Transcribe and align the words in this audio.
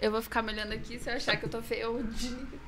Eu 0.00 0.10
vou 0.10 0.20
ficar 0.20 0.42
me 0.42 0.52
olhando 0.52 0.72
aqui 0.72 0.98
se 0.98 1.08
eu 1.08 1.14
achar 1.14 1.36
que 1.36 1.44
eu 1.46 1.48
tô 1.48 1.62
feia. 1.62 1.82
Eu 1.82 2.02
desligo. 2.02 2.58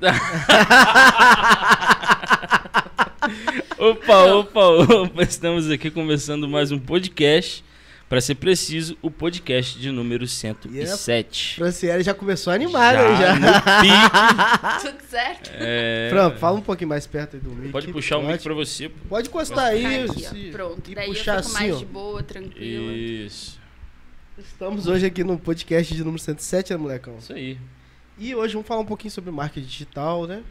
Opa, 3.78 4.24
opa, 4.34 4.60
opa. 4.60 5.22
Estamos 5.22 5.70
aqui 5.70 5.90
começando 5.90 6.46
mais 6.48 6.70
um 6.70 6.78
podcast. 6.78 7.64
Para 8.08 8.20
ser 8.20 8.36
preciso, 8.36 8.96
o 9.02 9.10
podcast 9.10 9.76
de 9.80 9.90
número 9.90 10.28
107. 10.28 11.56
Franciele 11.56 12.04
já 12.04 12.14
começou 12.14 12.52
animada 12.52 12.98
Já 13.16 13.32
aí 13.32 13.40
já. 13.88 14.78
Tudo 14.78 15.02
certo? 15.08 15.50
É, 15.54 16.06
Fran, 16.10 16.30
fala 16.36 16.58
um 16.58 16.62
pouquinho 16.62 16.88
mais 16.88 17.04
perto 17.04 17.34
aí 17.34 17.42
do 17.42 17.50
mic. 17.50 17.72
Pode 17.72 17.88
puxar 17.88 18.18
o 18.18 18.22
mic 18.22 18.40
pra 18.40 18.54
você. 18.54 18.88
Pode 19.08 19.28
encostar 19.28 19.64
aí. 19.66 20.04
Aqui, 20.04 20.24
ó. 20.24 20.52
Pronto. 20.52 20.88
E 20.88 20.94
Daí 20.94 21.08
puxar 21.08 21.38
eu 21.38 21.42
fico 21.42 21.56
assim, 21.56 21.64
mais 21.66 21.74
ó. 21.74 21.78
de 21.78 21.84
boa, 21.86 22.22
tranquila. 22.22 22.92
Isso. 22.92 23.58
Estamos 24.38 24.86
hoje 24.86 25.06
aqui 25.06 25.24
no 25.24 25.38
podcast 25.38 25.94
de 25.94 26.04
número 26.04 26.22
107, 26.22 26.72
né, 26.72 26.76
molecão? 26.76 27.16
Isso 27.16 27.32
aí. 27.32 27.58
E 28.18 28.34
hoje 28.34 28.52
vamos 28.52 28.68
falar 28.68 28.82
um 28.82 28.86
pouquinho 28.86 29.10
sobre 29.10 29.30
marketing 29.30 29.66
digital, 29.66 30.26
né? 30.26 30.44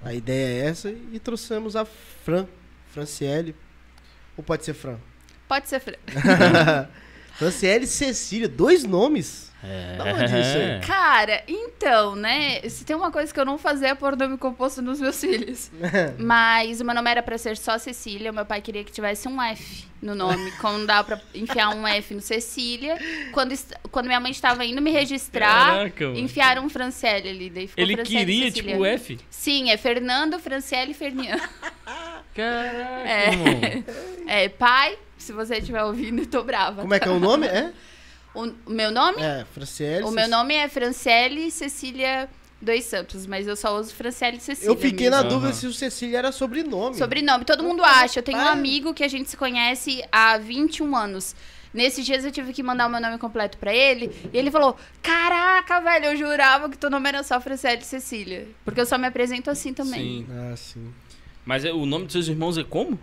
A 0.00 0.14
ideia 0.14 0.62
é 0.62 0.68
essa. 0.68 0.88
E 1.12 1.18
trouxemos 1.18 1.74
a 1.74 1.84
Fran, 1.84 2.46
Franciele. 2.86 3.56
Ou 4.36 4.44
pode 4.44 4.64
ser 4.64 4.72
Fran? 4.72 4.98
Pode 5.48 5.68
ser 5.68 5.80
Fran. 5.80 5.94
Franciele 7.34 7.84
e 7.84 7.88
Cecília, 7.88 8.48
dois 8.48 8.84
nomes. 8.84 9.50
É. 9.66 9.96
Da 9.96 10.04
onde 10.04 10.24
isso 10.24 10.58
aí? 10.58 10.80
Cara, 10.86 11.42
então, 11.48 12.14
né? 12.14 12.60
Se 12.68 12.84
tem 12.84 12.94
uma 12.94 13.10
coisa 13.10 13.32
que 13.32 13.40
eu 13.40 13.44
não 13.44 13.56
fazia 13.58 13.88
é 13.88 13.94
pôr 13.94 14.16
nome 14.16 14.36
composto 14.36 14.82
nos 14.82 15.00
meus 15.00 15.20
filhos. 15.20 15.70
Mas 16.18 16.80
o 16.80 16.84
meu 16.84 16.94
nome 16.94 17.10
era 17.10 17.22
pra 17.22 17.38
ser 17.38 17.56
só 17.56 17.78
Cecília. 17.78 18.32
Meu 18.32 18.44
pai 18.44 18.60
queria 18.60 18.84
que 18.84 18.92
tivesse 18.92 19.26
um 19.28 19.40
F 19.40 19.86
no 20.02 20.14
nome. 20.14 20.50
Como 20.60 20.86
dá 20.86 21.02
pra 21.02 21.20
enfiar 21.34 21.70
um 21.70 21.86
F 21.86 22.14
no 22.14 22.20
Cecília. 22.20 22.98
Quando, 23.32 23.54
quando 23.90 24.06
minha 24.06 24.20
mãe 24.20 24.30
estava 24.30 24.64
indo 24.64 24.82
me 24.82 24.90
registrar, 24.90 25.66
Caraca, 25.72 26.04
mano. 26.08 26.18
enfiaram 26.18 26.64
um 26.64 26.68
Franciele 26.68 27.28
ali. 27.28 27.50
Daí 27.50 27.66
ficou 27.66 27.82
Ele 27.82 27.94
Franciele 27.94 28.24
queria, 28.26 28.50
Cecília. 28.50 28.72
tipo, 28.72 28.82
o 28.82 28.86
F? 28.86 29.18
Sim, 29.30 29.70
é 29.70 29.76
Fernando, 29.76 30.38
Franciele 30.38 30.90
e 30.90 30.94
Fernian. 30.94 31.36
Caraca, 32.34 33.08
É. 33.08 34.44
É, 34.44 34.48
pai, 34.48 34.98
se 35.16 35.32
você 35.32 35.56
estiver 35.56 35.82
ouvindo, 35.84 36.22
eu 36.22 36.26
tô 36.26 36.42
brava. 36.42 36.82
Como 36.82 36.92
é 36.94 36.98
que 37.00 37.08
é 37.08 37.10
o 37.10 37.20
nome? 37.20 37.46
É? 37.46 37.72
O, 38.34 38.46
o 38.66 38.70
meu 38.70 38.90
nome? 38.90 39.22
É, 39.22 39.44
Franciele. 39.52 40.02
o 40.04 40.08
Cec- 40.08 40.14
meu 40.16 40.28
nome 40.28 40.54
é 40.54 40.68
Franciele 40.68 41.50
Cecília 41.50 42.28
Dois 42.60 42.84
Santos, 42.84 43.26
mas 43.26 43.46
eu 43.46 43.54
só 43.56 43.78
uso 43.78 43.94
Franciele 43.94 44.40
Cecília. 44.40 44.70
Eu 44.70 44.76
fiquei 44.76 45.08
na 45.10 45.18
mesmo. 45.18 45.30
dúvida 45.30 45.48
Aham. 45.50 45.56
se 45.60 45.66
o 45.66 45.72
Cecília 45.72 46.18
era 46.18 46.32
sobrenome. 46.32 46.96
Sobrenome, 46.96 47.44
todo 47.44 47.62
mundo 47.62 47.84
acha. 47.84 48.18
Eu 48.18 48.22
tenho 48.22 48.38
um 48.38 48.48
amigo 48.48 48.92
que 48.94 49.04
a 49.04 49.08
gente 49.08 49.28
se 49.30 49.36
conhece 49.36 50.02
há 50.10 50.36
21 50.38 50.96
anos. 50.96 51.34
Nesses 51.74 52.06
dias 52.06 52.24
eu 52.24 52.30
tive 52.30 52.52
que 52.52 52.62
mandar 52.62 52.86
o 52.86 52.90
meu 52.90 53.00
nome 53.00 53.18
completo 53.18 53.58
pra 53.58 53.74
ele. 53.74 54.10
E 54.32 54.38
ele 54.38 54.50
falou: 54.50 54.76
Caraca, 55.02 55.80
velho, 55.80 56.06
eu 56.06 56.16
jurava 56.16 56.68
que 56.70 56.78
teu 56.78 56.88
nome 56.88 57.08
era 57.08 57.22
só 57.22 57.40
Franciele 57.40 57.82
Cecília. 57.84 58.46
Porque 58.64 58.80
eu 58.80 58.86
só 58.86 58.96
me 58.96 59.06
apresento 59.08 59.50
assim 59.50 59.74
também. 59.74 60.24
Sim. 60.24 60.26
Ah, 60.30 60.56
sim. 60.56 60.92
Mas 61.44 61.64
é- 61.64 61.72
o 61.72 61.84
nome 61.84 62.04
dos 62.04 62.12
seus 62.12 62.28
irmãos 62.28 62.56
é 62.56 62.64
como? 62.64 62.98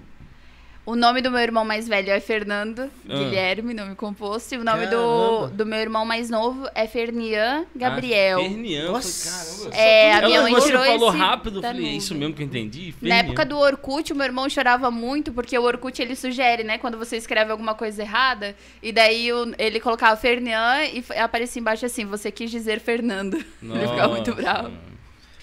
O 0.83 0.95
nome 0.95 1.21
do 1.21 1.29
meu 1.29 1.39
irmão 1.39 1.63
mais 1.63 1.87
velho 1.87 2.09
é 2.09 2.19
Fernando 2.19 2.89
Ah. 3.07 3.17
Guilherme, 3.17 3.71
nome 3.73 3.93
composto. 3.95 4.55
E 4.55 4.57
o 4.57 4.63
nome 4.63 4.88
do, 4.88 4.97
Caramba. 4.97 5.47
do 5.49 5.65
meu 5.65 5.79
irmão 5.79 6.05
mais 6.05 6.27
novo 6.29 6.67
é 6.73 6.88
Fernian 6.88 7.65
Gabriel. 7.75 8.39
Ah, 8.39 8.41
Fernian. 8.41 8.91
Nossa. 8.91 9.61
Caramba. 9.69 9.75
É, 9.77 10.13
a 10.13 10.21
minha 10.25 10.41
mãe 10.41 10.53
você 10.53 10.65
tirou 10.67 10.83
falou 10.83 11.09
esse 11.09 11.17
rápido, 11.19 11.61
falei, 11.61 11.85
é 11.85 11.89
isso 11.91 12.15
mesmo 12.15 12.33
que 12.33 12.41
eu 12.41 12.47
entendi? 12.47 12.88
Na 12.99 13.09
Fernian. 13.09 13.15
época 13.17 13.45
do 13.45 13.59
Orkut, 13.59 14.11
o 14.11 14.15
meu 14.15 14.25
irmão 14.25 14.49
chorava 14.49 14.89
muito, 14.89 15.31
porque 15.31 15.56
o 15.57 15.61
Orkut 15.63 16.01
ele 16.01 16.16
sugere, 16.16 16.63
né? 16.63 16.79
Quando 16.79 16.97
você 16.97 17.16
escreve 17.16 17.51
alguma 17.51 17.75
coisa 17.75 18.01
errada, 18.01 18.56
e 18.81 18.91
daí 18.91 19.31
o- 19.31 19.53
ele 19.59 19.79
colocava 19.79 20.16
Fernian 20.17 20.83
e 20.85 21.03
aparecia 21.17 21.59
embaixo 21.59 21.85
assim: 21.85 22.06
você 22.06 22.31
quis 22.31 22.50
dizer 22.50 22.79
Fernando. 22.79 23.35
ele 23.61 23.88
ficava 23.88 24.07
muito 24.09 24.31
Nossa, 24.31 24.41
bravo. 24.41 24.72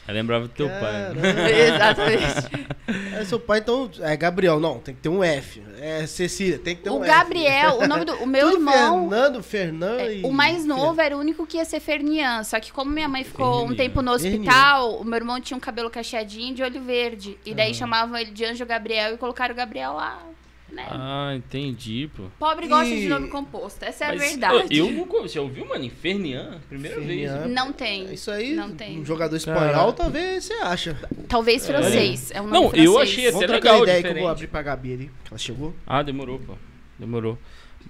Eu 0.08 0.14
lembrava 0.14 0.48
do 0.48 0.54
teu 0.54 0.68
pai. 0.70 1.12
Exatamente. 1.68 2.68
É 3.14 3.24
seu 3.26 3.38
pai, 3.38 3.58
então. 3.58 3.90
É 4.00 4.16
Gabriel, 4.16 4.58
não, 4.58 4.78
tem 4.78 4.94
que 4.94 5.02
ter 5.02 5.10
um 5.10 5.22
F. 5.22 5.62
É 5.78 6.06
Cecília, 6.06 6.58
tem 6.58 6.74
que 6.74 6.82
ter 6.82 6.88
o 6.88 6.96
um 6.96 7.04
F. 7.04 7.06
Gabriel, 7.06 7.80
o 7.80 7.86
nome 7.86 8.06
do 8.06 8.14
o 8.14 8.26
meu 8.26 8.46
Tudo 8.48 8.58
irmão. 8.58 9.10
Fernando, 9.10 9.42
Fernando 9.42 10.00
é, 10.00 10.14
e. 10.16 10.24
o 10.24 10.32
mais 10.32 10.64
novo 10.64 10.98
era 10.98 11.14
o 11.14 11.20
único 11.20 11.46
que 11.46 11.58
ia 11.58 11.64
ser 11.66 11.80
Fernian. 11.80 12.42
Só 12.42 12.58
que 12.58 12.72
como 12.72 12.90
minha 12.90 13.06
mãe 13.06 13.22
ficou 13.22 13.64
um 13.64 13.68
Fernian. 13.68 13.76
tempo 13.76 14.00
no 14.00 14.18
Fernian. 14.18 14.38
hospital, 14.38 14.96
o 14.98 15.04
meu 15.04 15.16
irmão 15.16 15.38
tinha 15.42 15.56
um 15.56 15.60
cabelo 15.60 15.90
cacheadinho 15.90 16.54
de 16.54 16.62
olho 16.62 16.80
verde. 16.80 17.36
E 17.44 17.52
daí 17.54 17.66
Aham. 17.66 17.74
chamavam 17.74 18.16
ele 18.16 18.30
de 18.30 18.46
Anjo 18.46 18.64
Gabriel 18.64 19.12
e 19.12 19.18
colocaram 19.18 19.52
o 19.52 19.56
Gabriel 19.56 19.92
lá. 19.92 20.22
Né? 20.70 20.86
Ah, 20.90 21.32
entendi, 21.34 22.10
pô. 22.14 22.24
Pobre 22.38 22.68
gosta 22.68 22.92
E- 22.94 23.00
de 23.00 23.08
nome 23.08 23.28
composto. 23.28 23.82
Essa 23.84 24.04
é 24.04 24.08
a 24.08 24.10
Mas, 24.14 24.20
verdade. 24.30 24.76
Eu, 24.78 24.86
eu 24.86 24.92
nunca. 24.92 25.18
Você 25.22 25.38
ouviu, 25.38 25.64
mano? 25.66 25.82
Infernian? 25.84 26.60
Primeira 26.68 26.96
Fernian. 27.00 27.38
vez. 27.42 27.50
Não 27.54 27.72
tem. 27.72 28.06
É 28.08 28.12
Isso 28.14 28.30
aí, 28.30 28.54
Não 28.54 28.70
tem. 28.72 29.00
um 29.00 29.04
jogador 29.04 29.34
espanhol, 29.36 29.60
Caraca. 29.72 29.92
talvez 29.94 30.44
você 30.44 30.52
acha. 30.54 30.94
Talvez 31.26 31.66
francês. 31.66 32.30
É 32.32 32.40
um 32.40 32.44
nome 32.48 32.52
Não, 32.54 32.62
francês. 32.68 32.84
eu 32.84 32.98
achei 32.98 33.24
Vamos 33.30 33.36
até 33.44 33.46
trocar 33.46 33.70
legal, 33.72 33.82
ideia 33.84 34.02
que 34.02 34.08
eu 34.08 34.12
vou 34.12 34.14
diferente. 34.20 34.32
abrir 34.36 34.46
pra 34.48 34.62
Gabi 34.62 34.92
ali. 34.92 35.10
que 35.24 35.30
Ela 35.30 35.38
chegou. 35.38 35.74
Ah, 35.86 36.02
demorou, 36.02 36.38
pô. 36.38 36.54
Demorou. 36.98 37.38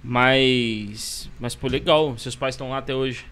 Mas. 0.01 1.29
Mas, 1.39 1.55
pô, 1.55 1.67
legal. 1.67 2.17
Seus 2.17 2.35
pais 2.35 2.55
estão 2.55 2.69
lá 2.69 2.77
até 2.77 2.93
hoje. 2.95 3.25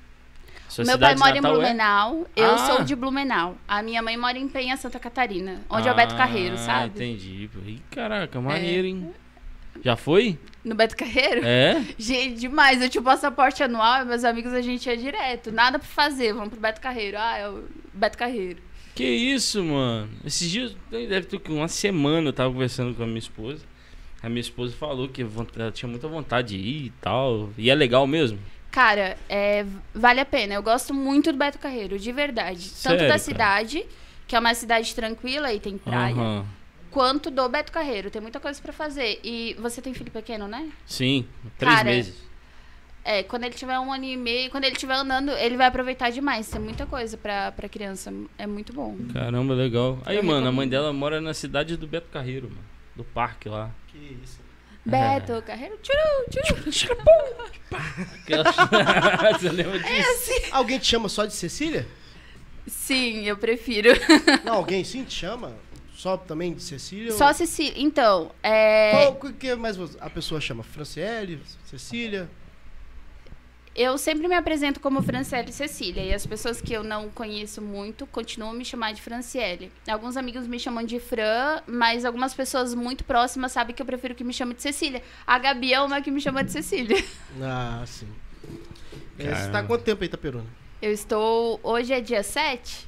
Sua 0.67 0.83
Meu 0.83 0.99
pai 0.99 1.15
mora 1.15 1.35
em 1.35 1.37
é? 1.37 1.41
Blumenau, 1.41 2.27
eu 2.35 2.51
Ah. 2.51 2.57
sou 2.57 2.83
de 2.83 2.93
Blumenau. 2.93 3.55
A 3.65 3.81
minha 3.81 4.01
mãe 4.01 4.17
mora 4.17 4.37
em 4.37 4.49
Penha, 4.49 4.75
Santa 4.75 4.99
Catarina, 4.99 5.61
onde 5.69 5.87
é 5.87 5.91
o 5.91 5.95
Beto 5.95 6.13
Carreiro, 6.17 6.55
Ah, 6.55 6.57
sabe? 6.57 6.87
entendi. 7.05 7.49
pô. 7.53 7.59
Ih, 7.65 7.81
caraca, 7.89 8.41
maneiro, 8.41 8.85
hein? 8.85 9.11
Já 9.83 9.95
foi? 9.95 10.37
No 10.63 10.75
Beto 10.75 10.97
Carreiro? 10.97 11.41
É? 11.45 11.81
Gente, 11.97 12.39
demais. 12.41 12.81
Eu 12.81 12.89
tinha 12.89 13.01
o 13.01 13.03
passaporte 13.03 13.63
anual 13.63 14.01
e 14.01 14.05
meus 14.05 14.23
amigos 14.23 14.53
a 14.53 14.61
gente 14.61 14.85
ia 14.87 14.97
direto. 14.97 15.51
Nada 15.51 15.79
pra 15.79 15.87
fazer, 15.87 16.33
vamos 16.33 16.49
pro 16.49 16.59
Beto 16.59 16.81
Carreiro. 16.81 17.17
Ah, 17.17 17.37
é 17.37 17.49
o 17.49 17.63
Beto 17.93 18.17
Carreiro. 18.17 18.59
Que 18.93 19.05
isso, 19.05 19.63
mano? 19.63 20.09
Esses 20.25 20.49
dias, 20.49 20.75
deve 20.89 21.21
ter 21.27 21.39
que 21.39 21.51
uma 21.51 21.67
semana 21.67 22.29
eu 22.29 22.33
tava 22.33 22.51
conversando 22.51 22.95
com 22.95 23.03
a 23.03 23.05
minha 23.05 23.19
esposa. 23.19 23.63
A 24.21 24.27
minha 24.27 24.41
esposa 24.41 24.75
falou 24.75 25.07
que 25.07 25.25
ela 25.55 25.71
tinha 25.71 25.87
muita 25.87 26.07
vontade 26.07 26.49
de 26.49 26.57
ir 26.57 26.85
e 26.87 26.93
tal. 26.99 27.49
E 27.57 27.69
é 27.69 27.75
legal 27.75 28.05
mesmo? 28.07 28.39
Cara, 28.71 29.15
é, 29.29 29.65
vale 29.93 30.19
a 30.19 30.25
pena. 30.25 30.53
Eu 30.55 30.63
gosto 30.63 30.93
muito 30.93 31.31
do 31.31 31.37
Beto 31.37 31.59
Carreiro, 31.59 31.97
de 31.97 32.11
verdade. 32.11 32.61
Sério, 32.61 32.97
Tanto 32.97 33.07
da 33.07 33.13
cara? 33.13 33.19
cidade, 33.19 33.85
que 34.27 34.35
é 34.35 34.39
uma 34.39 34.53
cidade 34.53 34.93
tranquila 34.93 35.53
e 35.53 35.59
tem 35.59 35.77
praia, 35.77 36.13
Aham. 36.15 36.45
Quanto 36.97 37.29
do 37.29 37.47
Beto 37.47 37.71
Carreiro. 37.71 38.09
Tem 38.09 38.19
muita 38.19 38.39
coisa 38.39 38.59
pra 38.59 38.73
fazer. 38.73 39.19
E 39.23 39.55
você 39.59 39.79
tem 39.83 39.93
filho 39.93 40.09
pequeno, 40.09 40.47
né? 40.47 40.67
Sim, 40.83 41.27
três 41.59 41.75
Cara, 41.75 41.85
meses. 41.91 42.15
É, 43.05 43.21
quando 43.21 43.43
ele 43.43 43.53
tiver 43.53 43.77
um 43.79 43.93
ano 43.93 44.03
e 44.03 44.17
meio, 44.17 44.49
quando 44.49 44.63
ele 44.63 44.73
estiver 44.73 44.95
andando, 44.95 45.31
ele 45.31 45.55
vai 45.55 45.67
aproveitar 45.67 46.09
demais. 46.09 46.49
Tem 46.49 46.59
muita 46.59 46.87
coisa 46.87 47.15
pra, 47.15 47.51
pra 47.51 47.69
criança. 47.69 48.11
É 48.37 48.47
muito 48.47 48.73
bom. 48.73 48.97
Caramba, 49.13 49.53
legal. 49.53 49.99
Aí, 50.05 50.15
Eu 50.17 50.23
mano, 50.23 50.37
a 50.37 50.39
recomendo. 50.39 50.55
mãe 50.55 50.67
dela 50.67 50.91
mora 50.91 51.21
na 51.21 51.33
cidade 51.35 51.77
do 51.77 51.85
Beto 51.87 52.09
Carreiro, 52.09 52.49
mano. 52.49 52.63
Do 52.95 53.03
parque 53.03 53.47
lá. 53.47 53.69
Que 53.89 54.17
isso. 54.23 54.39
Beto 54.83 55.39
Carreiro, 55.45 55.77
tchuru, 55.83 56.71
tchuru. 56.71 56.97
Aquela- 58.23 58.43
Você 59.37 59.49
lembra 59.51 59.77
disso? 59.79 60.31
Alguém 60.51 60.79
te 60.79 60.87
chama 60.87 61.07
só 61.09 61.25
de 61.25 61.33
Cecília? 61.33 61.87
Sim, 62.65 63.23
eu 63.25 63.37
prefiro. 63.37 63.89
Não, 64.43 64.55
alguém 64.55 64.83
sim 64.83 65.03
te 65.05 65.13
chama? 65.13 65.53
Só 65.97 66.15
também 66.15 66.53
de 66.53 66.61
Cecília? 66.61 67.11
Só 67.11 67.29
ou... 67.29 67.33
Cecília. 67.33 67.73
Então, 67.75 68.29
é. 68.43 68.91
Qual 68.91 69.31
o 69.31 69.33
que 69.33 69.55
mais 69.55 69.77
a 69.99 70.07
pessoa 70.11 70.39
chama? 70.39 70.61
Franciele? 70.61 71.41
Cecília? 71.65 72.29
Eu 73.75 73.97
sempre 73.97 74.27
me 74.27 74.35
apresento 74.35 74.79
como 74.79 75.01
Franciele 75.01 75.51
Cecília. 75.51 76.03
E 76.03 76.13
as 76.13 76.23
pessoas 76.23 76.61
que 76.61 76.71
eu 76.71 76.83
não 76.83 77.09
conheço 77.09 77.63
muito 77.63 78.05
continuam 78.05 78.51
a 78.51 78.53
me 78.53 78.63
chamar 78.63 78.93
de 78.93 79.01
Franciele. 79.01 79.71
Alguns 79.87 80.15
amigos 80.17 80.45
me 80.45 80.59
chamam 80.59 80.83
de 80.83 80.99
Fran, 80.99 81.63
mas 81.65 82.05
algumas 82.05 82.31
pessoas 82.31 82.75
muito 82.75 83.03
próximas 83.03 83.51
sabem 83.51 83.75
que 83.75 83.81
eu 83.81 83.85
prefiro 83.85 84.13
que 84.13 84.23
me 84.23 84.33
chamem 84.33 84.55
de 84.55 84.61
Cecília. 84.61 85.01
A 85.25 85.39
Gabi 85.39 85.73
é 85.73 85.81
uma 85.81 85.99
que 85.99 86.11
me 86.11 86.21
chama 86.21 86.43
de 86.43 86.51
Cecília. 86.51 87.03
Ah, 87.41 87.83
sim. 87.87 88.07
É, 89.17 89.23
Você 89.23 89.29
tá 89.29 89.35
Caramba. 89.35 89.59
há 89.59 89.63
quanto 89.63 89.83
tempo 89.83 90.03
aí, 90.03 90.07
Itaperuna? 90.07 90.45
Eu 90.79 90.91
estou. 90.91 91.59
Hoje 91.63 91.91
é 91.91 92.01
dia 92.01 92.21
7? 92.21 92.87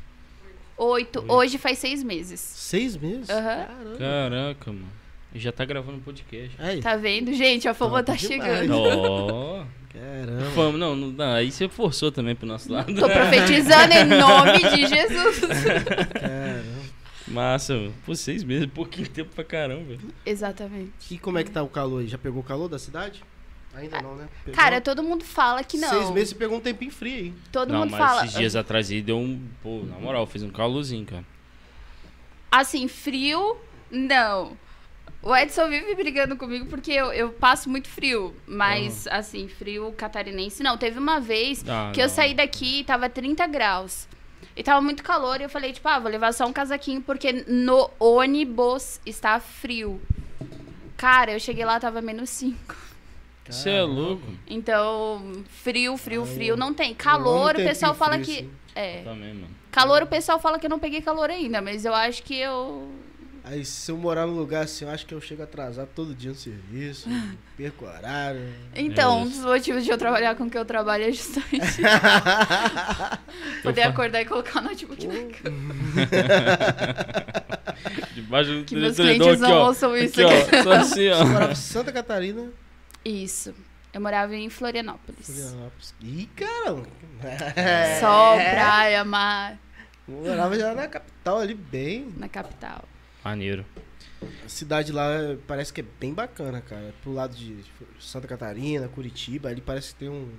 8. 0.79 1.25
Hoje 1.27 1.57
faz 1.57 1.77
seis 1.77 2.01
meses. 2.01 2.39
Seis 2.39 2.95
meses? 2.95 3.29
Aham. 3.29 3.67
Caramba. 3.67 3.97
Caraca, 3.97 4.71
mano. 4.71 4.99
E 5.33 5.39
já 5.39 5.51
tá 5.51 5.65
gravando 5.65 5.99
podcast. 5.99 6.55
Aí. 6.57 6.79
Tá 6.81 6.95
vendo, 6.95 7.33
gente? 7.33 7.67
A 7.67 7.73
fama 7.73 8.01
tá 8.01 8.13
Top 8.13 8.25
chegando. 8.25 8.73
Ó. 8.73 9.65
Caramba. 9.91 10.51
Fama, 10.51 10.77
não, 10.77 10.95
não. 10.95 11.33
Aí 11.33 11.51
você 11.51 11.67
forçou 11.67 12.11
também 12.11 12.33
pro 12.35 12.47
nosso 12.47 12.71
lado. 12.71 12.93
Tô 12.95 13.09
profetizando 13.09 13.93
em 13.93 14.05
nome 14.05 14.59
de 14.69 14.87
Jesus. 14.87 15.41
Caramba. 16.19 16.79
Massa, 17.27 17.75
mano. 17.75 17.93
Pô, 18.05 18.15
seis 18.15 18.43
meses, 18.43 18.67
pouquinho 18.73 19.07
tempo 19.07 19.35
pra 19.35 19.43
caramba. 19.43 19.97
Exatamente. 20.25 20.91
E 21.11 21.17
como 21.17 21.37
é 21.37 21.43
que 21.43 21.51
tá 21.51 21.61
o 21.61 21.67
calor 21.67 21.99
aí? 21.99 22.07
Já 22.07 22.17
pegou 22.17 22.41
o 22.41 22.45
calor 22.45 22.67
da 22.67 22.79
cidade? 22.79 23.21
Ainda 23.75 24.01
não, 24.01 24.15
né? 24.15 24.27
Pegou? 24.43 24.55
Cara, 24.59 24.81
todo 24.81 25.03
mundo 25.03 25.23
fala 25.23 25.63
que 25.63 25.77
não. 25.77 25.89
Seis 25.89 26.09
meses 26.11 26.29
você 26.29 26.35
pegou 26.35 26.57
um 26.57 26.61
tempinho 26.61 26.91
frio 26.91 27.15
aí. 27.15 27.33
Todo 27.51 27.71
não, 27.71 27.79
mundo 27.81 27.91
mas 27.91 27.99
fala. 27.99 28.25
esses 28.25 28.37
dias 28.37 28.55
atrás 28.55 28.89
aí 28.89 29.01
deu 29.01 29.17
um. 29.17 29.41
Pô, 29.61 29.83
na 29.83 29.97
moral, 29.99 30.25
fez 30.25 30.43
um 30.43 30.49
calorzinho, 30.49 31.05
cara. 31.05 31.23
Assim, 32.51 32.87
frio, 32.87 33.57
não. 33.91 34.57
O 35.21 35.35
Edson 35.35 35.67
vive 35.69 35.93
brigando 35.95 36.35
comigo 36.37 36.65
porque 36.67 36.91
eu, 36.91 37.11
eu 37.11 37.29
passo 37.29 37.69
muito 37.69 37.87
frio. 37.89 38.33
Mas, 38.47 39.05
assim, 39.07 39.47
frio 39.47 39.93
catarinense. 39.95 40.63
Não, 40.63 40.77
teve 40.77 40.97
uma 40.97 41.19
vez 41.19 41.63
Ah, 41.67 41.91
que 41.93 42.01
eu 42.01 42.07
não. 42.07 42.13
saí 42.13 42.33
daqui 42.33 42.79
e 42.79 42.83
tava 42.83 43.09
30 43.09 43.45
graus. 43.47 44.07
E 44.55 44.63
tava 44.63 44.81
muito 44.81 45.03
calor 45.03 45.39
e 45.39 45.43
eu 45.43 45.49
falei, 45.49 45.71
tipo, 45.71 45.87
ah, 45.87 45.99
vou 45.99 46.09
levar 46.11 46.33
só 46.33 46.45
um 46.45 46.51
casaquinho 46.53 47.01
porque 47.01 47.45
no 47.47 47.89
ônibus 47.99 48.99
está 49.05 49.39
frio. 49.39 50.01
Cara, 50.97 51.31
eu 51.33 51.39
cheguei 51.39 51.63
lá, 51.63 51.79
tava 51.79 52.01
menos 52.01 52.29
5. 52.29 52.75
Você 53.49 53.69
é 53.69 53.81
louco? 53.81 54.23
Então, 54.47 55.43
frio, 55.49 55.97
frio, 55.97 56.25
frio, 56.25 56.55
não 56.57 56.73
tem. 56.73 56.93
Calor, 56.93 57.51
o 57.51 57.55
pessoal 57.55 57.93
fala 57.95 58.19
que. 58.19 58.49
É. 58.75 59.01
Também, 59.03 59.33
mano. 59.33 59.47
Calor, 59.71 60.03
o 60.03 60.07
pessoal 60.07 60.39
fala 60.39 60.59
que 60.59 60.65
eu 60.65 60.69
não 60.69 60.79
peguei 60.79 61.01
calor 61.01 61.29
ainda, 61.29 61.61
mas 61.61 61.85
eu 61.85 61.93
acho 61.93 62.23
que 62.23 62.37
eu. 62.39 62.89
Aí 63.43 63.63
se 63.65 63.89
eu 63.91 63.97
morar 63.97 64.27
num 64.27 64.35
lugar 64.35 64.63
assim, 64.65 64.85
eu 64.85 64.91
acho 64.91 65.05
que 65.05 65.13
eu 65.13 65.21
chego 65.21 65.41
atrasado 65.41 65.87
todo 65.95 66.13
dia 66.13 66.29
no 66.29 66.35
serviço, 66.35 67.09
perco 67.57 67.85
horário. 67.85 68.41
Então, 68.75 69.19
É 69.19 69.21
um 69.21 69.27
dos 69.29 69.39
motivos 69.39 69.83
de 69.83 69.89
eu 69.89 69.97
trabalhar 69.97 70.35
com 70.35 70.43
o 70.43 70.49
que 70.49 70.57
eu 70.57 70.65
trabalho 70.65 71.05
é 71.05 71.11
justamente 71.11 71.81
poder 73.63 73.83
fa- 73.83 73.89
acordar 73.89 74.21
e 74.21 74.25
colocar 74.25 74.59
o 74.59 74.63
notebook 74.63 75.07
na 75.07 75.13
cama. 75.13 75.75
Debaixo 78.13 78.51
do 78.51 78.63
Que 78.65 78.75
meus 78.75 78.95
clientes 78.95 79.27
aqui, 79.27 79.41
não 79.41 79.51
ó. 79.51 79.67
ouçam 79.67 79.95
isso. 79.97 80.19
Aqui, 80.21 80.55
ó. 80.57 80.63
Só 80.63 80.71
assim, 80.73 81.09
ó. 81.09 81.51
em 81.51 81.55
Santa 81.55 81.91
Catarina, 81.91 82.49
Isso. 83.03 83.53
Eu 83.93 84.01
morava 84.01 84.35
em 84.35 84.49
Florianópolis. 84.49 85.25
Florianópolis. 85.25 85.95
Ih, 86.01 86.29
caramba! 86.35 86.87
Sol, 87.99 88.35
praia, 88.37 89.03
mar, 89.03 89.57
Morava 90.07 90.57
já 90.57 90.73
na 90.73 90.87
capital 90.87 91.39
ali, 91.39 91.53
bem. 91.53 92.11
na 92.17 92.27
capital. 92.27 92.83
Maneiro. 93.23 93.65
A 94.45 94.49
cidade 94.49 94.91
lá 94.91 95.07
parece 95.47 95.71
que 95.71 95.81
é 95.81 95.85
bem 95.99 96.13
bacana, 96.13 96.61
cara. 96.61 96.93
Pro 97.01 97.13
lado 97.13 97.35
de 97.35 97.63
Santa 97.99 98.27
Catarina, 98.27 98.87
Curitiba, 98.87 99.49
ali 99.49 99.61
parece 99.61 99.93
que 99.93 99.99
tem 99.99 100.09
um. 100.09 100.31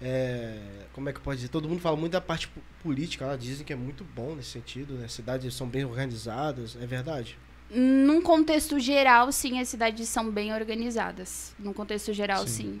é, 0.00 0.58
como 0.92 1.08
é 1.08 1.12
que 1.12 1.20
pode 1.20 1.36
dizer? 1.38 1.48
Todo 1.48 1.68
mundo 1.68 1.80
fala 1.80 1.96
muito 1.96 2.12
da 2.12 2.20
parte 2.20 2.48
po- 2.48 2.60
política 2.82 3.26
lá, 3.26 3.36
dizem 3.36 3.64
que 3.66 3.72
é 3.72 3.76
muito 3.76 4.04
bom 4.04 4.34
nesse 4.34 4.50
sentido, 4.50 4.94
né? 4.94 5.06
As 5.06 5.12
cidades 5.12 5.52
são 5.54 5.66
bem 5.68 5.84
organizadas, 5.84 6.76
é 6.80 6.86
verdade? 6.86 7.38
Num 7.70 8.22
contexto 8.22 8.78
geral, 8.78 9.32
sim, 9.32 9.58
as 9.60 9.68
cidades 9.68 10.08
são 10.08 10.30
bem 10.30 10.54
organizadas. 10.54 11.54
Num 11.58 11.72
contexto 11.72 12.12
geral, 12.12 12.46
Sim. 12.46 12.80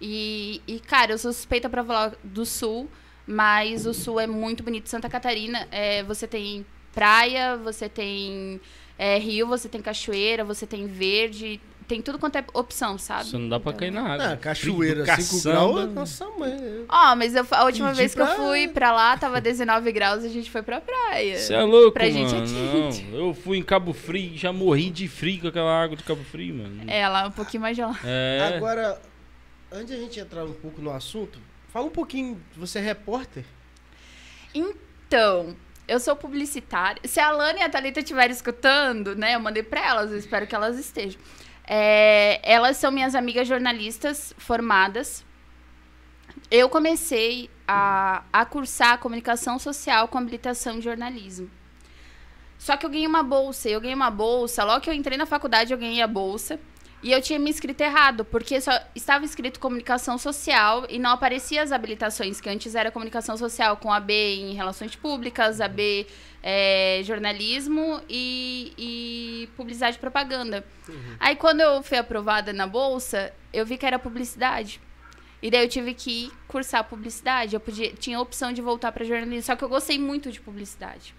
E, 0.00 0.62
e, 0.66 0.80
cara, 0.80 1.12
eu 1.12 1.18
sou 1.18 1.32
suspeita 1.32 1.68
pra 1.68 1.84
falar 1.84 2.14
do 2.24 2.46
sul, 2.46 2.88
mas 3.26 3.84
o 3.86 3.92
sul 3.92 4.18
é 4.18 4.26
muito 4.26 4.62
bonito. 4.62 4.88
Santa 4.88 5.08
Catarina, 5.10 5.66
é, 5.70 6.02
você 6.04 6.26
tem 6.26 6.64
praia, 6.92 7.56
você 7.56 7.88
tem 7.88 8.60
é, 8.96 9.18
rio, 9.18 9.46
você 9.46 9.68
tem 9.68 9.82
cachoeira, 9.82 10.44
você 10.44 10.66
tem 10.66 10.86
verde, 10.86 11.60
tem 11.90 12.00
tudo 12.00 12.18
quanto 12.18 12.36
é 12.36 12.44
opção, 12.54 12.96
sabe? 12.96 13.24
Só 13.24 13.36
não 13.38 13.48
dá 13.48 13.58
pra 13.58 13.70
Então- 13.72 13.80
cair 13.80 13.90
na 13.90 14.12
água. 14.14 14.32
Ah, 14.32 14.36
cachoeira, 14.36 15.04
Frio 15.04 15.16
do 15.16 15.22
5 15.22 15.42
caçamba. 15.42 15.54
graus, 15.80 15.92
nossa 15.94 16.28
mãe. 16.30 16.84
Ó, 16.88 17.16
mas 17.16 17.34
eu- 17.34 17.46
a 17.50 17.64
última 17.64 17.92
vez 17.92 18.14
que 18.14 18.20
eu 18.20 18.26
pra- 18.26 18.36
fui 18.36 18.68
pra 18.68 18.92
lá, 18.92 19.16
tava 19.16 19.40
19 19.40 19.90
graus 19.90 20.22
e 20.22 20.26
a 20.26 20.30
gente 20.30 20.50
foi 20.50 20.62
pra 20.62 20.80
praia. 20.80 21.36
Você 21.38 21.52
é 21.52 21.62
louco, 21.62 21.92
Pra 21.92 22.08
gente 22.08 22.32
é 22.34 22.38
mano. 22.38 22.90
Não, 23.10 23.18
eu 23.28 23.34
fui 23.34 23.58
em 23.58 23.62
Cabo 23.62 23.92
Frio, 23.92 24.36
já 24.36 24.52
morri 24.52 24.88
de 24.90 25.08
frio 25.08 25.40
com 25.42 25.48
aquela 25.48 25.82
água 25.82 25.96
de 25.96 26.04
Cabo 26.04 26.22
Frio, 26.22 26.54
mano. 26.54 26.84
É, 26.86 27.08
lá 27.08 27.26
um 27.26 27.32
pouquinho 27.32 27.60
mais 27.62 27.76
gelado. 27.76 27.98
É. 28.04 28.54
Agora, 28.56 29.00
antes 29.72 29.88
de 29.88 29.94
a 29.94 29.96
gente 29.96 30.20
entrar 30.20 30.44
um 30.44 30.52
pouco 30.52 30.80
no 30.80 30.92
assunto, 30.92 31.38
fala 31.72 31.86
um 31.86 31.90
pouquinho, 31.90 32.40
você 32.56 32.78
é 32.78 32.82
repórter? 32.82 33.44
Então, 34.54 35.56
eu 35.86 35.98
sou 36.00 36.14
publicitária. 36.16 37.00
Se 37.04 37.20
a 37.20 37.30
Lana 37.30 37.58
e 37.58 37.62
a 37.62 37.68
Thalita 37.68 38.00
estiverem 38.00 38.30
escutando, 38.32 39.14
né? 39.16 39.34
Eu 39.34 39.40
mandei 39.40 39.62
pra 39.62 39.84
elas, 39.86 40.10
eu 40.12 40.18
espero 40.18 40.46
que 40.46 40.54
elas 40.54 40.78
estejam. 40.78 41.20
É, 41.72 42.40
elas 42.42 42.78
são 42.78 42.90
minhas 42.90 43.14
amigas 43.14 43.46
jornalistas 43.46 44.34
formadas. 44.36 45.24
Eu 46.50 46.68
comecei 46.68 47.48
a, 47.66 48.24
a 48.32 48.44
cursar 48.44 48.98
comunicação 48.98 49.56
social 49.56 50.08
com 50.08 50.18
habilitação 50.18 50.78
em 50.78 50.82
jornalismo. 50.82 51.48
Só 52.58 52.76
que 52.76 52.84
eu 52.84 52.90
ganhei 52.90 53.06
uma 53.06 53.22
bolsa. 53.22 53.68
Eu 53.68 53.80
ganhei 53.80 53.94
uma 53.94 54.10
bolsa. 54.10 54.64
Logo 54.64 54.80
que 54.80 54.90
eu 54.90 54.94
entrei 54.94 55.16
na 55.16 55.26
faculdade, 55.26 55.72
eu 55.72 55.78
ganhei 55.78 56.02
a 56.02 56.08
bolsa. 56.08 56.58
E 57.02 57.12
eu 57.12 57.22
tinha 57.22 57.38
me 57.38 57.48
inscrito 57.48 57.82
errado, 57.82 58.24
porque 58.24 58.60
só 58.60 58.72
estava 58.94 59.24
escrito 59.24 59.58
comunicação 59.58 60.18
social 60.18 60.84
e 60.88 60.98
não 60.98 61.10
aparecia 61.10 61.62
as 61.62 61.72
habilitações, 61.72 62.40
que 62.40 62.48
antes 62.48 62.74
era 62.74 62.90
comunicação 62.90 63.36
social 63.38 63.76
com 63.78 63.90
AB 63.90 64.12
em 64.12 64.54
relações 64.54 64.94
públicas, 64.94 65.60
AB 65.62 66.06
é, 66.42 67.00
jornalismo 67.04 68.02
e, 68.08 68.74
e 68.76 69.48
publicidade 69.56 69.96
e 69.96 70.00
propaganda. 70.00 70.64
Aí 71.18 71.36
quando 71.36 71.60
eu 71.60 71.82
fui 71.82 71.96
aprovada 71.96 72.52
na 72.52 72.66
bolsa, 72.66 73.32
eu 73.52 73.64
vi 73.64 73.78
que 73.78 73.86
era 73.86 73.98
publicidade. 73.98 74.80
E 75.42 75.50
daí 75.50 75.64
eu 75.64 75.68
tive 75.68 75.94
que 75.94 76.30
cursar 76.46 76.84
publicidade. 76.84 77.54
Eu 77.54 77.60
podia, 77.60 77.92
tinha 77.92 78.18
a 78.18 78.20
opção 78.20 78.52
de 78.52 78.60
voltar 78.60 78.92
para 78.92 79.04
jornalismo, 79.04 79.42
só 79.42 79.56
que 79.56 79.64
eu 79.64 79.68
gostei 79.68 79.98
muito 79.98 80.30
de 80.30 80.40
publicidade. 80.40 81.14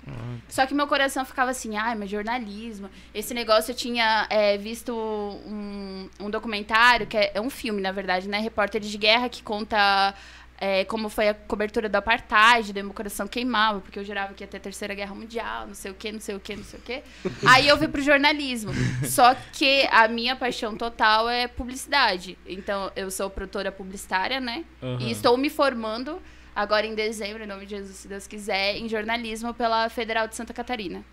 Só 0.47 0.65
que 0.65 0.73
meu 0.73 0.87
coração 0.87 1.25
ficava 1.25 1.51
assim, 1.51 1.75
ai, 1.75 1.95
mas 1.95 2.09
jornalismo. 2.09 2.89
Esse 3.13 3.33
negócio 3.33 3.71
eu 3.71 3.75
tinha 3.75 4.27
é, 4.29 4.57
visto 4.57 4.93
um, 4.93 6.09
um 6.19 6.29
documentário, 6.29 7.07
que 7.07 7.17
é, 7.17 7.31
é 7.33 7.41
um 7.41 7.49
filme, 7.49 7.81
na 7.81 7.91
verdade, 7.91 8.27
né? 8.27 8.39
Repórteres 8.39 8.89
de 8.89 8.97
Guerra, 8.97 9.29
que 9.29 9.41
conta 9.41 10.13
é, 10.63 10.85
como 10.85 11.09
foi 11.09 11.27
a 11.27 11.33
cobertura 11.33 11.89
do 11.89 11.95
apartheid, 11.95 12.71
meu 12.71 12.93
coração 12.93 13.27
queimava, 13.27 13.81
porque 13.81 13.97
eu 13.97 14.05
jurava 14.05 14.35
que 14.35 14.43
ia 14.43 14.47
ter 14.47 14.59
terceira 14.59 14.93
guerra 14.93 15.15
mundial, 15.15 15.65
não 15.65 15.73
sei 15.73 15.89
o 15.89 15.95
quê, 15.95 16.11
não 16.11 16.19
sei 16.19 16.35
o 16.35 16.39
quê, 16.39 16.55
não 16.55 16.63
sei 16.63 16.79
o 16.79 16.83
quê. 16.83 17.01
Aí 17.47 17.67
eu 17.67 17.75
fui 17.79 17.87
pro 17.87 17.99
jornalismo. 17.99 18.71
Só 19.03 19.35
que 19.53 19.87
a 19.91 20.07
minha 20.07 20.35
paixão 20.35 20.77
total 20.77 21.27
é 21.27 21.47
publicidade. 21.47 22.37
Então, 22.45 22.91
eu 22.95 23.09
sou 23.09 23.27
produtora 23.27 23.71
publicitária, 23.71 24.39
né? 24.39 24.63
Aham. 24.83 24.99
E 25.01 25.09
estou 25.09 25.35
me 25.35 25.49
formando 25.49 26.21
agora 26.55 26.85
em 26.85 26.93
dezembro, 26.93 27.43
em 27.43 27.47
nome 27.47 27.65
de 27.65 27.77
Jesus, 27.77 27.95
se 27.95 28.07
Deus 28.07 28.27
quiser, 28.27 28.77
em 28.77 28.87
jornalismo 28.87 29.55
pela 29.55 29.89
Federal 29.89 30.27
de 30.27 30.35
Santa 30.35 30.53
Catarina. 30.53 31.03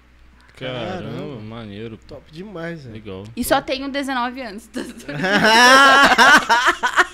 Caramba, 0.57 1.11
Caramba. 1.11 1.41
maneiro. 1.41 1.97
Top 1.97 2.31
demais, 2.31 2.83
velho. 2.83 2.95
Legal. 2.95 3.25
E 3.35 3.43
só 3.43 3.63
tenho 3.63 3.89
19 3.89 4.43
anos. 4.43 4.69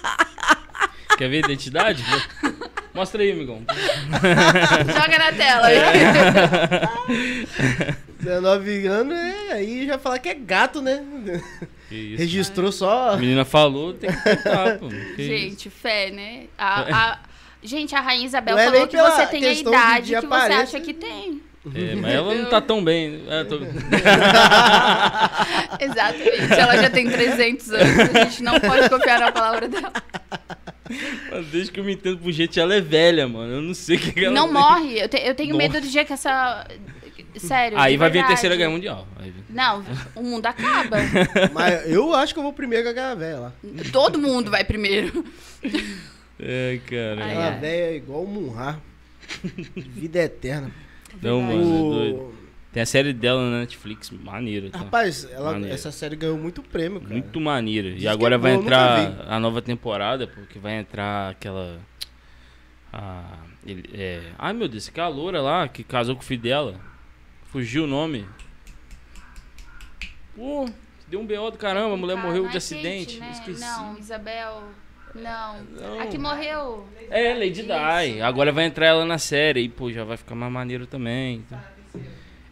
Quer 1.16 1.28
ver 1.28 1.36
a 1.36 1.46
identidade? 1.46 2.02
Mostra 2.94 3.22
aí, 3.22 3.32
amigão. 3.32 3.62
Joga 4.86 5.18
na 5.18 5.32
tela. 5.32 5.70
É. 5.72 6.88
19 8.24 8.86
anos, 8.86 9.18
é, 9.18 9.52
aí 9.52 9.86
já 9.86 9.98
falar 9.98 10.18
que 10.18 10.28
é 10.28 10.34
gato, 10.34 10.80
né? 10.80 11.04
Que 11.88 11.94
isso. 11.94 12.18
Registrou 12.18 12.72
só. 12.72 13.10
A 13.10 13.16
menina 13.16 13.44
falou, 13.44 13.92
tem 13.94 14.10
que 14.10 14.22
tentar, 14.22 14.78
pô. 14.78 14.88
Que 14.88 15.22
isso. 15.22 15.22
Gente, 15.22 15.70
fé, 15.70 16.10
né? 16.10 16.44
A, 16.56 16.80
a- 17.12 17.18
Gente, 17.62 17.94
a 17.94 18.00
Rainha 18.00 18.26
Isabel 18.26 18.54
Não 18.56 18.62
é 18.62 18.66
falou 18.70 18.86
que 18.86 18.96
você 18.96 19.26
tem 19.26 19.44
a 19.46 19.52
idade 19.52 20.06
de 20.08 20.14
que 20.14 20.20
você 20.20 20.26
aparência. 20.26 20.62
acha 20.62 20.80
que 20.80 20.92
tem. 20.92 21.40
É, 21.74 21.94
mas 21.94 22.12
ela 22.14 22.34
não 22.34 22.44
tá 22.50 22.60
tão 22.60 22.84
bem. 22.84 23.24
É, 23.26 23.42
tô- 23.44 23.58
Exatamente. 25.80 26.52
Ela 26.60 26.76
já 26.76 26.90
tem 26.90 27.08
300 27.10 27.70
anos. 27.72 27.98
A 28.14 28.24
gente 28.24 28.42
não 28.42 28.60
pode 28.60 28.88
confiar 28.90 29.18
na 29.20 29.32
palavra 29.32 29.66
dela. 29.68 29.92
Mas 31.30 31.46
Desde 31.46 31.72
que 31.72 31.80
eu 31.80 31.84
me 31.84 31.94
entendo 31.94 32.18
por 32.18 32.30
gente, 32.32 32.58
ela 32.60 32.74
é 32.74 32.80
velha, 32.80 33.26
mano. 33.26 33.54
Eu 33.54 33.62
não 33.62 33.74
sei 33.74 33.96
o 33.96 34.00
que, 34.00 34.24
ela 34.24 34.34
Não 34.34 34.44
tem. 34.44 34.52
morre. 34.52 35.00
Eu, 35.02 35.08
te- 35.08 35.16
eu 35.26 35.34
tenho 35.34 35.54
Nossa. 35.54 35.58
medo 35.68 35.80
do 35.80 35.88
dia 35.88 36.04
que 36.04 36.12
essa. 36.12 36.66
Sério. 37.36 37.78
Aí 37.78 37.96
vai 37.96 38.10
vir 38.10 38.18
a 38.18 38.22
verdade. 38.22 38.28
terceira 38.28 38.54
guerra 38.56 38.70
mundial. 38.70 39.08
Não, 39.50 39.84
o 40.14 40.22
mundo 40.22 40.46
acaba. 40.46 40.96
Mas 41.52 41.90
eu 41.90 42.14
acho 42.14 42.32
que 42.32 42.38
eu 42.38 42.44
vou 42.44 42.52
primeiro 42.52 42.84
com 42.84 42.90
aquela 42.90 43.14
velha 43.14 43.38
lá. 43.38 43.52
Todo 43.92 44.18
mundo 44.18 44.50
vai 44.50 44.62
primeiro. 44.64 45.24
Ai, 45.64 46.80
cara. 46.86 47.24
Ai, 47.24 47.30
Aquela 47.30 47.48
ai. 47.54 47.58
velha 47.60 47.90
é 47.92 47.96
igual 47.96 48.22
o 48.22 48.28
Munhar. 48.28 48.78
Vida 49.74 50.20
eterna. 50.22 50.70
Não, 51.22 51.40
mano, 51.40 51.60
é 51.60 51.96
doido. 52.10 52.33
Tem 52.74 52.82
a 52.82 52.86
série 52.86 53.12
dela 53.12 53.40
na 53.50 53.60
Netflix, 53.60 54.10
maneira. 54.10 54.68
Tá? 54.68 54.78
Rapaz, 54.80 55.24
ela- 55.30 55.52
Maneiro. 55.52 55.72
essa 55.72 55.92
série 55.92 56.16
ganhou 56.16 56.36
muito 56.36 56.60
prêmio, 56.60 57.00
cara. 57.00 57.12
Muito 57.14 57.40
maneira. 57.40 57.88
Diz 57.92 57.98
E 57.98 58.00
que 58.00 58.08
agora 58.08 58.34
é 58.34 58.38
vai 58.38 58.52
eu 58.56 58.60
entrar 58.60 59.24
a 59.28 59.38
nova 59.38 59.62
temporada, 59.62 60.26
porque 60.26 60.58
vai 60.58 60.74
entrar 60.80 61.30
aquela. 61.30 61.78
A, 62.92 63.22
ele, 63.64 63.88
é... 63.94 64.22
Ai 64.36 64.52
meu 64.52 64.66
Deus, 64.66 64.88
aquela 64.88 65.06
loura 65.06 65.40
lá 65.40 65.68
que 65.68 65.84
casou 65.84 66.16
com 66.16 66.22
o 66.22 66.24
filho 66.24 66.42
dela. 66.42 66.74
Fugiu 67.46 67.84
o 67.84 67.86
nome. 67.86 68.26
Pô, 70.34 70.68
deu 71.06 71.20
um 71.20 71.26
BO 71.26 71.52
do 71.52 71.58
caramba, 71.58 71.94
a 71.94 71.96
mulher 71.96 72.18
Ah, 72.18 72.22
morreu 72.22 72.42
não 72.42 72.50
de 72.50 72.56
é 72.56 72.58
acidente. 72.58 73.18
Kate, 73.18 73.20
né? 73.20 73.30
Esqueci. 73.34 73.60
Não, 73.60 73.96
Isabel. 73.98 74.64
Não. 75.14 75.62
Não. 75.62 76.00
A 76.00 76.06
que 76.06 76.18
morreu. 76.18 76.88
É, 77.08 77.34
Lady 77.34 77.60
Isso. 77.60 77.68
Di. 77.68 78.20
Agora 78.20 78.50
vai 78.50 78.64
entrar 78.64 78.86
ela 78.86 79.04
na 79.04 79.16
série 79.18 79.60
e, 79.60 79.68
pô, 79.68 79.92
já 79.92 80.02
vai 80.02 80.16
ficar 80.16 80.34
mais 80.34 80.52
maneiro 80.52 80.88
também. 80.88 81.36
então. 81.36 81.73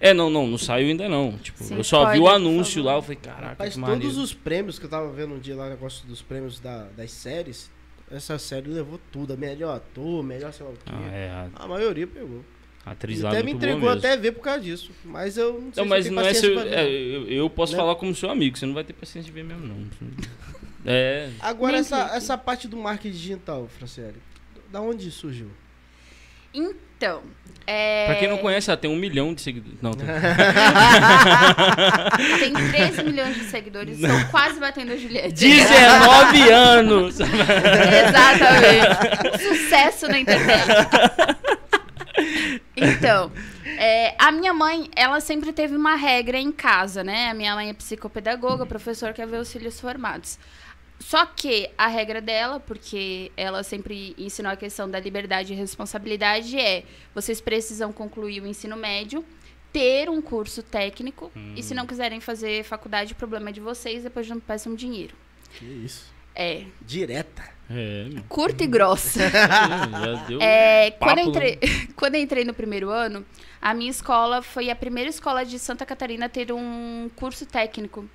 É, 0.04 0.12
não, 0.12 0.28
não, 0.28 0.48
não 0.48 0.58
saiu 0.58 0.88
ainda 0.88 1.08
não. 1.08 1.38
Tipo, 1.38 1.62
Sim, 1.62 1.76
eu 1.76 1.84
só 1.84 2.10
vi 2.10 2.18
o 2.18 2.26
anúncio 2.28 2.82
lá, 2.82 2.94
eu 2.94 3.02
falei, 3.02 3.16
caraca, 3.16 3.46
Rapaz, 3.50 3.74
que 3.74 3.78
maneiro. 3.78 4.02
todos 4.02 4.18
os 4.18 4.34
prêmios 4.34 4.76
que 4.78 4.84
eu 4.86 4.90
tava 4.90 5.08
vendo 5.12 5.34
um 5.34 5.38
dia 5.38 5.54
lá, 5.54 5.68
negócio 5.70 6.04
dos 6.08 6.20
prêmios 6.20 6.58
da- 6.58 6.88
das 6.96 7.12
séries, 7.12 7.70
essa 8.10 8.36
série 8.36 8.68
levou 8.68 8.98
tudo. 9.12 9.32
A 9.32 9.36
melhor 9.36 9.76
ator, 9.76 10.22
melhor 10.24 10.52
sei 10.52 10.66
lá 10.66 10.72
o 10.72 10.74
quê. 10.74 10.80
Ah, 10.92 11.10
é, 11.14 11.48
A 11.54 11.68
maioria 11.68 12.06
pegou. 12.06 12.44
A 12.84 12.90
atriz 12.90 13.20
lá 13.20 13.30
até 13.30 13.44
me 13.44 13.52
entregou 13.52 13.88
até 13.88 14.16
ver 14.16 14.32
por 14.32 14.40
causa 14.42 14.60
disso. 14.60 14.90
Mas 15.04 15.36
eu 15.38 15.52
não 15.60 15.72
sei 15.72 15.82
Não, 15.84 15.88
mas 15.88 16.04
se 16.06 16.10
não 16.10 16.22
é 16.26 16.34
seu. 16.34 16.58
é, 16.58 16.84
eu, 16.90 17.28
eu 17.28 17.48
posso 17.48 17.70
Né? 17.74 17.78
falar 17.78 17.94
como 17.94 18.12
seu 18.12 18.28
amigo, 18.28 18.58
você 18.58 18.66
não 18.66 18.74
vai 18.74 18.82
ter 18.82 18.92
paciência 18.92 19.30
de 19.30 19.32
ver 19.32 19.44
mesmo, 19.44 19.64
não. 19.68 19.86
É. 20.84 21.30
Agora, 21.38 21.76
essa, 21.78 22.10
essa 22.16 22.36
parte 22.36 22.66
do 22.66 22.76
marketing 22.76 23.16
digital, 23.16 23.68
Franciele, 23.68 24.16
da 24.72 24.80
onde 24.80 25.12
surgiu? 25.12 25.46
Então, 26.52 26.74
é... 27.66 28.06
Pra 28.06 28.14
quem 28.16 28.28
não 28.28 28.38
conhece, 28.38 28.70
ela 28.70 28.76
tem 28.76 28.90
um 28.90 28.96
milhão 28.96 29.32
de 29.34 29.40
seguidores. 29.40 29.78
Não, 29.80 29.92
tô... 29.92 30.04
Tem 32.38 32.52
13 32.52 33.04
milhões 33.04 33.36
de 33.36 33.44
seguidores, 33.44 34.00
estou 34.00 34.24
quase 34.30 34.58
batendo 34.58 34.92
a 34.92 34.96
Juliette. 34.96 35.34
19 35.34 36.42
anos! 36.50 37.20
Exatamente. 37.20 39.38
Sucesso 39.48 40.08
na 40.08 40.18
internet. 40.18 40.66
Então, 42.76 43.30
é, 43.78 44.14
a 44.18 44.32
minha 44.32 44.52
mãe, 44.52 44.90
ela 44.96 45.20
sempre 45.20 45.52
teve 45.52 45.76
uma 45.76 45.94
regra 45.94 46.38
em 46.38 46.50
casa, 46.50 47.04
né? 47.04 47.30
A 47.30 47.34
minha 47.34 47.54
mãe 47.54 47.70
é 47.70 47.74
psicopedagoga, 47.74 48.66
professor, 48.66 49.12
quer 49.12 49.26
ver 49.26 49.38
os 49.38 49.52
filhos 49.52 49.80
formados. 49.80 50.38
Só 51.02 51.26
que 51.26 51.68
a 51.76 51.88
regra 51.88 52.20
dela, 52.20 52.60
porque 52.60 53.32
ela 53.36 53.62
sempre 53.62 54.14
ensinou 54.16 54.52
a 54.52 54.56
questão 54.56 54.88
da 54.88 55.00
liberdade 55.00 55.52
e 55.52 55.56
responsabilidade, 55.56 56.56
é 56.58 56.84
vocês 57.12 57.40
precisam 57.40 57.92
concluir 57.92 58.40
o 58.40 58.46
ensino 58.46 58.76
médio, 58.76 59.24
ter 59.72 60.08
um 60.08 60.22
curso 60.22 60.62
técnico, 60.62 61.32
e 61.56 61.62
se 61.62 61.74
não 61.74 61.86
quiserem 61.86 62.20
fazer 62.20 62.62
faculdade, 62.62 63.14
o 63.14 63.16
problema 63.16 63.48
é 63.48 63.52
de 63.52 63.60
vocês, 63.60 64.04
depois 64.04 64.28
não 64.28 64.38
peçam 64.38 64.74
dinheiro. 64.74 65.14
Que 65.58 65.64
isso. 65.64 66.12
É, 66.34 66.64
Direta. 66.80 67.42
É, 67.68 68.06
curta 68.28 68.64
e 68.64 68.66
grossa. 68.66 69.20
já 69.28 70.24
deu. 70.26 70.40
É, 70.40 70.90
quando, 70.92 71.18
eu 71.18 71.24
entrei, 71.26 71.58
quando 71.96 72.14
eu 72.14 72.20
entrei 72.22 72.44
no 72.44 72.54
primeiro 72.54 72.90
ano, 72.90 73.24
a 73.60 73.74
minha 73.74 73.90
escola 73.90 74.40
foi 74.40 74.70
a 74.70 74.76
primeira 74.76 75.10
escola 75.10 75.44
de 75.44 75.58
Santa 75.58 75.84
Catarina 75.84 76.26
a 76.26 76.28
ter 76.28 76.52
um 76.52 77.10
curso 77.16 77.44
técnico 77.44 78.08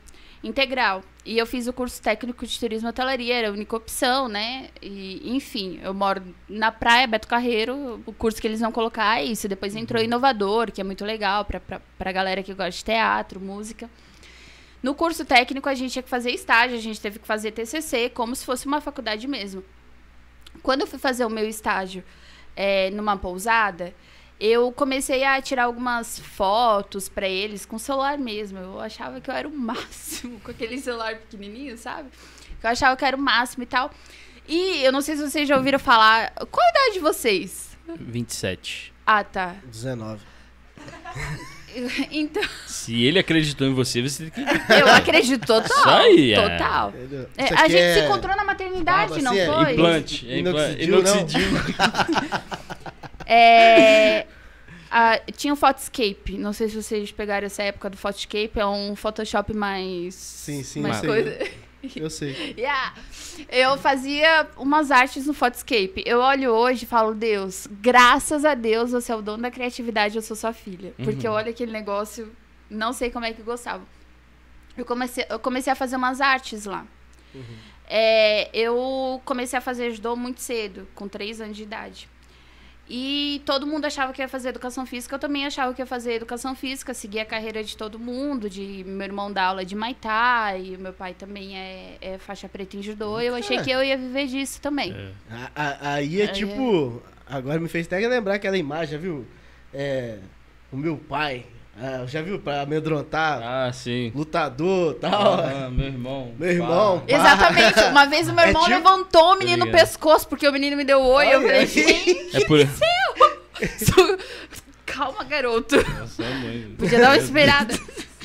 integral. 0.44 1.03
E 1.25 1.38
eu 1.38 1.46
fiz 1.46 1.67
o 1.67 1.74
curso 1.74 2.01
técnico 2.01 2.46
de 2.46 2.60
turismo 2.60 2.88
e 2.88 2.89
hotelaria, 2.89 3.36
era 3.36 3.50
a 3.50 3.51
única 3.51 3.75
opção, 3.75 4.27
né? 4.27 4.70
E, 4.82 5.36
enfim, 5.36 5.79
eu 5.84 5.94
moro 5.94 6.24
na 6.48 6.72
praia, 6.72 7.06
Beto 7.08 7.27
Carreiro, 7.27 8.01
o 8.06 8.13
curso 8.13 8.39
que 8.39 8.48
eles 8.48 8.60
vão 8.60 8.72
colocar 8.72 9.20
é 9.20 9.25
isso. 9.25 9.48
Depois 9.48 9.75
entrou 9.75 10.01
inovador, 10.01 10.72
que 10.72 10.79
é 10.79 10.84
muito 10.84 11.03
legal 11.03 11.44
pra, 11.44 11.60
pra 11.60 12.12
galera 12.12 12.41
que 12.41 12.53
gosta 12.53 12.72
de 12.72 12.84
teatro, 12.84 13.39
música. 13.39 13.89
No 14.82 14.96
curso 14.96 15.25
técnico, 15.25 15.67
a 15.67 15.75
gente 15.75 15.91
tinha 15.91 16.03
que 16.03 16.10
fazer 16.10 16.32
estágio, 16.32 16.77
a 16.77 16.82
gente 16.82 17.01
teve 17.01 17.20
que 17.20 17.27
fazer 17.27 17.51
TCC, 17.51 18.10
como 18.10 18.36
se 18.36 18.46
fosse 18.46 18.67
uma 18.67 18.79
faculdade 18.79 19.27
mesmo. 19.27 19.63
Quando 20.62 20.82
eu 20.82 20.88
fui 20.88 21.00
fazer 21.00 21.25
o 21.25 21.29
meu 21.29 21.48
estágio 21.48 22.03
é, 22.56 22.89
numa 22.91 23.17
pousada, 23.17 23.94
eu 24.39 24.72
comecei 24.72 25.24
a 25.24 25.41
tirar 25.41 25.63
algumas 25.63 26.20
fotos 26.20 27.10
pra 27.10 27.27
eles 27.27 27.65
com 27.65 27.77
celular 27.79 28.17
mesmo. 28.17 28.58
Eu 28.60 28.79
achava 28.79 29.20
que 29.22 29.29
eu 29.29 29.34
era 29.36 29.48
o 29.48 29.51
máximo 29.58 30.39
com 30.41 30.51
aquele 30.51 30.77
celular 30.79 31.15
pequenininho, 31.15 31.77
sabe? 31.77 32.10
Eu 32.63 32.70
achava 32.70 32.96
que 32.96 33.03
eu 33.03 33.08
era 33.08 33.17
o 33.17 33.20
máximo 33.22 33.63
e 33.63 33.67
tal. 33.67 33.91
E 34.48 34.84
eu 34.84 34.91
não 34.91 35.01
sei 35.01 35.15
se 35.17 35.22
vocês 35.29 35.48
já 35.48 35.58
ouviram 35.58 35.79
falar. 35.79 36.32
Qual 36.51 36.65
a 36.65 36.70
idade 36.70 36.94
de 36.94 37.00
vocês? 37.00 37.77
27. 38.00 38.94
Ah, 39.06 39.24
tá. 39.24 39.56
19. 39.65 40.22
Então, 42.10 42.41
Se 42.65 43.03
ele 43.06 43.20
acreditou 43.20 43.67
em 43.67 43.74
você, 43.74 44.01
você 44.01 44.32
tem 44.32 44.46
que. 44.46 44.74
eu 44.74 44.88
acredito 44.88 45.46
total. 45.46 45.63
Isso 45.77 45.89
aí, 45.89 46.34
é. 46.34 46.41
Total. 46.41 46.94
É, 47.38 47.44
a 47.53 47.67
gente 47.67 47.77
é- 47.77 47.94
se 47.94 48.00
encontrou 48.06 48.36
na 48.36 48.44
maternidade, 48.44 49.10
Barba, 49.12 49.22
não 49.24 49.32
assim, 49.32 49.39
é 49.41 49.46
foi? 49.46 49.74
Implante. 49.74 50.32
É 50.32 50.39
impla- 50.39 50.70
Inoxidil, 50.72 51.03
não? 51.03 51.17
Inoxidil. 51.20 51.48
É, 53.27 54.25
a- 54.89 55.19
tinha 55.36 55.53
o 55.53 55.55
Photoscape. 55.57 56.38
Não 56.38 56.53
sei 56.53 56.69
se 56.69 56.81
vocês 56.81 57.12
pegaram 57.12 57.46
essa 57.46 57.63
época 57.63 57.89
do 57.89 57.98
Photoscape. 57.98 58.51
É 58.55 58.65
um 58.65 58.96
Photoshop 58.96 59.53
mais. 59.53 60.15
Sim, 60.15 60.63
sim, 60.63 60.81
mais 60.81 60.98
sei. 60.98 61.10
coisa. 61.10 61.38
Eu 61.96 62.10
sei. 62.10 62.55
Yeah. 62.57 62.93
Eu 63.50 63.77
fazia 63.77 64.48
umas 64.57 64.89
artes 64.89 65.27
no 65.27 65.34
Photoscape. 65.34 66.03
Eu 66.05 66.19
olho 66.19 66.51
hoje 66.51 66.84
e 66.84 66.88
falo, 66.88 67.13
Deus, 67.13 67.67
graças 67.69 68.43
a 68.43 68.55
Deus 68.55 68.91
você 68.91 69.12
é 69.12 69.15
o 69.15 69.22
dono 69.22 69.43
da 69.43 69.51
criatividade, 69.51 70.15
eu 70.15 70.22
sou 70.22 70.36
sua 70.36 70.51
filha. 70.53 70.93
Porque 71.03 71.25
eu 71.27 71.31
olho 71.31 71.50
aquele 71.51 71.72
negócio, 71.72 72.31
não 72.69 72.91
sei 72.93 73.12
como 73.12 73.25
é 73.25 73.31
que 73.31 73.43
gostava. 73.43 73.84
Eu 74.75 74.86
comecei, 74.86 75.25
eu 75.29 75.39
comecei 75.39 75.72
a 75.72 75.75
fazer 75.75 75.96
umas 75.96 76.19
artes 76.19 76.65
lá. 76.65 76.86
É, 77.88 78.50
eu 78.53 79.22
comecei 79.24 79.57
a 79.57 79.62
fazer 79.62 79.91
judô 79.91 80.15
muito 80.15 80.41
cedo, 80.41 80.88
com 80.96 81.07
3 81.07 81.39
anos 81.41 81.55
de 81.55 81.63
idade. 81.63 82.10
E 82.89 83.41
todo 83.46 83.67
mundo 83.67 83.86
achava 83.86 84.13
que 84.13 84.22
ia 84.22 84.27
fazer 84.29 84.50
educação 84.50 84.86
física, 84.86 85.15
eu 85.15 85.20
também 85.20 85.46
achava 85.46 85.74
que 85.74 85.82
ia 85.82 85.86
fazer 85.86 86.13
educação 86.13 86.56
física, 86.56 86.94
seguir 86.94 87.20
a 87.20 87.25
carreira 87.25 87.62
de 87.63 87.75
todo 87.75 88.00
mundo, 88.00 88.50
de 88.50 88.84
meu 88.88 89.06
irmão 89.06 89.32
dá 89.32 89.44
aula 89.46 89.65
de 89.65 89.75
Thai, 90.00 90.74
e 90.74 90.77
meu 90.77 90.94
pai 90.94 91.13
também 91.13 91.58
é, 91.58 91.98
é 92.00 92.17
faixa 92.17 92.48
preta 92.48 92.77
em 92.77 92.82
judô, 92.82 93.20
eu 93.20 93.36
achei 93.36 93.60
que 93.62 93.70
eu 93.72 93.84
ia 93.84 93.98
viver 93.98 94.27
disso 94.27 94.62
também. 94.62 94.94
É. 94.94 95.12
A- 95.29 95.51
a- 95.56 95.94
Aí 95.96 96.22
é 96.22 96.25
Aí 96.27 96.32
tipo. 96.32 97.01
Agora 97.29 97.60
me 97.60 97.67
fez 97.67 97.86
até 97.88 97.98
lembrar 98.08 98.36
aquela 98.36 98.58
imagem, 98.58 98.98
viu? 98.98 99.27
É. 99.74 100.20
O 100.72 100.77
meu 100.77 100.96
pai. 100.98 101.46
Ah, 101.79 102.05
já 102.07 102.22
viu? 102.22 102.39
Pra 102.39 102.62
amedrontar, 102.62 103.41
Ah, 103.43 103.72
sim. 103.74 104.12
lutador 104.15 104.93
e 104.93 105.00
tal. 105.00 105.34
Ah, 105.36 105.69
meu 105.72 105.88
irmão. 105.88 106.31
Meu 106.38 106.50
irmão. 106.50 107.00
Pá. 107.00 107.15
Exatamente, 107.15 107.79
uma 107.91 108.05
vez 108.05 108.27
o 108.27 108.34
meu 108.34 108.43
É 108.46 108.48
irmão 108.50 108.63
tipo- 108.63 108.75
levantou 108.75 109.34
o 109.34 109.38
menino 109.38 109.65
no 109.65 109.72
pescoço, 109.72 110.27
porque 110.27 110.48
o 110.48 110.51
menino 110.51 110.75
me 110.77 110.84
deu 110.84 111.01
oi, 111.01 111.27
eu 111.34 111.41
falei, 111.41 111.65
gente, 111.67 112.29
É 112.36 112.46
por. 112.46 112.60
isso- 112.60 112.79
calma 114.86 115.24
garoto, 115.24 115.75
Nossa, 116.00 116.24
mãe. 116.24 116.74
podia 116.77 117.00
dar 117.00 117.10
uma 117.10 117.17
esperada. 117.17 117.74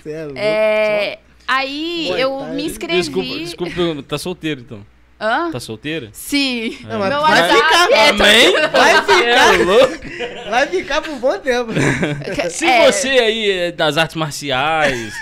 É 0.05 0.25
louco. 0.25 0.39
É, 0.39 1.19
aí 1.47 2.07
Muay 2.09 2.23
eu 2.23 2.39
Thai. 2.39 2.51
me 2.55 2.67
inscrevi... 2.67 2.97
Desculpa, 2.99 3.29
desculpa, 3.39 4.03
tá 4.09 4.19
solteiro 4.19 4.61
então. 4.63 4.87
Hã? 5.21 5.51
Tá 5.53 5.61
solteira? 5.61 6.09
Sim. 6.13 6.79
Não, 6.83 6.99
mas 6.99 7.09
Meu 7.11 7.21
vai 7.21 7.49
ficar, 7.49 7.91
é 7.93 8.09
Amém? 8.09 8.53
Vai 8.73 9.03
ficar, 9.03 9.55
É 9.55 9.57
louco. 9.59 9.95
Vai 10.51 10.67
ficar 10.67 11.01
por 11.03 11.11
um 11.13 11.19
bom 11.19 11.39
tempo. 11.39 11.71
Se 12.51 12.67
É, 12.67 12.91
você 12.91 13.09
aí 13.09 13.51
é 13.51 13.73
das 13.73 13.97
artes 13.97 14.17
marciais, 14.17 15.13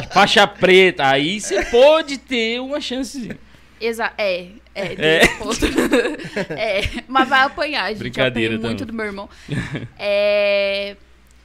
de 0.00 0.06
faixa 0.12 0.46
preta, 0.46 1.06
aí 1.06 1.40
você 1.40 1.64
pode 1.66 2.18
ter 2.18 2.60
uma 2.60 2.80
chance. 2.80 3.36
Exa 3.80 4.12
é, 4.16 4.46
é, 4.74 4.94
É. 4.94 5.20
é, 6.80 6.80
mas 7.06 7.28
vai 7.28 7.40
apanhar, 7.42 7.88
gente. 7.90 7.98
Brincadeira, 7.98 8.54
eu 8.54 8.60
muito 8.60 8.84
do 8.86 8.92
meu 8.92 9.04
irmão. 9.06 9.28
É, 9.98 10.96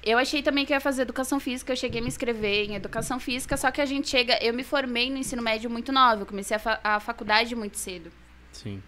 eu 0.04 0.18
achei 0.18 0.42
também 0.42 0.66
que 0.66 0.72
eu 0.74 0.76
ia 0.76 0.80
fazer 0.82 1.04
educação 1.04 1.40
física, 1.40 1.72
eu 1.74 1.78
cheguei 1.78 2.00
a 2.00 2.02
me 2.04 2.08
inscrever 2.08 2.70
em 2.70 2.76
educação 2.76 3.20
física, 3.20 3.56
só 3.58 3.70
que 3.70 3.80
a 3.82 3.86
gente 3.86 4.10
chega, 4.10 4.38
eu 4.42 4.54
me 4.54 4.64
formei 4.64 5.10
no 5.12 5.18
ensino 5.18 5.42
médio 5.44 5.70
muito 5.70 5.92
nova, 5.92 6.22
eu 6.22 6.26
comecei 6.26 6.56
a, 6.56 6.60
fa- 6.60 6.80
a 6.84 7.00
faculdade 7.00 7.56
muito 7.56 7.78
cedo. 7.78 8.12
Sim. 8.52 8.82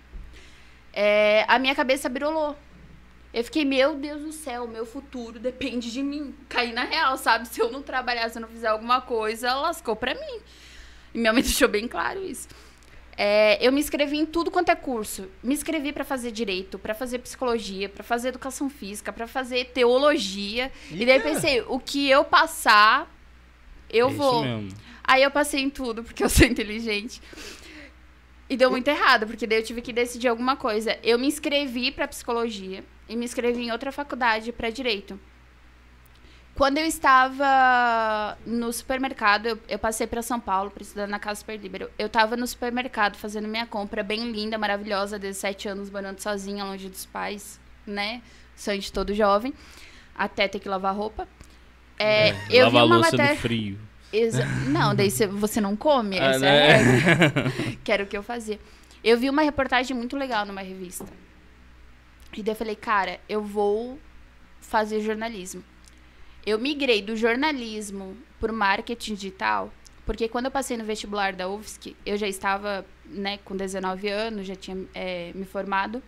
É, 0.94 1.46
a 1.48 1.60
minha 1.60 1.76
cabeça 1.76 2.08
birolou. 2.10 2.58
Eu 3.34 3.44
fiquei, 3.44 3.66
meu 3.66 3.96
Deus 3.96 4.22
do 4.22 4.32
céu, 4.32 4.68
meu 4.68 4.86
futuro 4.86 5.40
depende 5.40 5.92
de 5.92 6.04
mim. 6.04 6.36
Caí 6.48 6.72
na 6.72 6.84
real, 6.84 7.18
sabe? 7.18 7.48
Se 7.48 7.60
eu 7.60 7.72
não 7.72 7.82
trabalhar, 7.82 8.30
se 8.30 8.38
eu 8.38 8.42
não 8.42 8.48
fizer 8.48 8.68
alguma 8.68 9.02
coisa, 9.02 9.54
lascou 9.56 9.96
pra 9.96 10.14
mim. 10.14 10.40
E 11.14 11.18
minha 11.18 11.34
mãe 11.34 11.42
deixou 11.44 11.68
bem 11.68 11.88
claro 11.88 12.24
isso. 12.24 12.48
É, 13.18 13.58
eu 13.66 13.72
me 13.72 13.80
inscrevi 13.80 14.18
em 14.18 14.26
tudo 14.26 14.52
quanto 14.52 14.70
é 14.70 14.76
curso. 14.76 15.28
Me 15.42 15.54
inscrevi 15.54 15.92
pra 15.92 16.04
fazer 16.04 16.32
direito, 16.32 16.78
pra 16.78 16.94
fazer 16.94 17.20
psicologia, 17.20 17.90
pra 17.90 18.04
fazer 18.04 18.30
educação 18.30 18.70
física, 18.70 19.12
pra 19.12 19.28
fazer 19.28 19.66
teologia. 19.66 20.72
E 20.92 21.06
daí 21.06 21.16
Eita. 21.16 21.30
pensei, 21.30 21.62
o 21.68 21.80
que 21.80 22.10
eu 22.10 22.24
passar, 22.24 23.12
eu 23.90 24.10
é 24.10 24.14
vou. 24.14 24.44
Isso 24.44 24.44
mesmo. 24.44 24.78
Aí 25.04 25.22
eu 25.22 25.32
passei 25.32 25.62
em 25.62 25.70
tudo, 25.70 26.04
porque 26.04 26.24
eu 26.24 26.30
sou 26.30 26.46
inteligente. 26.48 27.22
E 28.54 28.56
deu 28.56 28.70
muito 28.70 28.88
errado, 28.88 29.26
porque 29.26 29.48
daí 29.48 29.58
eu 29.58 29.64
tive 29.64 29.82
que 29.82 29.92
decidir 29.92 30.28
alguma 30.28 30.56
coisa. 30.56 31.00
Eu 31.02 31.18
me 31.18 31.26
inscrevi 31.26 31.90
pra 31.90 32.08
psicologia 32.08 32.84
e 33.10 33.16
me 33.16 33.26
inscrevi 33.26 33.64
em 33.64 33.72
outra 33.72 33.92
faculdade 33.92 34.52
pra 34.52 34.70
direito. 34.70 35.20
Quando 36.54 36.78
eu 36.78 36.86
estava 36.86 38.38
no 38.46 38.72
supermercado, 38.72 39.48
eu, 39.48 39.60
eu 39.68 39.80
passei 39.80 40.06
pra 40.06 40.22
São 40.22 40.40
Paulo 40.40 40.70
pra 40.70 40.84
estudar 40.84 41.08
na 41.08 41.18
Casa 41.18 41.40
Super 41.40 41.60
Libero. 41.60 41.90
Eu 41.98 42.08
tava 42.08 42.38
no 42.38 42.46
supermercado 42.46 43.16
fazendo 43.18 43.48
minha 43.48 43.66
compra 43.66 44.04
bem 44.04 44.32
linda, 44.32 44.56
maravilhosa, 44.56 45.18
17 45.18 45.70
anos 45.70 45.90
morando 45.90 46.20
sozinha, 46.20 46.64
longe 46.64 46.90
dos 46.90 47.08
pais, 47.08 47.60
né? 47.88 48.22
Sonho 48.56 48.80
de 48.80 48.94
todo 48.94 49.16
jovem. 49.16 49.52
Até 50.16 50.48
ter 50.48 50.60
que 50.60 50.70
lavar 50.70 50.96
roupa. 50.96 51.28
É, 51.98 52.30
eu 52.52 52.70
vi 52.70 52.76
Lava 52.76 52.80
a 52.82 52.86
uma 52.86 52.96
louça 52.98 53.12
matéria. 53.14 53.34
no 53.34 53.40
frio. 53.40 53.80
Exa- 54.14 54.46
Não, 54.68 54.94
daí 54.96 55.10
cê- 55.12 55.28
você 55.28 55.60
não 55.60 55.76
come, 55.76 56.20
Ah, 56.20 56.26
essa 56.26 56.46
é 56.46 56.50
a 56.50 56.84
né? 56.84 56.98
regra. 56.98 57.52
Que 57.84 57.92
era 57.92 58.04
o 58.04 58.08
que 58.08 58.16
eu 58.16 58.24
fazia. 58.24 58.60
Eu 59.04 59.18
vi 59.18 59.30
uma 59.30 59.42
reportagem 59.42 59.96
muito 59.98 60.16
legal 60.16 60.46
numa 60.46 60.62
revista. 60.62 61.06
E 62.38 62.42
daí 62.44 62.54
eu 62.54 62.58
falei, 62.58 62.76
cara, 62.76 63.20
eu 63.28 63.42
vou 63.44 64.00
fazer 64.62 65.02
jornalismo. 65.02 65.64
Eu 66.46 66.58
migrei 66.60 67.02
do 67.02 67.16
jornalismo 67.16 68.16
pro 68.40 68.54
marketing 68.54 69.16
digital, 69.16 69.72
porque 70.06 70.28
quando 70.30 70.46
eu 70.46 70.52
passei 70.52 70.78
no 70.78 70.84
vestibular 70.84 71.34
da 71.34 71.48
UFSC, 71.50 71.96
eu 72.06 72.18
já 72.18 72.28
estava 72.28 72.86
né, 73.06 73.40
com 73.46 73.56
19 73.56 74.08
anos, 74.10 74.46
já 74.48 74.56
tinha 74.56 74.78
é, 74.94 75.32
me 75.36 75.46
formado. 75.46 76.02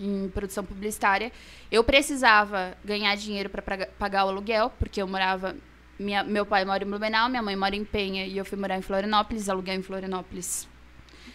em 0.00 0.28
produção 0.28 0.64
publicitária. 0.64 1.32
Eu 1.72 1.82
precisava 1.82 2.76
ganhar 2.84 3.14
dinheiro 3.16 3.48
para 3.50 3.86
pagar 3.98 4.24
o 4.26 4.28
aluguel, 4.28 4.70
porque 4.78 5.02
eu 5.02 5.06
morava. 5.08 5.56
Minha, 5.98 6.22
meu 6.22 6.46
pai 6.46 6.64
mora 6.64 6.84
em 6.84 6.86
Blumenau, 6.86 7.28
minha 7.28 7.42
mãe 7.42 7.56
mora 7.56 7.74
em 7.74 7.84
Penha 7.84 8.24
e 8.26 8.36
eu 8.36 8.44
fui 8.44 8.58
morar 8.58 8.78
em 8.78 8.82
Florianópolis, 8.82 9.48
aluguel 9.48 9.76
em 9.76 9.82
Florianópolis. 9.82 10.68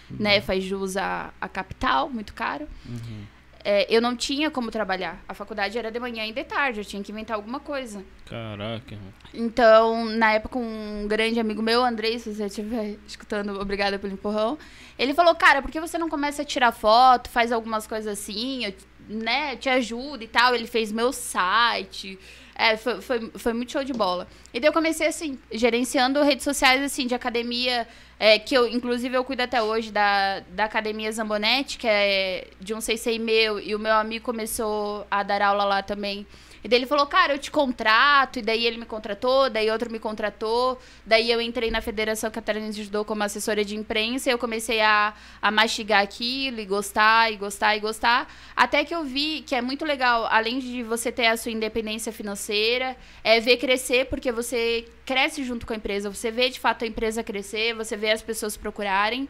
Uhum. 0.09 0.17
Né, 0.19 0.41
faz 0.41 0.63
jus 0.63 0.97
à, 0.97 1.33
à 1.39 1.47
capital, 1.47 2.09
muito 2.09 2.33
caro. 2.33 2.67
Uhum 2.85 3.33
é, 3.63 3.87
eu 3.89 4.01
não 4.01 4.15
tinha 4.15 4.51
como 4.51 4.69
trabalhar. 4.69 5.23
A 5.27 5.33
faculdade 5.33 5.77
era 5.77 5.89
de 5.89 5.99
manhã 5.99 6.25
e 6.25 6.33
de 6.33 6.43
tarde, 6.43 6.81
eu 6.81 6.85
tinha 6.85 7.01
que 7.01 7.11
inventar 7.11 7.37
alguma 7.37 7.59
coisa. 7.59 8.03
Caraca. 8.25 8.97
Então, 9.33 10.05
na 10.05 10.33
época, 10.33 10.59
um 10.59 11.07
grande 11.07 11.39
amigo 11.39 11.61
meu, 11.61 11.83
Andrei, 11.83 12.19
se 12.19 12.33
você 12.33 12.45
estiver 12.45 12.97
escutando, 13.07 13.59
obrigada 13.59 13.97
pelo 13.97 14.13
empurrão, 14.13 14.57
ele 14.99 15.13
falou, 15.13 15.33
cara, 15.35 15.61
por 15.61 15.71
que 15.71 15.79
você 15.79 15.97
não 15.97 16.09
começa 16.09 16.41
a 16.41 16.45
tirar 16.45 16.71
foto, 16.71 17.29
faz 17.29 17.51
algumas 17.51 17.87
coisas 17.87 18.19
assim, 18.19 18.65
eu, 18.65 18.73
né, 19.07 19.55
te 19.55 19.69
ajuda 19.69 20.23
e 20.23 20.27
tal. 20.27 20.55
Ele 20.55 20.67
fez 20.67 20.91
meu 20.91 21.11
site, 21.11 22.19
é, 22.55 22.77
foi, 22.77 23.01
foi, 23.01 23.31
foi 23.35 23.53
muito 23.53 23.71
show 23.71 23.83
de 23.83 23.93
bola. 23.93 24.27
E 24.53 24.59
daí 24.59 24.69
eu 24.69 24.73
comecei 24.73 25.07
assim, 25.07 25.37
gerenciando 25.51 26.21
redes 26.23 26.43
sociais 26.43 26.81
assim, 26.81 27.07
de 27.07 27.15
academia, 27.15 27.87
é, 28.19 28.37
que 28.39 28.55
eu, 28.55 28.67
inclusive, 28.67 29.15
eu 29.15 29.23
cuido 29.23 29.41
até 29.43 29.61
hoje 29.61 29.91
da, 29.91 30.41
da 30.51 30.65
Academia 30.65 31.11
Zambonetti, 31.11 31.77
que 31.77 31.87
é 31.87 32.47
de 32.59 32.73
um 32.73 32.79
CC 32.79 33.17
meu, 33.17 33.59
e 33.59 33.75
o 33.75 33.79
meu 33.79 33.93
amigo 33.93 34.23
começou 34.23 35.05
a 35.09 35.23
dar 35.23 35.41
aula 35.41 35.63
lá 35.63 35.81
também. 35.81 36.25
E 36.63 36.69
daí 36.69 36.79
ele 36.79 36.85
falou, 36.85 37.05
cara, 37.05 37.33
eu 37.33 37.39
te 37.39 37.51
contrato, 37.51 38.39
e 38.39 38.41
daí 38.41 38.65
ele 38.65 38.77
me 38.77 38.85
contratou, 38.85 39.49
daí 39.49 39.69
outro 39.69 39.91
me 39.91 39.99
contratou, 39.99 40.79
daí 41.05 41.29
eu 41.29 41.41
entrei 41.41 41.69
na 41.69 41.81
Federação 41.81 42.31
Catarinense 42.31 42.77
de 42.77 42.85
Judô 42.85 43.03
como 43.03 43.21
assessora 43.21 43.65
de 43.65 43.75
imprensa, 43.75 44.29
e 44.29 44.31
eu 44.31 44.37
comecei 44.37 44.79
a, 44.79 45.13
a 45.41 45.51
mastigar 45.51 46.01
aquilo, 46.01 46.61
e 46.61 46.65
gostar, 46.65 47.33
e 47.33 47.35
gostar, 47.35 47.75
e 47.75 47.81
gostar, 47.81 48.33
até 48.55 48.85
que 48.85 48.95
eu 48.95 49.03
vi 49.03 49.41
que 49.41 49.55
é 49.55 49.61
muito 49.61 49.83
legal, 49.83 50.25
além 50.29 50.59
de 50.59 50.83
você 50.83 51.11
ter 51.11 51.27
a 51.27 51.35
sua 51.35 51.51
independência 51.51 52.13
financeira, 52.13 52.95
é 53.25 53.41
ver 53.41 53.57
crescer, 53.57 54.05
porque 54.05 54.31
você 54.31 54.85
cresce 55.05 55.43
junto 55.43 55.67
com 55.67 55.73
a 55.73 55.75
empresa, 55.75 56.09
você 56.09 56.31
vê 56.31 56.49
de 56.49 56.61
fato 56.61 56.85
a 56.85 56.87
empresa 56.87 57.21
crescer, 57.21 57.73
você 57.75 57.97
vê 57.97 58.11
as 58.11 58.21
pessoas 58.21 58.55
procurarem. 58.55 59.27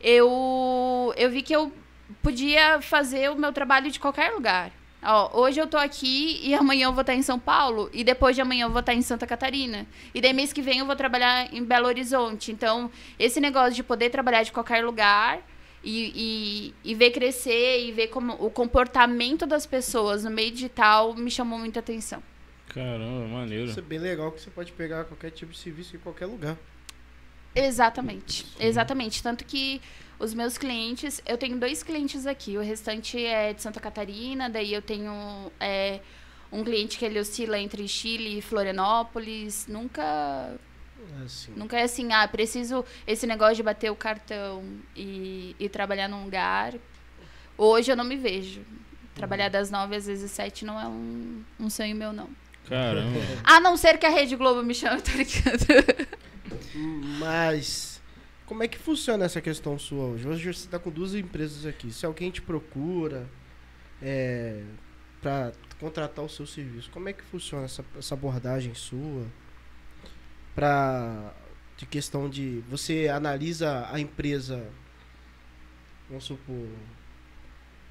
Eu, 0.00 1.12
eu 1.16 1.30
vi 1.30 1.42
que 1.42 1.54
eu 1.54 1.72
podia 2.22 2.80
fazer 2.80 3.30
o 3.30 3.36
meu 3.36 3.52
trabalho 3.52 3.90
de 3.90 3.98
qualquer 3.98 4.32
lugar. 4.32 4.70
Ó, 5.06 5.42
hoje 5.42 5.60
eu 5.60 5.66
tô 5.66 5.76
aqui 5.76 6.40
e 6.42 6.54
amanhã 6.54 6.86
eu 6.86 6.92
vou 6.92 7.02
estar 7.02 7.14
em 7.14 7.22
São 7.22 7.38
Paulo 7.38 7.90
e 7.92 8.02
depois 8.02 8.34
de 8.34 8.40
amanhã 8.40 8.64
eu 8.64 8.70
vou 8.70 8.80
estar 8.80 8.94
em 8.94 9.02
Santa 9.02 9.26
Catarina. 9.26 9.86
E 10.14 10.20
daí 10.20 10.32
mês 10.32 10.52
que 10.52 10.62
vem 10.62 10.78
eu 10.78 10.86
vou 10.86 10.96
trabalhar 10.96 11.52
em 11.52 11.62
Belo 11.62 11.86
Horizonte. 11.86 12.50
Então, 12.50 12.90
esse 13.18 13.38
negócio 13.38 13.74
de 13.74 13.82
poder 13.82 14.08
trabalhar 14.08 14.42
de 14.42 14.50
qualquer 14.50 14.82
lugar 14.82 15.40
e, 15.82 16.72
e, 16.82 16.90
e 16.90 16.94
ver 16.94 17.10
crescer 17.10 17.84
e 17.84 17.92
ver 17.92 18.08
como 18.08 18.32
o 18.34 18.50
comportamento 18.50 19.44
das 19.44 19.66
pessoas 19.66 20.24
no 20.24 20.30
meio 20.30 20.50
digital 20.50 21.14
me 21.14 21.30
chamou 21.30 21.58
muita 21.58 21.80
atenção. 21.80 22.22
Caramba, 22.68 23.28
maneiro. 23.28 23.66
Isso 23.66 23.78
é 23.78 23.82
bem 23.82 23.98
legal 23.98 24.32
que 24.32 24.40
você 24.40 24.50
pode 24.50 24.72
pegar 24.72 25.04
qualquer 25.04 25.30
tipo 25.30 25.52
de 25.52 25.58
serviço 25.58 25.94
em 25.94 25.98
qualquer 25.98 26.26
lugar. 26.26 26.56
Exatamente, 27.54 28.44
Sim. 28.44 28.48
exatamente. 28.58 29.22
Tanto 29.22 29.44
que 29.44 29.80
os 30.24 30.34
meus 30.34 30.56
clientes, 30.56 31.22
eu 31.26 31.36
tenho 31.36 31.58
dois 31.58 31.82
clientes 31.82 32.26
aqui, 32.26 32.56
o 32.56 32.62
restante 32.62 33.22
é 33.24 33.52
de 33.52 33.62
Santa 33.62 33.78
Catarina, 33.78 34.48
daí 34.48 34.72
eu 34.72 34.82
tenho 34.82 35.12
é, 35.60 36.00
um 36.50 36.64
cliente 36.64 36.98
que 36.98 37.04
ele 37.04 37.20
oscila 37.20 37.58
entre 37.58 37.86
Chile 37.86 38.38
e 38.38 38.42
Florianópolis, 38.42 39.66
nunca 39.68 40.58
Assim. 41.22 41.52
Nunca 41.54 41.78
é 41.78 41.82
assim, 41.82 42.12
ah, 42.12 42.26
preciso 42.26 42.84
esse 43.06 43.26
negócio 43.26 43.56
de 43.56 43.62
bater 43.62 43.90
o 43.90 43.96
cartão 43.96 44.64
e, 44.96 45.54
e 45.60 45.68
trabalhar 45.68 46.08
num 46.08 46.24
lugar. 46.24 46.74
Hoje 47.58 47.92
eu 47.92 47.96
não 47.96 48.04
me 48.04 48.16
vejo. 48.16 48.62
Trabalhar 49.14 49.48
das 49.48 49.70
nove 49.70 49.94
às 49.94 50.06
vezes 50.06 50.30
sete 50.30 50.64
não 50.64 50.80
é 50.80 50.86
um, 50.88 51.44
um 51.60 51.68
sonho 51.68 51.94
meu, 51.94 52.12
não. 52.12 52.28
Caramba. 52.66 53.20
A 53.44 53.60
não 53.60 53.76
ser 53.76 53.98
que 53.98 54.06
a 54.06 54.08
Rede 54.08 54.34
Globo 54.34 54.62
me 54.62 54.74
chame, 54.74 55.00
tá 55.02 55.12
ligado? 55.12 56.08
Mas 57.18 57.93
como 58.46 58.62
é 58.62 58.68
que 58.68 58.78
funciona 58.78 59.24
essa 59.24 59.40
questão 59.40 59.78
sua 59.78 60.04
hoje? 60.04 60.28
Hoje 60.28 60.52
você 60.52 60.66
está 60.66 60.78
com 60.78 60.90
duas 60.90 61.14
empresas 61.14 61.64
aqui. 61.64 61.90
Se 61.92 62.04
alguém 62.04 62.30
te 62.30 62.42
procura 62.42 63.28
é, 64.02 64.62
para 65.20 65.52
contratar 65.80 66.24
o 66.24 66.28
seu 66.28 66.46
serviço, 66.46 66.90
como 66.90 67.08
é 67.08 67.12
que 67.12 67.22
funciona 67.22 67.64
essa, 67.64 67.84
essa 67.98 68.14
abordagem 68.14 68.74
sua? 68.74 69.26
Para 70.54 71.34
de 71.76 71.86
questão 71.86 72.28
de 72.28 72.62
você 72.68 73.08
analisa 73.08 73.88
a 73.90 73.98
empresa, 73.98 74.64
vamos 76.08 76.24
supor, 76.24 76.68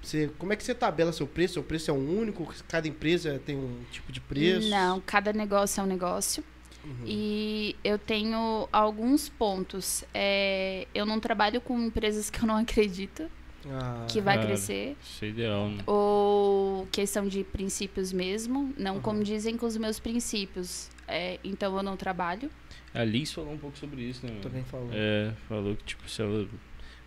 você, 0.02 0.30
como 0.38 0.52
é 0.52 0.56
que 0.56 0.64
você 0.64 0.76
tabela 0.76 1.14
seu 1.14 1.26
preço? 1.26 1.56
Seu 1.56 1.64
preço 1.64 1.90
é 1.90 1.94
um 1.94 2.20
único? 2.20 2.54
Cada 2.68 2.88
empresa 2.88 3.42
tem 3.46 3.56
um 3.56 3.84
tipo 3.90 4.12
de 4.12 4.20
preço? 4.20 4.70
Não, 4.70 5.00
cada 5.02 5.32
negócio 5.32 5.80
é 5.80 5.84
um 5.84 5.88
negócio. 5.88 6.44
Uhum. 6.84 7.06
E 7.06 7.76
eu 7.84 7.98
tenho 7.98 8.68
alguns 8.72 9.30
pontos. 9.30 10.04
É, 10.14 10.88
eu 10.94 11.06
não 11.06 11.20
trabalho 11.20 11.62
com 11.62 11.80
empresas 11.80 12.30
que 12.30 12.42
eu 12.42 12.48
não 12.48 12.58
acredito 12.62 13.30
ah, 13.70 14.06
que 14.10 14.20
vai 14.20 14.36
cara, 14.36 14.48
crescer. 14.48 14.98
Isso 15.02 15.26
é 15.26 15.28
ideal, 15.30 15.70
né? 15.70 15.84
Ou 15.88 16.88
questão 16.92 17.28
de 17.28 17.44
princípios 17.44 18.12
mesmo. 18.12 18.74
Não 18.78 19.02
uhum. 19.04 19.24
dizem 19.24 19.58
com 19.58 19.66
os 19.66 19.78
meus 19.78 20.00
princípios. 20.00 20.90
É, 21.08 21.40
então 21.44 21.76
eu 21.76 21.84
não 21.84 21.96
trabalho. 21.96 22.50
A 22.94 23.04
Liz 23.04 23.32
falou 23.32 23.54
um 23.54 23.58
pouco 23.58 23.78
sobre 23.78 24.02
isso, 24.02 24.26
né? 24.26 24.40
Também 24.42 24.64
falou. 24.64 24.90
É, 24.92 25.34
falou 25.48 25.76
que, 25.76 25.84
tipo, 25.84 26.08
se 26.10 26.22
ela, 26.22 26.48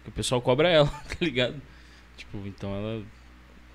que 0.02 0.08
o 0.08 0.12
pessoal 0.12 0.40
cobra 0.40 0.68
ela, 0.68 0.88
tá 1.08 1.16
ligado? 1.20 1.60
Tipo, 2.16 2.38
então 2.46 2.74
ela. 2.74 3.02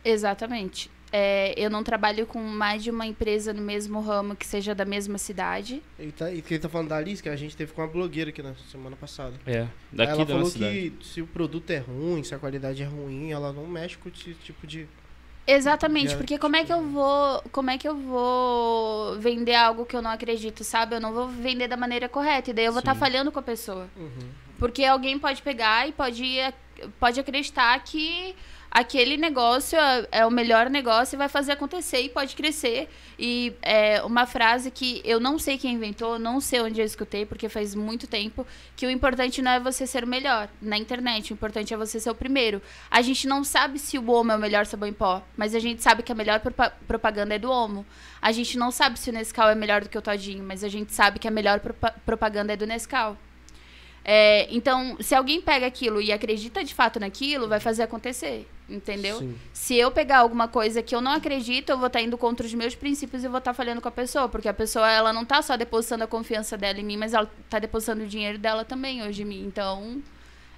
Exatamente. 0.03 0.89
É, 1.13 1.53
eu 1.57 1.69
não 1.69 1.83
trabalho 1.83 2.25
com 2.25 2.39
mais 2.39 2.81
de 2.81 2.89
uma 2.89 3.05
empresa 3.05 3.53
no 3.53 3.61
mesmo 3.61 3.99
ramo 3.99 4.33
que 4.33 4.45
seja 4.45 4.73
da 4.73 4.85
mesma 4.85 5.17
cidade. 5.17 5.83
E, 5.99 6.11
tá, 6.11 6.31
e 6.31 6.41
que 6.41 6.53
ele 6.53 6.61
tá 6.61 6.69
falando 6.69 6.87
da 6.87 6.97
Alice, 6.97 7.21
que 7.21 7.27
a 7.27 7.35
gente 7.35 7.55
teve 7.55 7.73
com 7.73 7.81
uma 7.81 7.87
blogueira 7.87 8.29
aqui 8.29 8.41
na 8.41 8.55
semana 8.71 8.95
passada. 8.95 9.33
É, 9.45 9.67
daqui 9.91 10.11
ela 10.13 10.25
da 10.25 10.33
falou 10.33 10.49
cidade. 10.49 10.93
que 10.97 11.05
se 11.05 11.21
o 11.21 11.27
produto 11.27 11.69
é 11.69 11.79
ruim, 11.79 12.23
se 12.23 12.33
a 12.33 12.39
qualidade 12.39 12.81
é 12.81 12.85
ruim, 12.85 13.31
ela 13.31 13.51
não 13.51 13.67
mexe 13.67 13.97
com 13.97 14.07
esse 14.07 14.33
tipo 14.35 14.65
de. 14.65 14.87
Exatamente, 15.45 16.15
porque 16.15 16.37
como 16.37 16.55
é 16.55 16.63
que 16.63 16.71
eu 16.71 16.81
vou, 16.81 17.41
como 17.51 17.71
é 17.71 17.77
que 17.77 17.87
eu 17.87 17.95
vou 17.95 19.19
vender 19.19 19.55
algo 19.55 19.85
que 19.85 19.95
eu 19.95 20.01
não 20.01 20.11
acredito, 20.11 20.63
sabe? 20.63 20.95
Eu 20.95 21.01
não 21.01 21.11
vou 21.11 21.27
vender 21.27 21.67
da 21.67 21.75
maneira 21.75 22.07
correta 22.07 22.51
e 22.51 22.53
daí 22.53 22.65
eu 22.65 22.71
vou 22.71 22.79
estar 22.79 22.93
tá 22.93 22.99
falhando 22.99 23.31
com 23.31 23.39
a 23.39 23.41
pessoa. 23.43 23.89
Uhum. 23.97 24.29
Porque 24.57 24.85
alguém 24.85 25.17
pode 25.19 25.41
pegar 25.41 25.89
e 25.89 25.91
pode 25.91 26.37
pode 26.99 27.19
acreditar 27.19 27.77
que 27.83 28.35
aquele 28.71 29.17
negócio 29.17 29.77
é, 29.77 30.07
é, 30.11 30.25
o 30.25 30.31
melhor 30.31 30.69
negócio 30.69 31.15
e 31.15 31.17
vai 31.17 31.27
fazer 31.27 31.51
acontecer 31.51 31.99
e 31.99 32.09
pode 32.09 32.35
crescer. 32.37 32.87
E 33.19 33.53
é 33.61 34.01
uma 34.03 34.25
frase 34.25 34.71
que 34.71 35.01
eu 35.03 35.19
não 35.19 35.37
sei 35.37 35.57
quem 35.57 35.73
inventou, 35.73 36.17
não 36.17 36.39
sei 36.39 36.61
onde 36.61 36.79
eu 36.79 36.85
escutei, 36.85 37.25
porque 37.25 37.49
faz 37.49 37.75
muito 37.75 38.07
tempo, 38.07 38.47
que 38.75 38.87
o 38.87 38.89
importante 38.89 39.41
não 39.41 39.51
é 39.51 39.59
você 39.59 39.85
ser 39.85 40.05
o 40.05 40.07
melhor 40.07 40.47
na 40.61 40.77
internet, 40.77 41.31
o 41.31 41.33
importante 41.33 41.73
é 41.73 41.77
você 41.77 41.99
ser 41.99 42.09
o 42.09 42.15
primeiro. 42.15 42.61
A 42.89 43.01
gente 43.01 43.27
não 43.27 43.43
sabe 43.43 43.77
se 43.77 43.99
o 43.99 44.09
Omo 44.09 44.31
é 44.31 44.35
o 44.35 44.39
melhor 44.39 44.65
sabão 44.65 44.87
em 44.87 44.93
pó, 44.93 45.21
mas 45.35 45.53
a 45.53 45.59
gente 45.59 45.83
sabe 45.83 46.01
que 46.01 46.11
a 46.11 46.15
melhor 46.15 46.41
propaganda 46.87 47.35
é 47.35 47.39
do 47.39 47.51
Omo. 47.51 47.85
A 48.21 48.31
gente 48.31 48.57
não 48.57 48.71
sabe 48.71 48.97
se 48.97 49.09
o 49.09 49.13
Nescau 49.13 49.49
é 49.49 49.55
melhor 49.55 49.81
do 49.81 49.89
que 49.89 49.97
o 49.97 50.01
Todinho, 50.01 50.43
mas 50.43 50.63
a 50.63 50.69
gente 50.69 50.93
sabe 50.93 51.19
que 51.19 51.27
a 51.27 51.31
melhor 51.31 51.59
propaganda 52.05 52.53
é 52.53 52.57
do 52.57 52.65
Nescau. 52.65 53.17
É, 54.03 54.47
então, 54.49 54.97
se 54.99 55.13
alguém 55.13 55.41
pega 55.41 55.65
aquilo 55.67 56.01
e 56.01 56.11
acredita 56.11 56.63
de 56.63 56.73
fato 56.73 56.99
naquilo, 56.99 57.47
vai 57.47 57.59
fazer 57.59 57.83
acontecer, 57.83 58.47
entendeu? 58.71 59.19
Sim. 59.19 59.35
Se 59.53 59.75
eu 59.75 59.91
pegar 59.91 60.19
alguma 60.19 60.47
coisa 60.47 60.81
que 60.81 60.95
eu 60.95 61.01
não 61.01 61.11
acredito, 61.11 61.69
eu 61.69 61.77
vou 61.77 61.87
estar 61.87 61.99
tá 61.99 62.05
indo 62.05 62.17
contra 62.17 62.45
os 62.45 62.53
meus 62.53 62.73
princípios 62.75 63.23
e 63.23 63.27
vou 63.27 63.37
estar 63.37 63.51
tá 63.51 63.55
falhando 63.55 63.81
com 63.81 63.87
a 63.87 63.91
pessoa, 63.91 64.29
porque 64.29 64.47
a 64.47 64.53
pessoa 64.53 64.89
ela 64.89 65.11
não 65.11 65.23
está 65.23 65.41
só 65.41 65.57
depositando 65.57 66.03
a 66.03 66.07
confiança 66.07 66.57
dela 66.57 66.79
em 66.79 66.83
mim, 66.83 66.97
mas 66.97 67.13
ela 67.13 67.29
está 67.45 67.59
depositando 67.59 68.03
o 68.03 68.07
dinheiro 68.07 68.37
dela 68.37 68.63
também 68.63 69.03
hoje 69.03 69.23
em 69.23 69.25
mim. 69.25 69.43
Então, 69.45 70.01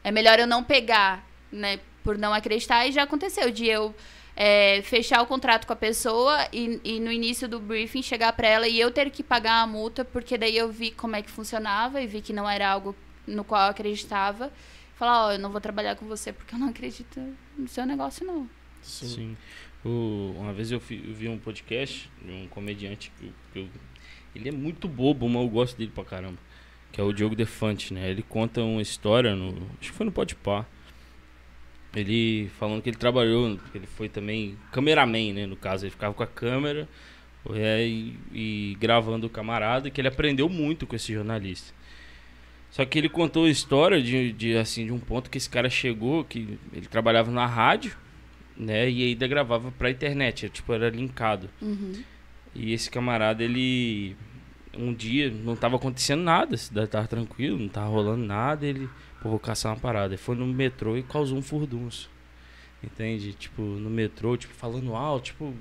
é 0.03 0.11
melhor 0.11 0.39
eu 0.39 0.47
não 0.47 0.63
pegar, 0.63 1.25
né, 1.51 1.79
por 2.03 2.17
não 2.17 2.33
acreditar. 2.33 2.87
E 2.87 2.91
já 2.91 3.03
aconteceu 3.03 3.49
de 3.51 3.65
eu 3.65 3.93
é, 4.35 4.81
fechar 4.83 5.21
o 5.21 5.25
contrato 5.25 5.65
com 5.65 5.73
a 5.73 5.75
pessoa 5.75 6.47
e, 6.51 6.79
e 6.83 6.99
no 6.99 7.11
início 7.11 7.47
do 7.47 7.59
briefing 7.59 8.01
chegar 8.01 8.33
para 8.33 8.47
ela 8.47 8.67
e 8.67 8.79
eu 8.79 8.91
ter 8.91 9.09
que 9.09 9.23
pagar 9.23 9.61
a 9.61 9.67
multa, 9.67 10.03
porque 10.03 10.37
daí 10.37 10.57
eu 10.57 10.71
vi 10.71 10.91
como 10.91 11.15
é 11.15 11.21
que 11.21 11.29
funcionava 11.29 12.01
e 12.01 12.07
vi 12.07 12.21
que 12.21 12.33
não 12.33 12.49
era 12.49 12.69
algo 12.69 12.95
no 13.27 13.43
qual 13.43 13.63
eu 13.63 13.69
acreditava, 13.69 14.51
falar, 15.03 15.25
ó, 15.25 15.27
oh, 15.27 15.31
eu 15.33 15.39
não 15.39 15.51
vou 15.51 15.59
trabalhar 15.59 15.95
com 15.95 16.05
você 16.05 16.31
porque 16.31 16.55
eu 16.55 16.59
não 16.59 16.69
acredito 16.69 17.19
no 17.57 17.67
seu 17.67 17.85
negócio, 17.85 18.25
não. 18.25 18.49
Sim. 18.81 19.07
Sim. 19.07 19.37
O, 19.83 20.33
uma 20.37 20.53
vez 20.53 20.71
eu, 20.71 20.79
fi, 20.79 21.03
eu, 21.05 21.13
vi 21.13 21.27
um 21.27 21.37
podcast 21.37 22.09
de 22.23 22.31
um 22.31 22.47
comediante 22.47 23.11
que, 23.19 23.33
que 23.51 23.59
eu, 23.59 23.67
ele 24.33 24.47
é 24.47 24.51
muito 24.51 24.87
bobo, 24.87 25.27
mas 25.27 25.43
eu 25.43 25.49
gosto 25.49 25.77
dele 25.77 25.91
pra 25.93 26.05
caramba. 26.05 26.37
Que 26.91 27.01
é 27.01 27.03
o 27.03 27.11
Diogo 27.11 27.35
Defante, 27.35 27.93
né? 27.93 28.09
Ele 28.09 28.21
conta 28.21 28.61
uma 28.61 28.81
história 28.81 29.35
no. 29.35 29.49
Acho 29.79 29.91
que 29.91 29.97
foi 29.97 30.05
no 30.05 30.11
Podpah. 30.11 30.65
Ele 31.93 32.49
falando 32.57 32.81
que 32.81 32.89
ele 32.89 32.97
trabalhou, 32.97 33.57
que 33.71 33.77
ele 33.77 33.87
foi 33.87 34.07
também 34.07 34.57
cameraman, 34.71 35.33
né? 35.33 35.45
No 35.45 35.55
caso, 35.55 35.85
ele 35.85 35.91
ficava 35.91 36.13
com 36.13 36.23
a 36.23 36.27
câmera 36.27 36.87
é, 37.53 37.85
e, 37.85 38.17
e 38.31 38.77
gravando 38.79 39.27
o 39.27 39.29
camarada, 39.29 39.89
que 39.89 39.99
ele 39.99 40.07
aprendeu 40.07 40.47
muito 40.47 40.87
com 40.87 40.95
esse 40.95 41.13
jornalista. 41.13 41.73
Só 42.73 42.83
que 42.85 42.97
ele 42.97 43.07
contou 43.07 43.45
a 43.45 43.49
história 43.51 44.01
de, 44.01 44.31
de, 44.31 44.57
assim, 44.57 44.87
de 44.87 44.91
um 44.91 44.97
ponto 44.97 45.29
que 45.29 45.37
esse 45.37 45.47
cara 45.47 45.69
chegou, 45.69 46.23
que 46.23 46.57
ele 46.73 46.87
trabalhava 46.87 47.29
na 47.29 47.45
rádio, 47.45 47.95
né? 48.57 48.89
E 48.89 49.09
ainda 49.09 49.27
gravava 49.27 49.71
pra 49.71 49.91
internet, 49.91 50.49
tipo, 50.49 50.73
era 50.73 50.89
linkado. 50.89 51.51
Uhum. 51.61 52.03
E 52.55 52.73
esse 52.73 52.89
camarada, 52.89 53.43
ele. 53.43 54.17
Um 54.75 54.91
dia 54.91 55.29
não 55.29 55.55
tava 55.55 55.75
acontecendo 55.75 56.23
nada, 56.23 56.55
a 56.55 56.57
cidade 56.57 56.89
tava 56.89 57.07
tranquilo, 57.07 57.59
não 57.59 57.67
tava 57.69 57.89
rolando 57.89 58.25
nada. 58.25 58.65
Ele, 58.65 58.89
pô, 59.21 59.29
vou 59.29 59.39
caçar 59.39 59.71
uma 59.71 59.79
parada. 59.79 60.15
Ele 60.15 60.17
foi 60.17 60.35
no 60.35 60.47
metrô 60.47 60.97
e 60.97 61.03
causou 61.03 61.37
um 61.37 61.43
furdunço. 61.43 62.09
Entende? 62.83 63.33
Tipo, 63.33 63.61
no 63.61 63.87
metrô, 63.91 64.35
tipo, 64.35 64.51
falando 64.51 64.95
alto, 64.95 65.25
tipo. 65.25 65.53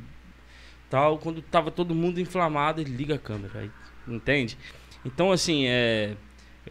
Tal. 0.89 1.19
Quando 1.19 1.43
tava 1.43 1.71
todo 1.71 1.95
mundo 1.95 2.19
inflamado, 2.19 2.81
ele 2.81 2.97
liga 2.97 3.17
a 3.17 3.19
câmera. 3.19 3.61
Aí, 3.61 3.71
entende? 4.09 4.57
Então, 5.05 5.31
assim, 5.31 5.67
é. 5.67 6.17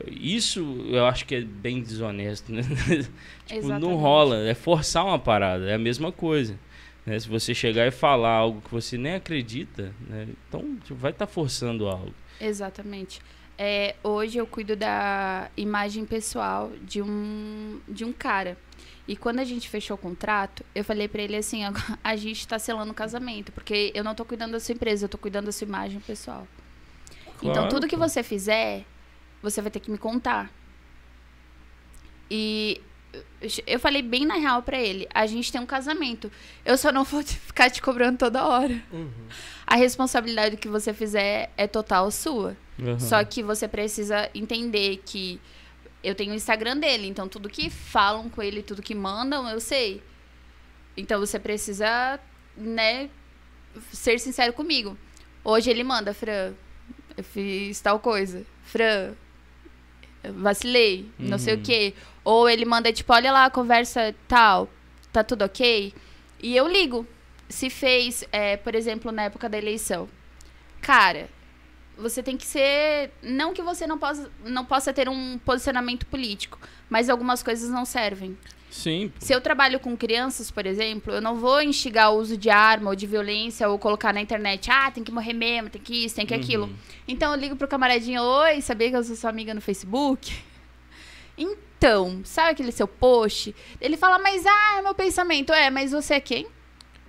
Isso 0.08 0.86
eu 0.90 1.06
acho 1.06 1.26
que 1.26 1.36
é 1.36 1.42
bem 1.42 1.82
desonesto, 1.82 2.52
né? 2.52 2.62
tipo, 3.46 3.68
não 3.68 3.76
Exatamente. 3.78 4.00
rola. 4.00 4.38
É 4.48 4.54
forçar 4.54 5.06
uma 5.06 5.20
parada. 5.20 5.70
É 5.70 5.74
a 5.74 5.80
mesma 5.80 6.12
coisa. 6.12 6.58
né? 7.06 7.20
Se 7.20 7.28
você 7.28 7.54
chegar 7.54 7.86
e 7.88 7.92
falar 7.92 8.32
algo 8.32 8.62
que 8.62 8.72
você 8.72 8.98
nem 8.98 9.16
acredita, 9.16 9.94
né? 10.08 10.28
então 10.48 10.78
tipo, 10.84 10.96
vai 10.96 11.12
estar 11.12 11.28
forçando 11.28 11.88
algo. 11.88 12.14
Exatamente. 12.40 13.22
É, 13.58 13.96
hoje 14.04 14.40
eu 14.40 14.48
cuido 14.48 14.76
da 14.76 15.52
imagem 15.56 16.06
pessoal 16.06 16.72
de 16.82 17.02
um, 17.02 17.80
de 17.88 18.04
um 18.04 18.12
cara. 18.12 18.58
E 19.08 19.16
quando 19.16 19.40
a 19.40 19.44
gente 19.44 19.68
fechou 19.68 19.96
o 19.96 20.00
contrato, 20.00 20.64
eu 20.74 20.84
falei 20.84 21.08
pra 21.08 21.22
ele 21.22 21.36
assim, 21.36 21.62
a 22.04 22.16
gente 22.16 22.48
tá 22.48 22.58
selando 22.58 22.92
o 22.92 22.96
casamento, 22.96 23.52
porque 23.52 23.92
eu 23.94 24.04
não 24.04 24.16
tô 24.16 24.24
cuidando 24.24 24.54
da 24.54 24.60
sua 24.60 24.74
empresa, 24.74 25.06
eu 25.06 25.10
tô 25.10 25.18
cuidando 25.18 25.46
da 25.46 25.52
sua 25.52 25.68
imagem 25.68 26.00
pessoal. 26.00 26.48
então 27.38 27.54
Claro, 27.54 27.70
tudo 27.70 27.88
que 27.88 27.96
você 27.98 28.24
fizer, 28.24 28.86
você 29.42 29.62
vai 29.62 29.72
ter 29.72 29.80
que 29.80 29.92
me 29.92 29.98
contar. 29.98 30.52
E 32.30 32.82
eu 33.68 33.80
falei 33.80 34.02
bem 34.02 34.26
na 34.26 34.36
real 34.36 34.64
pra 34.64 34.80
ele, 34.80 35.08
a 35.14 35.26
gente 35.26 35.52
tem 35.52 35.60
um 35.60 35.66
casamento. 35.66 36.32
Eu 36.64 36.78
só 36.78 36.92
não 36.92 37.04
vou 37.06 37.24
ficar 37.24 37.70
te 37.70 37.82
cobrando 37.82 38.18
toda 38.18 38.48
hora. 38.48 38.82
Uhum. 38.92 39.12
A 39.66 39.76
responsabilidade 39.76 40.56
do 40.56 40.60
que 40.60 40.68
você 40.68 40.94
fizer 40.94 41.52
é 41.58 41.68
total 41.68 42.10
sua. 42.12 42.56
Aham. 42.80 43.00
Só 43.00 43.24
que 43.24 43.44
você 43.44 43.68
precisa 43.68 44.30
entender 44.34 45.02
que 45.06 45.40
eu 46.04 46.16
tenho 46.16 46.32
o 46.32 46.36
Instagram 46.36 46.78
dele, 46.78 47.08
então 47.08 47.28
tudo 47.28 47.50
que 47.50 47.70
falam 47.70 48.30
com 48.30 48.42
ele, 48.42 48.64
tudo 48.64 48.82
que 48.82 48.96
mandam, 48.96 49.48
eu 49.48 49.60
sei. 49.60 50.02
Então 50.98 51.20
você 51.20 51.40
precisa, 51.40 52.20
né, 52.58 53.10
ser 53.92 54.20
sincero 54.20 54.54
comigo. 54.54 54.98
Hoje 55.44 55.70
ele 55.70 55.84
manda, 55.84 56.14
Fran, 56.14 56.54
eu 57.16 57.24
fiz 57.24 57.80
tal 57.82 58.00
coisa. 58.00 58.46
Fran, 58.64 59.14
vacilei, 60.24 61.10
não 61.20 61.38
sei 61.38 61.54
o 61.56 61.58
Uhum. 61.58 61.64
quê. 61.64 61.94
Ou 62.24 62.50
ele 62.50 62.66
manda, 62.66 62.92
tipo, 62.94 63.12
olha 63.14 63.32
lá, 63.32 63.50
conversa 63.50 64.14
tal, 64.28 64.70
tá 65.12 65.24
tudo 65.24 65.44
ok? 65.46 65.94
E 66.42 66.56
eu 66.56 66.68
ligo. 66.68 67.06
Se 67.50 67.70
fez, 67.70 68.24
é, 68.32 68.56
por 68.56 68.76
exemplo, 68.76 69.12
na 69.12 69.24
época 69.24 69.50
da 69.50 69.58
eleição. 69.58 70.08
Cara, 70.82 71.28
você 71.98 72.24
tem 72.24 72.38
que 72.38 72.46
ser. 72.46 73.12
Não 73.22 73.54
que 73.54 73.62
você 73.62 73.86
não 73.86 73.98
possa, 73.98 74.32
não 74.46 74.64
possa 74.64 74.94
ter 74.94 75.10
um 75.10 75.38
posicionamento 75.40 76.06
político, 76.06 76.58
mas 76.90 77.10
algumas 77.10 77.44
coisas 77.44 77.70
não 77.70 77.84
servem. 77.84 78.38
Sim. 78.72 79.12
Se 79.20 79.34
eu 79.34 79.42
trabalho 79.42 79.82
com 79.82 79.96
crianças, 79.98 80.50
por 80.50 80.66
exemplo, 80.66 81.14
eu 81.14 81.22
não 81.22 81.36
vou 81.36 81.62
instigar 81.62 82.14
o 82.14 82.18
uso 82.18 82.38
de 82.38 82.50
arma 82.50 82.90
ou 82.90 82.96
de 82.96 83.06
violência 83.06 83.68
ou 83.68 83.78
colocar 83.78 84.14
na 84.14 84.22
internet, 84.22 84.72
ah, 84.72 84.90
tem 84.90 85.04
que 85.04 85.12
morrer 85.12 85.34
mesmo, 85.34 85.70
tem 85.70 85.82
que 85.82 86.06
isso, 86.06 86.16
tem 86.16 86.26
que 86.26 86.34
aquilo. 86.34 86.66
Uhum. 86.66 86.76
Então 87.06 87.34
eu 87.34 87.40
ligo 87.40 87.56
pro 87.58 87.68
camaradinho, 87.68 88.24
oi, 88.24 88.62
sabia 88.62 88.90
que 88.90 88.96
eu 88.96 89.04
sou 89.04 89.16
sua 89.16 89.30
amiga 89.30 89.54
no 89.54 89.60
Facebook? 89.60 90.34
Então, 91.38 92.22
sabe 92.24 92.52
aquele 92.52 92.72
seu 92.72 92.88
post? 92.88 93.54
Ele 93.82 93.98
fala, 93.98 94.18
mas 94.20 94.46
ah, 94.46 94.78
é 94.80 94.82
meu 94.82 94.96
pensamento. 94.96 95.52
É, 95.52 95.70
mas 95.70 95.92
você 95.92 96.16
é 96.16 96.20
quem? 96.22 96.48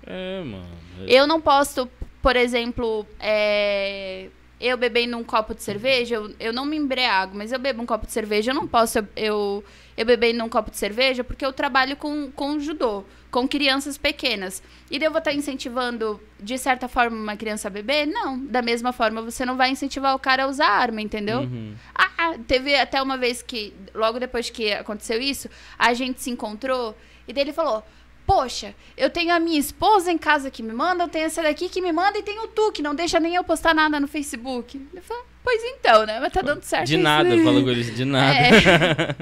É, 0.05 0.43
mano. 0.43 0.67
Eu 1.07 1.27
não 1.29 1.41
posto, 1.41 1.89
por 2.21 2.35
exemplo, 2.35 3.07
é, 3.21 4.29
eu 4.61 4.77
bebendo 4.77 5.17
um 5.17 5.25
copo 5.25 5.55
de 5.55 5.63
cerveja, 5.63 6.15
eu, 6.15 6.35
eu 6.39 6.53
não 6.53 6.65
me 6.65 6.77
embriago, 6.77 7.37
mas 7.37 7.53
eu 7.53 7.59
bebo 7.59 7.83
um 7.83 7.87
copo 7.87 8.07
de 8.07 8.13
cerveja, 8.13 8.53
eu 8.53 8.55
não 8.55 8.67
posso 8.67 8.99
eu, 8.99 9.07
eu, 9.17 9.65
eu 9.97 10.07
bebendo 10.07 10.43
um 10.45 10.49
copo 10.49 10.71
de 10.71 10.77
cerveja 10.77 11.23
porque 11.23 11.45
eu 11.45 11.53
trabalho 11.53 11.97
com, 11.97 12.31
com 12.33 12.59
judô, 12.59 13.05
com 13.31 13.47
crianças 13.47 13.99
pequenas. 13.99 14.63
E 14.91 14.99
daí 14.99 15.07
eu 15.07 15.11
vou 15.11 15.19
estar 15.19 15.33
incentivando, 15.33 16.21
de 16.41 16.59
certa 16.59 16.89
forma, 16.89 17.17
uma 17.17 17.37
criança 17.37 17.69
a 17.69 17.71
beber? 17.71 18.07
Não. 18.07 18.39
Da 18.39 18.63
mesma 18.63 18.93
forma, 18.93 19.23
você 19.23 19.45
não 19.45 19.57
vai 19.57 19.71
incentivar 19.71 20.15
o 20.15 20.19
cara 20.19 20.45
a 20.45 20.47
usar 20.47 20.69
arma, 20.69 21.01
entendeu? 21.01 21.41
Uhum. 21.41 21.75
Ah, 21.95 22.35
teve 22.47 22.75
até 22.75 23.03
uma 23.03 23.17
vez 23.17 23.43
que, 23.43 23.75
logo 23.95 24.19
depois 24.19 24.51
que 24.51 24.73
aconteceu 24.73 25.21
isso, 25.21 25.49
a 25.79 25.93
gente 25.95 26.21
se 26.21 26.31
encontrou 26.31 26.97
e 27.27 27.33
daí 27.33 27.45
ele 27.45 27.53
falou: 27.53 27.85
Poxa, 28.27 28.75
eu 28.97 29.11
tenho 29.11 29.35
a 29.35 29.41
minha 29.41 29.59
esposa 29.59 30.11
em 30.11 30.19
casa 30.19 30.51
que 30.51 30.63
me 30.63 30.73
manda, 30.73 31.05
eu 31.05 31.09
tenho 31.09 31.27
essa 31.27 31.43
daqui 31.43 31.69
que 31.69 31.81
me 31.81 31.93
manda 31.93 32.19
e 32.19 32.23
tenho 32.23 32.47
tu 32.49 32.73
que 32.73 32.83
não 32.83 32.95
deixa 32.95 33.19
nem 33.19 33.35
eu 33.35 33.45
postar 33.45 33.75
nada 33.75 33.99
no 33.99 34.09
Facebook. 34.09 34.81
Eu 34.95 35.03
falei, 35.03 35.25
pois 35.43 35.63
então, 35.65 36.07
né? 36.07 36.21
Mas 36.21 36.33
tá 36.33 36.43
dando 36.43 36.63
certo. 36.63 36.87
De 36.87 36.95
isso. 36.95 37.03
nada, 37.03 37.29
fala 37.43 37.61
com 37.63 37.71
eles, 37.71 37.95
de 37.95 38.05
nada. 38.05 38.39
É. 38.39 39.17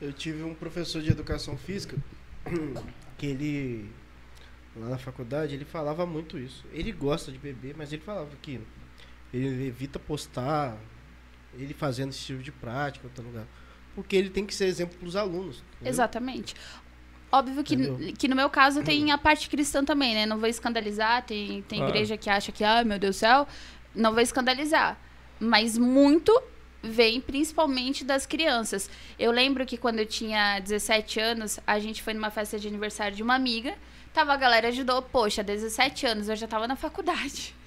Eu 0.00 0.12
tive 0.12 0.42
um 0.42 0.54
professor 0.54 1.00
de 1.02 1.10
educação 1.10 1.56
física 1.56 1.96
que 3.18 3.26
ele, 3.26 3.90
lá 4.76 4.88
na 4.88 4.98
faculdade, 4.98 5.54
ele 5.54 5.64
falava 5.64 6.04
muito 6.06 6.38
isso. 6.38 6.64
Ele 6.72 6.92
gosta 6.92 7.30
de 7.32 7.38
beber, 7.38 7.74
mas 7.76 7.92
ele 7.92 8.02
falava 8.02 8.30
que 8.40 8.60
ele 9.32 9.66
evita 9.66 9.98
postar 9.98 10.76
ele 11.58 11.74
fazendo 11.74 12.10
esse 12.10 12.20
tipo 12.24 12.42
de 12.42 12.50
prática 12.52 13.04
em 13.06 13.08
outro 13.08 13.24
lugar. 13.24 13.46
Porque 13.94 14.16
ele 14.16 14.30
tem 14.30 14.46
que 14.46 14.54
ser 14.54 14.66
exemplo 14.66 14.96
para 14.98 15.06
os 15.08 15.16
alunos. 15.16 15.62
entendeu? 15.76 15.90
Exatamente. 15.90 16.54
Óbvio 17.30 17.62
que, 17.64 17.74
Entendeu? 17.74 18.14
que 18.18 18.28
no 18.28 18.36
meu 18.36 18.48
caso 18.50 18.82
tem 18.84 19.10
a 19.10 19.18
parte 19.18 19.48
cristã 19.50 19.84
também, 19.84 20.14
né? 20.14 20.26
Não 20.26 20.38
vou 20.38 20.48
escandalizar, 20.48 21.22
tem, 21.24 21.62
tem 21.62 21.78
Claro. 21.78 21.92
igreja 21.94 22.16
que 22.16 22.28
acha 22.30 22.50
que, 22.52 22.64
ai 22.64 22.84
meu 22.84 22.98
Deus 22.98 23.16
do 23.16 23.18
céu, 23.18 23.46
não 23.94 24.12
vou 24.12 24.20
escandalizar. 24.22 24.98
Mas 25.42 25.76
muito 25.76 26.32
vem 26.80 27.20
principalmente 27.20 28.04
das 28.04 28.26
crianças. 28.26 28.88
Eu 29.18 29.32
lembro 29.32 29.66
que 29.66 29.76
quando 29.76 29.98
eu 29.98 30.06
tinha 30.06 30.60
17 30.60 31.18
anos, 31.18 31.58
a 31.66 31.80
gente 31.80 32.00
foi 32.00 32.14
numa 32.14 32.30
festa 32.30 32.60
de 32.60 32.68
aniversário 32.68 33.16
de 33.16 33.24
uma 33.24 33.34
amiga, 33.34 33.74
tava 34.14 34.32
a 34.32 34.36
galera 34.36 34.68
ajudou, 34.68 35.02
poxa, 35.02 35.42
17 35.42 36.06
anos, 36.06 36.28
eu 36.28 36.36
já 36.36 36.46
tava 36.46 36.68
na 36.68 36.76
faculdade. 36.76 37.54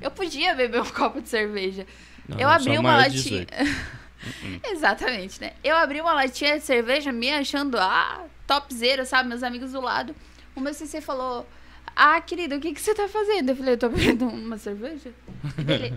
Eu 0.00 0.10
podia 0.10 0.52
beber 0.52 0.82
um 0.82 0.86
copo 0.90 1.20
de 1.22 1.28
cerveja. 1.28 1.86
Não, 2.28 2.40
eu 2.40 2.48
abri 2.48 2.76
uma 2.76 2.96
latinha. 2.96 3.46
18. 3.46 4.66
Exatamente, 4.72 5.40
né? 5.40 5.52
Eu 5.62 5.76
abri 5.76 6.00
uma 6.00 6.12
latinha 6.12 6.58
de 6.58 6.64
cerveja 6.64 7.12
me 7.12 7.30
achando, 7.32 7.78
ah, 7.78 8.24
topzera, 8.48 9.04
sabe? 9.04 9.28
Meus 9.28 9.44
amigos 9.44 9.70
do 9.70 9.80
lado. 9.80 10.12
O 10.56 10.60
meu 10.60 10.74
CC 10.74 11.00
falou, 11.00 11.46
ah, 11.94 12.20
querido, 12.20 12.56
o 12.56 12.60
que, 12.60 12.74
que 12.74 12.80
você 12.80 12.96
tá 12.96 13.06
fazendo? 13.06 13.50
Eu 13.50 13.56
falei, 13.56 13.74
eu 13.74 13.78
tô 13.78 13.88
bebendo 13.88 14.26
uma 14.26 14.58
cerveja. 14.58 15.12
Ele, 15.56 15.94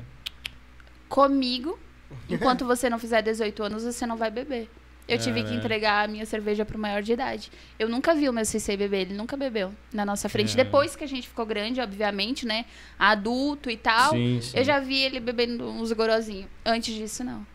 comigo, 1.10 1.78
enquanto 2.30 2.66
você 2.66 2.90
não 2.90 2.98
fizer 2.98 3.22
18 3.22 3.64
anos, 3.64 3.84
você 3.84 4.06
não 4.06 4.16
vai 4.16 4.32
beber. 4.32 4.70
Eu 5.08 5.18
tive 5.18 5.40
que 5.40 5.48
Caraca. 5.48 5.66
entregar 5.66 6.06
a 6.06 6.08
minha 6.08 6.24
cerveja 6.24 6.64
pro 6.64 6.78
maior 6.78 7.02
de 7.02 7.12
idade. 7.12 7.52
Eu 7.80 7.90
nunca 7.90 8.14
vi 8.14 8.30
o 8.30 8.34
meu 8.34 8.46
CC 8.46 8.78
beber, 8.78 9.02
ele 9.02 9.16
nunca 9.16 9.36
bebeu 9.36 9.74
na 9.92 10.06
nossa 10.06 10.30
frente. 10.30 10.54
É. 10.54 10.64
Depois 10.64 10.96
que 10.96 11.04
a 11.04 11.08
gente 11.08 11.28
ficou 11.28 11.48
grande, 11.48 11.82
obviamente, 11.82 12.46
né? 12.46 12.66
Adulto 12.98 13.72
e 13.72 13.78
tal. 13.78 14.12
Sim, 14.12 14.40
sim. 14.40 14.56
Eu 14.56 14.64
já 14.64 14.80
vi 14.80 15.02
ele 15.02 15.20
bebendo 15.20 15.68
uns 15.68 15.92
gorozinhos. 15.92 16.46
Antes 16.64 16.94
disso, 16.94 17.24
não. 17.24 17.46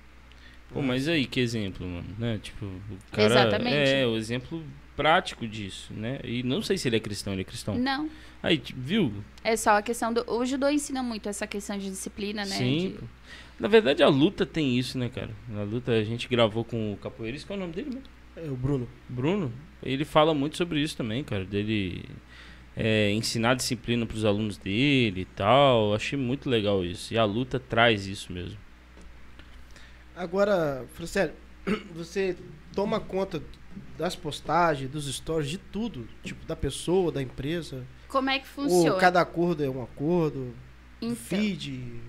Pô, 0.72 0.82
mas 0.82 1.06
aí, 1.06 1.26
que 1.26 1.38
exemplo, 1.38 1.86
mano, 1.86 2.08
né? 2.18 2.40
Tipo, 2.42 2.66
o 2.66 2.98
cara... 3.12 3.24
Exatamente. 3.24 3.76
É, 3.76 4.04
o 4.04 4.16
exemplo 4.16 4.64
prático 4.96 5.46
disso, 5.46 5.92
né? 5.92 6.18
E 6.24 6.42
não 6.42 6.60
sei 6.60 6.76
se 6.76 6.88
ele 6.88 6.96
é 6.96 7.00
cristão, 7.00 7.32
ele 7.32 7.42
é 7.42 7.44
cristão. 7.44 7.76
Não. 7.76 8.10
Aí, 8.42 8.58
tipo, 8.58 8.80
viu? 8.80 9.12
É 9.44 9.56
só 9.56 9.78
a 9.78 9.82
questão 9.82 10.12
do. 10.12 10.24
O 10.28 10.44
judô 10.44 10.68
ensina 10.68 11.02
muito 11.02 11.28
essa 11.28 11.46
questão 11.46 11.78
de 11.78 11.88
disciplina, 11.88 12.44
né? 12.44 12.56
Sim. 12.56 12.78
De-. 12.78 13.00
Na 13.58 13.68
verdade, 13.68 14.02
a 14.02 14.08
luta 14.08 14.44
tem 14.44 14.78
isso, 14.78 14.98
né, 14.98 15.08
cara? 15.08 15.30
Na 15.48 15.62
luta, 15.62 15.92
a 15.92 16.04
gente 16.04 16.28
gravou 16.28 16.64
com 16.64 16.92
o 16.92 16.96
capoeirista, 16.96 17.46
qual 17.46 17.58
é 17.58 17.62
o 17.62 17.66
nome 17.66 17.74
dele 17.74 17.90
mesmo? 17.90 18.08
É, 18.36 18.50
o 18.50 18.56
Bruno. 18.56 18.88
Bruno. 19.08 19.52
Ele 19.82 20.04
fala 20.04 20.34
muito 20.34 20.56
sobre 20.56 20.80
isso 20.80 20.96
também, 20.96 21.22
cara. 21.22 21.44
Dele 21.44 22.04
é, 22.76 23.10
ensinar 23.12 23.54
disciplina 23.54 24.04
pros 24.06 24.24
alunos 24.24 24.56
dele 24.58 25.22
e 25.22 25.24
tal. 25.24 25.94
Achei 25.94 26.18
muito 26.18 26.50
legal 26.50 26.84
isso. 26.84 27.14
E 27.14 27.18
a 27.18 27.24
luta 27.24 27.60
traz 27.60 28.06
isso 28.06 28.32
mesmo. 28.32 28.58
Agora, 30.16 30.84
Francélio, 30.94 31.34
você 31.94 32.36
toma 32.74 32.98
conta 32.98 33.42
das 33.96 34.16
postagens, 34.16 34.90
dos 34.90 35.12
stories, 35.12 35.50
de 35.50 35.58
tudo. 35.58 36.08
Tipo, 36.22 36.44
da 36.46 36.56
pessoa, 36.56 37.12
da 37.12 37.22
empresa. 37.22 37.86
Como 38.08 38.30
é 38.30 38.38
que 38.38 38.46
funciona? 38.46 38.94
Ou 38.94 39.00
cada 39.00 39.20
acordo 39.20 39.62
é 39.64 39.68
um 39.68 39.82
acordo. 39.82 40.54
Então, 41.00 41.16
Feed. 41.16 42.00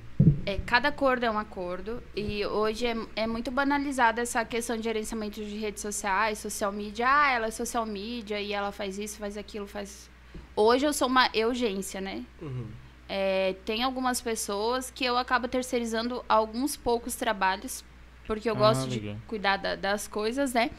É, 0.46 0.58
cada 0.66 0.90
acordo 0.90 1.26
é 1.26 1.32
um 1.32 1.38
acordo. 1.40 2.02
E 2.16 2.46
hoje 2.46 2.86
é, 2.86 2.96
é 3.16 3.28
muito 3.28 3.50
banalizada 3.52 4.22
essa 4.22 4.44
questão 4.46 4.78
de 4.78 4.84
gerenciamento 4.84 5.44
de 5.44 5.58
redes 5.58 5.82
sociais, 5.82 6.38
social 6.40 6.72
media. 6.72 7.06
Ah, 7.10 7.32
ela 7.32 7.48
é 7.48 7.52
social 7.52 7.86
media 7.86 8.40
e 8.40 8.54
ela 8.54 8.72
faz 8.72 8.98
isso, 8.98 9.18
faz 9.18 9.38
aquilo, 9.38 9.68
faz. 9.68 10.10
Hoje 10.56 10.86
eu 10.86 10.94
sou 10.94 11.08
uma 11.08 11.30
urgência, 11.36 12.00
né? 12.00 12.24
Uhum. 12.42 12.68
É, 13.08 13.56
tem 13.66 13.84
algumas 13.84 14.20
pessoas 14.22 14.90
que 14.90 15.06
eu 15.06 15.18
acabo 15.18 15.48
terceirizando 15.48 16.24
alguns 16.28 16.76
poucos 16.76 17.16
trabalhos, 17.16 17.84
porque 18.26 18.50
eu 18.50 18.56
Ah, 18.56 18.60
gosto 18.60 18.90
de 18.90 19.00
legal. 19.00 19.18
cuidar 19.28 19.58
da- 19.58 19.76
das 19.76 20.08
coisas, 20.08 20.54
né? 20.54 20.72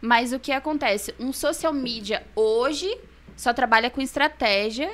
Mas 0.00 0.32
o 0.32 0.38
que 0.40 0.50
acontece? 0.50 1.14
Um 1.18 1.32
social 1.32 1.72
media 1.72 2.26
hoje 2.34 2.98
só 3.36 3.52
trabalha 3.52 3.90
com 3.90 4.00
estratégia 4.00 4.90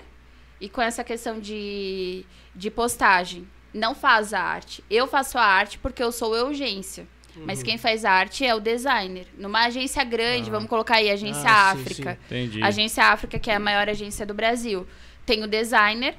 e 0.61 0.69
com 0.69 0.83
essa 0.83 1.05
questão 1.05 1.39
de, 1.41 2.25
de 2.55 2.71
postagem. 2.71 3.47
Não 3.77 3.95
faz 3.95 4.33
a 4.33 4.41
arte. 4.41 4.83
Eu 4.91 5.07
faço 5.07 5.37
a 5.39 5.45
arte 5.45 5.79
porque 5.79 6.03
eu 6.03 6.11
sou 6.11 6.33
urgência. 6.35 7.07
Mas 7.45 7.63
quem 7.63 7.77
faz 7.77 8.03
a 8.03 8.11
arte 8.11 8.47
é 8.47 8.55
o 8.55 8.61
designer. 8.61 9.27
Numa 9.37 9.67
agência 9.67 10.03
grande, 10.03 10.49
Ah. 10.49 10.53
vamos 10.53 10.71
colocar 10.71 10.97
aí, 10.97 11.11
Agência 11.11 11.43
Ah, 11.47 11.75
sim, 11.75 11.83
África. 11.83 12.19
Entendi. 12.25 12.63
Agência 12.63 13.05
África, 13.05 13.39
que 13.39 13.51
é 13.51 13.57
a 13.57 13.61
maior 13.61 13.87
agência 13.91 14.25
do 14.25 14.33
Brasil. 14.33 14.87
Tem 15.27 15.45
o 15.45 15.47
designer, 15.47 16.15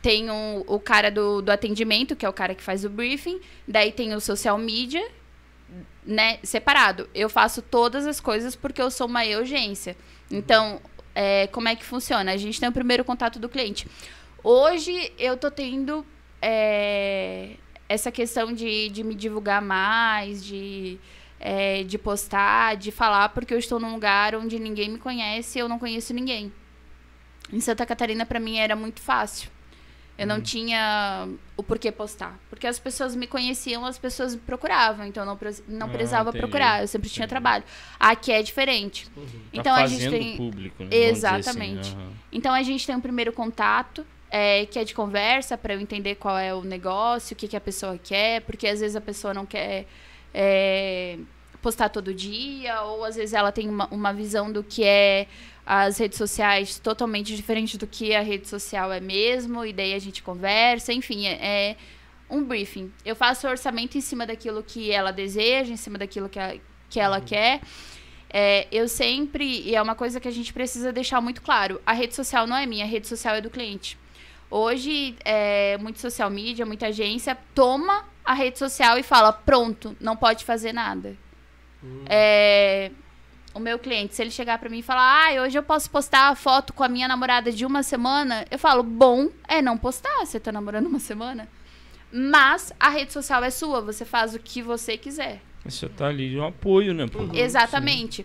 tem 0.00 0.30
o, 0.30 0.64
o 0.68 0.78
cara 0.78 1.10
do, 1.10 1.42
do 1.42 1.50
atendimento, 1.50 2.14
que 2.14 2.24
é 2.24 2.28
o 2.28 2.32
cara 2.32 2.54
que 2.54 2.62
faz 2.62 2.84
o 2.84 2.88
briefing. 2.88 3.40
Daí 3.66 3.90
tem 3.90 4.14
o 4.14 4.20
social 4.20 4.56
media, 4.56 5.04
né? 6.06 6.38
Separado. 6.44 7.10
Eu 7.12 7.28
faço 7.28 7.60
todas 7.60 8.06
as 8.06 8.20
coisas 8.20 8.54
porque 8.54 8.80
eu 8.80 8.92
sou 8.92 9.08
uma 9.08 9.24
urgência. 9.24 9.96
Então, 10.30 10.80
é, 11.16 11.48
como 11.48 11.66
é 11.66 11.74
que 11.74 11.84
funciona? 11.84 12.30
A 12.30 12.36
gente 12.36 12.60
tem 12.60 12.68
o 12.68 12.72
primeiro 12.72 13.04
contato 13.04 13.40
do 13.40 13.48
cliente. 13.48 13.88
Hoje 14.44 15.12
eu 15.18 15.36
tô 15.36 15.50
tendo 15.50 16.06
é, 16.40 17.54
essa 17.88 18.10
questão 18.12 18.52
de, 18.52 18.88
de 18.90 19.02
me 19.04 19.14
divulgar 19.14 19.60
mais, 19.62 20.44
de, 20.44 20.98
é, 21.40 21.82
de 21.84 21.98
postar, 21.98 22.76
de 22.76 22.90
falar, 22.90 23.30
porque 23.30 23.52
eu 23.54 23.58
estou 23.58 23.78
num 23.80 23.92
lugar 23.92 24.34
onde 24.34 24.58
ninguém 24.58 24.90
me 24.90 24.98
conhece 24.98 25.58
e 25.58 25.60
eu 25.60 25.68
não 25.68 25.78
conheço 25.78 26.12
ninguém. 26.14 26.52
Em 27.52 27.60
Santa 27.60 27.86
Catarina, 27.86 28.26
para 28.26 28.38
mim, 28.38 28.58
era 28.58 28.76
muito 28.76 29.00
fácil. 29.00 29.50
Eu 30.18 30.26
não 30.26 30.40
tinha 30.40 31.28
o 31.56 31.62
porquê 31.62 31.92
postar. 31.92 32.36
Porque 32.50 32.66
as 32.66 32.76
pessoas 32.76 33.14
me 33.14 33.28
conheciam, 33.28 33.86
as 33.86 33.96
pessoas 33.96 34.34
me 34.34 34.40
procuravam. 34.40 35.06
Então, 35.06 35.22
eu 35.22 35.26
não, 35.26 35.38
não 35.68 35.86
Ah, 35.86 35.90
precisava 35.90 36.30
entendi. 36.30 36.42
procurar. 36.42 36.80
Eu 36.82 36.88
sempre 36.88 37.08
tinha 37.08 37.22
Entendi. 37.22 37.30
trabalho. 37.30 37.62
Aqui 38.00 38.32
é 38.32 38.42
diferente. 38.42 39.08
Tá 39.08 39.20
Então, 39.52 39.74
a 39.76 39.86
gente 39.86 40.10
tem... 40.10 40.36
público, 40.36 40.82
né? 40.82 40.90
Dizer 40.90 41.04
Exatamente. 41.04 41.80
Assim, 41.80 41.94
aham. 41.94 42.12
Então 42.32 42.52
a 42.52 42.62
gente 42.64 42.84
tem 42.84 42.96
um 42.96 43.00
primeiro 43.00 43.32
contato, 43.32 44.04
é, 44.30 44.66
que 44.66 44.78
é 44.78 44.84
de 44.84 44.94
conversa, 44.94 45.56
para 45.56 45.74
eu 45.74 45.80
entender 45.80 46.16
qual 46.16 46.38
é 46.38 46.54
o 46.54 46.62
negócio, 46.62 47.34
o 47.34 47.36
que, 47.36 47.48
que 47.48 47.56
a 47.56 47.60
pessoa 47.60 47.98
quer, 47.98 48.42
porque 48.42 48.66
às 48.66 48.80
vezes 48.80 48.96
a 48.96 49.00
pessoa 49.00 49.32
não 49.32 49.46
quer 49.46 49.86
é, 50.34 51.18
postar 51.62 51.88
todo 51.88 52.12
dia, 52.14 52.82
ou 52.82 53.04
às 53.04 53.16
vezes 53.16 53.34
ela 53.34 53.50
tem 53.52 53.68
uma, 53.68 53.86
uma 53.88 54.12
visão 54.12 54.50
do 54.52 54.62
que 54.62 54.84
é 54.84 55.26
as 55.66 55.98
redes 55.98 56.16
sociais 56.16 56.78
totalmente 56.78 57.34
diferente 57.36 57.76
do 57.76 57.86
que 57.86 58.14
a 58.14 58.20
rede 58.22 58.48
social 58.48 58.92
é 58.92 59.00
mesmo, 59.00 59.64
e 59.64 59.72
daí 59.72 59.92
a 59.94 59.98
gente 59.98 60.22
conversa, 60.22 60.92
enfim, 60.92 61.26
é, 61.26 61.38
é 61.70 61.76
um 62.30 62.42
briefing. 62.44 62.92
Eu 63.04 63.16
faço 63.16 63.46
orçamento 63.48 63.96
em 63.96 64.00
cima 64.00 64.26
daquilo 64.26 64.62
que 64.62 64.90
ela 64.90 65.10
deseja, 65.10 65.72
em 65.72 65.76
cima 65.76 65.98
daquilo 65.98 66.28
que, 66.28 66.38
a- 66.38 66.56
que 66.88 67.00
ela 67.00 67.20
quer. 67.20 67.60
É, 68.30 68.66
eu 68.70 68.86
sempre, 68.88 69.62
e 69.62 69.74
é 69.74 69.80
uma 69.80 69.94
coisa 69.94 70.20
que 70.20 70.28
a 70.28 70.30
gente 70.30 70.52
precisa 70.52 70.92
deixar 70.92 71.20
muito 71.20 71.40
claro, 71.40 71.80
a 71.86 71.92
rede 71.94 72.14
social 72.14 72.46
não 72.46 72.56
é 72.56 72.66
minha, 72.66 72.84
a 72.84 72.88
rede 72.88 73.06
social 73.08 73.34
é 73.34 73.40
do 73.40 73.48
cliente. 73.50 73.98
Hoje, 74.50 75.16
é, 75.24 75.76
muito 75.78 76.00
social 76.00 76.30
media, 76.30 76.64
muita 76.64 76.86
agência 76.86 77.36
toma 77.54 78.04
a 78.24 78.32
rede 78.34 78.58
social 78.58 78.98
e 78.98 79.02
fala, 79.02 79.32
pronto, 79.32 79.96
não 80.00 80.16
pode 80.16 80.44
fazer 80.44 80.72
nada. 80.72 81.16
É, 82.06 82.90
o 83.54 83.60
meu 83.60 83.78
cliente, 83.78 84.14
se 84.14 84.22
ele 84.22 84.30
chegar 84.30 84.58
pra 84.58 84.68
mim 84.68 84.78
e 84.78 84.82
falar, 84.82 85.28
ah, 85.28 85.42
hoje 85.42 85.58
eu 85.58 85.62
posso 85.62 85.90
postar 85.90 86.28
a 86.28 86.34
foto 86.34 86.72
com 86.72 86.82
a 86.82 86.88
minha 86.88 87.08
namorada 87.08 87.52
de 87.52 87.64
uma 87.64 87.82
semana, 87.82 88.44
eu 88.50 88.58
falo, 88.58 88.82
bom 88.82 89.28
é 89.46 89.60
não 89.60 89.76
postar, 89.76 90.18
você 90.20 90.38
tá 90.38 90.50
namorando 90.52 90.86
uma 90.86 90.98
semana. 90.98 91.48
Mas 92.10 92.72
a 92.80 92.88
rede 92.88 93.12
social 93.12 93.44
é 93.44 93.50
sua, 93.50 93.80
você 93.80 94.04
faz 94.04 94.34
o 94.34 94.38
que 94.38 94.62
você 94.62 94.96
quiser. 94.96 95.42
Você 95.64 95.88
tá 95.88 96.06
ali 96.06 96.30
de 96.30 96.38
um 96.38 96.46
apoio, 96.46 96.94
né? 96.94 97.06
pô? 97.06 97.28
Exatamente. 97.34 98.24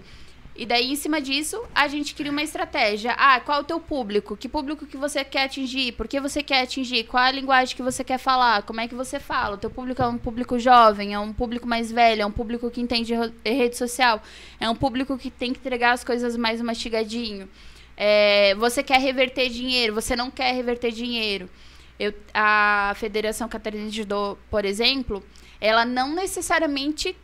E 0.56 0.68
daí, 0.68 0.92
em 0.92 0.96
cima 0.96 1.20
disso, 1.20 1.60
a 1.74 1.88
gente 1.88 2.13
cria 2.13 2.32
uma 2.32 2.44
estratégia. 2.44 3.13
Ah, 3.18 3.39
qual 3.39 3.58
é 3.58 3.62
o 3.62 3.63
teu 3.66 3.80
público? 3.80 4.38
Que 4.38 4.48
público 4.48 4.86
que 4.86 4.96
você 4.96 5.24
quer 5.26 5.46
atingir? 5.46 5.94
Por 5.94 6.08
que 6.08 6.20
você 6.20 6.44
quer 6.44 6.62
atingir? 6.62 7.06
Qual 7.06 7.24
é 7.24 7.28
a 7.30 7.32
linguagem 7.32 7.76
que 7.76 7.82
você 7.82 8.04
quer 8.04 8.20
falar? 8.20 8.62
Como 8.62 8.80
é 8.80 8.88
que 8.88 8.94
você 8.94 9.20
fala? 9.20 9.56
O 9.56 9.58
teu 9.58 9.72
público 9.72 10.02
é 10.04 10.08
um 10.08 10.18
público 10.18 10.60
jovem? 10.60 11.12
É 11.16 11.20
um 11.20 11.34
público 11.34 11.68
mais 11.68 11.92
velho? 11.92 12.22
É 12.22 12.26
um 12.26 12.32
público 12.32 12.70
que 12.70 12.80
entende 12.80 13.16
ro- 13.16 13.32
rede 13.44 13.76
social? 13.76 14.22
É 14.60 14.70
um 14.70 14.76
público 14.76 15.18
que 15.18 15.32
tem 15.32 15.52
que 15.54 15.60
entregar 15.60 15.94
as 15.94 16.04
coisas 16.04 16.38
mais 16.38 16.62
mastigadinho? 16.62 17.50
É, 17.98 18.54
você 18.56 18.84
quer 18.84 19.00
reverter 19.00 19.50
dinheiro? 19.50 19.96
Você 19.96 20.16
não 20.16 20.30
quer 20.30 20.54
reverter 20.54 20.92
dinheiro? 20.92 21.50
Eu, 22.00 22.13
a 22.32 22.94
Federação 22.96 23.50
Catarinense 23.50 23.92
de 23.92 23.98
Judô, 23.98 24.38
por 24.52 24.66
exemplo, 24.66 25.24
ela 25.60 25.84
não 25.84 26.13
necessariamente 26.13 27.16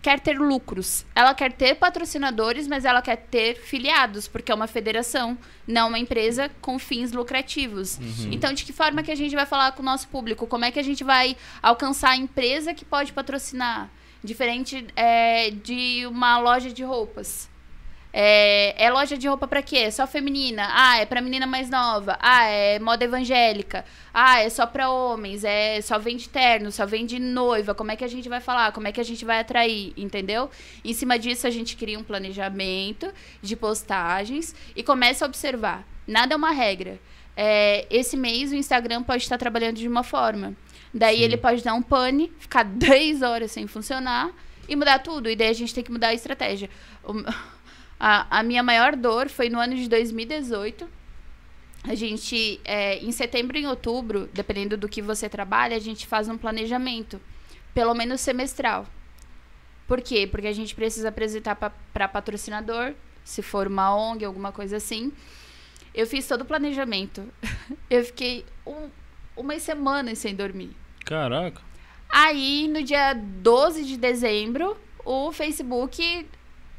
quer 0.00 0.20
ter 0.20 0.38
lucros. 0.38 1.04
Ela 1.14 1.34
quer 1.34 1.52
ter 1.52 1.74
patrocinadores, 1.74 2.66
mas 2.66 2.84
ela 2.84 3.02
quer 3.02 3.16
ter 3.16 3.56
filiados, 3.56 4.28
porque 4.28 4.50
é 4.50 4.54
uma 4.54 4.66
federação, 4.66 5.36
não 5.66 5.88
uma 5.88 5.98
empresa 5.98 6.50
com 6.60 6.78
fins 6.78 7.12
lucrativos. 7.12 7.98
Então, 8.32 8.52
de 8.52 8.64
que 8.64 8.72
forma 8.72 9.02
que 9.02 9.10
a 9.10 9.16
gente 9.16 9.34
vai 9.34 9.46
falar 9.46 9.72
com 9.72 9.82
o 9.82 9.84
nosso 9.84 10.08
público? 10.08 10.46
Como 10.46 10.64
é 10.64 10.70
que 10.70 10.78
a 10.78 10.84
gente 10.84 11.04
vai 11.04 11.36
alcançar 11.62 12.10
a 12.10 12.16
empresa 12.16 12.72
que 12.72 12.84
pode 12.84 13.12
patrocinar? 13.12 13.90
Diferente 14.22 14.86
é, 14.96 15.50
de 15.50 16.06
uma 16.06 16.38
loja 16.38 16.70
de 16.70 16.82
roupas. 16.82 17.48
É, 18.12 18.74
é 18.82 18.90
loja 18.90 19.16
de 19.18 19.28
roupa 19.28 19.46
pra 19.46 19.62
quê? 19.62 19.90
Só 19.90 20.06
feminina. 20.06 20.66
Ah, 20.70 20.98
é 20.98 21.04
pra 21.06 21.20
menina 21.20 21.46
mais 21.46 21.68
nova. 21.68 22.16
Ah, 22.20 22.44
é 22.44 22.78
moda 22.78 23.04
evangélica. 23.04 23.84
Ah, 24.14 24.40
é 24.40 24.48
só 24.48 24.66
pra 24.66 24.90
homens. 24.90 25.44
É 25.44 25.80
só 25.82 25.98
vende 25.98 26.28
terno, 26.28 26.72
só 26.72 26.86
vende 26.86 27.18
noiva. 27.18 27.74
Como 27.74 27.90
é 27.92 27.96
que 27.96 28.04
a 28.04 28.08
gente 28.08 28.28
vai 28.28 28.40
falar? 28.40 28.72
Como 28.72 28.88
é 28.88 28.92
que 28.92 29.00
a 29.00 29.04
gente 29.04 29.24
vai 29.24 29.40
atrair? 29.40 29.92
Entendeu? 29.96 30.50
Em 30.84 30.94
cima 30.94 31.18
disso, 31.18 31.46
a 31.46 31.50
gente 31.50 31.76
cria 31.76 31.98
um 31.98 32.02
planejamento 32.02 33.12
de 33.42 33.54
postagens 33.54 34.54
e 34.74 34.82
começa 34.82 35.24
a 35.24 35.28
observar. 35.28 35.86
Nada 36.06 36.34
é 36.34 36.36
uma 36.36 36.50
regra. 36.50 36.98
É, 37.36 37.86
esse 37.90 38.16
mês 38.16 38.50
o 38.50 38.54
Instagram 38.56 39.02
pode 39.02 39.22
estar 39.22 39.38
trabalhando 39.38 39.76
de 39.76 39.86
uma 39.86 40.02
forma. 40.02 40.56
Daí 40.92 41.18
Sim. 41.18 41.22
ele 41.24 41.36
pode 41.36 41.62
dar 41.62 41.74
um 41.74 41.82
pane, 41.82 42.32
ficar 42.38 42.64
10 42.66 43.20
horas 43.22 43.52
sem 43.52 43.66
funcionar 43.66 44.30
e 44.66 44.74
mudar 44.74 44.98
tudo. 45.00 45.28
E 45.30 45.36
daí 45.36 45.48
a 45.48 45.52
gente 45.52 45.74
tem 45.74 45.84
que 45.84 45.92
mudar 45.92 46.08
a 46.08 46.14
estratégia. 46.14 46.68
O- 47.04 47.12
a, 47.98 48.38
a 48.38 48.42
minha 48.42 48.62
maior 48.62 48.94
dor 48.94 49.28
foi 49.28 49.48
no 49.48 49.58
ano 49.58 49.74
de 49.74 49.88
2018. 49.88 50.88
A 51.84 51.94
gente, 51.94 52.60
é, 52.64 52.98
em 52.98 53.10
setembro 53.12 53.56
e 53.56 53.62
em 53.62 53.66
outubro, 53.66 54.28
dependendo 54.32 54.76
do 54.76 54.88
que 54.88 55.00
você 55.00 55.28
trabalha, 55.28 55.76
a 55.76 55.80
gente 55.80 56.06
faz 56.06 56.28
um 56.28 56.36
planejamento, 56.36 57.20
pelo 57.74 57.94
menos 57.94 58.20
semestral. 58.20 58.86
Por 59.86 60.00
quê? 60.00 60.28
Porque 60.30 60.46
a 60.46 60.52
gente 60.52 60.74
precisa 60.74 61.08
apresentar 61.08 61.56
para 61.56 62.08
patrocinador, 62.08 62.94
se 63.24 63.42
for 63.42 63.66
uma 63.66 63.94
ONG, 63.94 64.24
alguma 64.24 64.52
coisa 64.52 64.76
assim. 64.76 65.12
Eu 65.94 66.06
fiz 66.06 66.26
todo 66.28 66.42
o 66.42 66.44
planejamento. 66.44 67.26
Eu 67.88 68.04
fiquei 68.04 68.44
um, 68.66 68.90
umas 69.36 69.62
semanas 69.62 70.18
sem 70.18 70.34
dormir. 70.34 70.76
Caraca. 71.04 71.62
Aí, 72.08 72.68
no 72.68 72.82
dia 72.82 73.14
12 73.14 73.84
de 73.84 73.96
dezembro, 73.96 74.76
o 75.04 75.32
Facebook 75.32 76.26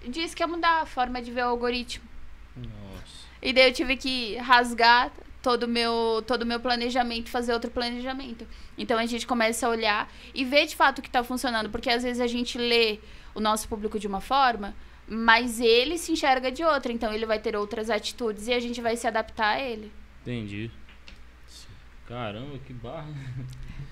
disse 0.08 0.36
que 0.36 0.44
ia 0.44 0.48
mudar 0.48 0.82
a 0.82 0.86
forma 0.86 1.22
de 1.22 1.32
ver 1.32 1.44
o 1.44 1.50
algoritmo. 1.50 2.08
Nossa. 2.56 3.28
E 3.42 3.54
daí 3.54 3.70
eu 3.70 3.74
tive 3.74 3.98
que 3.98 4.36
rasgar 4.38 5.12
todo 5.42 5.64
o 5.64 5.68
meu, 5.68 6.24
todo 6.28 6.46
meu 6.46 6.60
planejamento 6.60 7.28
e 7.28 7.32
fazer 7.32 7.54
outro 7.54 7.72
planejamento. 7.72 8.46
Então 8.78 8.98
a 8.98 9.06
gente 9.06 9.26
começa 9.26 9.68
a 9.68 9.70
olhar 9.70 10.12
e 10.34 10.44
ver 10.44 10.66
de 10.66 10.76
fato 10.76 11.00
o 11.00 11.02
que 11.02 11.08
está 11.10 11.24
funcionando. 11.24 11.70
Porque 11.70 11.90
às 11.90 12.04
vezes 12.04 12.22
a 12.22 12.28
gente 12.28 12.58
lê 12.58 13.00
o 13.34 13.40
nosso 13.40 13.68
público 13.68 14.00
de 14.00 14.08
uma 14.08 14.22
forma, 14.22 14.76
mas 15.08 15.60
ele 15.60 15.98
se 15.98 16.12
enxerga 16.12 16.52
de 16.52 16.64
outra. 16.64 16.92
Então 16.92 17.14
ele 17.14 17.26
vai 17.26 17.40
ter 17.40 17.56
outras 17.56 17.90
atitudes 17.90 18.48
e 18.48 18.54
a 18.54 18.60
gente 18.60 18.82
vai 18.82 18.96
se 18.96 19.08
adaptar 19.08 19.56
a 19.56 19.62
ele. 19.62 19.92
Entendi. 20.22 20.72
Caramba, 22.08 22.58
que 22.60 22.74
barra. 22.74 23.14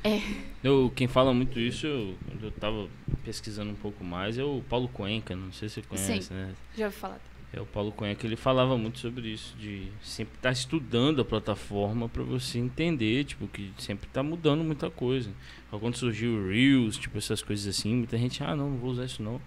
É. 0.04 0.22
Eu, 0.64 0.92
quem 0.96 1.08
fala 1.08 1.34
muito 1.34 1.60
isso, 1.60 1.86
eu, 1.88 2.16
quando 2.28 2.44
eu 2.44 2.52
tava 2.52 2.88
pesquisando 3.24 3.72
um 3.72 3.76
pouco 3.76 4.04
mais, 4.04 4.38
é 4.38 4.44
o 4.44 4.62
Paulo 4.70 4.88
Cuenca, 4.88 5.36
não 5.36 5.52
sei 5.52 5.70
se 5.70 5.76
você 5.76 5.82
conhece, 5.88 6.28
Sim. 6.28 6.34
né? 6.34 6.54
Já 6.78 6.86
ouvi 6.86 6.98
falar. 6.98 7.20
É 7.54 7.62
o 7.62 7.66
Paulo 7.66 7.92
Cuenca, 7.94 8.26
ele 8.28 8.36
falava 8.36 8.78
muito 8.78 9.00
sobre 9.00 9.30
isso, 9.30 9.56
de 9.58 9.88
sempre 10.02 10.36
estar 10.36 10.52
estudando 10.52 11.22
a 11.22 11.26
plataforma 11.26 12.10
para 12.10 12.22
você 12.22 12.60
entender, 12.60 13.24
tipo, 13.24 13.48
que 13.48 13.72
sempre 13.78 14.08
tá 14.10 14.22
mudando 14.22 14.64
muita 14.64 14.90
coisa. 14.90 15.32
Quando 15.72 15.96
surgiu 15.96 16.32
o 16.32 16.50
Reels, 16.50 16.98
tipo, 16.98 17.18
essas 17.18 17.42
coisas 17.42 17.66
assim, 17.68 17.96
muita 17.96 18.18
gente, 18.18 18.44
ah, 18.44 18.56
não, 18.56 18.72
não 18.72 18.78
vou 18.78 18.92
usar 18.92 19.06
isso 19.06 19.24
não. 19.24 19.42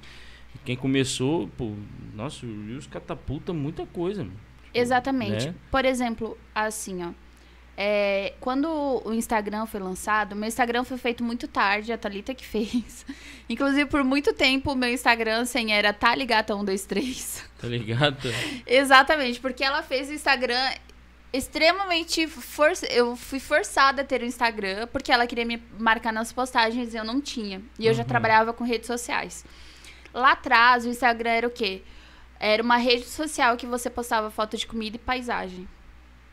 E 0.55 0.59
quem 0.65 0.77
começou, 0.77 1.49
pô, 1.59 1.75
nossa, 2.15 2.47
o 2.47 2.67
Reels 2.67 2.87
catapulta 2.87 3.53
muita 3.53 3.85
coisa, 3.87 4.25
mano. 4.25 4.37
Exatamente. 4.73 5.49
né? 5.49 5.55
Por 5.71 5.85
exemplo, 5.85 6.39
assim, 6.55 7.05
ó. 7.05 7.11
É, 7.83 8.35
quando 8.41 8.69
o 9.07 9.15
Instagram 9.15 9.65
foi 9.65 9.81
lançado, 9.81 10.37
meu 10.37 10.47
Instagram 10.47 10.85
foi 10.85 10.99
feito 10.99 11.25
muito 11.25 11.49
tarde, 11.49 11.91
a 11.91 11.97
Thalita 11.97 12.35
que 12.35 12.45
fez. 12.47 13.07
Inclusive, 13.49 13.87
por 13.89 14.05
muito 14.05 14.35
tempo, 14.35 14.73
o 14.73 14.77
meu 14.77 14.93
Instagram 14.93 15.47
sem 15.47 15.73
era 15.73 15.95
taligata123. 15.95 17.43
Tá 17.59 17.67
ligado? 17.67 18.29
Exatamente, 18.67 19.41
porque 19.41 19.65
ela 19.65 19.83
fez 19.83 20.11
o 20.11 20.13
Instagram 20.13 20.61
extremamente 21.33 22.27
for... 22.27 22.71
eu 22.91 23.17
fui 23.17 23.41
forçada 23.41 24.03
a 24.03 24.05
ter 24.05 24.21
o 24.21 24.27
Instagram 24.27 24.87
porque 24.89 25.11
ela 25.11 25.27
queria 25.27 25.47
me 25.47 25.63
marcar 25.79 26.13
nas 26.13 26.31
postagens 26.33 26.93
e 26.93 26.99
eu 26.99 27.05
não 27.05 27.19
tinha. 27.19 27.63
E 27.79 27.87
eu 27.87 27.95
já 27.95 28.03
Uhum. 28.03 28.09
trabalhava 28.09 28.53
com 28.53 28.63
redes 28.63 28.89
sociais. 28.89 29.43
Lá 30.13 30.33
atrás, 30.33 30.85
o 30.85 30.89
Instagram 30.91 31.31
era 31.31 31.47
o 31.47 31.51
quê? 31.51 31.83
Era 32.39 32.63
uma 32.63 32.77
rede 32.77 33.07
social 33.07 33.57
que 33.57 33.65
você 33.65 33.89
postava 33.89 34.31
foto 34.31 34.57
de 34.59 34.67
comida 34.67 34.97
e 34.97 34.99
paisagem. 34.99 35.67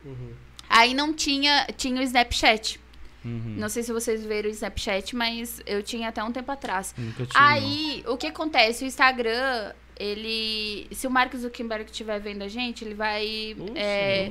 Uhum. 0.04 0.34
Aí 0.68 0.94
não 0.94 1.12
tinha, 1.12 1.66
tinha 1.76 2.00
o 2.00 2.04
Snapchat. 2.04 2.80
Uhum. 3.24 3.54
Não 3.56 3.68
sei 3.68 3.82
se 3.82 3.92
vocês 3.92 4.24
viram 4.24 4.48
o 4.48 4.52
Snapchat, 4.52 5.14
mas 5.16 5.60
eu 5.66 5.82
tinha 5.82 6.08
até 6.08 6.22
um 6.22 6.30
tempo 6.32 6.50
atrás. 6.52 6.94
Nunca 6.96 7.24
tive, 7.26 7.32
Aí, 7.34 8.04
o 8.06 8.16
que 8.16 8.26
acontece? 8.26 8.84
O 8.84 8.86
Instagram, 8.86 9.72
ele. 9.98 10.86
Se 10.92 11.06
o 11.06 11.10
Mark 11.10 11.34
Zuckerberg 11.34 11.90
estiver 11.90 12.20
vendo 12.20 12.42
a 12.42 12.48
gente, 12.48 12.84
ele 12.84 12.94
vai 12.94 13.56
é, 13.74 14.30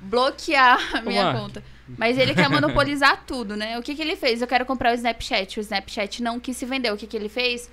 bloquear 0.00 0.78
a 0.96 1.00
minha 1.02 1.24
Mark. 1.24 1.38
conta. 1.38 1.64
Mas 1.96 2.18
ele 2.18 2.34
quer 2.34 2.50
monopolizar 2.50 3.24
tudo, 3.26 3.56
né? 3.56 3.78
O 3.78 3.82
que, 3.82 3.94
que 3.94 4.02
ele 4.02 4.14
fez? 4.14 4.42
Eu 4.42 4.46
quero 4.46 4.66
comprar 4.66 4.92
o 4.92 4.94
Snapchat. 4.94 5.58
O 5.58 5.62
Snapchat 5.62 6.22
não 6.22 6.38
quis 6.38 6.56
se 6.56 6.66
vender. 6.66 6.92
O 6.92 6.96
que, 6.96 7.06
que 7.06 7.16
ele 7.16 7.28
fez? 7.30 7.70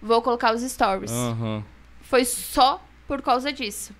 Vou 0.00 0.22
colocar 0.22 0.54
os 0.54 0.62
stories. 0.62 1.10
não. 1.10 1.30
Aham. 1.32 1.64
Foi 2.02 2.24
só 2.24 2.82
por 3.06 3.20
causa 3.20 3.52
disso. 3.52 3.92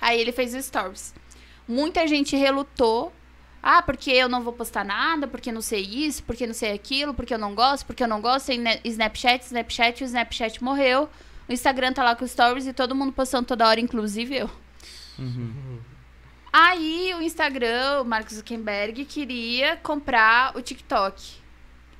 Aí 0.00 0.20
ele 0.20 0.32
fez 0.32 0.52
os 0.54 0.64
stories. 0.64 1.14
Muita 1.66 2.06
gente 2.06 2.36
relutou. 2.36 3.12
Ah, 3.62 3.80
porque 3.80 4.10
eu 4.10 4.28
não 4.28 4.42
vou 4.42 4.52
postar 4.52 4.84
nada, 4.84 5.28
porque 5.28 5.52
não 5.52 5.62
sei 5.62 5.82
isso, 5.82 6.24
porque 6.24 6.46
não 6.48 6.54
sei 6.54 6.72
aquilo, 6.72 7.14
porque 7.14 7.32
eu 7.32 7.38
não 7.38 7.54
gosto, 7.54 7.86
porque 7.86 8.02
eu 8.02 8.08
não 8.08 8.20
gosto. 8.20 8.46
Tem 8.46 8.60
Snapchat, 8.84 9.44
Snapchat, 9.44 10.02
o 10.02 10.06
Snapchat 10.06 10.62
morreu. 10.64 11.08
O 11.48 11.52
Instagram 11.52 11.92
tá 11.92 12.02
lá 12.02 12.16
com 12.16 12.26
stories 12.26 12.66
e 12.66 12.72
todo 12.72 12.94
mundo 12.94 13.12
postando 13.12 13.46
toda 13.46 13.68
hora, 13.68 13.78
inclusive 13.80 14.36
eu. 14.36 14.50
Uhum. 15.18 15.78
Aí 16.52 17.14
o 17.14 17.22
Instagram, 17.22 18.02
o 18.02 18.04
Mark 18.04 18.28
Zuckerberg, 18.30 19.04
queria 19.04 19.76
comprar 19.76 20.56
o 20.56 20.60
TikTok. 20.60 21.40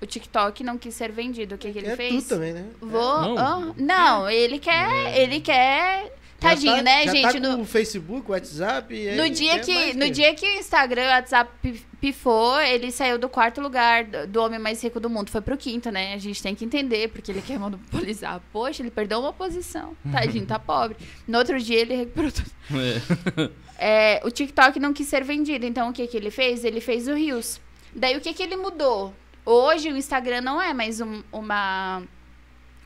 O 0.01 0.07
TikTok 0.07 0.65
não 0.65 0.77
quis 0.77 0.95
ser 0.95 1.13
vendido. 1.13 1.55
O 1.55 1.59
que, 1.59 1.73
que 1.73 1.79
ele 1.79 1.87
é 1.87 1.97
fez? 1.97 2.25
tu 2.25 2.31
também, 2.31 2.53
né? 2.53 2.69
Vou. 2.81 3.23
Não. 3.23 3.39
ah, 3.39 3.75
não, 3.77 4.29
ele 4.29 4.59
quer. 4.59 5.17
Ele 5.17 5.41
quer. 5.41 6.13
Tadinho, 6.43 6.77
tá- 6.77 6.83
né, 6.83 7.05
já 7.07 7.13
gente? 7.13 7.33
Tá 7.33 7.41
no, 7.41 7.61
o 7.61 7.65
Facebook, 7.65 8.29
o 8.29 8.33
WhatsApp. 8.33 8.95
no 9.17 9.31
dia, 9.31 9.59
que, 9.61 9.93
no 9.95 10.11
dia 10.11 10.35
que 10.35 10.47
o 10.47 10.59
Instagram 10.59 11.05
o 11.05 11.09
WhatsApp 11.11 11.51
pi- 11.63 11.83
pifou, 12.01 12.61
ele 12.61 12.91
saiu 12.91 13.19
do 13.19 13.29
quarto 13.29 13.61
lugar 13.61 14.05
do 14.05 14.41
homem 14.43 14.59
mais 14.59 14.83
rico 14.83 14.99
do 15.01 15.09
mundo. 15.09 15.31
Foi 15.31 15.41
pro 15.41 15.57
quinto, 15.57 15.91
né? 15.91 16.15
A 16.15 16.19
gente 16.19 16.43
tem 16.43 16.55
que 16.55 16.65
entender, 16.65 17.09
porque 17.09 17.31
ele 17.31 17.43
quer 17.43 17.59
monopolizar. 17.61 18.41
Poxa, 18.53 18.83
ele 18.83 18.91
perdeu 18.91 19.21
uma 19.21 19.33
posição. 19.33 19.97
Tadinho, 20.11 20.47
tá 20.47 20.59
pobre. 20.61 20.97
No 21.27 21.39
outro 21.39 21.59
dia 21.61 21.79
ele 21.81 21.95
recuperou 21.95 22.31
tudo. 22.33 22.51
É. 22.75 23.51
É, 23.79 24.21
o 24.25 24.31
TikTok 24.31 24.79
não 24.79 24.93
quis 24.93 25.09
ser 25.09 25.25
vendido, 25.25 25.67
então 25.67 25.89
o 25.89 25.93
que, 25.93 26.07
que 26.07 26.17
ele 26.17 26.31
fez? 26.31 26.65
Ele 26.65 26.81
fez 26.81 27.09
o 27.09 27.15
Reels. 27.15 27.61
Daí 27.95 28.17
o 28.17 28.21
que, 28.21 28.33
que 28.33 28.43
ele 28.43 28.57
mudou? 28.57 29.13
Hoje 29.45 29.91
o 29.91 29.97
Instagram 29.97 30.41
não 30.41 30.63
é 30.63 30.73
mais 30.73 31.01
um- 31.01 31.23
uma, 31.33 32.03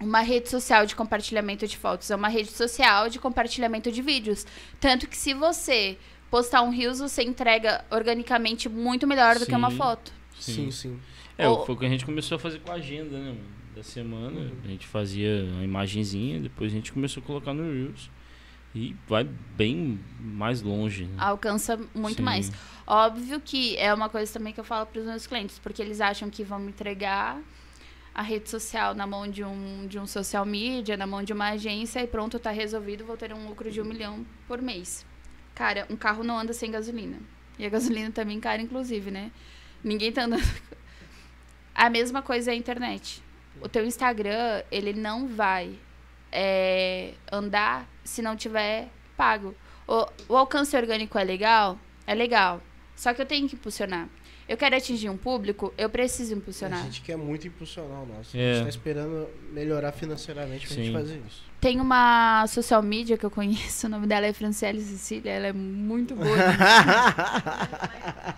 uma 0.00 0.20
rede 0.20 0.48
social 0.50 0.84
de 0.86 0.94
compartilhamento 0.94 1.66
de 1.66 1.76
fotos, 1.76 2.10
é 2.10 2.16
uma 2.16 2.28
rede 2.28 2.50
social 2.50 3.08
de 3.08 3.18
compartilhamento 3.18 3.90
de 3.90 4.02
vídeos. 4.02 4.46
Tanto 4.80 5.06
que 5.06 5.16
se 5.16 5.32
você 5.34 5.96
postar 6.30 6.62
um 6.62 6.70
Reels, 6.70 6.98
você 6.98 7.22
entrega 7.22 7.84
organicamente 7.90 8.68
muito 8.68 9.06
melhor 9.06 9.38
do 9.38 9.46
que 9.46 9.54
uma 9.54 9.70
Sim. 9.70 9.76
foto. 9.76 10.12
Sim, 10.38 10.70
sim. 10.70 11.00
É, 11.38 11.48
Ou- 11.48 11.64
foi 11.64 11.74
o 11.74 11.78
que 11.78 11.86
a 11.86 11.88
gente 11.88 12.04
começou 12.04 12.36
a 12.36 12.38
fazer 12.38 12.58
com 12.60 12.70
a 12.70 12.74
agenda, 12.74 13.18
né? 13.18 13.36
Da 13.74 13.82
semana. 13.82 14.50
A 14.64 14.68
gente 14.68 14.86
fazia 14.86 15.44
uma 15.52 15.64
imagenzinha, 15.64 16.40
depois 16.40 16.72
a 16.72 16.74
gente 16.74 16.92
começou 16.92 17.22
a 17.22 17.26
colocar 17.26 17.52
no 17.54 17.62
Reels. 17.62 18.10
E 18.74 18.94
vai 19.08 19.24
bem 19.24 19.98
mais 20.20 20.60
longe. 20.60 21.04
Né? 21.04 21.14
Alcança 21.18 21.78
muito 21.94 22.18
Sim. 22.18 22.22
mais. 22.22 22.52
Óbvio 22.86 23.40
que 23.40 23.74
é 23.78 23.92
uma 23.92 24.08
coisa 24.10 24.30
também 24.32 24.52
que 24.52 24.60
eu 24.60 24.64
falo 24.64 24.84
para 24.86 25.00
os 25.00 25.06
meus 25.06 25.26
clientes, 25.26 25.58
porque 25.58 25.80
eles 25.80 26.00
acham 26.00 26.28
que 26.28 26.44
vão 26.44 26.58
me 26.58 26.68
entregar 26.68 27.40
a 28.16 28.22
rede 28.22 28.48
social 28.48 28.94
na 28.94 29.06
mão 29.06 29.28
de 29.28 29.44
um, 29.44 29.86
de 29.86 29.98
um 29.98 30.06
social 30.06 30.46
media, 30.46 30.96
na 30.96 31.06
mão 31.06 31.22
de 31.22 31.34
uma 31.34 31.50
agência 31.50 32.02
e 32.02 32.06
pronto, 32.06 32.38
tá 32.38 32.50
resolvido, 32.50 33.04
vou 33.04 33.14
ter 33.14 33.30
um 33.30 33.46
lucro 33.46 33.70
de 33.70 33.78
um 33.78 33.84
milhão 33.84 34.24
por 34.48 34.62
mês. 34.62 35.04
Cara, 35.54 35.86
um 35.90 35.96
carro 35.96 36.24
não 36.24 36.38
anda 36.38 36.54
sem 36.54 36.70
gasolina. 36.70 37.18
E 37.58 37.66
a 37.66 37.68
gasolina 37.68 38.10
também 38.10 38.40
cara, 38.40 38.62
inclusive, 38.62 39.10
né? 39.10 39.30
Ninguém 39.84 40.10
tá 40.10 40.24
andando. 40.24 40.42
A 41.74 41.90
mesma 41.90 42.22
coisa 42.22 42.50
é 42.50 42.54
a 42.54 42.56
internet. 42.56 43.22
O 43.60 43.68
teu 43.68 43.84
Instagram, 43.84 44.62
ele 44.70 44.94
não 44.94 45.28
vai 45.28 45.78
é, 46.32 47.12
andar 47.30 47.86
se 48.02 48.22
não 48.22 48.34
tiver 48.34 48.88
pago. 49.14 49.54
O, 49.86 50.06
o 50.30 50.36
alcance 50.38 50.74
orgânico 50.74 51.18
é 51.18 51.24
legal? 51.24 51.78
É 52.06 52.14
legal. 52.14 52.62
Só 52.94 53.12
que 53.12 53.20
eu 53.20 53.26
tenho 53.26 53.46
que 53.46 53.56
impulsionar. 53.56 54.08
Eu 54.48 54.56
quero 54.56 54.76
atingir 54.76 55.10
um 55.10 55.16
público, 55.16 55.74
eu 55.76 55.90
preciso 55.90 56.32
A 56.32 56.36
impulsionar. 56.36 56.82
gente 56.84 57.00
quer 57.02 57.16
muito 57.16 57.46
impulsionar 57.48 58.02
o 58.02 58.06
nosso. 58.06 58.36
É. 58.36 58.50
A 58.50 58.54
gente 58.54 58.62
tá 58.64 58.68
esperando 58.70 59.28
melhorar 59.52 59.90
financeiramente 59.92 60.66
pra 60.68 60.76
gente 60.76 60.92
fazer 60.92 61.20
isso. 61.26 61.44
Tem 61.60 61.80
uma 61.80 62.46
social 62.46 62.80
media 62.82 63.16
que 63.18 63.26
eu 63.26 63.30
conheço, 63.30 63.86
o 63.86 63.90
nome 63.90 64.06
dela 64.06 64.24
é 64.26 64.32
Franciele 64.32 64.80
Cecília, 64.80 65.30
ela 65.32 65.46
é 65.48 65.52
muito 65.52 66.14
boa. 66.14 66.26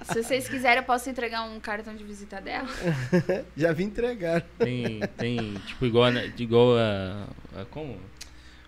Se 0.05 0.23
vocês 0.23 0.49
quiserem, 0.49 0.79
eu 0.79 0.85
posso 0.85 1.11
entregar 1.11 1.42
um 1.42 1.61
cartão 1.61 1.94
de 1.94 2.05
visita 2.05 2.40
dela. 2.40 2.68
Já 3.57 3.73
vim 3.73 3.85
entregar. 3.85 4.40
Tem, 4.59 5.01
tem 5.16 5.55
tipo, 5.66 5.85
igual, 5.85 6.05
a- 6.07 6.25
igual 6.38 6.77
a, 6.79 7.27
a- 7.61 7.64
Como? 7.66 7.99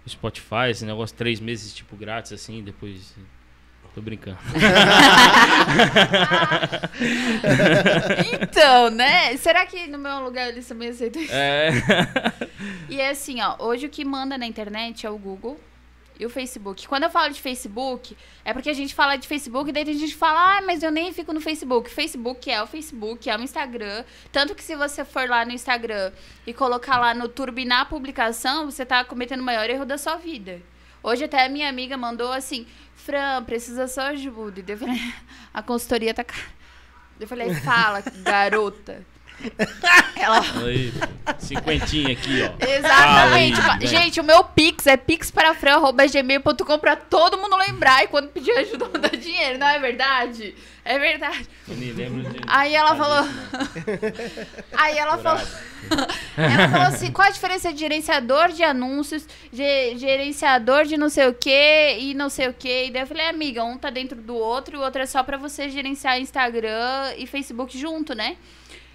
O 0.05 0.09
Spotify, 0.11 0.71
esse 0.71 0.85
negócio, 0.85 1.17
três 1.17 1.41
meses, 1.41 1.73
tipo, 1.75 1.97
grátis, 1.97 2.33
assim, 2.33 2.63
depois. 2.63 3.15
Tô 3.95 4.01
brincando. 4.01 4.39
Então, 8.43 8.91
né? 8.91 9.37
Será 9.37 9.65
que 9.67 9.87
no 9.87 9.99
meu 9.99 10.21
lugar 10.21 10.49
eles 10.49 10.67
também 10.67 10.89
aceitam 10.89 11.23
isso? 11.23 11.33
É. 11.33 11.71
E 12.89 13.01
é 13.01 13.11
assim, 13.11 13.41
ó, 13.41 13.57
hoje 13.59 13.87
o 13.87 13.89
que 13.89 14.05
manda 14.05 14.37
na 14.37 14.47
internet 14.47 15.07
é 15.07 15.11
o 15.11 15.17
Google 15.17 15.59
e 16.19 16.27
o 16.27 16.31
Facebook. 16.31 16.87
Quando 16.87 17.05
eu 17.05 17.11
falo 17.11 17.33
de 17.33 17.41
Facebook, 17.41 18.17
é 18.45 18.53
porque 18.53 18.69
a 18.69 18.75
gente 18.75 18.95
fala 18.95 19.17
de 19.17 19.27
Facebook 19.27 19.71
e 19.71 19.73
daí 19.73 19.83
a 19.83 19.87
gente 19.87 20.15
fala, 20.15 20.59
ah, 20.59 20.63
mas 20.63 20.83
eu 20.83 20.91
nem 20.91 21.13
fico 21.13 21.33
no 21.33 21.41
Facebook. 21.41 21.89
Facebook 21.89 22.51
é 22.51 22.63
o 22.63 22.67
Facebook, 22.67 23.31
é 23.31 23.37
o 23.37 23.43
Instagram. 23.43 24.05
Tanto 24.31 24.55
que 24.55 24.63
se 24.63 24.77
você 24.77 25.05
for 25.05 25.29
lá 25.29 25.45
no 25.45 25.53
Instagram 25.53 26.13
e 26.47 26.53
colocar 26.53 26.99
lá 26.99 27.15
no 27.15 27.29
turbinar 27.29 27.81
a 27.81 27.85
publicação, 27.87 28.71
você 28.71 28.85
tá 28.85 29.03
cometendo 29.03 29.41
o 29.41 29.45
maior 29.45 29.69
erro 29.71 29.87
da 29.87 29.97
sua 29.97 30.17
vida. 30.17 30.61
Hoje 31.03 31.25
até 31.25 31.47
a 31.47 31.49
minha 31.49 31.69
amiga 31.69 31.97
mandou 31.97 32.31
assim, 32.31 32.67
Fran, 33.11 33.43
precisa 33.43 33.89
só 33.89 34.03
ajuda. 34.03 34.61
E 34.61 34.71
eu 34.71 34.79
falei, 34.79 35.01
a 35.53 35.61
consultoria 35.61 36.15
tá. 36.15 36.25
Eu 37.19 37.27
falei, 37.27 37.53
fala, 37.55 38.03
garota. 38.23 39.05
Ela 40.17 40.41
Aí, 40.67 40.93
cinquentinha 41.39 42.13
aqui, 42.13 42.43
ó. 42.43 42.67
Exatamente. 42.67 43.61
Aí, 43.61 43.79
né? 43.81 43.87
Gente, 43.87 44.21
o 44.21 44.25
meu 44.25 44.45
Pix 44.45 44.87
é 44.87 44.97
pixparafran.gmail.com 44.97 46.79
pra 46.79 46.95
todo 46.97 47.39
mundo 47.39 47.57
lembrar 47.57 48.05
e 48.05 48.09
quando 48.09 48.29
pedir 48.29 48.51
ajuda 48.53 48.87
mandar 48.93 49.17
dinheiro. 49.17 49.59
Não 49.59 49.67
é 49.67 49.79
verdade? 49.79 50.55
É 50.85 50.99
verdade. 50.99 51.47
Eu 51.69 51.77
nem 51.77 51.93
lembro 51.93 52.23
de. 52.31 52.41
Aí 52.47 52.75
ela 52.75 52.95
falou- 52.97 53.23
não. 53.25 53.31
Aí 54.79 54.99
ela 54.99 55.19
falou, 55.19 55.43
Dourado. 55.89 56.15
ela 56.37 56.69
falou 56.69 56.87
assim: 56.89 57.13
qual 57.13 57.29
a 57.29 57.31
diferença 57.31 57.73
de 57.73 57.79
gerenciador 57.79 58.49
de 58.49 58.63
anúncios, 58.63 59.27
ge- 59.53 59.97
gerenciador 59.97 60.85
de 60.85 60.97
não 60.97 61.09
sei 61.09 61.29
o 61.29 61.35
que 61.35 61.97
e 61.99 62.15
não 62.15 62.29
sei 62.29 62.49
o 62.49 62.55
que? 62.55 62.87
E 62.87 62.91
daí 62.91 63.03
eu 63.03 63.07
falei, 63.07 63.27
amiga, 63.27 63.63
um 63.65 63.77
tá 63.79 63.89
dentro 63.91 64.17
do 64.21 64.35
outro 64.35 64.77
e 64.77 64.79
o 64.79 64.83
outro 64.83 65.01
é 65.03 65.07
só 65.07 65.23
pra 65.23 65.37
você 65.37 65.69
gerenciar 65.71 66.19
Instagram 66.21 67.15
e 67.17 67.27
Facebook 67.27 67.79
junto, 67.79 68.15
né? 68.15 68.37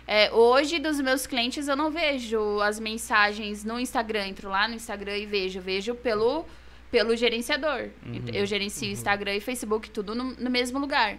É, 0.08 0.32
hoje, 0.32 0.78
dos 0.78 1.00
meus 1.02 1.26
clientes, 1.26 1.68
eu 1.68 1.76
não 1.76 1.90
vejo 1.90 2.62
as 2.62 2.80
mensagens 2.80 3.64
no 3.64 3.80
Instagram. 3.80 4.28
Entro 4.28 4.50
lá 4.50 4.68
no 4.68 4.76
Instagram 4.76 5.18
e 5.18 5.26
vejo. 5.26 5.60
Vejo 5.60 5.96
pelo, 5.96 6.46
pelo 6.92 7.16
gerenciador. 7.16 7.90
Uhum. 8.06 8.26
Eu 8.32 8.46
gerencio 8.46 8.90
Instagram 8.90 9.36
e 9.36 9.42
Facebook, 9.42 9.90
tudo 9.90 10.14
no, 10.14 10.36
no 10.36 10.50
mesmo 10.50 10.78
lugar. 10.78 11.18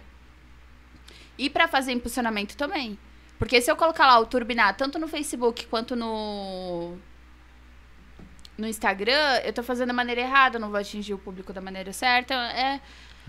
E 1.37 1.49
pra 1.49 1.67
fazer 1.67 1.91
impulsionamento 1.91 2.55
também. 2.55 2.97
Porque 3.37 3.61
se 3.61 3.69
eu 3.69 3.75
colocar 3.75 4.07
lá 4.07 4.19
o 4.19 4.25
turbinar, 4.25 4.75
tanto 4.75 4.97
no 4.97 5.07
Facebook 5.07 5.67
quanto 5.67 5.95
no. 5.95 6.97
No 8.57 8.65
Instagram, 8.65 9.41
eu 9.45 9.53
tô 9.53 9.61
fazendo 9.61 9.89
da 9.89 9.93
maneira 9.93 10.21
errada, 10.21 10.57
não 10.57 10.71
vou 10.71 10.79
atingir 10.79 11.13
o 11.13 11.19
público 11.19 11.53
da 11.53 11.61
maneira 11.61 11.93
certa. 11.93 12.33
É, 12.33 12.81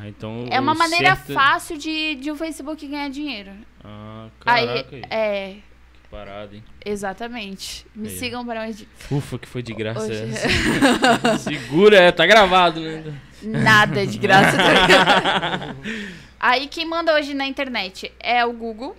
então, 0.06 0.46
é 0.50 0.60
uma 0.60 0.74
maneira 0.74 1.16
certo- 1.16 1.32
fácil 1.34 1.76
de, 1.78 2.14
de 2.16 2.30
o 2.30 2.36
Facebook 2.36 2.86
ganhar 2.86 3.08
dinheiro. 3.10 3.50
Ah, 3.82 4.28
caraca, 4.40 4.86
aí, 4.92 5.02
é, 5.10 5.56
que 5.94 6.08
parada, 6.08 6.54
hein? 6.54 6.62
Exatamente. 6.84 7.84
Me 7.96 8.08
Aí, 8.08 8.16
sigam 8.18 8.44
para 8.46 8.60
mais. 8.60 8.86
Ufa, 9.10 9.38
que 9.38 9.48
foi 9.48 9.62
de 9.62 9.72
graça 9.74 10.02
Hoje- 10.06 10.22
essa. 10.30 11.38
Segura, 11.38 11.96
é, 11.98 12.12
tá 12.12 12.24
gravado, 12.26 12.80
né? 12.80 13.18
Nada 13.42 14.06
de 14.06 14.18
graça. 14.18 14.56
tá 14.56 15.74
Aí 16.38 16.68
quem 16.68 16.86
manda 16.86 17.14
hoje 17.14 17.34
na 17.34 17.46
internet 17.46 18.12
é 18.20 18.44
o 18.44 18.52
Google, 18.52 18.96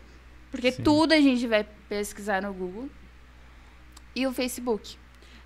porque 0.52 0.72
Sim. 0.74 0.84
tudo 0.84 1.14
a 1.14 1.20
gente 1.22 1.48
vai 1.48 1.66
pesquisar 1.88 2.42
no 2.42 2.54
Google. 2.54 2.90
E 4.16 4.28
o 4.28 4.34
Facebook. 4.34 4.98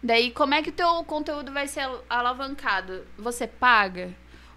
Daí, 0.01 0.31
como 0.31 0.53
é 0.55 0.61
que 0.63 0.69
o 0.69 0.73
teu 0.73 1.03
conteúdo 1.03 1.51
vai 1.53 1.67
ser 1.67 1.81
al- 1.81 2.03
alavancado? 2.09 3.05
Você 3.17 3.45
paga? 3.45 4.09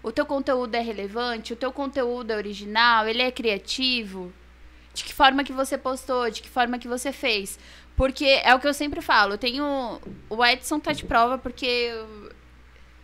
O 0.07 0.11
teu 0.11 0.25
conteúdo 0.25 0.73
é 0.75 0.79
relevante? 0.81 1.53
O 1.53 1.55
teu 1.55 1.71
conteúdo 1.71 2.31
é 2.31 2.35
original? 2.35 3.07
Ele 3.07 3.21
é 3.21 3.31
criativo? 3.31 4.31
De 4.93 5.03
que 5.03 5.13
forma 5.13 5.43
que 5.43 5.51
você 5.53 5.77
postou? 5.77 6.29
De 6.29 6.41
que 6.41 6.49
forma 6.49 6.79
que 6.79 6.87
você 6.87 7.11
fez? 7.11 7.59
Porque 7.95 8.25
é 8.25 8.53
o 8.55 8.59
que 8.59 8.67
eu 8.67 8.73
sempre 8.73 9.01
falo. 9.01 9.33
Eu 9.33 9.37
tenho... 9.37 9.99
O 10.29 10.45
Edson 10.45 10.79
tá 10.79 10.91
de 10.93 11.05
prova 11.05 11.37
porque... 11.37 11.65
eu- 11.65 12.31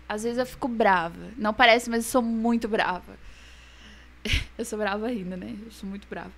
às 0.07 0.23
vezes 0.23 0.37
eu 0.37 0.45
fico 0.45 0.67
brava. 0.67 1.31
Não 1.37 1.53
parece, 1.53 1.89
mas 1.89 2.05
eu 2.05 2.11
sou 2.11 2.21
muito 2.21 2.67
brava. 2.67 3.17
Eu 4.57 4.63
sou 4.63 4.77
brava 4.79 5.07
ainda, 5.07 5.35
né? 5.35 5.55
Eu 5.65 5.71
sou 5.71 5.89
muito 5.89 6.07
brava. 6.07 6.31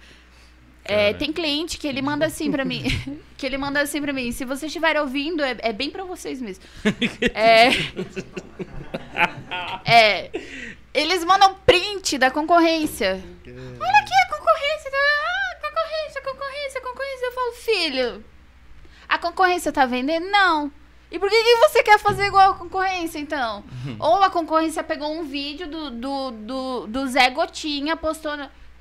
É, 0.86 1.14
tem 1.14 1.34
cliente 1.34 1.80
que 1.80 1.88
ele 1.88 2.02
manda 2.02 2.28
assim 2.28 2.52
pra 2.52 2.64
mim. 2.64 2.84
que 3.36 3.46
ele 3.46 3.58
manda 3.58 3.82
assim 3.82 4.00
pra 4.00 4.14
mim. 4.14 4.32
Se 4.32 4.46
vocês 4.46 4.70
estiverem 4.70 5.02
ouvindo, 5.02 5.44
é, 5.44 5.58
é 5.60 5.74
bem 5.74 5.90
pra 5.90 6.04
vocês 6.04 6.40
mesmo. 6.40 6.64
é. 7.34 7.70
é. 9.84 10.32
Eles 10.94 11.26
mandam 11.26 11.56
print 11.66 12.18
da 12.20 12.30
concorrência. 12.30 13.22
Olha 13.46 14.00
aqui 14.00 14.14
a 14.14 14.38
concorrência. 14.38 14.92
Ah, 14.94 15.56
concorrência, 15.60 16.22
concorrência, 16.22 16.82
concorrência. 16.82 17.26
Eu 17.26 17.32
falo, 17.34 17.52
filho, 17.54 18.26
a 19.10 19.18
concorrência 19.18 19.72
tá 19.72 19.86
vendendo? 19.86 20.28
Não. 20.30 20.72
E 21.12 21.20
por 21.20 21.30
que, 21.30 21.44
que 21.44 21.56
você 21.58 21.84
quer 21.84 22.00
fazer 22.00 22.26
igual 22.26 22.52
a 22.52 22.56
concorrência, 22.56 23.20
então? 23.20 23.64
Ou 24.00 24.24
a 24.24 24.30
concorrência 24.30 24.84
pegou 24.84 25.12
um 25.12 25.24
vídeo 25.24 25.68
do, 25.68 25.90
do, 25.92 26.32
do, 26.32 26.88
do 26.88 27.08
Zé 27.08 27.30
Gotinha, 27.30 27.96
postou. 27.96 28.32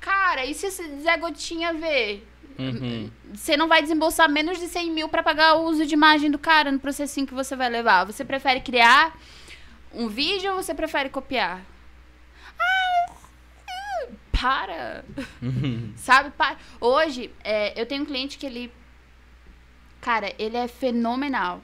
Cara, 0.05 0.45
e 0.45 0.53
se 0.53 0.67
esse 0.67 1.01
Zé 1.01 1.17
Gotinha 1.17 1.73
ver? 1.73 2.23
Uhum. 2.59 3.09
Você 3.33 3.57
não 3.57 3.67
vai 3.67 3.81
desembolsar 3.81 4.29
menos 4.29 4.59
de 4.59 4.67
100 4.67 4.91
mil 4.91 5.09
pra 5.09 5.23
pagar 5.23 5.55
o 5.55 5.63
uso 5.63 5.83
de 5.83 5.95
imagem 5.95 6.29
do 6.29 6.37
cara 6.37 6.71
no 6.71 6.79
processinho 6.79 7.25
que 7.25 7.33
você 7.33 7.55
vai 7.55 7.69
levar. 7.69 8.05
Você 8.05 8.23
prefere 8.23 8.61
criar 8.61 9.17
um 9.91 10.07
vídeo 10.07 10.51
ou 10.51 10.61
você 10.61 10.75
prefere 10.75 11.09
copiar? 11.09 11.59
Ah, 12.59 13.13
para! 14.31 15.05
Sabe? 15.97 16.29
Para. 16.37 16.57
Hoje, 16.79 17.33
é, 17.43 17.73
eu 17.79 17.87
tenho 17.87 18.03
um 18.03 18.05
cliente 18.05 18.37
que 18.37 18.45
ele. 18.45 18.71
Cara, 20.01 20.31
ele 20.37 20.55
é 20.55 20.67
fenomenal. 20.67 21.63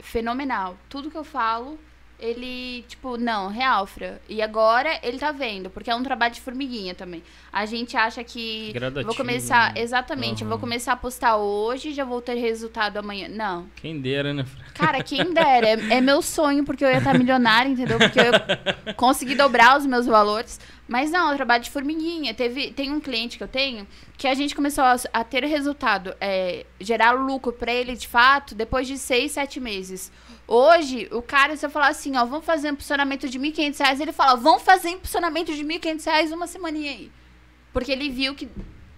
Fenomenal. 0.00 0.78
Tudo 0.88 1.10
que 1.10 1.18
eu 1.18 1.24
falo, 1.24 1.78
ele, 2.22 2.84
tipo, 2.86 3.16
não, 3.16 3.48
real, 3.48 3.84
Fran. 3.84 4.14
E 4.28 4.40
agora 4.40 5.00
ele 5.02 5.18
tá 5.18 5.32
vendo, 5.32 5.68
porque 5.68 5.90
é 5.90 5.94
um 5.94 6.02
trabalho 6.02 6.32
de 6.32 6.40
formiguinha 6.40 6.94
também. 6.94 7.22
A 7.52 7.66
gente 7.66 7.96
acha 7.96 8.22
que. 8.22 8.72
Gradativo, 8.72 9.08
vou 9.08 9.16
começar. 9.16 9.74
né? 9.74 9.80
Exatamente, 9.80 10.42
eu 10.42 10.48
vou 10.48 10.58
começar 10.58 10.92
a 10.92 10.96
postar 10.96 11.36
hoje 11.36 11.92
já 11.92 12.04
vou 12.04 12.22
ter 12.22 12.34
resultado 12.34 12.96
amanhã. 12.96 13.28
Não. 13.28 13.66
Quem 13.76 14.00
dera, 14.00 14.32
né? 14.32 14.46
Cara, 14.72 15.02
quem 15.02 15.34
dera. 15.34 15.66
É, 15.66 15.94
é 15.94 16.00
meu 16.00 16.22
sonho, 16.22 16.64
porque 16.64 16.84
eu 16.84 16.88
ia 16.88 16.98
estar 16.98 17.18
milionária, 17.18 17.68
entendeu? 17.68 17.98
Porque 17.98 18.20
eu 18.20 18.24
ia 18.26 18.94
conseguir 18.94 19.34
dobrar 19.34 19.76
os 19.76 19.84
meus 19.84 20.06
valores. 20.06 20.60
Mas 20.88 21.10
não, 21.10 21.30
é 21.30 21.34
um 21.34 21.36
trabalho 21.36 21.62
de 21.62 21.70
formiguinha. 21.70 22.34
Teve, 22.34 22.70
tem 22.70 22.92
um 22.92 23.00
cliente 23.00 23.38
que 23.38 23.44
eu 23.44 23.48
tenho 23.48 23.86
que 24.22 24.28
a 24.28 24.34
gente 24.34 24.54
começou 24.54 24.84
a, 24.84 24.94
a 25.12 25.24
ter 25.24 25.44
resultado, 25.44 26.14
é, 26.20 26.64
gerar 26.78 27.10
lucro 27.10 27.52
pra 27.52 27.72
ele 27.72 27.96
de 27.96 28.06
fato, 28.06 28.54
depois 28.54 28.86
de 28.86 28.96
seis, 28.96 29.32
sete 29.32 29.58
meses. 29.58 30.12
Hoje, 30.46 31.08
o 31.12 31.22
cara, 31.22 31.56
se 31.56 31.64
eu 31.64 31.70
falar 31.70 31.88
assim, 31.88 32.16
ó, 32.16 32.24
vamos 32.24 32.44
fazer 32.44 32.68
um 32.68 32.72
impulsionamento 32.72 33.28
de 33.28 33.38
1.500 33.38 33.78
reais, 33.78 34.00
ele 34.00 34.12
fala, 34.12 34.34
vamos 34.36 34.62
fazer 34.62 34.90
impulsionamento 34.90 35.54
de 35.54 35.64
1.500 35.64 36.04
reais 36.04 36.32
uma 36.32 36.46
semaninha 36.46 36.90
aí. 36.90 37.10
Porque 37.72 37.90
ele 37.92 38.10
viu 38.10 38.34
que 38.34 38.48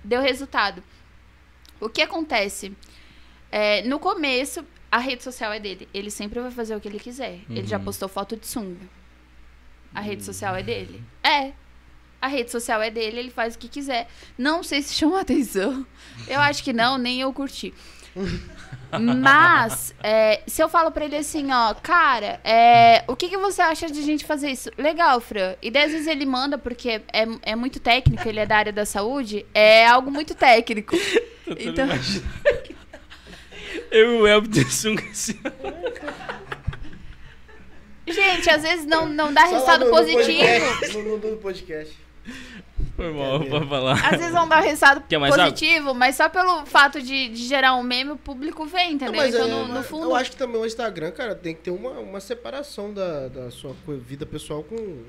deu 0.02 0.20
resultado. 0.20 0.82
O 1.80 1.88
que 1.88 2.02
acontece? 2.02 2.72
É, 3.52 3.82
no 3.82 4.00
começo, 4.00 4.64
a 4.90 4.98
rede 4.98 5.22
social 5.22 5.52
é 5.52 5.60
dele. 5.60 5.88
Ele 5.94 6.10
sempre 6.10 6.40
vai 6.40 6.50
fazer 6.50 6.74
o 6.74 6.80
que 6.80 6.88
ele 6.88 6.98
quiser. 6.98 7.40
Ele 7.48 7.66
já 7.66 7.78
Uhum. 7.78 7.84
postou 7.84 8.08
foto 8.08 8.36
de 8.36 8.46
sunga. 8.46 8.88
A 9.94 10.00
rede 10.00 10.24
social 10.24 10.56
é 10.56 10.62
dele. 10.62 11.04
É. 11.22 11.52
A 12.20 12.26
rede 12.26 12.50
social 12.50 12.80
é 12.82 12.90
dele, 12.90 13.18
ele 13.18 13.30
faz 13.30 13.54
o 13.54 13.58
que 13.58 13.68
quiser. 13.68 14.08
Não 14.36 14.62
sei 14.62 14.82
se 14.82 14.94
chama 14.94 15.20
atenção. 15.20 15.86
Eu 16.26 16.40
acho 16.40 16.64
que 16.64 16.72
não, 16.72 16.96
nem 16.98 17.20
eu 17.20 17.32
curti. 17.32 17.72
Mas, 19.00 19.92
é, 20.02 20.40
se 20.46 20.62
eu 20.62 20.68
falo 20.68 20.90
pra 20.92 21.04
ele 21.04 21.16
assim, 21.16 21.50
ó, 21.50 21.74
cara, 21.74 22.40
é, 22.44 23.02
o 23.08 23.16
que, 23.16 23.28
que 23.28 23.36
você 23.36 23.60
acha 23.60 23.86
de 23.90 23.98
a 23.98 24.02
gente 24.02 24.24
fazer 24.24 24.50
isso? 24.50 24.70
Legal, 24.78 25.20
Fran. 25.20 25.54
E 25.60 25.70
daí, 25.70 25.84
às 25.84 25.92
vezes 25.92 26.06
ele 26.06 26.24
manda, 26.24 26.56
porque 26.56 27.02
é, 27.12 27.26
é 27.42 27.56
muito 27.56 27.80
técnico, 27.80 28.28
ele 28.28 28.38
é 28.40 28.46
da 28.46 28.56
área 28.56 28.72
da 28.72 28.86
saúde, 28.86 29.44
é 29.52 29.86
algo 29.86 30.10
muito 30.10 30.34
técnico. 30.34 30.96
Então, 31.46 31.86
Eu 33.90 34.14
e 34.14 34.20
o 34.22 34.26
Elb 34.26 34.48
de 34.48 34.64
sunga 34.72 35.02
assim. 35.10 35.38
gente, 38.08 38.48
às 38.50 38.62
vezes 38.62 38.86
não, 38.86 39.06
não 39.08 39.32
dá 39.32 39.42
Só 39.46 39.50
resultado 39.52 39.80
no- 39.84 39.90
no 39.90 39.96
positivo. 39.96 40.38
podcast, 40.38 40.96
No, 40.96 41.02
no, 41.18 41.30
no 41.30 41.36
podcast. 41.36 42.03
Foi 42.96 43.12
mal 43.12 43.38
Cadê? 43.38 43.50
pra 43.50 43.66
falar. 43.66 44.06
Às 44.06 44.18
vezes 44.18 44.32
não 44.32 44.48
dá 44.48 44.60
resultado 44.60 45.04
Quer 45.08 45.18
mais 45.18 45.34
água? 45.34 45.44
positivo, 45.50 45.94
mas 45.94 46.16
só 46.16 46.28
pelo 46.28 46.64
fato 46.66 47.00
de, 47.02 47.28
de 47.28 47.46
gerar 47.46 47.74
um 47.74 47.82
meme, 47.82 48.12
o 48.12 48.16
público 48.16 48.64
vem, 48.66 48.92
entendeu? 48.92 49.12
Não, 49.12 49.18
mas 49.20 49.34
então, 49.34 49.46
é, 49.46 49.50
no, 49.50 49.68
no 49.68 49.74
mas 49.74 49.86
fundo. 49.86 50.04
Eu 50.04 50.14
acho 50.14 50.30
que 50.30 50.36
também 50.36 50.60
o 50.60 50.66
Instagram, 50.66 51.10
cara, 51.10 51.34
tem 51.34 51.54
que 51.54 51.62
ter 51.62 51.70
uma, 51.70 51.90
uma 51.98 52.20
separação 52.20 52.92
da, 52.92 53.28
da 53.28 53.50
sua 53.50 53.74
vida 53.86 54.24
pessoal 54.24 54.62
com 54.62 55.02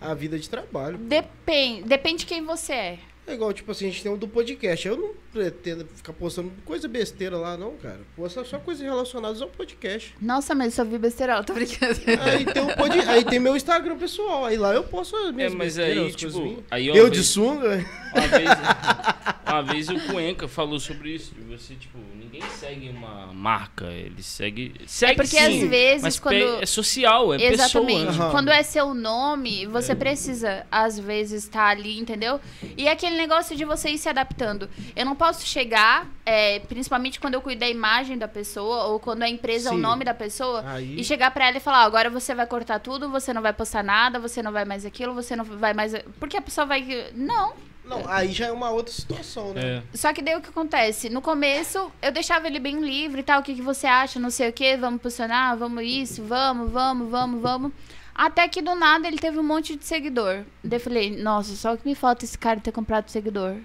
a 0.00 0.14
vida 0.14 0.38
de 0.38 0.48
trabalho. 0.48 0.98
Depende, 0.98 1.82
depende 1.82 2.18
de 2.18 2.26
quem 2.26 2.44
você 2.44 2.72
é. 2.72 2.98
É 3.26 3.32
igual, 3.34 3.52
tipo 3.54 3.70
assim, 3.72 3.86
a 3.86 3.90
gente 3.90 4.02
tem 4.02 4.12
um 4.12 4.18
do 4.18 4.28
podcast. 4.28 4.86
Eu 4.86 4.96
não 4.98 5.10
pretendo 5.32 5.86
ficar 5.94 6.12
postando 6.12 6.52
coisa 6.64 6.86
besteira 6.86 7.36
lá, 7.38 7.56
não, 7.56 7.74
cara. 7.76 8.00
Posta 8.14 8.44
só 8.44 8.58
coisas 8.58 8.84
relacionadas 8.84 9.40
ao 9.40 9.48
podcast. 9.48 10.14
Nossa, 10.20 10.54
mas 10.54 10.76
eu 10.78 10.84
só 10.84 10.90
vi 10.90 10.98
besteira, 10.98 11.42
tô 11.42 11.54
brincando. 11.54 11.98
Aí 12.22 12.44
tem, 12.44 12.62
o 12.62 12.76
pod... 12.76 12.98
aí 13.08 13.24
tem 13.24 13.40
meu 13.40 13.56
Instagram 13.56 13.96
pessoal. 13.96 14.44
Aí 14.44 14.56
lá 14.58 14.74
eu 14.74 14.84
posto 14.84 15.16
as 15.16 15.28
É, 15.28 15.32
minhas 15.32 15.54
mas 15.54 15.76
besteiras, 15.76 16.04
aí, 16.04 16.12
tipo, 16.14 16.62
aí 16.70 16.86
Eu 16.88 17.08
de 17.08 17.16
vez- 17.16 17.28
sunga? 17.28 17.84
Uma 18.14 18.28
vez, 18.28 18.48
uma 19.54 19.62
vez 19.62 19.88
o 19.88 19.98
Cuenca 20.10 20.46
falou 20.48 20.78
sobre 20.78 21.10
isso. 21.14 21.34
de 21.34 21.40
Você, 21.42 21.74
tipo, 21.74 21.98
ninguém 22.14 22.42
segue 22.50 22.88
uma 22.90 23.26
marca, 23.32 23.86
ele 23.86 24.22
segue. 24.22 24.74
segue 24.86 25.12
É 25.12 25.14
porque 25.14 25.28
sim, 25.36 25.62
às 25.64 25.68
vezes 25.70 26.02
mas 26.02 26.18
quando. 26.20 26.62
é 26.62 26.66
social, 26.66 27.32
é 27.34 27.42
Exatamente. 27.42 28.06
pessoa. 28.06 28.30
Quando 28.30 28.48
é 28.50 28.62
seu 28.62 28.92
nome, 28.94 29.66
você 29.66 29.94
precisa, 29.94 30.66
às 30.70 30.98
vezes, 30.98 31.44
estar 31.44 31.68
ali, 31.68 31.98
entendeu? 31.98 32.40
E 32.76 32.86
é 32.88 32.90
aquele 32.92 33.16
negócio 33.16 33.56
de 33.56 33.64
você 33.64 33.90
ir 33.90 33.98
se 33.98 34.08
adaptando. 34.08 34.68
Eu 34.96 35.04
não 35.04 35.14
posso 35.16 35.46
chegar, 35.46 36.06
é, 36.26 36.58
principalmente 36.60 37.20
quando 37.20 37.34
eu 37.34 37.40
cuido 37.42 37.60
da 37.60 37.68
imagem 37.68 38.18
da 38.18 38.28
pessoa, 38.28 38.84
ou 38.84 38.98
quando 39.00 39.22
a 39.22 39.28
empresa 39.28 39.68
é 39.70 39.72
o 39.72 39.76
Sim. 39.76 39.80
nome 39.80 40.04
da 40.04 40.14
pessoa, 40.14 40.62
Aí- 40.66 40.98
e 41.00 41.04
chegar 41.04 41.30
pra 41.30 41.46
ela 41.48 41.56
e 41.56 41.60
falar, 41.60 41.82
"Ó, 41.84 41.86
agora 41.86 42.10
você 42.10 42.34
vai 42.34 42.46
cortar 42.46 42.78
tudo, 42.80 43.08
você 43.10 43.32
não 43.32 43.42
vai 43.42 43.52
postar 43.52 43.82
nada, 43.84 44.18
você 44.18 44.42
não 44.42 44.52
vai 44.52 44.64
mais 44.64 44.84
aquilo, 44.84 45.14
você 45.14 45.36
não 45.36 45.44
vai 45.44 45.72
mais. 45.74 45.94
Porque 46.18 46.36
a 46.36 46.42
pessoa 46.42 46.66
vai. 46.66 47.10
Não. 47.14 47.54
Não, 47.84 48.02
aí 48.08 48.32
já 48.32 48.46
é 48.46 48.52
uma 48.52 48.70
outra 48.70 48.92
situação, 48.92 49.52
né? 49.52 49.76
É. 49.76 49.82
Só 49.96 50.12
que 50.12 50.22
daí 50.22 50.36
o 50.36 50.40
que 50.40 50.48
acontece? 50.48 51.10
No 51.10 51.20
começo, 51.20 51.92
eu 52.00 52.10
deixava 52.10 52.46
ele 52.46 52.58
bem 52.58 52.80
livre 52.80 53.20
e 53.20 53.22
tal. 53.22 53.40
O 53.40 53.42
que, 53.42 53.54
que 53.54 53.62
você 53.62 53.86
acha? 53.86 54.18
Não 54.18 54.30
sei 54.30 54.48
o 54.48 54.52
que, 54.52 54.76
vamos 54.76 55.02
posicionar, 55.02 55.56
vamos 55.56 55.84
isso, 55.84 56.22
vamos, 56.24 56.70
vamos, 56.70 57.10
vamos, 57.10 57.42
vamos. 57.42 57.72
Até 58.14 58.48
que 58.48 58.62
do 58.62 58.74
nada 58.74 59.06
ele 59.06 59.18
teve 59.18 59.38
um 59.38 59.42
monte 59.42 59.76
de 59.76 59.84
seguidor. 59.84 60.44
Daí 60.62 60.78
eu 60.78 60.80
falei, 60.80 61.16
nossa, 61.22 61.54
só 61.56 61.74
o 61.74 61.78
que 61.78 61.86
me 61.86 61.94
falta 61.94 62.24
esse 62.24 62.38
cara 62.38 62.60
ter 62.60 62.72
comprado 62.72 63.10
seguidor. 63.10 63.56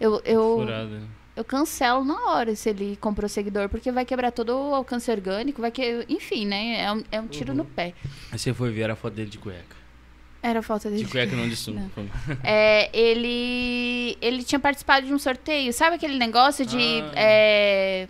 Eu, 0.00 0.20
eu, 0.24 0.56
Furada. 0.58 1.02
eu 1.36 1.44
cancelo 1.44 2.04
na 2.04 2.30
hora 2.30 2.56
se 2.56 2.70
ele 2.70 2.96
comprou 2.96 3.28
seguidor, 3.28 3.68
porque 3.68 3.92
vai 3.92 4.04
quebrar 4.04 4.32
todo 4.32 4.50
o 4.50 4.74
alcance 4.74 5.10
orgânico, 5.10 5.60
vai 5.60 5.70
que. 5.70 6.04
Enfim, 6.08 6.46
né? 6.46 6.82
É 6.82 6.92
um, 6.92 7.04
é 7.12 7.20
um 7.20 7.28
tiro 7.28 7.54
no 7.54 7.64
pé. 7.64 7.94
Aí 8.32 8.38
você 8.38 8.52
foi 8.52 8.72
ver 8.72 8.90
a 8.90 8.96
foto 8.96 9.14
dele 9.14 9.30
de 9.30 9.38
cueca. 9.38 9.81
Era 10.42 10.60
falta 10.62 10.90
de. 10.90 10.96
De 10.98 11.04
cueca 11.04 11.36
não 11.36 11.48
de 11.48 11.54
sunga. 11.56 11.88
Não. 11.96 12.08
É, 12.42 12.90
ele, 12.92 14.16
ele 14.20 14.42
tinha 14.42 14.58
participado 14.58 15.06
de 15.06 15.14
um 15.14 15.18
sorteio. 15.18 15.72
Sabe 15.72 15.96
aquele 15.96 16.18
negócio 16.18 16.66
de. 16.66 16.76
Ah. 16.76 17.12
é, 17.14 18.08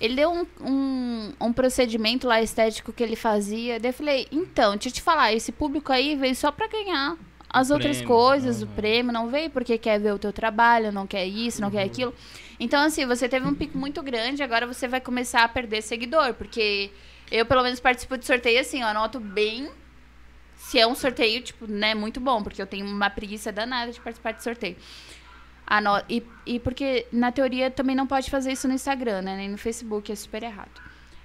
ele 0.00 0.14
deu 0.14 0.30
um, 0.30 0.46
um, 0.60 1.32
um 1.40 1.52
procedimento 1.52 2.26
lá 2.28 2.40
estético 2.42 2.92
que 2.92 3.02
ele 3.02 3.16
fazia. 3.16 3.80
Daí 3.80 3.90
eu 3.90 3.94
falei, 3.94 4.28
então, 4.30 4.72
deixa 4.74 4.88
eu 4.88 4.92
te 4.92 5.02
falar, 5.02 5.32
esse 5.32 5.50
público 5.50 5.90
aí 5.92 6.14
veio 6.14 6.34
só 6.36 6.52
pra 6.52 6.68
ganhar 6.68 7.16
as 7.48 7.70
O 7.70 7.74
outras 7.74 7.96
prêmio, 7.96 8.14
coisas, 8.14 8.60
o 8.60 8.66
aham. 8.66 8.74
prêmio, 8.74 9.12
não 9.12 9.28
veio 9.30 9.48
porque 9.48 9.78
quer 9.78 9.98
ver 9.98 10.12
o 10.12 10.18
teu 10.18 10.32
trabalho, 10.34 10.92
não 10.92 11.06
quer 11.06 11.24
isso, 11.24 11.62
não 11.62 11.70
quer 11.70 11.80
Uhum. 11.80 11.86
aquilo. 11.86 12.14
Então, 12.60 12.82
assim, 12.84 13.06
você 13.06 13.26
teve 13.28 13.46
um 13.46 13.54
pico 13.54 13.78
muito 13.78 14.02
grande, 14.02 14.42
agora 14.42 14.66
você 14.66 14.86
vai 14.86 15.00
começar 15.00 15.42
a 15.44 15.48
perder 15.48 15.82
seguidor, 15.82 16.34
porque 16.34 16.90
eu, 17.30 17.46
pelo 17.46 17.62
menos, 17.62 17.80
participo 17.80 18.18
de 18.18 18.26
sorteio 18.26 18.60
assim, 18.60 18.82
eu 18.82 18.86
anoto 18.88 19.18
bem 19.18 19.70
se 20.56 20.78
é 20.78 20.86
um 20.86 20.94
sorteio, 20.94 21.40
tipo, 21.42 21.66
né, 21.66 21.94
muito 21.94 22.18
bom, 22.18 22.42
porque 22.42 22.60
eu 22.60 22.66
tenho 22.66 22.86
uma 22.86 23.08
preguiça 23.10 23.52
danada 23.52 23.92
de 23.92 24.00
participar 24.00 24.32
de 24.32 24.42
sorteio. 24.42 24.76
Ano... 25.66 26.02
E, 26.08 26.22
e 26.44 26.58
porque, 26.58 27.06
na 27.12 27.30
teoria, 27.30 27.70
também 27.70 27.94
não 27.94 28.06
pode 28.06 28.30
fazer 28.30 28.52
isso 28.52 28.66
no 28.66 28.74
Instagram, 28.74 29.22
né? 29.22 29.36
Nem 29.36 29.48
no 29.48 29.58
Facebook, 29.58 30.10
é 30.10 30.14
super 30.14 30.42
errado. 30.42 30.80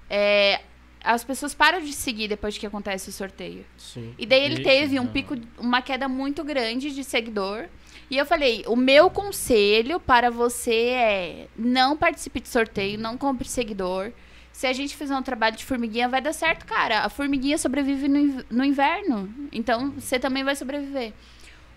É, 0.10 0.62
as 1.04 1.24
pessoas 1.24 1.54
param 1.54 1.82
de 1.82 1.94
seguir 1.94 2.28
depois 2.28 2.58
que 2.58 2.66
acontece 2.66 3.10
o 3.10 3.12
sorteio. 3.12 3.66
Sim. 3.78 4.14
E 4.18 4.26
daí 4.26 4.44
ele 4.44 4.56
Ixi, 4.56 4.64
teve 4.64 5.00
um 5.00 5.06
não. 5.06 5.12
pico, 5.12 5.36
uma 5.58 5.82
queda 5.82 6.08
muito 6.08 6.44
grande 6.44 6.94
de 6.94 7.04
seguidor. 7.04 7.66
E 8.10 8.18
eu 8.18 8.26
falei, 8.26 8.64
o 8.68 8.76
meu 8.76 9.10
conselho 9.10 10.00
para 10.00 10.30
você 10.30 10.74
é 10.74 11.48
não 11.56 11.96
participe 11.96 12.42
de 12.42 12.50
sorteio, 12.50 13.00
não 13.00 13.18
compre 13.18 13.48
seguidor. 13.48 14.12
Se 14.52 14.68
a 14.68 14.74
gente 14.74 14.96
fizer 14.96 15.16
um 15.16 15.24
trabalho 15.24 15.56
de 15.56 15.66
formiguinha, 15.66 16.08
vai 16.10 16.22
dar 16.22 16.34
certo, 16.34 16.66
cara. 16.66 17.00
A 17.02 17.10
formiguinha 17.10 17.58
sobrevive 17.58 18.08
no, 18.08 18.18
inv- 18.20 18.46
no 18.50 18.64
inverno. 18.64 19.34
Então, 19.52 19.92
você 19.92 20.20
também 20.20 20.44
vai 20.44 20.56
sobreviver. 20.56 21.14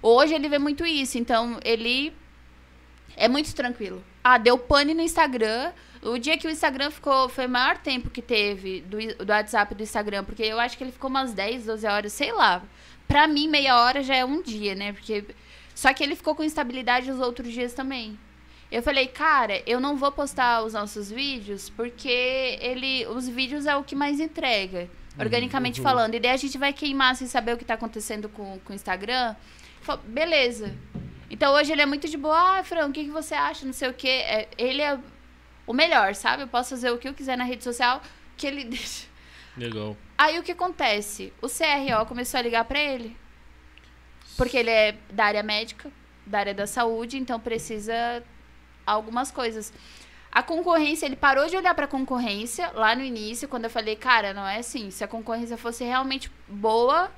Hoje 0.02 0.34
ele 0.34 0.48
vê 0.48 0.58
muito 0.58 0.84
isso. 0.84 1.16
Então, 1.16 1.58
ele 1.64 2.12
é 3.16 3.28
muito 3.28 3.54
tranquilo. 3.54 4.04
Ah, 4.22 4.38
deu 4.38 4.58
pane 4.58 4.92
no 4.92 5.00
Instagram. 5.02 5.72
O 6.02 6.18
dia 6.18 6.36
que 6.36 6.46
o 6.46 6.50
Instagram 6.50 6.90
ficou. 6.90 7.28
Foi 7.28 7.46
o 7.46 7.48
maior 7.48 7.78
tempo 7.78 8.10
que 8.10 8.20
teve 8.20 8.80
do, 8.82 8.98
do 9.24 9.30
WhatsApp 9.32 9.74
do 9.74 9.82
Instagram. 9.82 10.24
Porque 10.24 10.42
eu 10.42 10.58
acho 10.60 10.76
que 10.76 10.84
ele 10.84 10.92
ficou 10.92 11.08
umas 11.08 11.32
10, 11.32 11.64
12 11.66 11.86
horas, 11.86 12.12
sei 12.12 12.32
lá. 12.32 12.62
Pra 13.08 13.26
mim, 13.26 13.48
meia 13.48 13.78
hora 13.78 14.02
já 14.02 14.16
é 14.16 14.24
um 14.24 14.42
dia, 14.42 14.74
né? 14.74 14.92
Porque. 14.92 15.24
Só 15.74 15.92
que 15.92 16.04
ele 16.04 16.14
ficou 16.16 16.34
com 16.34 16.44
instabilidade 16.44 17.10
os 17.10 17.18
outros 17.20 17.52
dias 17.52 17.72
também. 17.72 18.18
Eu 18.74 18.82
falei, 18.82 19.06
cara, 19.06 19.62
eu 19.68 19.78
não 19.78 19.96
vou 19.96 20.10
postar 20.10 20.64
os 20.64 20.72
nossos 20.72 21.08
vídeos 21.08 21.70
porque 21.70 22.58
ele, 22.60 23.06
os 23.06 23.28
vídeos 23.28 23.66
é 23.66 23.76
o 23.76 23.84
que 23.84 23.94
mais 23.94 24.18
entrega, 24.18 24.90
organicamente 25.16 25.78
uhum. 25.78 25.84
falando. 25.84 26.16
E 26.16 26.18
daí 26.18 26.32
a 26.32 26.36
gente 26.36 26.58
vai 26.58 26.72
queimar 26.72 27.14
sem 27.14 27.28
saber 27.28 27.52
o 27.52 27.56
que 27.56 27.64
tá 27.64 27.74
acontecendo 27.74 28.28
com, 28.28 28.58
com 28.58 28.72
o 28.72 28.74
Instagram. 28.74 29.36
Falei, 29.80 30.02
Beleza. 30.08 30.76
Então 31.30 31.54
hoje 31.54 31.70
ele 31.70 31.82
é 31.82 31.86
muito 31.86 32.08
de 32.08 32.16
boa. 32.16 32.58
Ah, 32.58 32.64
Fran, 32.64 32.88
o 32.88 32.92
que, 32.92 33.04
que 33.04 33.12
você 33.12 33.32
acha? 33.36 33.64
Não 33.64 33.72
sei 33.72 33.90
o 33.90 33.94
quê. 33.94 34.08
É, 34.08 34.48
ele 34.58 34.82
é 34.82 34.98
o 35.68 35.72
melhor, 35.72 36.16
sabe? 36.16 36.42
Eu 36.42 36.48
posso 36.48 36.70
fazer 36.70 36.90
o 36.90 36.98
que 36.98 37.06
eu 37.06 37.14
quiser 37.14 37.38
na 37.38 37.44
rede 37.44 37.62
social 37.62 38.02
que 38.36 38.44
ele 38.44 38.64
deixa. 38.66 39.06
Legal. 39.56 39.96
Aí 40.18 40.36
o 40.36 40.42
que 40.42 40.50
acontece? 40.50 41.32
O 41.40 41.46
CRO 41.46 42.06
começou 42.08 42.40
a 42.40 42.42
ligar 42.42 42.64
pra 42.64 42.80
ele. 42.80 43.16
Porque 44.36 44.56
ele 44.56 44.70
é 44.70 44.96
da 45.12 45.26
área 45.26 45.44
médica, 45.44 45.92
da 46.26 46.40
área 46.40 46.54
da 46.54 46.66
saúde, 46.66 47.16
então 47.18 47.38
precisa 47.38 48.20
algumas 48.86 49.30
coisas. 49.30 49.72
A 50.30 50.42
concorrência, 50.42 51.06
ele 51.06 51.16
parou 51.16 51.46
de 51.46 51.56
olhar 51.56 51.74
pra 51.74 51.86
concorrência 51.86 52.70
lá 52.74 52.94
no 52.96 53.02
início, 53.02 53.48
quando 53.48 53.64
eu 53.64 53.70
falei, 53.70 53.94
cara, 53.94 54.34
não 54.34 54.46
é 54.46 54.58
assim. 54.58 54.90
Se 54.90 55.04
a 55.04 55.08
concorrência 55.08 55.56
fosse 55.56 55.84
realmente 55.84 56.30
boa 56.48 57.10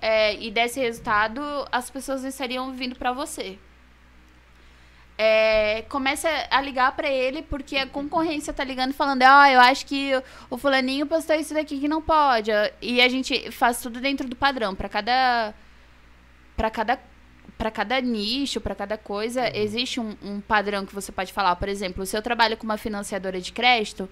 é, 0.00 0.34
e 0.34 0.50
desse 0.50 0.80
resultado, 0.80 1.42
as 1.70 1.90
pessoas 1.90 2.24
estariam 2.24 2.72
vindo 2.72 2.96
pra 2.96 3.12
você. 3.12 3.58
É, 5.20 5.82
começa 5.88 6.28
a 6.48 6.60
ligar 6.60 6.94
pra 6.94 7.08
ele 7.08 7.42
porque 7.42 7.76
a 7.76 7.86
concorrência 7.88 8.52
tá 8.52 8.62
ligando 8.62 8.94
falando, 8.94 9.24
ah, 9.24 9.50
eu 9.50 9.60
acho 9.60 9.84
que 9.84 10.12
o 10.48 10.56
fulaninho 10.56 11.06
postou 11.06 11.34
isso 11.34 11.52
daqui 11.52 11.80
que 11.80 11.88
não 11.88 12.00
pode. 12.00 12.52
E 12.80 13.00
a 13.00 13.08
gente 13.08 13.50
faz 13.50 13.82
tudo 13.82 14.00
dentro 14.00 14.28
do 14.28 14.36
padrão. 14.36 14.74
Pra 14.76 14.88
cada 14.88 15.52
para 16.56 16.70
cada 16.70 16.98
para 17.58 17.72
cada 17.72 18.00
nicho, 18.00 18.60
para 18.60 18.74
cada 18.74 18.96
coisa, 18.96 19.50
existe 19.52 19.98
um, 19.98 20.16
um 20.22 20.40
padrão 20.40 20.86
que 20.86 20.94
você 20.94 21.10
pode 21.10 21.32
falar. 21.32 21.56
Por 21.56 21.68
exemplo, 21.68 22.06
se 22.06 22.16
eu 22.16 22.22
trabalho 22.22 22.56
com 22.56 22.62
uma 22.62 22.78
financiadora 22.78 23.40
de 23.40 23.52
crédito, 23.52 24.08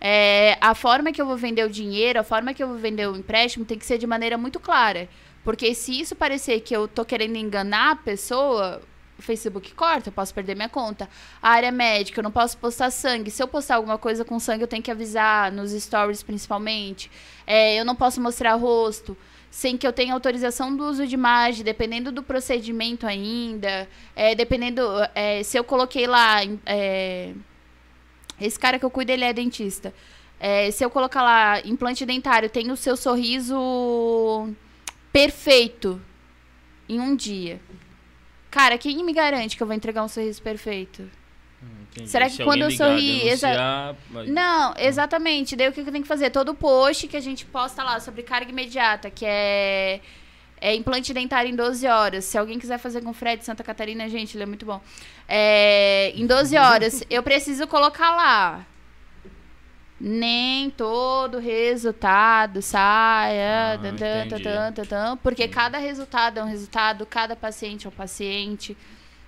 é, 0.00 0.56
a 0.60 0.74
forma 0.76 1.10
que 1.10 1.20
eu 1.20 1.26
vou 1.26 1.36
vender 1.36 1.64
o 1.64 1.68
dinheiro, 1.68 2.20
a 2.20 2.22
forma 2.22 2.54
que 2.54 2.62
eu 2.62 2.68
vou 2.68 2.78
vender 2.78 3.08
o 3.08 3.16
empréstimo 3.16 3.64
tem 3.64 3.76
que 3.76 3.84
ser 3.84 3.98
de 3.98 4.06
maneira 4.06 4.38
muito 4.38 4.60
clara. 4.60 5.08
Porque 5.42 5.74
se 5.74 6.00
isso 6.00 6.14
parecer 6.14 6.60
que 6.60 6.74
eu 6.74 6.86
tô 6.86 7.04
querendo 7.04 7.36
enganar 7.36 7.90
a 7.90 7.96
pessoa, 7.96 8.80
o 9.18 9.22
Facebook 9.22 9.74
corta, 9.74 10.08
eu 10.08 10.12
posso 10.12 10.32
perder 10.32 10.54
minha 10.54 10.68
conta. 10.68 11.08
A 11.42 11.50
área 11.50 11.72
médica, 11.72 12.20
eu 12.20 12.22
não 12.22 12.30
posso 12.30 12.56
postar 12.58 12.90
sangue. 12.90 13.30
Se 13.30 13.42
eu 13.42 13.48
postar 13.48 13.74
alguma 13.74 13.98
coisa 13.98 14.24
com 14.24 14.38
sangue, 14.38 14.62
eu 14.62 14.68
tenho 14.68 14.82
que 14.82 14.90
avisar, 14.90 15.50
nos 15.50 15.72
stories 15.72 16.22
principalmente. 16.22 17.10
É, 17.44 17.74
eu 17.74 17.84
não 17.84 17.96
posso 17.96 18.20
mostrar 18.20 18.54
rosto 18.54 19.16
sem 19.60 19.76
que 19.78 19.86
eu 19.86 19.92
tenha 19.92 20.12
autorização 20.12 20.76
do 20.76 20.84
uso 20.84 21.06
de 21.06 21.14
imagem, 21.14 21.62
dependendo 21.62 22.10
do 22.10 22.24
procedimento 22.24 23.06
ainda, 23.06 23.88
é, 24.16 24.34
dependendo, 24.34 24.82
é, 25.14 25.44
se 25.44 25.56
eu 25.56 25.62
coloquei 25.62 26.08
lá, 26.08 26.40
é, 26.66 27.32
esse 28.40 28.58
cara 28.58 28.80
que 28.80 28.84
eu 28.84 28.90
cuido, 28.90 29.12
ele 29.12 29.24
é 29.24 29.32
dentista, 29.32 29.94
É, 30.40 30.70
se 30.72 30.84
eu 30.84 30.90
colocar 30.90 31.22
lá, 31.22 31.60
implante 31.64 32.04
dentário, 32.04 32.50
tem 32.50 32.72
o 32.72 32.76
seu 32.76 32.96
sorriso 32.96 33.56
perfeito 35.12 36.00
em 36.88 36.98
um 37.00 37.14
dia. 37.14 37.60
Cara, 38.50 38.76
quem 38.76 39.04
me 39.04 39.12
garante 39.12 39.56
que 39.56 39.62
eu 39.62 39.66
vou 39.68 39.76
entregar 39.76 40.02
um 40.02 40.08
sorriso 40.08 40.42
perfeito? 40.42 41.08
Hum, 41.64 41.82
entendi. 41.90 42.08
Será 42.10 42.26
que 42.26 42.32
Se 42.36 42.44
quando 42.44 42.62
eu 42.62 42.70
sorri, 42.70 43.28
exa- 43.28 43.96
mas- 44.10 44.28
Não, 44.30 44.74
exatamente. 44.78 45.56
Daí 45.56 45.68
o 45.68 45.72
que 45.72 45.80
eu 45.80 45.84
tenho 45.86 46.02
que 46.02 46.08
fazer? 46.08 46.30
Todo 46.30 46.54
post 46.54 47.08
que 47.08 47.16
a 47.16 47.20
gente 47.20 47.44
posta 47.46 47.82
lá 47.82 47.98
sobre 48.00 48.22
carga 48.22 48.50
imediata, 48.50 49.10
que 49.10 49.24
é, 49.26 50.00
é 50.60 50.74
implante 50.74 51.12
dentário 51.14 51.50
em 51.50 51.56
12 51.56 51.86
horas. 51.86 52.24
Se 52.24 52.36
alguém 52.38 52.58
quiser 52.58 52.78
fazer 52.78 53.00
com 53.02 53.10
o 53.10 53.14
Fred 53.14 53.44
Santa 53.44 53.62
Catarina, 53.64 54.08
gente, 54.08 54.36
ele 54.36 54.42
é 54.44 54.46
muito 54.46 54.66
bom. 54.66 54.80
É, 55.28 56.12
em 56.14 56.26
12 56.26 56.56
horas, 56.56 57.02
eu 57.08 57.22
preciso 57.22 57.66
colocar 57.66 58.10
lá. 58.14 58.66
Nem 60.00 60.70
todo 60.70 61.38
resultado 61.38 62.60
saia. 62.60 63.74
Ah, 63.74 63.78
tan, 63.78 63.96
tan, 63.96 64.26
entendi. 64.26 64.88
tan, 64.88 65.16
porque 65.18 65.46
cada 65.48 65.78
resultado 65.78 66.40
é 66.40 66.42
um 66.42 66.48
resultado, 66.48 67.06
cada 67.06 67.36
paciente 67.36 67.86
é 67.86 67.88
um 67.88 67.92
paciente. 67.92 68.76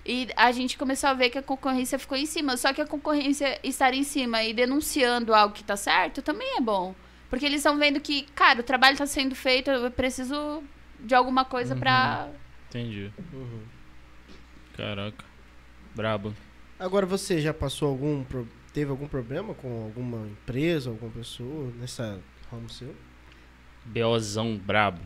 E 0.07 0.29
a 0.37 0.53
gente 0.53 0.79
começou 0.79 1.11
a 1.11 1.15
ver 1.15 1.31
que 1.31 1.39
a 1.39 1.43
concorrência 1.43 1.99
ficou 1.99 2.17
em 2.17 2.27
cima. 2.27 2.57
Só 2.57 2.73
que 2.73 2.81
a 2.81 2.87
concorrência 2.87 3.59
estar 3.65 3.93
em 3.93 4.05
cima 4.05 4.43
e 4.45 4.55
denunciando 4.55 5.35
algo 5.35 5.55
que 5.55 5.65
tá 5.65 5.77
certo 5.77 6.23
também 6.23 6.57
é 6.57 6.61
bom. 6.61 6.95
Porque 7.29 7.45
eles 7.45 7.59
estão 7.59 7.77
vendo 7.77 7.99
que, 8.01 8.23
cara, 8.35 8.61
o 8.61 8.63
trabalho 8.63 8.97
tá 8.97 9.05
sendo 9.07 9.35
feito, 9.35 9.69
eu 9.71 9.91
preciso 9.91 10.63
de 11.01 11.15
alguma 11.15 11.45
coisa 11.45 11.75
pra. 11.75 12.29
Entendi. 12.69 13.11
Uhum. 13.33 13.63
Caraca. 14.77 15.25
Brabo. 15.95 16.35
Agora 16.79 17.05
você 17.07 17.41
já 17.41 17.53
passou 17.53 17.89
algum. 17.89 18.23
pro- 18.25 18.47
Teve 18.73 18.91
algum 18.91 19.09
problema 19.09 19.55
com 19.55 19.85
alguma 19.85 20.27
empresa, 20.29 20.91
alguma 20.91 21.11
pessoa 21.11 21.73
nessa 21.81 22.21
ramo 22.53 22.69
seu? 22.69 22.95
BOzão 23.87 24.57
brabo. 24.59 25.01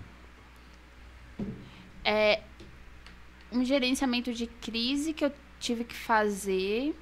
É. 2.05 2.41
Um 3.53 3.65
gerenciamento 3.65 4.33
de 4.33 4.47
crise 4.47 5.13
que 5.13 5.25
eu 5.25 5.33
tive 5.59 5.85
que 5.85 5.95
fazer 5.95 6.95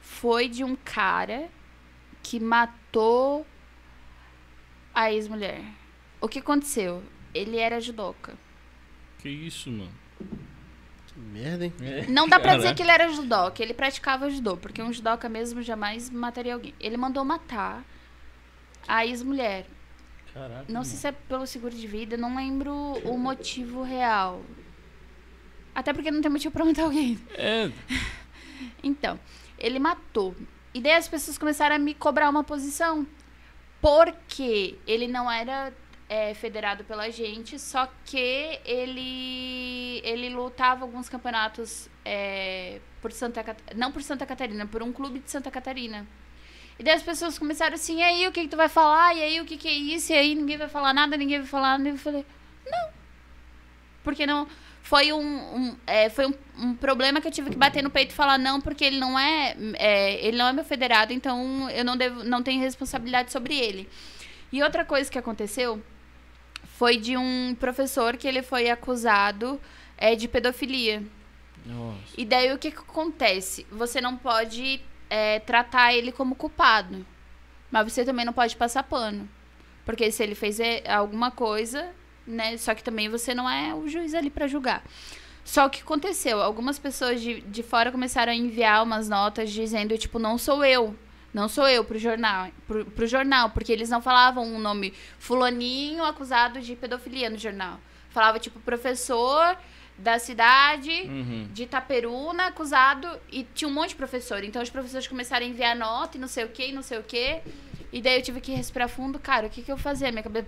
foi 0.00 0.48
de 0.48 0.64
um 0.64 0.76
cara 0.76 1.48
que 2.22 2.40
matou 2.40 3.46
a 4.94 5.12
ex-mulher. 5.12 5.62
O 6.20 6.28
que 6.28 6.38
aconteceu? 6.38 7.02
Ele 7.32 7.56
era 7.56 7.80
judoca. 7.80 8.34
Que 9.18 9.28
isso, 9.28 9.70
mano? 9.70 9.92
Que 11.06 11.18
merda, 11.18 11.64
hein? 11.64 11.72
Não 12.08 12.28
dá 12.28 12.38
pra 12.38 12.50
Caraca. 12.50 12.62
dizer 12.62 12.74
que 12.74 12.82
ele 12.82 12.90
era 12.90 13.08
judoca, 13.08 13.62
ele 13.62 13.74
praticava 13.74 14.30
judô, 14.30 14.56
porque 14.56 14.82
um 14.82 14.92
judoca 14.92 15.28
mesmo 15.28 15.62
jamais 15.62 16.10
mataria 16.10 16.54
alguém. 16.54 16.74
Ele 16.80 16.96
mandou 16.96 17.24
matar 17.24 17.84
a 18.86 19.06
ex-mulher. 19.06 19.66
Caraca. 20.32 20.64
Não 20.68 20.82
sei 20.82 20.98
se 20.98 21.06
é 21.06 21.12
pelo 21.12 21.46
seguro 21.46 21.74
de 21.74 21.86
vida, 21.86 22.16
não 22.16 22.36
lembro 22.36 22.74
o 23.04 23.16
motivo 23.16 23.82
real. 23.82 24.42
Até 25.74 25.92
porque 25.92 26.10
não 26.10 26.20
tem 26.22 26.30
motivo 26.30 26.52
pra 26.52 26.64
matar 26.64 26.84
alguém. 26.84 27.18
É. 27.36 27.70
Então, 28.82 29.18
ele 29.58 29.78
matou. 29.78 30.34
E 30.72 30.80
daí 30.80 30.92
as 30.92 31.08
pessoas 31.08 31.38
começaram 31.38 31.74
a 31.74 31.78
me 31.78 31.94
cobrar 31.94 32.28
uma 32.28 32.44
posição. 32.44 33.06
Porque 33.80 34.78
ele 34.86 35.06
não 35.08 35.30
era 35.30 35.72
é, 36.08 36.32
federado 36.34 36.84
pela 36.84 37.10
gente, 37.10 37.58
só 37.58 37.88
que 38.04 38.58
ele 38.64 40.00
ele 40.04 40.28
lutava 40.30 40.84
alguns 40.84 41.08
campeonatos 41.08 41.88
é, 42.04 42.80
por 43.02 43.10
Santa 43.12 43.42
Cat- 43.42 43.62
não 43.74 43.90
por 43.92 44.02
Santa 44.02 44.24
Catarina, 44.26 44.66
por 44.66 44.82
um 44.82 44.92
clube 44.92 45.18
de 45.18 45.30
Santa 45.30 45.50
Catarina. 45.50 46.06
E 46.78 46.82
daí 46.82 46.94
as 46.94 47.02
pessoas 47.02 47.38
começaram 47.38 47.74
assim, 47.74 47.98
e 47.98 48.02
aí 48.02 48.26
o 48.28 48.32
que, 48.32 48.42
que 48.42 48.48
tu 48.48 48.56
vai 48.56 48.68
falar? 48.68 49.14
E 49.14 49.22
aí 49.22 49.40
o 49.40 49.44
que, 49.44 49.56
que 49.56 49.68
é 49.68 49.72
isso? 49.72 50.12
E 50.12 50.16
aí 50.16 50.34
ninguém 50.34 50.56
vai 50.56 50.68
falar 50.68 50.92
nada, 50.94 51.16
ninguém 51.16 51.38
vai 51.38 51.46
falar 51.48 51.78
nada. 51.78 51.88
E 51.88 51.92
eu 51.92 51.98
falei, 51.98 52.24
não. 52.66 52.88
Porque 54.02 54.26
não. 54.26 54.46
Foi 54.84 55.14
um, 55.14 55.18
um, 55.18 55.76
é, 55.86 56.10
foi 56.10 56.26
um, 56.26 56.34
um 56.58 56.74
problema 56.74 57.18
que 57.18 57.26
eu 57.26 57.32
tive 57.32 57.48
que 57.48 57.56
bater 57.56 57.82
no 57.82 57.88
peito 57.88 58.10
e 58.10 58.14
falar 58.14 58.36
não, 58.36 58.60
porque 58.60 58.84
ele 58.84 58.98
não 58.98 59.18
é, 59.18 59.56
é, 59.78 60.26
ele 60.26 60.36
não 60.36 60.46
é 60.46 60.52
meu 60.52 60.62
federado, 60.62 61.10
então 61.10 61.70
eu 61.70 61.82
não 61.82 61.96
devo, 61.96 62.22
não 62.22 62.42
tenho 62.42 62.60
responsabilidade 62.60 63.32
sobre 63.32 63.58
ele. 63.58 63.88
E 64.52 64.62
outra 64.62 64.84
coisa 64.84 65.10
que 65.10 65.18
aconteceu 65.18 65.82
foi 66.76 66.98
de 66.98 67.16
um 67.16 67.56
professor 67.58 68.14
que 68.18 68.28
ele 68.28 68.42
foi 68.42 68.68
acusado 68.68 69.58
é, 69.96 70.14
de 70.14 70.28
pedofilia. 70.28 71.02
Nossa. 71.64 71.98
E 72.18 72.26
daí 72.26 72.52
o 72.52 72.58
que, 72.58 72.70
que 72.70 72.78
acontece? 72.78 73.66
Você 73.70 74.02
não 74.02 74.18
pode 74.18 74.82
é, 75.08 75.38
tratar 75.40 75.94
ele 75.94 76.12
como 76.12 76.34
culpado. 76.34 77.06
Mas 77.70 77.90
você 77.90 78.04
também 78.04 78.26
não 78.26 78.34
pode 78.34 78.54
passar 78.54 78.82
pano. 78.82 79.26
Porque 79.86 80.10
se 80.10 80.22
ele 80.22 80.34
fez 80.34 80.60
é, 80.60 80.82
alguma 80.92 81.30
coisa, 81.30 81.90
né? 82.26 82.56
Só 82.56 82.74
que 82.74 82.82
também 82.82 83.08
você 83.08 83.34
não 83.34 83.48
é 83.48 83.74
o 83.74 83.88
juiz 83.88 84.14
ali 84.14 84.30
pra 84.30 84.46
julgar. 84.46 84.82
Só 85.44 85.68
que 85.68 85.82
aconteceu, 85.82 86.40
algumas 86.40 86.78
pessoas 86.78 87.20
de, 87.20 87.40
de 87.42 87.62
fora 87.62 87.92
começaram 87.92 88.32
a 88.32 88.34
enviar 88.34 88.82
umas 88.82 89.08
notas 89.08 89.50
dizendo, 89.52 89.96
tipo, 89.98 90.18
não 90.18 90.38
sou 90.38 90.64
eu. 90.64 90.96
Não 91.34 91.48
sou 91.48 91.68
eu 91.68 91.84
pro 91.84 91.98
jornal, 91.98 92.48
pro, 92.66 92.84
pro 92.86 93.06
jornal, 93.08 93.50
porque 93.50 93.72
eles 93.72 93.90
não 93.90 94.00
falavam 94.00 94.54
o 94.54 94.58
nome 94.58 94.94
fulaninho 95.18 96.04
acusado 96.04 96.60
de 96.60 96.76
pedofilia 96.76 97.28
no 97.28 97.36
jornal. 97.36 97.80
Falava, 98.10 98.38
tipo, 98.38 98.60
professor 98.60 99.56
da 99.98 100.18
cidade 100.18 100.90
Uhum. 100.90 101.48
de 101.52 101.64
Itaperuna, 101.64 102.46
acusado, 102.46 103.08
e 103.30 103.42
tinha 103.54 103.68
um 103.68 103.72
monte 103.72 103.90
de 103.90 103.96
professor. 103.96 104.44
Então 104.44 104.62
os 104.62 104.70
professores 104.70 105.06
começaram 105.08 105.44
a 105.44 105.48
enviar 105.48 105.74
nota 105.76 106.16
e 106.16 106.20
não 106.20 106.28
sei 106.28 106.44
o 106.44 106.48
que, 106.48 106.70
não 106.72 106.82
sei 106.82 106.98
o 106.98 107.02
que. 107.02 107.40
E 107.92 108.00
daí 108.00 108.16
eu 108.16 108.22
tive 108.22 108.40
que 108.40 108.52
respirar 108.52 108.88
fundo, 108.88 109.18
cara, 109.18 109.46
o 109.48 109.50
que, 109.50 109.60
que 109.62 109.70
eu 109.72 109.76
fazia? 109.76 110.10
Minha 110.12 110.22
cabeça. 110.22 110.46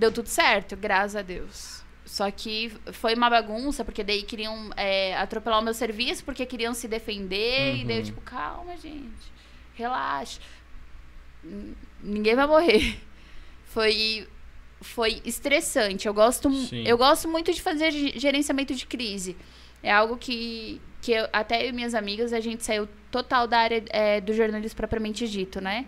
Deu 0.00 0.10
tudo 0.10 0.28
certo, 0.28 0.76
graças 0.76 1.14
a 1.16 1.22
Deus. 1.22 1.82
Só 2.06 2.28
que 2.30 2.72
foi 2.92 3.14
uma 3.14 3.28
bagunça, 3.28 3.84
porque 3.84 4.02
daí 4.02 4.22
queriam 4.22 4.70
é, 4.76 5.14
atropelar 5.16 5.60
o 5.60 5.62
meu 5.62 5.74
serviço, 5.74 6.24
porque 6.24 6.46
queriam 6.46 6.72
se 6.74 6.88
defender. 6.88 7.76
E 7.76 7.84
daí 7.84 7.96
eu, 7.96 8.00
Uhum. 8.00 8.06
tipo, 8.06 8.20
calma, 8.22 8.76
gente. 8.78 9.26
Relaxa. 9.74 10.40
Ninguém 12.02 12.34
vai 12.34 12.46
morrer. 12.46 12.98
Foi, 13.66 14.26
foi 14.80 15.20
estressante. 15.24 16.08
Eu 16.08 16.14
gosto, 16.14 16.50
Sim. 16.50 16.82
eu 16.86 16.98
gosto 16.98 17.28
muito 17.28 17.52
de 17.52 17.62
fazer 17.62 17.90
ge- 17.92 18.18
gerenciamento 18.18 18.74
de 18.74 18.86
crise. 18.86 19.36
É 19.82 19.92
algo 19.92 20.16
que, 20.16 20.80
que 21.00 21.12
eu- 21.12 21.28
até 21.32 21.64
eu 21.64 21.68
e 21.68 21.72
minhas 21.72 21.94
amigas, 21.94 22.32
a 22.32 22.40
gente 22.40 22.64
saiu 22.64 22.88
total 23.10 23.46
da 23.46 23.58
área 23.58 23.84
é, 23.90 24.20
do 24.20 24.32
jornalismo 24.34 24.76
propriamente 24.76 25.28
dito, 25.28 25.60
né? 25.60 25.86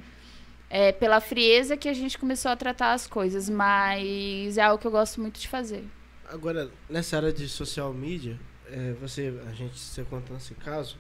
É 0.75 0.91
pela 0.91 1.21
frieza 1.21 1.77
que 1.77 1.87
a 1.87 1.93
gente 1.93 2.19
começou 2.19 2.51
a 2.51 2.57
tratar 2.57 2.95
as 2.95 3.07
coisas, 3.07 3.47
mas 3.51 4.57
é 4.57 4.63
algo 4.63 4.81
que 4.81 4.87
eu 4.87 4.91
gosto 4.91 5.21
muito 5.21 5.39
de 5.39 5.47
fazer. 5.47 5.85
Agora, 6.25 6.71
nessa 6.89 7.15
área 7.19 7.31
de 7.31 7.47
social 7.47 7.93
media, 7.93 8.41
é, 8.71 8.95
você, 8.95 9.39
a 9.47 9.53
gente, 9.53 9.79
você 9.79 10.03
contando 10.03 10.39
esse 10.39 10.55
caso, 10.55 10.97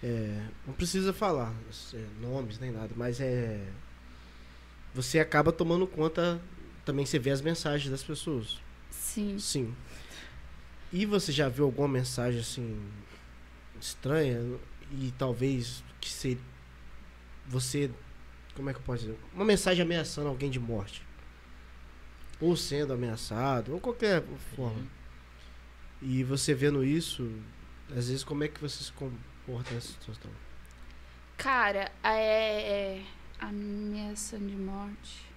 é, 0.00 0.44
não 0.64 0.72
precisa 0.74 1.12
falar 1.12 1.52
é, 1.92 2.04
nomes 2.20 2.60
nem 2.60 2.70
nada, 2.70 2.90
mas 2.94 3.20
é. 3.20 3.66
Você 4.94 5.18
acaba 5.18 5.50
tomando 5.50 5.84
conta, 5.84 6.40
também 6.84 7.04
você 7.04 7.18
vê 7.18 7.30
as 7.30 7.40
mensagens 7.40 7.90
das 7.90 8.04
pessoas. 8.04 8.60
Sim. 8.92 9.40
Sim. 9.40 9.74
E 10.92 11.04
você 11.04 11.32
já 11.32 11.48
viu 11.48 11.64
alguma 11.64 11.88
mensagem 11.88 12.38
assim 12.38 12.80
estranha 13.80 14.40
e 14.92 15.12
talvez 15.18 15.82
que 16.00 16.08
se 16.08 16.38
você 17.44 17.90
como 18.58 18.70
é 18.70 18.72
que 18.72 18.80
eu 18.80 18.84
posso 18.84 19.02
dizer? 19.02 19.16
Uma 19.32 19.44
mensagem 19.44 19.82
ameaçando 19.82 20.28
alguém 20.28 20.50
de 20.50 20.58
morte. 20.58 21.06
Ou 22.40 22.56
sendo 22.56 22.92
ameaçado, 22.92 23.72
ou 23.72 23.80
qualquer 23.80 24.22
forma. 24.56 24.84
E 26.02 26.24
você 26.24 26.54
vendo 26.54 26.84
isso, 26.84 27.30
às 27.90 28.08
vezes 28.08 28.24
como 28.24 28.42
é 28.42 28.48
que 28.48 28.60
você 28.60 28.82
se 28.82 28.92
comporta 28.92 29.72
nessa 29.72 29.92
situação? 29.92 30.30
Cara, 31.36 31.90
é. 32.02 32.98
é 32.98 33.02
ameação 33.38 34.44
de 34.44 34.56
morte. 34.56 35.28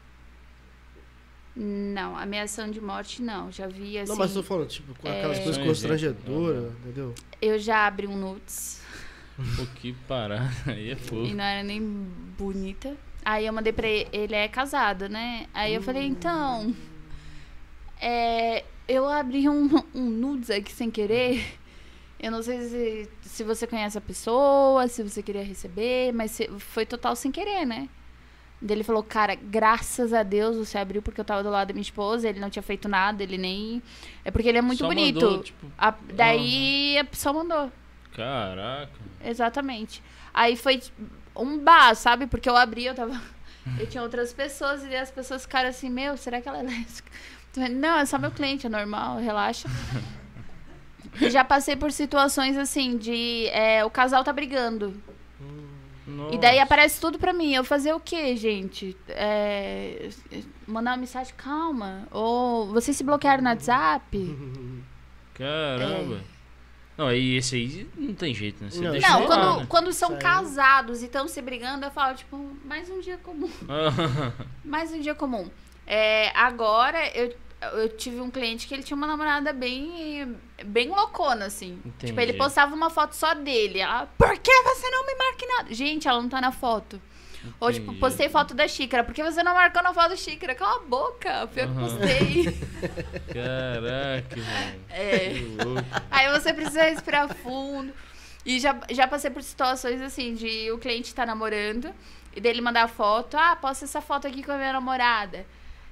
Não, 1.56 2.18
ameação 2.18 2.72
de 2.72 2.82
morte 2.82 3.22
não. 3.22 3.52
Já 3.52 3.68
vi 3.68 4.00
assim. 4.00 4.12
Não, 4.12 4.18
mas 4.18 4.34
tô 4.34 4.42
falando, 4.42 4.68
tipo, 4.68 4.96
com 4.96 5.08
aquelas 5.08 5.38
é- 5.38 5.44
coisas 5.44 5.64
constrangedoras, 5.64 6.74
entendeu? 6.80 7.14
Eu 7.40 7.60
já 7.60 7.86
abri 7.86 8.08
um 8.08 8.18
nudes 8.18 8.82
Pô, 9.56 9.66
que 9.76 9.94
parada. 10.08 10.52
Aí 10.68 10.90
é 10.90 10.94
e 10.94 10.96
fofo. 10.96 11.34
não 11.34 11.44
era 11.44 11.64
nem 11.64 11.82
bonita. 12.38 12.96
Aí 13.24 13.46
eu 13.46 13.54
mandei 13.54 13.72
pra 13.74 13.88
ele, 13.88 14.08
ele 14.12 14.36
é 14.36 14.48
casado, 14.48 15.08
né? 15.08 15.46
Aí 15.54 15.74
eu 15.74 15.82
falei, 15.82 16.06
então. 16.08 16.74
É, 18.00 18.64
eu 18.88 19.08
abri 19.08 19.48
um, 19.48 19.70
um 19.94 20.10
nudes 20.10 20.50
aqui 20.50 20.72
sem 20.72 20.90
querer. 20.90 21.46
Eu 22.20 22.32
não 22.32 22.42
sei 22.44 22.60
se, 22.62 23.10
se 23.22 23.44
você 23.44 23.66
conhece 23.66 23.98
a 23.98 24.02
pessoa, 24.02 24.88
se 24.88 25.02
você 25.04 25.22
queria 25.24 25.44
receber, 25.44 26.12
mas 26.14 26.32
se- 26.32 26.48
foi 26.60 26.86
total 26.86 27.16
sem 27.16 27.32
querer, 27.32 27.66
né? 27.66 27.90
Ele 28.68 28.84
falou, 28.84 29.02
cara, 29.02 29.34
graças 29.34 30.14
a 30.14 30.22
Deus 30.22 30.56
você 30.56 30.78
abriu 30.78 31.02
porque 31.02 31.20
eu 31.20 31.26
tava 31.26 31.42
do 31.42 31.50
lado 31.50 31.70
da 31.70 31.74
minha 31.74 31.82
esposa, 31.82 32.30
ele 32.30 32.40
não 32.40 32.48
tinha 32.50 32.62
feito 32.62 32.88
nada, 32.88 33.24
ele 33.24 33.36
nem. 33.38 33.82
É 34.24 34.30
porque 34.30 34.48
ele 34.50 34.60
é 34.60 34.62
muito 34.62 34.80
Só 34.80 34.88
bonito. 34.88 35.16
mandou, 35.20 35.42
tipo, 35.44 35.66
A- 35.78 35.96
daí 36.14 36.96
a 37.00 37.04
pessoa 37.06 37.34
mandou. 37.34 37.72
caraca. 38.16 38.92
Exatamente. 39.26 40.04
Aí 40.32 40.56
foi 40.56 40.80
um 41.36 41.58
bar, 41.60 41.96
sabe? 41.96 42.28
Porque 42.28 42.50
eu 42.50 42.56
abri, 42.56 42.86
eu 42.86 42.96
tava. 42.96 43.20
Eu 43.78 43.86
tinha 43.86 44.02
outras 44.02 44.34
pessoas 44.34 44.84
e 44.84 44.96
as 44.96 45.12
pessoas 45.12 45.44
ficaram 45.44 45.70
assim, 45.70 45.88
meu, 45.88 46.18
será 46.18 46.42
que 46.42 46.50
ela 46.50 46.58
é 46.58 46.64
lésbica? 46.64 47.12
Não, 47.70 48.00
é 48.00 48.06
só 48.08 48.18
meu 48.18 48.32
cliente, 48.32 48.66
é 48.66 48.70
normal, 48.70 49.20
relaxa. 49.20 49.70
E 51.20 51.30
já 51.30 51.44
passei 51.44 51.76
por 51.76 51.92
situações 51.92 52.58
assim, 52.58 52.98
de 52.98 53.46
é, 53.50 53.84
o 53.84 53.90
casal 53.90 54.24
tá 54.24 54.32
brigando. 54.32 54.96
E 56.32 56.38
daí 56.38 56.56
Nossa. 56.56 56.64
aparece 56.64 57.00
tudo 57.00 57.20
pra 57.20 57.34
mim. 57.34 57.54
Eu 57.54 57.64
fazer 57.64 57.94
o 57.94 58.00
quê, 58.00 58.36
gente? 58.36 58.98
É, 59.08 60.10
mandar 60.66 60.92
uma 60.92 60.98
mensagem, 60.98 61.34
calma. 61.36 62.08
Ou 62.12 62.68
vocês 62.68 62.98
se 62.98 63.04
bloquearam 63.04 63.44
no 63.44 63.50
WhatsApp? 63.50 64.36
Caramba. 65.34 66.22
Não, 66.98 67.08
aí 67.08 67.36
esse 67.38 67.56
aí 67.56 67.90
não 67.98 68.14
tem 68.14 68.34
jeito, 68.34 68.64
né? 68.64 68.70
Você 68.70 68.82
Não, 68.82 68.92
deixa 68.92 69.08
Não, 69.10 69.18
Sei 69.20 69.28
lá, 69.28 69.36
quando, 69.36 69.60
né? 69.60 69.66
quando 69.70 69.94
são 69.94 70.12
aí- 70.14 70.20
casados 70.20 71.02
e 71.02 71.06
estão 71.06 71.28
se 71.28 71.42
brigando, 71.42 71.86
eu 71.86 71.92
falo, 71.92 72.16
tipo, 72.16 72.38
mais 72.66 72.90
um 72.90 73.00
dia 73.00 73.18
comum. 73.18 73.50
Mais 74.64 74.92
um 74.92 75.00
dia 75.00 75.16
comum. 75.16 75.50
É, 75.88 76.30
agora, 76.38 77.00
eu, 77.18 77.34
eu 77.74 77.90
tive 77.98 78.20
um 78.22 78.30
cliente 78.30 78.68
que 78.68 78.74
ele 78.74 78.84
tinha 78.84 78.96
uma 78.96 79.08
namorada 79.08 79.52
bem, 79.52 80.38
bem 80.66 80.90
loucona, 80.90 81.46
assim. 81.46 81.80
Entendi. 81.86 82.08
Tipo, 82.08 82.20
ele 82.22 82.34
postava 82.34 82.74
uma 82.76 82.90
foto 82.90 83.14
só 83.16 83.34
dele. 83.34 83.80
Ela, 83.80 84.06
por 84.18 84.38
que 84.38 84.52
você 84.64 84.90
não 84.90 85.06
me 85.06 85.16
marca 85.16 85.46
em 85.46 85.48
nada? 85.48 85.74
Gente, 85.74 86.08
ela 86.08 86.22
não 86.22 86.30
tá 86.30 86.40
na 86.40 86.52
foto. 86.52 87.02
Ou, 87.60 87.72
tipo, 87.72 87.86
Entendi. 87.88 88.00
postei 88.00 88.30
foto 88.30 88.54
da 88.54 88.68
xícara. 88.68 89.04
Por 89.04 89.14
que 89.14 89.24
você 89.24 89.42
não 89.44 89.54
marcou 89.54 89.82
na 89.82 89.94
foto 89.94 90.10
da 90.10 90.16
xícara? 90.16 90.54
Cala 90.56 90.78
a 90.78 90.86
boca. 90.86 91.48
Foi 91.48 91.64
eu 91.64 91.68
que 91.68 91.74
Aham. 91.74 91.82
postei. 91.82 92.44
Caraca, 93.34 94.36
velho. 94.36 94.82
É. 94.90 95.30
Que 95.30 95.64
louco. 95.64 95.86
Aí 96.10 96.32
você 96.32 96.54
precisa 96.54 96.84
respirar 96.84 97.34
fundo. 97.36 97.94
E 98.46 98.60
já, 98.60 98.80
já 98.90 99.08
passei 99.08 99.30
por 99.30 99.44
situações 99.44 100.02
assim, 100.02 100.34
de 100.34 100.72
o 100.72 100.78
cliente 100.80 101.14
tá 101.14 101.26
namorando, 101.26 101.94
e 102.36 102.42
dele 102.42 102.60
mandar 102.62 102.88
foto, 102.88 103.38
ah, 103.38 103.56
posta 103.56 103.86
essa 103.86 104.02
foto 104.02 104.28
aqui 104.28 104.42
com 104.42 104.52
a 104.52 104.58
minha 104.58 104.74
namorada. 104.74 105.46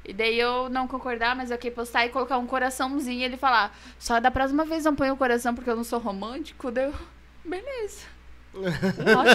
E 0.03 0.13
daí 0.13 0.39
eu 0.39 0.69
não 0.69 0.87
concordar, 0.87 1.35
mas 1.35 1.51
eu 1.51 1.57
queria 1.57 1.75
postar 1.75 2.05
e 2.05 2.09
colocar 2.09 2.37
um 2.39 2.47
coraçãozinho 2.47 3.19
e 3.19 3.23
ele 3.23 3.37
falar, 3.37 3.77
só 3.99 4.19
da 4.19 4.31
próxima 4.31 4.65
vez 4.65 4.83
não 4.83 4.95
põe 4.95 5.11
o 5.11 5.17
coração 5.17 5.53
porque 5.53 5.69
eu 5.69 5.75
não 5.75 5.83
sou 5.83 5.99
romântico, 5.99 6.71
deu. 6.71 6.91
Beleza. 7.45 8.05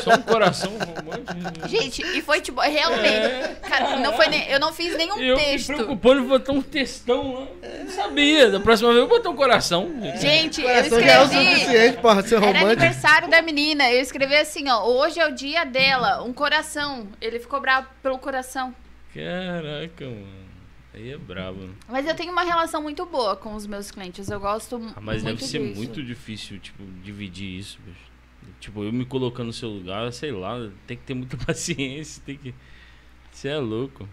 Só 0.03 0.15
um 0.15 0.23
coração 0.23 0.73
romântico. 0.77 1.69
Gente, 1.69 2.03
e 2.03 2.21
foi 2.21 2.41
tipo, 2.41 2.61
realmente. 2.61 3.61
Cara, 3.63 3.97
não 4.01 4.13
foi 4.15 4.27
nem, 4.29 4.49
eu 4.51 4.59
não 4.61 4.73
fiz 4.73 4.97
nenhum 4.97 5.17
Eu 5.19 5.37
me 5.37 5.43
texto. 5.45 5.73
preocupando 5.75 6.21
em 6.23 6.27
botar 6.27 6.53
um 6.53 6.61
textão 6.61 7.33
lá. 7.35 7.47
Não 7.85 7.91
sabia. 7.91 8.51
Da 8.51 8.61
próxima 8.61 8.91
vez 8.91 9.01
eu 9.03 9.09
vou 9.09 9.17
botar 9.19 9.31
um 9.31 9.37
coração. 9.37 9.89
Gente, 10.19 10.61
eu 10.61 10.67
Coração 10.69 11.01
já 11.01 11.07
é 11.13 11.21
o 11.21 11.25
escrevi. 11.25 11.51
suficiente 11.55 11.99
pra 12.01 12.23
ser 12.23 12.35
Era 12.37 12.47
romântico. 12.47 12.67
aniversário 12.73 13.31
da 13.31 13.41
menina. 13.41 13.91
Eu 13.91 14.01
escrevi 14.01 14.35
assim, 14.37 14.69
ó. 14.69 14.85
Hoje 14.87 15.21
é 15.21 15.27
o 15.29 15.33
dia 15.35 15.65
dela. 15.65 16.23
Um 16.23 16.33
coração. 16.33 17.09
Ele 17.21 17.39
ficou 17.39 17.61
bravo 17.61 17.87
pelo 18.03 18.19
coração. 18.19 18.75
Caraca, 19.15 20.05
mano. 20.05 20.45
Aí 20.93 21.11
é 21.13 21.17
brabo. 21.19 21.61
né? 21.61 21.73
Mas 21.89 22.07
eu 22.07 22.15
tenho 22.15 22.31
uma 22.33 22.43
relação 22.43 22.83
muito 22.83 23.05
boa 23.07 23.35
com 23.37 23.55
os 23.55 23.67
meus 23.67 23.91
clientes. 23.91 24.29
Eu 24.29 24.39
gosto 24.39 24.77
Ah, 24.95 25.01
mas 25.01 25.23
muito 25.23 25.39
deve 25.39 25.45
ser 25.51 25.59
disso. 25.61 25.77
muito 25.77 26.03
difícil, 26.03 26.59
tipo, 26.61 26.83
dividir 27.03 27.59
isso, 27.59 27.79
bicho. 27.85 28.14
Tipo, 28.65 28.83
eu 28.83 28.91
me 28.91 29.05
colocando 29.05 29.49
no 29.49 29.53
seu 29.53 29.69
lugar, 29.69 30.11
sei 30.11 30.33
lá, 30.33 30.71
tem 30.87 30.97
que 30.97 31.03
ter 31.03 31.13
muita 31.13 31.37
paciência, 31.45 32.23
tem 32.25 32.39
que. 32.39 32.55
Você 33.31 33.49
é 33.49 33.59
louco. 33.59 34.09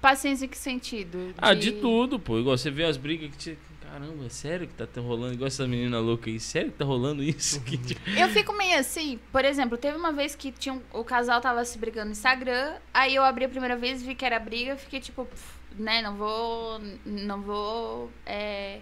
Paciência 0.00 0.44
em 0.44 0.48
que 0.48 0.58
sentido? 0.58 1.32
Ah, 1.38 1.54
de 1.54 1.70
tudo, 1.70 2.18
pô. 2.18 2.36
Igual 2.36 2.58
você 2.58 2.68
vê 2.68 2.82
as 2.84 2.96
brigas 2.96 3.30
que 3.30 3.36
te. 3.36 3.58
Caramba, 3.80 4.26
é 4.26 4.28
sério 4.28 4.66
que 4.66 4.74
tá 4.74 4.88
tão 4.88 5.04
rolando? 5.04 5.34
Igual 5.34 5.46
essa 5.46 5.68
menina 5.68 6.00
louca 6.00 6.28
aí. 6.28 6.40
Sério 6.40 6.72
que 6.72 6.78
tá 6.78 6.84
rolando 6.84 7.22
isso? 7.22 7.62
Tipo, 7.86 8.10
Eu 8.10 8.28
fico 8.30 8.52
meio 8.54 8.76
assim, 8.76 9.20
por 9.30 9.44
exemplo, 9.44 9.78
teve 9.78 9.96
uma 9.96 10.10
vez 10.10 10.34
que 10.34 10.50
tinha 10.50 10.74
um- 10.74 10.82
o 10.92 11.04
casal 11.04 11.40
tava 11.40 11.64
se 11.64 11.78
brigando 11.78 12.06
no 12.06 12.10
Instagram, 12.12 12.74
aí 12.92 13.14
eu 13.14 13.22
abri 13.22 13.44
a 13.44 13.48
primeira 13.48 13.76
vez, 13.76 14.02
vi 14.02 14.16
que 14.16 14.24
era 14.24 14.40
briga, 14.40 14.76
fiquei 14.76 14.98
tipo, 14.98 15.24
pff, 15.26 15.54
né, 15.78 16.02
não 16.02 16.16
vou, 16.16 16.80
não 17.06 17.40
vou 17.40 18.10
é, 18.26 18.80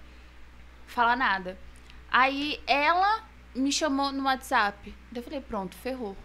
falar 0.86 1.14
nada. 1.16 1.58
Aí 2.10 2.58
ela 2.66 3.22
me 3.54 3.70
chamou 3.72 4.12
no 4.12 4.24
WhatsApp, 4.24 4.94
eu 5.14 5.22
falei, 5.22 5.40
pronto, 5.40 5.76
ferrou. 5.76 6.16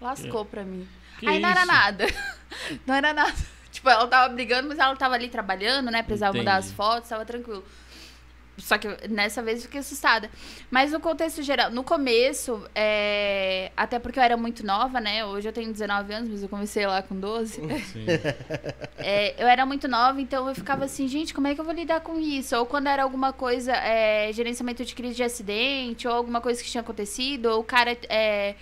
Lascou 0.00 0.44
pra 0.44 0.64
mim. 0.64 0.88
que 1.18 1.28
aí 1.28 1.40
não 1.40 1.48
era 1.48 1.60
isso? 1.60 1.72
nada, 1.72 2.06
não 2.86 2.94
era 2.94 3.12
nada. 3.12 3.34
Tipo, 3.70 3.88
ela 3.88 4.06
tava 4.08 4.34
brigando, 4.34 4.68
mas 4.68 4.80
ela 4.80 4.96
tava 4.96 5.14
ali 5.14 5.28
trabalhando, 5.28 5.92
né, 5.92 6.02
precisava 6.02 6.36
mudar 6.36 6.56
as 6.56 6.64
Entendi. 6.64 6.76
fotos, 6.76 7.08
tava 7.08 7.24
tranquilo. 7.24 7.64
Só 8.60 8.78
que 8.78 8.88
nessa 9.08 9.42
vez 9.42 9.58
eu 9.58 9.64
fiquei 9.64 9.80
assustada. 9.80 10.30
Mas 10.70 10.92
no 10.92 11.00
contexto 11.00 11.42
geral, 11.42 11.70
no 11.70 11.82
começo, 11.82 12.62
é, 12.74 13.72
até 13.76 13.98
porque 13.98 14.18
eu 14.18 14.22
era 14.22 14.36
muito 14.36 14.64
nova, 14.64 15.00
né? 15.00 15.24
Hoje 15.24 15.48
eu 15.48 15.52
tenho 15.52 15.72
19 15.72 16.12
anos, 16.12 16.30
mas 16.30 16.42
eu 16.42 16.48
comecei 16.48 16.86
lá 16.86 17.02
com 17.02 17.18
12. 17.18 17.54
Sim. 17.54 18.06
É, 19.02 19.42
eu 19.42 19.48
era 19.48 19.64
muito 19.64 19.88
nova, 19.88 20.20
então 20.20 20.46
eu 20.46 20.54
ficava 20.54 20.84
assim, 20.84 21.08
gente, 21.08 21.32
como 21.32 21.46
é 21.46 21.54
que 21.54 21.60
eu 21.60 21.64
vou 21.64 21.72
lidar 21.72 22.00
com 22.00 22.18
isso? 22.20 22.54
Ou 22.54 22.66
quando 22.66 22.86
era 22.86 23.02
alguma 23.02 23.32
coisa, 23.32 23.72
é, 23.72 24.30
gerenciamento 24.30 24.84
de 24.84 24.94
crise 24.94 25.14
de 25.14 25.22
acidente, 25.22 26.06
ou 26.06 26.12
alguma 26.12 26.38
coisa 26.38 26.62
que 26.62 26.68
tinha 26.68 26.82
acontecido, 26.82 27.46
ou 27.46 27.60
o 27.60 27.64
cara, 27.64 27.96
é, 28.10 28.54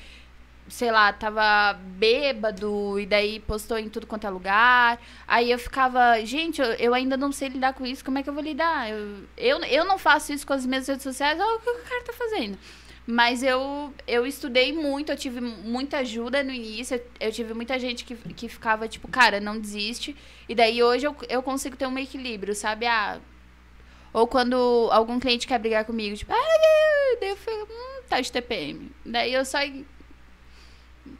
sei 0.69 0.91
lá, 0.91 1.12
tava 1.12 1.73
bêbado 1.75 2.99
e 3.01 3.07
daí 3.07 3.41
postou 3.41 3.79
em 3.79 3.89
tudo 3.89 4.07
quanto 4.07 4.27
é 4.27 4.31
lugar. 4.31 5.01
Aí 5.27 5.51
eu 5.51 5.59
ficava, 5.59 6.21
gente, 6.25 6.61
eu, 6.61 6.66
eu 6.75 6.95
ainda 6.95 7.16
não 7.16 7.33
sei 7.33 7.49
lidar 7.49 7.73
com 7.75 7.87
isso, 7.87 8.05
como 8.05 8.19
é 8.19 8.23
que 8.23 8.29
eu 8.29 8.35
vou 8.35 8.43
lidar? 8.43 8.91
Eu, 8.91 9.25
eu, 9.37 9.59
eu 9.64 9.85
não 9.85 9.99
faço 9.99 10.33
isso 10.33 10.47
com 10.47 10.53
as 10.53 10.66
minhas 10.66 10.87
redes 10.89 11.03
sociais, 11.03 11.39
olha 11.41 11.57
o 11.57 11.61
que 11.61 11.71
o 11.71 11.85
cara 11.85 12.05
tá 12.05 12.12
fazendo. 12.12 12.59
Mas 13.11 13.43
eu, 13.43 13.93
eu 14.07 14.27
estudei 14.27 14.71
muito, 14.73 15.11
eu 15.11 15.16
tive 15.16 15.41
muita 15.41 15.99
ajuda 15.99 16.43
no 16.43 16.53
início, 16.53 16.97
eu, 16.97 17.29
eu 17.29 17.33
tive 17.33 17.55
muita 17.55 17.79
gente 17.79 18.05
que, 18.05 18.14
que 18.14 18.49
ficava 18.49 18.87
tipo, 18.87 19.09
cara, 19.09 19.41
não 19.41 19.59
desiste. 19.59 20.14
E 20.49 20.55
daí 20.55 20.83
hoje 20.83 21.07
eu, 21.07 21.16
eu 21.29 21.43
consigo 21.43 21.75
ter 21.77 21.87
um 21.87 21.99
equilíbrio, 21.99 22.55
sabe? 22.55 22.87
Ah, 22.87 23.19
Ou 24.12 24.27
quando 24.27 24.89
algum 24.93 25.19
cliente 25.19 25.47
quer 25.47 25.59
brigar 25.59 25.85
comigo, 25.85 26.16
tipo, 26.16 26.33
ah, 26.33 27.16
daí 27.21 27.31
eu 27.31 27.37
fico, 27.37 27.69
hum, 27.71 28.03
tá 28.09 28.21
de 28.21 28.31
TPM. 28.33 28.91
Daí 29.05 29.33
eu 29.33 29.45
só. 29.45 29.59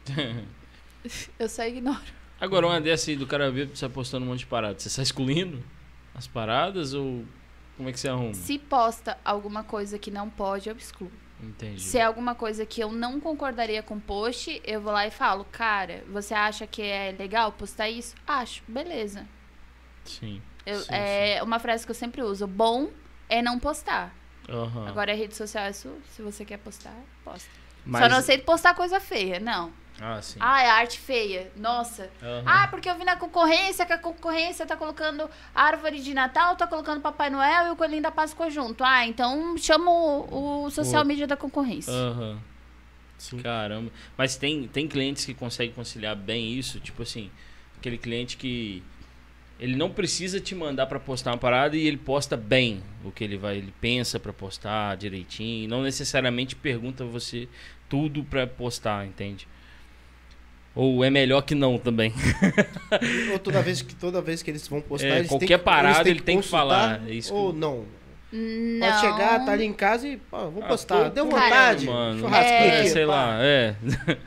eu 1.39 1.49
só 1.49 1.63
ignoro. 1.65 1.99
Agora, 2.39 2.67
uma 2.67 2.79
dessa 2.81 3.09
aí 3.11 3.15
do 3.17 3.27
cara 3.27 3.51
ver 3.51 3.67
você 3.67 3.87
postando 3.89 4.25
um 4.25 4.29
monte 4.29 4.39
de 4.39 4.45
paradas. 4.45 4.83
Você 4.83 4.89
sai 4.89 5.03
excluindo 5.03 5.63
as 6.15 6.27
paradas 6.27 6.93
ou 6.93 7.25
como 7.77 7.89
é 7.89 7.91
que 7.91 7.99
você 7.99 8.07
arruma? 8.09 8.33
Se 8.33 8.57
posta 8.57 9.17
alguma 9.23 9.63
coisa 9.63 9.97
que 9.99 10.09
não 10.11 10.29
pode, 10.29 10.69
eu 10.69 10.75
excluo. 10.75 11.11
Entendi. 11.41 11.81
Se 11.81 11.97
é 11.97 12.03
alguma 12.03 12.35
coisa 12.35 12.65
que 12.65 12.81
eu 12.81 12.91
não 12.91 13.19
concordaria 13.19 13.81
com 13.81 13.95
o 13.95 13.99
post, 14.01 14.61
eu 14.65 14.81
vou 14.81 14.91
lá 14.91 15.07
e 15.07 15.11
falo, 15.11 15.45
cara, 15.45 16.03
você 16.09 16.33
acha 16.33 16.67
que 16.67 16.81
é 16.81 17.15
legal 17.17 17.51
postar 17.53 17.89
isso? 17.89 18.13
Acho, 18.27 18.61
beleza. 18.67 19.25
Sim. 20.03 20.41
Eu- 20.65 20.81
Sim, 20.81 20.93
é 20.93 21.41
uma 21.41 21.59
frase 21.59 21.85
que 21.85 21.91
eu 21.91 21.95
sempre 21.95 22.21
uso. 22.21 22.45
Bom 22.45 22.89
é 23.29 23.41
não 23.41 23.57
postar. 23.59 24.13
Aham. 24.49 24.87
Agora 24.87 25.13
a 25.13 25.15
rede 25.15 25.35
social 25.35 25.63
é 25.65 25.71
sua. 25.73 25.95
Se 26.15 26.21
você 26.21 26.43
quer 26.43 26.57
postar, 26.57 26.93
posta. 27.23 27.49
Mas- 27.85 28.01
Só 28.03 28.09
não 28.09 28.17
aceito 28.17 28.43
postar 28.43 28.73
coisa 28.73 28.99
feia, 28.99 29.39
não. 29.39 29.71
Ah, 30.01 30.21
sim. 30.21 30.37
Ah, 30.41 30.61
é 30.61 30.69
arte 30.69 30.99
feia. 30.99 31.51
Nossa. 31.57 32.09
Aham. 32.23 32.43
Ah, 32.45 32.67
porque 32.69 32.89
eu 32.89 32.95
vi 32.97 33.03
na 33.03 33.15
concorrência 33.15 33.85
que 33.85 33.93
a 33.93 33.97
concorrência 33.97 34.65
tá 34.65 34.77
colocando 34.77 35.29
árvore 35.53 35.99
de 36.01 36.13
Natal, 36.13 36.55
tá 36.55 36.65
colocando 36.67 37.01
Papai 37.01 37.29
Noel 37.29 37.67
e 37.67 37.71
o 37.71 37.75
Coelhinho 37.75 38.01
da 38.03 38.11
Páscoa 38.11 38.49
junto. 38.49 38.83
Ah, 38.83 39.05
então 39.05 39.57
chama 39.57 39.91
o, 39.91 40.65
o 40.65 40.69
social 40.71 41.03
O- 41.03 41.05
media 41.05 41.27
da 41.27 41.35
concorrência. 41.35 41.91
Aham. 41.93 42.39
Sim. 43.17 43.39
Caramba. 43.39 43.91
Mas 44.17 44.37
tem, 44.37 44.67
tem 44.69 44.87
clientes 44.87 45.25
que 45.25 45.33
conseguem 45.33 45.73
conciliar 45.73 46.15
bem 46.15 46.53
isso, 46.53 46.79
tipo 46.79 47.01
assim, 47.03 47.29
aquele 47.77 47.97
cliente 47.97 48.37
que 48.37 48.81
ele 49.59 49.75
não 49.75 49.91
precisa 49.91 50.39
te 50.39 50.55
mandar 50.55 50.85
pra 50.85 51.01
postar 51.01 51.31
uma 51.31 51.37
parada 51.37 51.75
e 51.75 51.85
ele 51.85 51.97
posta 51.97 52.37
bem 52.37 52.81
o 53.03 53.11
que 53.11 53.21
ele 53.25 53.35
vai, 53.35 53.57
ele 53.57 53.73
pensa 53.81 54.17
pra 54.17 54.31
postar 54.31 54.95
direitinho, 54.95 55.67
não 55.67 55.83
necessariamente 55.83 56.55
pergunta 56.55 57.03
você 57.03 57.49
tudo 57.89 58.23
pra 58.23 58.47
postar, 58.47 59.05
entende? 59.05 59.45
Ou 60.79 61.03
é 61.03 61.09
melhor 61.09 61.41
que 61.41 61.53
não 61.53 61.77
também. 61.77 62.13
Ou 63.33 63.39
toda 63.39 63.61
vez 63.61 63.81
que, 63.81 63.93
toda 63.95 64.21
vez 64.21 64.41
que 64.41 64.49
eles 64.49 64.65
vão 64.67 64.79
postar, 64.81 65.07
É, 65.07 65.17
eles 65.19 65.27
qualquer 65.29 65.57
têm 65.57 65.65
parada 65.65 65.95
eles 65.97 66.03
têm 66.03 66.11
ele 66.11 66.21
tem 66.21 66.41
que 66.41 66.47
falar, 66.47 67.01
é 67.07 67.11
isso 67.11 67.33
Ou 67.33 67.51
não. 67.53 67.85
Não. 68.31 68.87
Pode 68.87 68.99
chegar, 69.01 69.43
tá 69.43 69.51
ali 69.53 69.65
em 69.65 69.73
casa 69.73 70.07
e, 70.07 70.15
pô, 70.17 70.49
vou 70.51 70.63
Ah, 70.63 70.67
postar. 70.67 71.05
pô, 71.05 71.09
Deu 71.09 71.25
vontade. 71.25 71.85
mano. 71.87 72.27
É, 72.33 72.79
aqui, 72.79 72.89
sei 72.89 73.05
pá. 73.05 73.11
lá, 73.11 73.37
é. 73.41 73.75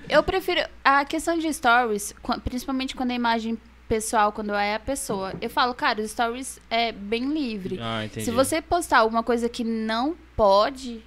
Eu 0.09 0.23
prefiro. 0.25 0.61
A 0.85 1.05
questão 1.05 1.39
de 1.39 1.53
stories, 1.53 2.13
principalmente 2.45 2.97
quando 2.97 3.13
a 3.13 3.15
imagem 3.15 3.57
pessoal, 3.89 4.33
quando 4.33 4.53
é 4.55 4.75
a 4.75 4.81
pessoa, 4.81 5.33
eu 5.41 5.49
falo, 5.49 5.73
cara, 5.73 6.01
os 6.03 6.11
stories 6.11 6.59
é 6.69 6.91
bem 6.93 7.33
livre. 7.33 7.79
Ah, 7.81 8.05
entendi. 8.05 8.25
Se 8.25 8.31
você 8.33 8.61
postar 8.61 8.99
alguma 8.99 9.23
coisa 9.23 9.49
que 9.49 9.63
não 9.63 10.17
pode, 10.37 11.01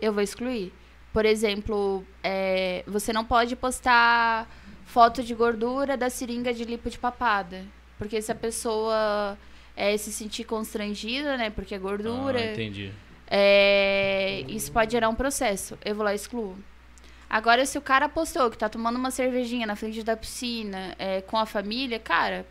eu 0.00 0.12
vou 0.12 0.22
excluir. 0.22 0.72
Por 1.12 1.24
exemplo, 1.24 2.04
é, 2.22 2.82
você 2.86 3.12
não 3.12 3.24
pode 3.24 3.54
postar 3.54 4.48
foto 4.88 5.22
de 5.22 5.34
gordura 5.34 5.96
da 5.96 6.08
seringa 6.08 6.52
de 6.52 6.64
lipo 6.64 6.88
de 6.90 6.98
papada. 6.98 7.64
Porque 7.98 8.20
se 8.22 8.32
a 8.32 8.34
pessoa 8.34 9.36
é, 9.76 9.96
se 9.96 10.10
sentir 10.10 10.44
constrangida, 10.44 11.36
né? 11.36 11.50
Porque 11.50 11.74
é 11.74 11.78
gordura. 11.78 12.40
Ah, 12.40 12.52
entendi. 12.52 12.90
É, 13.30 14.44
isso 14.48 14.72
pode 14.72 14.92
gerar 14.92 15.08
um 15.08 15.14
processo. 15.14 15.78
Eu 15.84 15.94
vou 15.94 16.04
lá 16.04 16.12
e 16.12 16.16
excluo. 16.16 16.56
Agora, 17.28 17.66
se 17.66 17.76
o 17.76 17.82
cara 17.82 18.08
postou 18.08 18.50
que 18.50 18.56
tá 18.56 18.68
tomando 18.70 18.96
uma 18.96 19.10
cervejinha 19.10 19.66
na 19.66 19.76
frente 19.76 20.02
da 20.02 20.16
piscina 20.16 20.94
é, 20.98 21.20
com 21.20 21.36
a 21.36 21.44
família, 21.44 21.98
cara, 21.98 22.46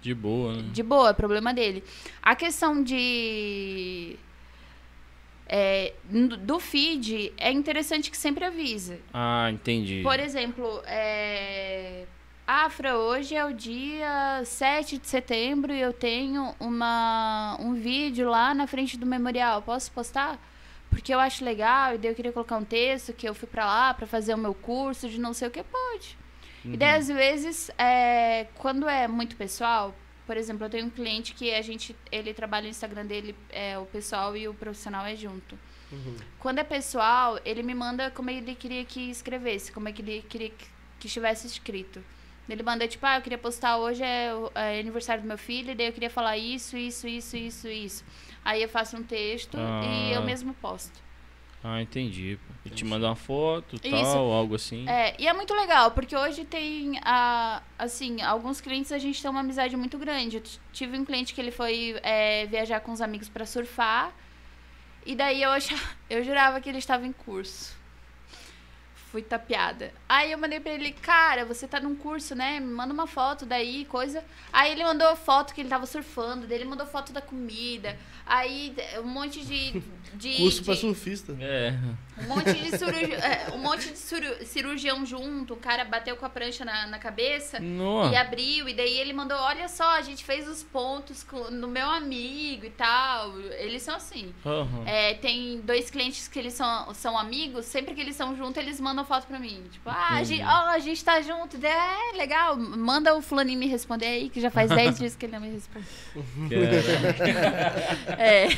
De 0.00 0.14
boa, 0.14 0.54
né? 0.54 0.70
de 0.72 0.82
boa, 0.82 1.10
é 1.10 1.12
problema 1.12 1.52
dele. 1.52 1.84
A 2.22 2.34
questão 2.34 2.82
de. 2.82 4.16
É, 5.54 5.92
do 6.40 6.58
feed, 6.58 7.30
é 7.36 7.52
interessante 7.52 8.10
que 8.10 8.16
sempre 8.16 8.42
avisa. 8.42 8.98
Ah, 9.12 9.50
entendi. 9.52 10.00
Por 10.02 10.18
exemplo, 10.18 10.82
é, 10.86 12.06
Afra, 12.46 12.96
hoje 12.96 13.34
é 13.34 13.44
o 13.44 13.52
dia 13.52 14.42
7 14.46 14.96
de 14.96 15.06
setembro 15.06 15.70
e 15.70 15.78
eu 15.78 15.92
tenho 15.92 16.54
uma, 16.58 17.58
um 17.60 17.74
vídeo 17.74 18.30
lá 18.30 18.54
na 18.54 18.66
frente 18.66 18.96
do 18.96 19.04
memorial. 19.04 19.60
Posso 19.60 19.92
postar? 19.92 20.40
Porque 20.88 21.12
eu 21.12 21.20
acho 21.20 21.44
legal 21.44 21.94
e 21.94 21.98
daí 21.98 22.10
eu 22.10 22.14
queria 22.14 22.32
colocar 22.32 22.56
um 22.56 22.64
texto 22.64 23.12
que 23.12 23.28
eu 23.28 23.34
fui 23.34 23.46
pra 23.46 23.66
lá 23.66 23.92
pra 23.92 24.06
fazer 24.06 24.32
o 24.32 24.38
meu 24.38 24.54
curso 24.54 25.06
de 25.06 25.20
não 25.20 25.34
sei 25.34 25.48
o 25.48 25.50
que. 25.50 25.62
Pode. 25.62 26.16
Uhum. 26.64 26.72
E 26.72 26.76
daí, 26.78 26.96
às 26.96 27.08
vezes, 27.08 27.70
é, 27.76 28.46
quando 28.54 28.88
é 28.88 29.06
muito 29.06 29.36
pessoal, 29.36 29.94
por 30.32 30.38
exemplo, 30.38 30.64
eu 30.64 30.70
tenho 30.70 30.86
um 30.86 30.90
cliente 30.90 31.34
que 31.34 31.52
a 31.52 31.60
gente, 31.60 31.94
ele 32.10 32.32
trabalha 32.32 32.62
no 32.64 32.70
Instagram 32.70 33.04
dele, 33.04 33.34
é, 33.50 33.76
o 33.78 33.84
pessoal 33.84 34.34
e 34.34 34.48
o 34.48 34.54
profissional 34.54 35.04
é 35.04 35.14
junto. 35.14 35.58
Uhum. 35.92 36.16
Quando 36.38 36.58
é 36.58 36.64
pessoal, 36.64 37.38
ele 37.44 37.62
me 37.62 37.74
manda 37.74 38.10
como 38.10 38.30
ele 38.30 38.54
queria 38.54 38.82
que 38.82 39.10
escrevesse, 39.10 39.70
como 39.70 39.90
é 39.90 39.92
que 39.92 40.00
ele 40.00 40.22
queria 40.26 40.48
que, 40.48 40.66
que 41.00 41.06
estivesse 41.06 41.46
escrito. 41.46 42.02
Ele 42.48 42.62
manda, 42.62 42.88
tipo, 42.88 43.04
ah, 43.04 43.16
eu 43.18 43.22
queria 43.22 43.36
postar 43.36 43.76
hoje 43.76 44.02
é, 44.02 44.34
o- 44.34 44.50
é 44.54 44.80
aniversário 44.80 45.22
do 45.22 45.28
meu 45.28 45.36
filho, 45.36 45.72
e 45.72 45.74
daí 45.74 45.88
eu 45.88 45.92
queria 45.92 46.08
falar 46.10 46.38
isso, 46.38 46.78
isso, 46.78 47.06
isso, 47.06 47.36
isso, 47.36 47.68
isso. 47.68 48.04
Aí 48.42 48.62
eu 48.62 48.68
faço 48.70 48.96
um 48.96 49.02
texto 49.02 49.58
e 49.58 50.12
eu 50.14 50.20
Ah. 50.22 50.24
mesmo 50.24 50.54
posto. 50.54 50.98
Ah, 51.64 51.80
entendi. 51.80 52.38
Ele 52.64 52.74
te 52.74 52.84
manda 52.84 53.06
uma 53.06 53.16
foto, 53.16 53.76
Isso. 53.76 53.90
tal, 53.90 54.32
algo 54.32 54.56
assim. 54.56 54.88
É, 54.88 55.14
e 55.20 55.28
é 55.28 55.32
muito 55.32 55.54
legal, 55.54 55.92
porque 55.92 56.16
hoje 56.16 56.44
tem, 56.44 56.98
a, 57.02 57.62
assim, 57.78 58.20
alguns 58.22 58.60
clientes 58.60 58.90
a 58.90 58.98
gente 58.98 59.20
tem 59.20 59.30
uma 59.30 59.40
amizade 59.40 59.76
muito 59.76 59.96
grande. 59.98 60.36
Eu 60.36 60.42
tive 60.72 60.98
um 60.98 61.04
cliente 61.04 61.34
que 61.34 61.40
ele 61.40 61.50
foi 61.50 61.98
é, 62.02 62.46
viajar 62.46 62.80
com 62.80 62.92
os 62.92 63.00
amigos 63.00 63.28
pra 63.28 63.46
surfar, 63.46 64.12
e 65.06 65.14
daí 65.14 65.42
eu, 65.42 65.50
achava, 65.50 65.82
eu 66.10 66.24
jurava 66.24 66.60
que 66.60 66.68
ele 66.68 66.78
estava 66.78 67.06
em 67.06 67.12
curso. 67.12 67.76
Fui 69.12 69.20
tapeada. 69.20 69.92
Aí 70.08 70.32
eu 70.32 70.38
mandei 70.38 70.58
pra 70.58 70.72
ele, 70.72 70.90
cara, 70.90 71.44
você 71.44 71.68
tá 71.68 71.78
num 71.78 71.94
curso, 71.94 72.34
né? 72.34 72.58
Me 72.58 72.72
manda 72.72 72.94
uma 72.94 73.06
foto 73.06 73.44
daí, 73.44 73.84
coisa. 73.84 74.24
Aí 74.50 74.72
ele 74.72 74.82
mandou 74.82 75.14
foto 75.14 75.52
que 75.52 75.60
ele 75.60 75.68
tava 75.68 75.84
surfando, 75.84 76.46
daí 76.46 76.56
ele 76.56 76.64
mandou 76.64 76.86
foto 76.86 77.12
da 77.12 77.20
comida. 77.20 77.94
Aí 78.24 78.74
um 79.00 79.06
monte 79.06 79.44
de. 79.44 79.82
de 80.14 80.36
Curso 80.38 80.64
pra 80.64 80.72
de- 80.72 80.80
surfista. 80.80 81.36
É. 81.38 81.74
um 82.24 82.28
monte 82.34 82.52
de, 82.54 82.76
cirurgi- 82.78 83.12
é, 83.14 83.46
um 83.54 83.58
monte 83.58 83.90
de 83.90 83.98
ciru- 83.98 84.44
cirurgião 84.46 85.04
junto. 85.06 85.54
O 85.54 85.56
cara 85.56 85.84
bateu 85.84 86.16
com 86.16 86.24
a 86.26 86.28
prancha 86.28 86.64
na, 86.64 86.86
na 86.86 86.98
cabeça 86.98 87.58
Nossa. 87.60 88.12
e 88.12 88.16
abriu. 88.16 88.68
E 88.68 88.74
daí 88.74 88.98
ele 88.98 89.12
mandou: 89.12 89.36
Olha 89.38 89.68
só, 89.68 89.96
a 89.96 90.02
gente 90.02 90.24
fez 90.24 90.46
os 90.48 90.62
pontos 90.62 91.22
com- 91.22 91.50
no 91.50 91.68
meu 91.68 91.88
amigo 91.88 92.64
e 92.66 92.70
tal. 92.70 93.38
Eles 93.58 93.82
são 93.82 93.96
assim. 93.96 94.32
Aham. 94.44 94.84
É, 94.86 95.14
tem 95.14 95.60
dois 95.60 95.90
clientes 95.90 96.28
que 96.28 96.38
eles 96.38 96.54
são, 96.54 96.92
são 96.94 97.18
amigos. 97.18 97.66
Sempre 97.66 97.94
que 97.94 98.00
eles 98.00 98.16
são 98.16 98.36
juntos, 98.36 98.56
eles 98.62 98.80
mandam 98.80 99.04
foto 99.04 99.26
pra 99.26 99.38
mim. 99.38 99.62
Tipo, 99.70 99.90
ah, 99.90 100.08
a 100.16 100.22
gente, 100.24 100.42
ó, 100.42 100.68
a 100.68 100.78
gente 100.78 101.04
tá 101.04 101.20
junto. 101.20 101.56
É, 101.64 102.16
legal. 102.16 102.56
Manda 102.56 103.14
o 103.14 103.22
fulaninho 103.22 103.58
me 103.58 103.66
responder 103.66 104.06
aí, 104.06 104.28
que 104.28 104.40
já 104.40 104.50
faz 104.50 104.70
10 104.74 104.98
dias 104.98 105.16
que 105.16 105.26
ele 105.26 105.32
não 105.32 105.40
me 105.40 105.50
responde. 105.50 105.86
Caraca, 106.48 108.16
É. 108.22 108.48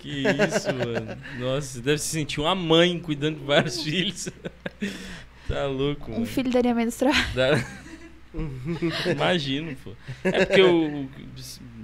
que 0.00 0.22
isso, 0.22 0.72
mano. 0.74 1.16
Nossa, 1.38 1.66
você 1.66 1.80
deve 1.80 1.98
se 1.98 2.08
sentir 2.08 2.40
uma 2.40 2.54
mãe 2.54 2.89
cuidando 2.98 3.38
de 3.38 3.44
vários 3.44 3.80
filhos. 3.84 4.28
tá 5.46 5.66
louco, 5.66 6.10
Um 6.10 6.14
mano. 6.14 6.26
filho 6.26 6.50
daria 6.50 6.74
menos 6.74 6.96
trabalho. 6.96 7.34
Dá- 7.34 7.64
Imagino, 9.10 9.74
pô. 9.82 9.92
É 10.24 10.44
porque 10.46 10.60
eu, 10.60 11.08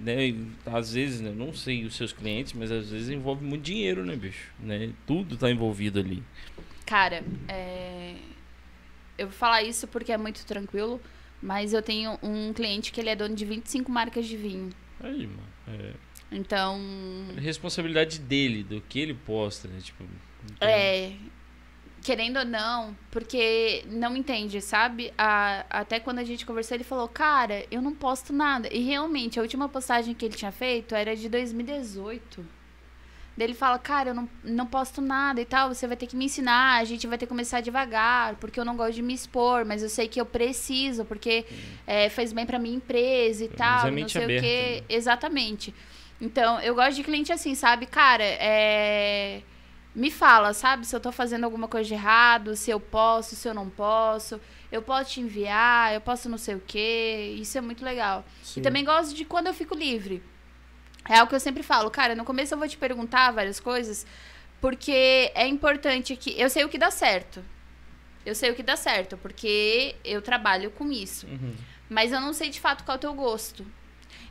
né, 0.03 0.35
às 0.67 0.93
vezes, 0.93 1.21
né, 1.21 1.33
não 1.35 1.53
sei 1.53 1.85
os 1.85 1.97
seus 1.97 2.13
clientes, 2.13 2.53
mas 2.53 2.71
às 2.71 2.91
vezes 2.91 3.09
envolve 3.11 3.45
muito 3.45 3.63
dinheiro, 3.63 4.05
né, 4.05 4.15
bicho? 4.17 4.51
Né? 4.61 4.91
Tudo 5.07 5.37
tá 5.37 5.51
envolvido 5.51 5.99
ali. 5.99 6.23
Cara, 6.85 7.25
é, 7.49 8.15
eu 9.19 9.27
vou 9.27 9.37
falar 9.37 9.63
isso 9.65 9.87
porque 9.89 10.13
é 10.13 10.17
muito 10.17 10.45
tranquilo, 10.47 11.01
mas 11.43 11.73
eu 11.73 11.83
tenho 11.83 12.17
um 12.23 12.53
cliente 12.53 12.93
que 12.93 13.01
ele 13.01 13.11
é 13.11 13.17
dono 13.17 13.35
de 13.35 13.45
25 13.45 13.91
marcas 13.91 14.27
de 14.27 14.37
vinho. 14.37 14.71
Aí, 15.01 15.27
mano. 15.27 15.43
É 15.69 15.91
Então, 16.31 16.81
responsabilidade 17.39 18.21
dele, 18.21 18.63
do 18.63 18.81
que 18.83 19.01
ele 19.01 19.15
posta, 19.15 19.67
né? 19.67 19.81
Tipo, 19.83 20.05
então- 20.55 20.69
é, 20.69 21.13
querendo 22.03 22.39
ou 22.39 22.45
não, 22.45 22.97
porque 23.11 23.85
não 23.89 24.17
entende, 24.17 24.61
sabe? 24.61 25.13
A- 25.19 25.65
até 25.69 25.99
quando 25.99 26.21
a 26.21 26.25
gente 26.25 26.47
conversou, 26.47 26.77
ele 26.77 26.85
falou, 26.85 27.09
cara, 27.09 27.65
eu 27.71 27.83
não 27.83 27.93
posto 27.95 28.33
nada. 28.33 28.69
E 28.73 28.81
realmente, 28.81 29.39
a 29.39 29.43
última 29.43 29.69
postagem 29.69 30.15
que 30.15 30.25
ele 30.25 30.35
tinha 30.37 30.53
feito 30.53 30.95
era 30.95 31.17
de 31.17 31.29
2018. 31.29 32.47
Daí 33.37 33.49
ele 33.49 33.55
fala, 33.55 33.79
cara, 33.79 34.11
eu 34.11 34.15
não, 34.15 34.27
não 34.43 34.67
posto 34.67 35.03
nada 35.03 35.41
e 35.41 35.45
tal, 35.45 35.69
você 35.75 35.87
vai 35.87 35.95
ter 35.95 36.07
que 36.07 36.17
me 36.17 36.25
ensinar, 36.25 36.79
a 36.81 36.85
gente 36.85 37.07
vai 37.07 37.19
ter 37.19 37.27
que 37.27 37.29
começar 37.29 37.61
devagar, 37.61 38.37
porque 38.37 38.59
eu 38.59 38.65
não 38.65 38.75
gosto 38.77 38.95
de 38.95 39.03
me 39.03 39.13
expor, 39.13 39.63
mas 39.67 39.83
eu 39.83 39.91
sei 39.91 40.09
que 40.09 40.19
eu 40.19 40.25
preciso, 40.25 41.05
porque 41.05 41.45
é, 41.87 42.09
faz 42.09 42.33
bem 42.33 42.47
pra 42.47 42.59
minha 42.59 42.77
empresa 42.77 43.45
e 43.45 43.49
Pelo 43.49 43.59
tal, 43.59 43.91
não 43.91 44.09
sei 44.09 44.25
aberta, 44.25 44.47
o 44.47 44.49
quê. 44.49 44.77
né? 44.81 44.87
Exatamente. 44.89 45.75
Então, 46.19 46.59
eu 46.61 46.75
gosto 46.75 46.95
de 46.97 47.03
cliente 47.03 47.31
assim, 47.31 47.55
sabe? 47.55 47.85
Cara, 47.85 48.25
é... 48.25 49.43
me 49.97 50.11
fala, 50.11 50.53
sabe? 50.53 50.87
Se 50.87 50.95
eu 50.95 51.01
tô 51.01 51.11
fazendo 51.11 51.45
alguma 51.45 51.67
coisa 51.67 51.89
de 51.89 51.95
errado, 51.95 52.55
se 52.55 52.71
eu 52.71 52.79
posso, 52.79 53.35
se 53.35 53.49
eu 53.49 53.55
não 53.55 53.71
posso. 53.71 54.39
Eu 54.71 54.83
posso 54.83 55.13
te 55.13 55.21
enviar, 55.23 55.95
eu 55.95 56.03
posso 56.03 56.29
não 56.29 56.37
sei 56.37 56.55
o 56.55 56.63
quê. 56.65 57.35
Isso 57.41 57.57
é 57.57 57.63
muito 57.63 57.83
legal. 57.83 58.23
Sim. 58.43 58.61
E 58.61 58.63
também 58.63 58.85
gosto 58.85 59.15
de 59.15 59.25
quando 59.25 59.47
eu 59.47 59.55
fico 59.55 59.75
livre. 59.75 60.23
É 61.09 61.17
algo 61.19 61.31
que 61.31 61.35
eu 61.35 61.41
sempre 61.41 61.63
falo, 61.63 61.91
cara, 61.91 62.15
no 62.15 62.25
começo 62.25 62.53
eu 62.53 62.59
vou 62.59 62.69
te 62.69 62.77
perguntar 62.77 63.31
várias 63.31 63.59
coisas, 63.59 64.07
porque 64.61 65.33
é 65.35 65.47
importante 65.47 66.15
que. 66.15 66.39
Eu 66.39 66.51
sei 66.51 66.63
o 66.63 66.69
que 66.69 66.77
dá 66.77 66.91
certo. 66.91 67.43
Eu 68.25 68.35
sei 68.35 68.51
o 68.51 68.55
que 68.55 68.63
dá 68.63 68.77
certo, 68.77 69.17
porque 69.17 69.97
eu 70.05 70.21
trabalho 70.21 70.71
com 70.73 70.93
isso. 70.93 71.27
Uhum. 71.27 71.55
Mas 71.89 72.13
eu 72.13 72.21
não 72.21 72.35
sei 72.35 72.51
de 72.51 72.61
fato 72.61 72.85
qual 72.85 72.97
é 72.97 72.99
o 72.99 73.01
teu 73.01 73.15
gosto. 73.15 73.65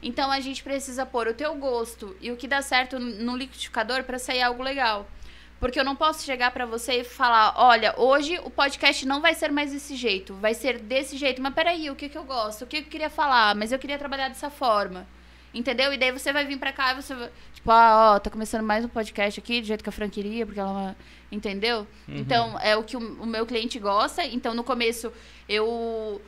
Então 0.03 0.29
a 0.29 0.39
gente 0.39 0.61
precisa 0.61 1.07
pôr 1.07 1.27
o 1.27 1.33
teu 1.33 1.55
gosto 1.55 2.15
e 2.21 2.31
o 2.31 2.37
que 2.37 2.47
dá 2.47 2.61
certo 2.61 2.99
no 2.99 3.35
liquidificador 3.35 4.03
para 4.03 4.19
sair 4.19 4.43
algo 4.43 4.61
legal. 4.61 5.09
Porque 5.59 5.79
eu 5.79 5.85
não 5.85 5.95
posso 5.95 6.23
chegar 6.23 6.51
para 6.51 6.65
você 6.65 7.01
e 7.01 7.03
falar, 7.03 7.53
olha, 7.57 7.95
hoje 7.97 8.37
o 8.43 8.49
podcast 8.49 9.05
não 9.05 9.21
vai 9.21 9.33
ser 9.33 9.51
mais 9.51 9.71
desse 9.71 9.95
jeito, 9.95 10.33
vai 10.35 10.53
ser 10.53 10.79
desse 10.79 11.17
jeito. 11.17 11.41
Mas 11.41 11.53
peraí, 11.53 11.89
o 11.89 11.95
que, 11.95 12.09
que 12.09 12.17
eu 12.17 12.23
gosto? 12.23 12.63
O 12.63 12.67
que 12.67 12.77
eu 12.77 12.83
queria 12.83 13.09
falar? 13.09 13.55
Mas 13.55 13.71
eu 13.71 13.79
queria 13.79 13.97
trabalhar 13.97 14.27
dessa 14.27 14.49
forma. 14.49 15.07
Entendeu? 15.53 15.93
E 15.93 15.97
daí 15.97 16.11
você 16.11 16.33
vai 16.33 16.45
vir 16.45 16.59
pra 16.59 16.73
cá 16.73 16.91
e 16.91 17.01
você 17.01 17.15
vai. 17.15 17.29
Tipo, 17.53 17.71
ah, 17.71 18.15
ó, 18.15 18.19
tá 18.19 18.29
começando 18.29 18.61
mais 18.61 18.83
um 18.83 18.89
podcast 18.89 19.39
aqui, 19.39 19.61
do 19.61 19.67
jeito 19.67 19.81
que 19.81 19.89
a 19.89 19.91
Fran 19.91 20.09
queria, 20.09 20.45
porque 20.45 20.59
ela. 20.59 20.95
Entendeu? 21.31 21.87
Uhum. 22.07 22.17
Então, 22.17 22.59
é 22.59 22.75
o 22.75 22.83
que 22.83 22.97
o, 22.97 22.99
o 22.99 23.25
meu 23.25 23.45
cliente 23.45 23.79
gosta. 23.79 24.25
Então, 24.25 24.53
no 24.53 24.65
começo, 24.65 25.11
eu 25.47 26.21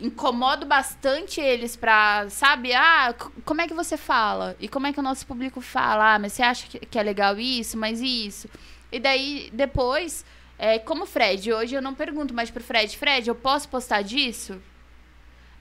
incomodo 0.00 0.64
bastante 0.66 1.40
eles 1.40 1.76
pra, 1.76 2.26
sabe? 2.30 2.72
Ah, 2.74 3.14
como 3.44 3.60
é 3.60 3.68
que 3.68 3.74
você 3.74 3.96
fala? 3.96 4.56
E 4.58 4.68
como 4.68 4.86
é 4.86 4.92
que 4.92 5.00
o 5.00 5.02
nosso 5.02 5.26
público 5.26 5.60
fala? 5.60 6.14
Ah, 6.14 6.18
mas 6.18 6.32
você 6.32 6.42
acha 6.42 6.66
que, 6.66 6.78
que 6.86 6.98
é 6.98 7.02
legal 7.02 7.38
isso, 7.38 7.76
mas 7.76 8.00
isso? 8.00 8.48
E 8.90 8.98
daí, 8.98 9.50
depois, 9.52 10.24
é, 10.58 10.78
como 10.78 11.06
Fred, 11.06 11.52
hoje 11.52 11.74
eu 11.74 11.82
não 11.82 11.94
pergunto 11.94 12.32
mais 12.34 12.50
pro 12.50 12.62
Fred, 12.62 12.96
Fred, 12.96 13.28
eu 13.28 13.34
posso 13.34 13.68
postar 13.68 14.02
disso? 14.02 14.60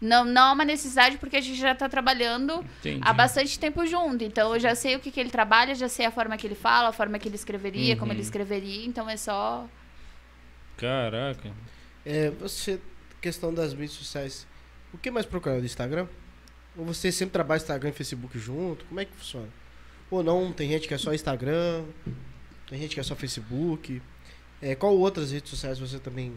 Não, 0.02 0.24
não 0.24 0.42
há 0.44 0.52
uma 0.54 0.64
necessidade, 0.64 1.18
porque 1.18 1.36
a 1.36 1.42
gente 1.42 1.60
já 1.60 1.76
tá 1.76 1.90
trabalhando 1.90 2.66
Entendi. 2.80 3.02
há 3.04 3.12
bastante 3.12 3.60
tempo 3.60 3.86
junto. 3.86 4.24
Então, 4.24 4.54
eu 4.54 4.60
já 4.60 4.74
sei 4.74 4.96
o 4.96 5.00
que, 5.02 5.12
que 5.12 5.20
ele 5.20 5.30
trabalha, 5.30 5.76
já 5.76 5.90
sei 5.90 6.06
a 6.06 6.12
forma 6.12 6.38
que 6.38 6.48
ele 6.48 6.56
fala, 6.56 6.88
a 6.88 6.94
forma 6.94 7.20
que 7.20 7.28
ele 7.28 7.36
escreveria, 7.36 7.98
como 7.98 8.12
Uhum. 8.12 8.16
ele 8.16 8.22
escreveria. 8.22 8.86
Então, 8.86 9.10
é 9.10 9.18
só... 9.18 9.68
Caraca. 10.78 11.52
É, 12.06 12.30
você, 12.32 12.80
questão 13.22 13.54
das 13.54 13.74
mídias 13.74 13.92
sociais, 13.94 14.48
o 14.94 14.98
que 14.98 15.12
mais 15.12 15.26
procura 15.26 15.58
no 15.60 15.66
Instagram? 15.66 16.08
Ou 16.78 16.86
você 16.86 17.12
sempre 17.12 17.34
trabalha 17.34 17.58
Instagram 17.58 17.90
e 17.90 17.94
Facebook 17.94 18.38
junto? 18.40 18.86
Como 18.86 19.00
é 19.00 19.06
que 19.06 19.14
funciona? 19.14 19.48
Ou 20.10 20.24
não, 20.24 20.52
tem 20.52 20.70
gente 20.70 20.88
que 20.88 20.94
é 20.94 20.98
só 20.98 21.14
Instagram, 21.14 21.84
tem 22.70 22.80
gente 22.80 22.94
que 22.96 23.00
é 23.00 23.04
só 23.04 23.16
Facebook. 23.16 24.02
É, 24.62 24.76
qual 24.76 24.98
outras 24.98 25.32
redes 25.32 25.50
sociais 25.50 25.80
você 25.80 26.00
também... 26.00 26.34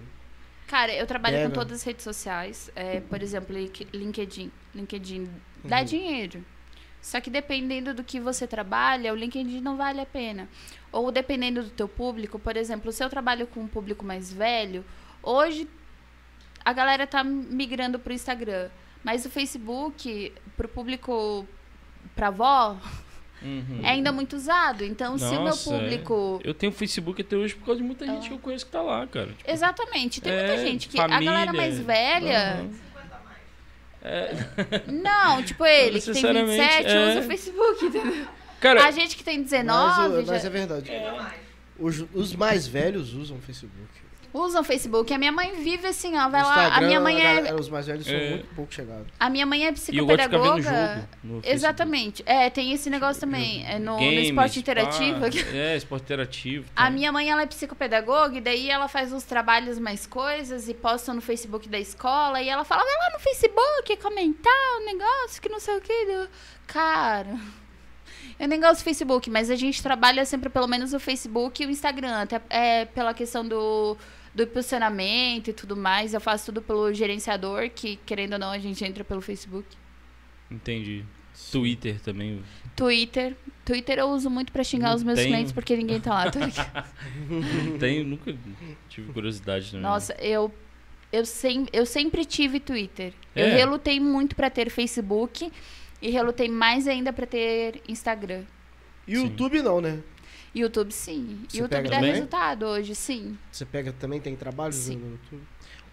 Cara, 0.68 0.94
eu 0.94 1.06
trabalho 1.06 1.36
Pega. 1.36 1.48
com 1.48 1.54
todas 1.54 1.78
as 1.80 1.82
redes 1.82 2.04
sociais. 2.04 2.70
É, 2.74 3.00
por 3.00 3.22
exemplo, 3.22 3.54
Link- 3.54 3.86
LinkedIn. 3.92 4.50
LinkedIn 4.74 5.28
dá 5.64 5.80
Uhum. 5.80 5.84
dinheiro. 5.84 6.44
Só 7.00 7.20
que 7.20 7.28
dependendo 7.28 7.92
do 7.92 8.04
que 8.04 8.20
você 8.20 8.46
trabalha, 8.46 9.12
o 9.12 9.16
LinkedIn 9.16 9.60
não 9.60 9.76
vale 9.76 10.00
a 10.00 10.06
pena. 10.06 10.48
Ou 10.92 11.10
dependendo 11.10 11.62
do 11.64 11.70
teu 11.70 11.88
público, 11.88 12.38
por 12.38 12.56
exemplo, 12.56 12.92
se 12.92 13.02
eu 13.04 13.10
trabalho 13.10 13.46
com 13.48 13.60
um 13.60 13.66
público 13.66 14.04
mais 14.04 14.32
velho, 14.32 14.84
hoje 15.22 15.68
a 16.64 16.72
galera 16.72 17.06
tá 17.06 17.22
migrando 17.24 17.98
pro 17.98 18.12
Instagram. 18.12 18.68
Mas 19.04 19.24
o 19.24 19.30
Facebook, 19.30 20.32
pro 20.56 20.68
público 20.68 21.46
pra 22.14 22.28
avó, 22.28 22.76
Uhum. 23.42 23.80
é 23.82 23.90
ainda 23.90 24.12
muito 24.12 24.36
usado. 24.36 24.84
Então, 24.84 25.18
se 25.18 25.24
o 25.24 25.30
meu 25.30 25.40
Nossa, 25.46 25.74
é. 25.74 25.78
público. 25.78 26.40
Eu 26.44 26.54
tenho 26.54 26.70
Facebook 26.72 27.20
até 27.20 27.34
hoje 27.36 27.54
por 27.56 27.66
causa 27.66 27.80
de 27.80 27.86
muita 27.86 28.06
gente 28.06 28.28
que 28.28 28.34
eu 28.34 28.38
conheço 28.38 28.64
que 28.66 28.70
tá 28.70 28.80
lá, 28.80 29.04
cara. 29.08 29.32
Tipo, 29.32 29.50
Exatamente. 29.50 30.20
Tem 30.20 30.32
É, 30.32 30.46
muita 30.46 30.64
gente 30.64 30.88
que. 30.88 30.98
A 31.00 31.08
família. 31.08 31.32
galera 31.32 31.52
mais 31.52 31.78
velha. 31.80 32.52
Aham. 32.60 32.70
É. 34.04 34.34
Não, 34.90 35.42
tipo 35.44 35.64
ele, 35.64 36.00
que 36.00 36.06
tem 36.06 36.12
necessariamente, 36.14 36.60
27, 36.60 36.88
é. 36.90 37.10
usa 37.10 37.20
o 37.20 37.22
Facebook, 37.22 37.84
entendeu? 37.84 38.26
Cara, 38.60 38.84
A 38.86 38.90
gente 38.90 39.16
que 39.16 39.22
tem 39.24 39.38
Mas, 39.38 39.50
19 39.50 40.00
o- 40.22 40.26
mas 40.26 40.42
já 40.42 40.48
é 40.48 40.50
verdade. 40.50 40.90
Os, 41.78 42.04
os 42.12 42.34
mais 42.34 42.66
velhos 42.66 43.12
usam 43.14 43.38
Facebook. 43.40 43.82
Usam 44.32 44.64
Facebook. 44.64 45.12
A 45.12 45.18
minha 45.18 45.32
mãe 45.32 45.52
vive 45.62 45.86
assim, 45.86 46.16
ó, 46.16 46.28
vai 46.28 46.42
lá. 46.42 46.76
A 46.76 46.80
minha 46.80 47.00
mãe 47.00 47.20
é 47.20 47.54
os 47.54 47.68
mais 47.68 47.86
velhos 47.86 48.06
são 48.06 48.14
É. 48.14 48.30
muito 48.30 48.54
pouco 48.54 48.72
chegados. 48.72 49.06
a 49.18 49.30
minha 49.30 49.44
mãe 49.44 49.66
é 49.66 49.72
e 49.90 49.96
eu 49.98 50.06
gosto 50.06 50.16
de 50.16 50.22
ficar 50.24 50.38
vendo 50.38 50.54
psicopedagoga. 50.54 50.62
jogo 50.62 51.08
no 51.24 51.32
Facebook. 51.42 51.50
Exatamente. 51.50 52.22
É, 52.26 52.50
tem 52.50 52.72
esse 52.72 52.88
negócio 52.88 53.20
também, 53.20 53.66
é 53.66 53.78
no, 53.78 53.96
no 53.96 54.02
esporte 54.02 54.54
pá, 54.54 54.60
interativo. 54.60 55.24
É, 55.54 55.76
esporte 55.76 56.02
interativo. 56.04 56.64
A 56.74 56.84
tá. 56.84 56.90
minha 56.90 57.12
mãe, 57.12 57.30
ela 57.30 57.42
é 57.42 57.46
psicopedagoga, 57.46 58.38
e 58.38 58.40
daí 58.40 58.70
ela 58.70 58.88
faz 58.88 59.12
uns 59.12 59.24
trabalhos, 59.24 59.78
mais 59.78 60.06
coisas, 60.06 60.68
e 60.68 60.74
posta 60.74 61.12
no 61.12 61.20
Facebook 61.20 61.68
da 61.68 61.78
escola, 61.78 62.40
e 62.40 62.48
ela 62.48 62.64
fala, 62.64 62.82
vai 62.84 62.94
lá 62.94 63.10
no 63.12 63.20
Facebook 63.20 63.96
comentar 63.96 64.52
o 64.80 64.84
negócio, 64.84 65.40
que 65.42 65.48
não 65.48 65.60
sei 65.60 65.76
o 65.76 65.80
que. 65.80 66.28
Cara, 66.66 67.36
eu 68.38 68.48
nem 68.48 68.60
gosto 68.60 68.80
do 68.80 68.84
Facebook, 68.84 69.28
mas 69.30 69.50
a 69.50 69.56
gente 69.56 69.82
trabalha 69.82 70.24
sempre 70.24 70.48
pelo 70.48 70.66
menos 70.66 70.92
o 70.94 71.00
Facebook 71.00 71.62
e 71.62 71.66
o 71.66 71.70
Instagram, 71.70 72.22
até 72.22 72.40
é, 72.48 72.84
pela 72.86 73.12
questão 73.12 73.46
do, 73.46 73.96
do 74.34 74.42
impulsionamento 74.44 75.50
e 75.50 75.52
tudo 75.52 75.76
mais. 75.76 76.14
Eu 76.14 76.20
faço 76.20 76.46
tudo 76.46 76.62
pelo 76.62 76.92
gerenciador, 76.92 77.70
que 77.70 77.96
querendo 78.06 78.34
ou 78.34 78.38
não, 78.38 78.50
a 78.50 78.58
gente 78.58 78.84
entra 78.84 79.04
pelo 79.04 79.20
Facebook. 79.20 79.66
Entendi. 80.50 81.04
Twitter 81.50 81.98
também. 82.00 82.42
Twitter. 82.76 83.34
Twitter 83.64 83.98
eu 83.98 84.08
uso 84.08 84.28
muito 84.28 84.52
pra 84.52 84.62
xingar 84.62 84.88
Não 84.90 84.96
os 84.96 85.02
meus 85.02 85.18
tem. 85.18 85.28
clientes, 85.28 85.52
porque 85.52 85.74
ninguém 85.76 86.00
tá 86.00 86.12
lá. 86.12 86.24
Brincando. 86.30 87.78
Tem, 87.78 88.04
nunca 88.04 88.34
tive 88.88 89.12
curiosidade 89.12 89.66
também. 89.70 89.80
Nossa, 89.82 90.12
eu, 90.20 90.52
eu, 91.10 91.24
sem, 91.24 91.66
eu 91.72 91.86
sempre 91.86 92.24
tive 92.24 92.60
Twitter. 92.60 93.12
Eu 93.34 93.46
É? 93.46 93.54
relutei 93.56 93.98
muito 93.98 94.36
pra 94.36 94.50
ter 94.50 94.68
Facebook 94.70 95.50
e 96.02 96.10
relutei 96.10 96.48
mais 96.48 96.86
ainda 96.86 97.12
pra 97.12 97.24
ter 97.26 97.80
Instagram. 97.88 98.42
YouTube 99.08 99.62
não, 99.62 99.80
né? 99.80 100.00
YouTube, 100.54 100.92
sim. 100.92 101.44
Você 101.48 101.58
YouTube 101.58 101.88
dá 101.88 101.96
também? 101.96 102.12
resultado 102.12 102.66
hoje, 102.66 102.94
sim. 102.94 103.38
Você 103.50 103.64
pega 103.64 103.92
também, 103.92 104.20
tem 104.20 104.36
trabalhos 104.36 104.76
Sim. 104.76 104.96
no 104.96 105.10
YouTube? 105.12 105.42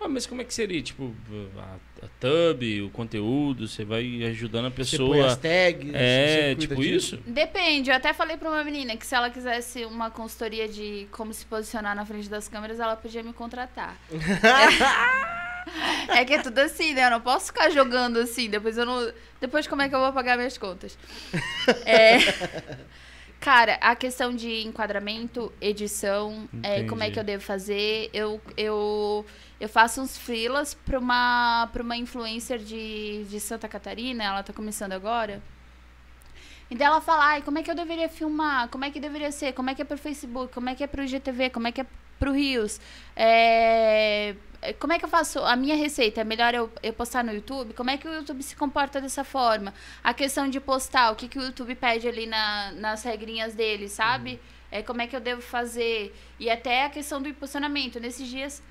Ah, 0.02 0.08
mas 0.08 0.26
como 0.26 0.42
é 0.42 0.46
que 0.46 0.54
seria? 0.54 0.82
Tipo, 0.82 1.14
a, 1.58 1.76
a 2.06 2.10
thumb, 2.22 2.82
o 2.84 2.90
conteúdo, 2.90 3.68
você 3.68 3.84
vai 3.84 4.24
ajudando 4.28 4.68
a 4.68 4.70
Você 4.70 4.98
põe 4.98 5.20
as 5.22 5.36
pessoa. 5.36 5.38
tags, 5.38 5.92
É, 5.94 6.52
você 6.52 6.56
cuida 6.56 6.62
tipo 6.76 6.82
disso? 6.82 7.16
isso? 7.16 7.24
Depende. 7.30 7.90
Eu 7.90 7.96
até 7.98 8.14
falei 8.14 8.38
pra 8.38 8.48
uma 8.50 8.64
menina 8.64 8.96
que 8.96 9.06
se 9.06 9.14
ela 9.14 9.30
quisesse 9.30 9.84
uma 9.84 10.10
consultoria 10.10 10.70
de 10.70 11.06
como 11.12 11.34
se 11.34 11.46
posicionar 11.46 11.98
na 11.98 12.06
frente 12.06 12.30
das 12.30 12.48
câmeras, 12.48 12.80
ela 12.80 12.96
podia 12.96 13.22
me 13.24 13.34
contratar. 13.34 13.98
é 16.16 16.24
que 16.24 16.34
é 16.34 16.42
tudo 16.42 16.60
assim, 16.60 16.94
né? 16.94 17.08
Eu 17.08 17.12
não 17.12 17.22
posso 17.22 17.48
ficar 17.48 17.70
jogando 17.70 18.20
assim. 18.20 18.50
Depois 18.50 18.78
eu 18.78 18.86
não. 18.86 19.12
Depois 19.42 19.68
como 19.68 19.82
é 19.82 19.90
que 19.90 19.96
eu 19.96 20.00
vou 20.00 20.14
pagar 20.14 20.38
minhas 20.38 20.58
contas? 20.58 20.98
É. 21.86 22.20
Cara, 23.40 23.76
a 23.76 23.96
questão 23.96 24.36
de 24.36 24.68
enquadramento, 24.68 25.52
edição, 25.62 26.50
é, 26.62 26.84
como 26.84 27.04
é 27.04 27.10
que 27.10 27.18
eu 27.18 27.24
devo 27.24 27.42
fazer, 27.42 28.10
eu, 28.14 28.42
eu, 28.58 29.26
eu 29.62 29.70
faço 29.70 30.02
uns 30.02 30.18
freelas 30.18 30.74
pra 30.74 31.00
uma, 31.00 31.70
pra 31.72 31.82
uma 31.82 31.96
influencer 31.96 32.60
de, 32.60 33.24
de 33.30 33.40
Santa 33.40 33.68
Catarina, 33.70 34.26
ela 34.26 34.44
tá 34.44 34.52
começando 34.52 34.92
agora. 34.92 35.42
E 36.70 36.76
dela 36.76 37.02
fala, 37.02 37.26
ai, 37.26 37.42
como 37.42 37.58
é 37.58 37.64
que 37.64 37.72
eu 37.72 37.76
deveria 37.76 38.08
filmar? 38.08 38.68
Como 38.70 38.86
é 38.86 38.92
que 38.92 39.00
deveria 39.00 39.32
ser? 39.32 39.54
Como 39.54 39.70
é 39.70 39.76
que 39.76 39.82
é 39.82 39.86
pro 39.86 39.98
Facebook? 39.98 40.54
Como 40.54 40.70
é 40.70 40.76
que 40.76 40.84
é 40.84 40.88
pro 40.88 41.06
GTV? 41.06 41.50
Como 41.50 41.68
é 41.68 41.72
que 41.72 41.82
é 41.82 41.86
pro 42.20 42.32
Rios? 42.32 42.80
É, 43.16 44.36
é, 44.62 44.74
Como 44.74 44.94
é 44.94 45.00
que 45.00 45.06
eu 45.06 45.10
faço? 45.10 45.40
A 45.40 45.56
minha 45.56 45.76
receita 45.76 46.22
é 46.22 46.24
melhor 46.24 46.54
eu, 46.54 46.72
eu 46.84 46.94
postar 46.94 47.24
no 47.24 47.34
YouTube? 47.34 47.74
Como 47.74 47.90
é 47.90 47.98
que 47.98 48.08
o 48.08 48.14
YouTube 48.14 48.44
se 48.44 48.56
comporta 48.56 49.02
dessa 49.02 49.24
forma? 49.24 49.74
A 50.04 50.14
questão 50.14 50.48
de 50.50 50.60
postar, 50.60 51.12
o 51.12 51.16
que, 51.16 51.28
que 51.28 51.40
o 51.40 51.44
YouTube 51.44 51.74
pede 51.76 52.08
ali 52.08 52.28
na, 52.28 52.72
nas 52.74 53.04
regrinhas 53.04 53.56
dele, 53.56 53.88
sabe? 53.88 54.40
É, 54.72 54.84
como 54.84 55.02
é 55.02 55.08
que 55.08 55.16
eu 55.16 55.20
devo 55.20 55.42
fazer? 55.42 56.16
E 56.40 56.50
até 56.52 56.86
a 56.86 56.90
questão 56.90 57.20
do 57.22 57.30
impulsionamento. 57.30 58.00
Nesses 58.00 58.28
dias, 58.28 58.62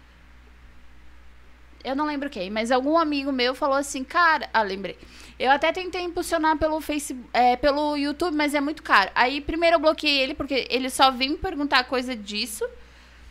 eu 1.84 1.96
não 1.96 2.07
lembro 2.07 2.28
quem, 2.28 2.51
mas 2.51 2.70
algum 2.70 2.99
amigo 2.99 3.32
meu 3.32 3.55
falou 3.55 3.76
assim, 3.76 4.05
cara. 4.05 4.49
Ah, 4.53 4.62
lembrei. 4.62 4.99
Eu 5.39 5.51
até 5.53 5.70
tentei 5.70 6.03
impulsionar 6.03 6.57
pelo 6.59 6.80
Facebook, 6.80 7.28
é, 7.32 7.57
pelo 7.57 7.97
YouTube, 7.97 8.34
mas 8.34 8.55
é 8.55 8.61
muito 8.61 8.82
caro. 8.82 9.11
Aí 9.14 9.41
primeiro 9.41 9.76
eu 9.76 9.80
bloqueei 9.80 10.18
ele, 10.18 10.34
porque 10.34 10.66
ele 10.68 10.91
só 10.91 11.11
vem 11.11 11.30
me 11.30 11.39
perguntar 11.39 11.84
coisa 11.84 12.16
disso. 12.16 12.68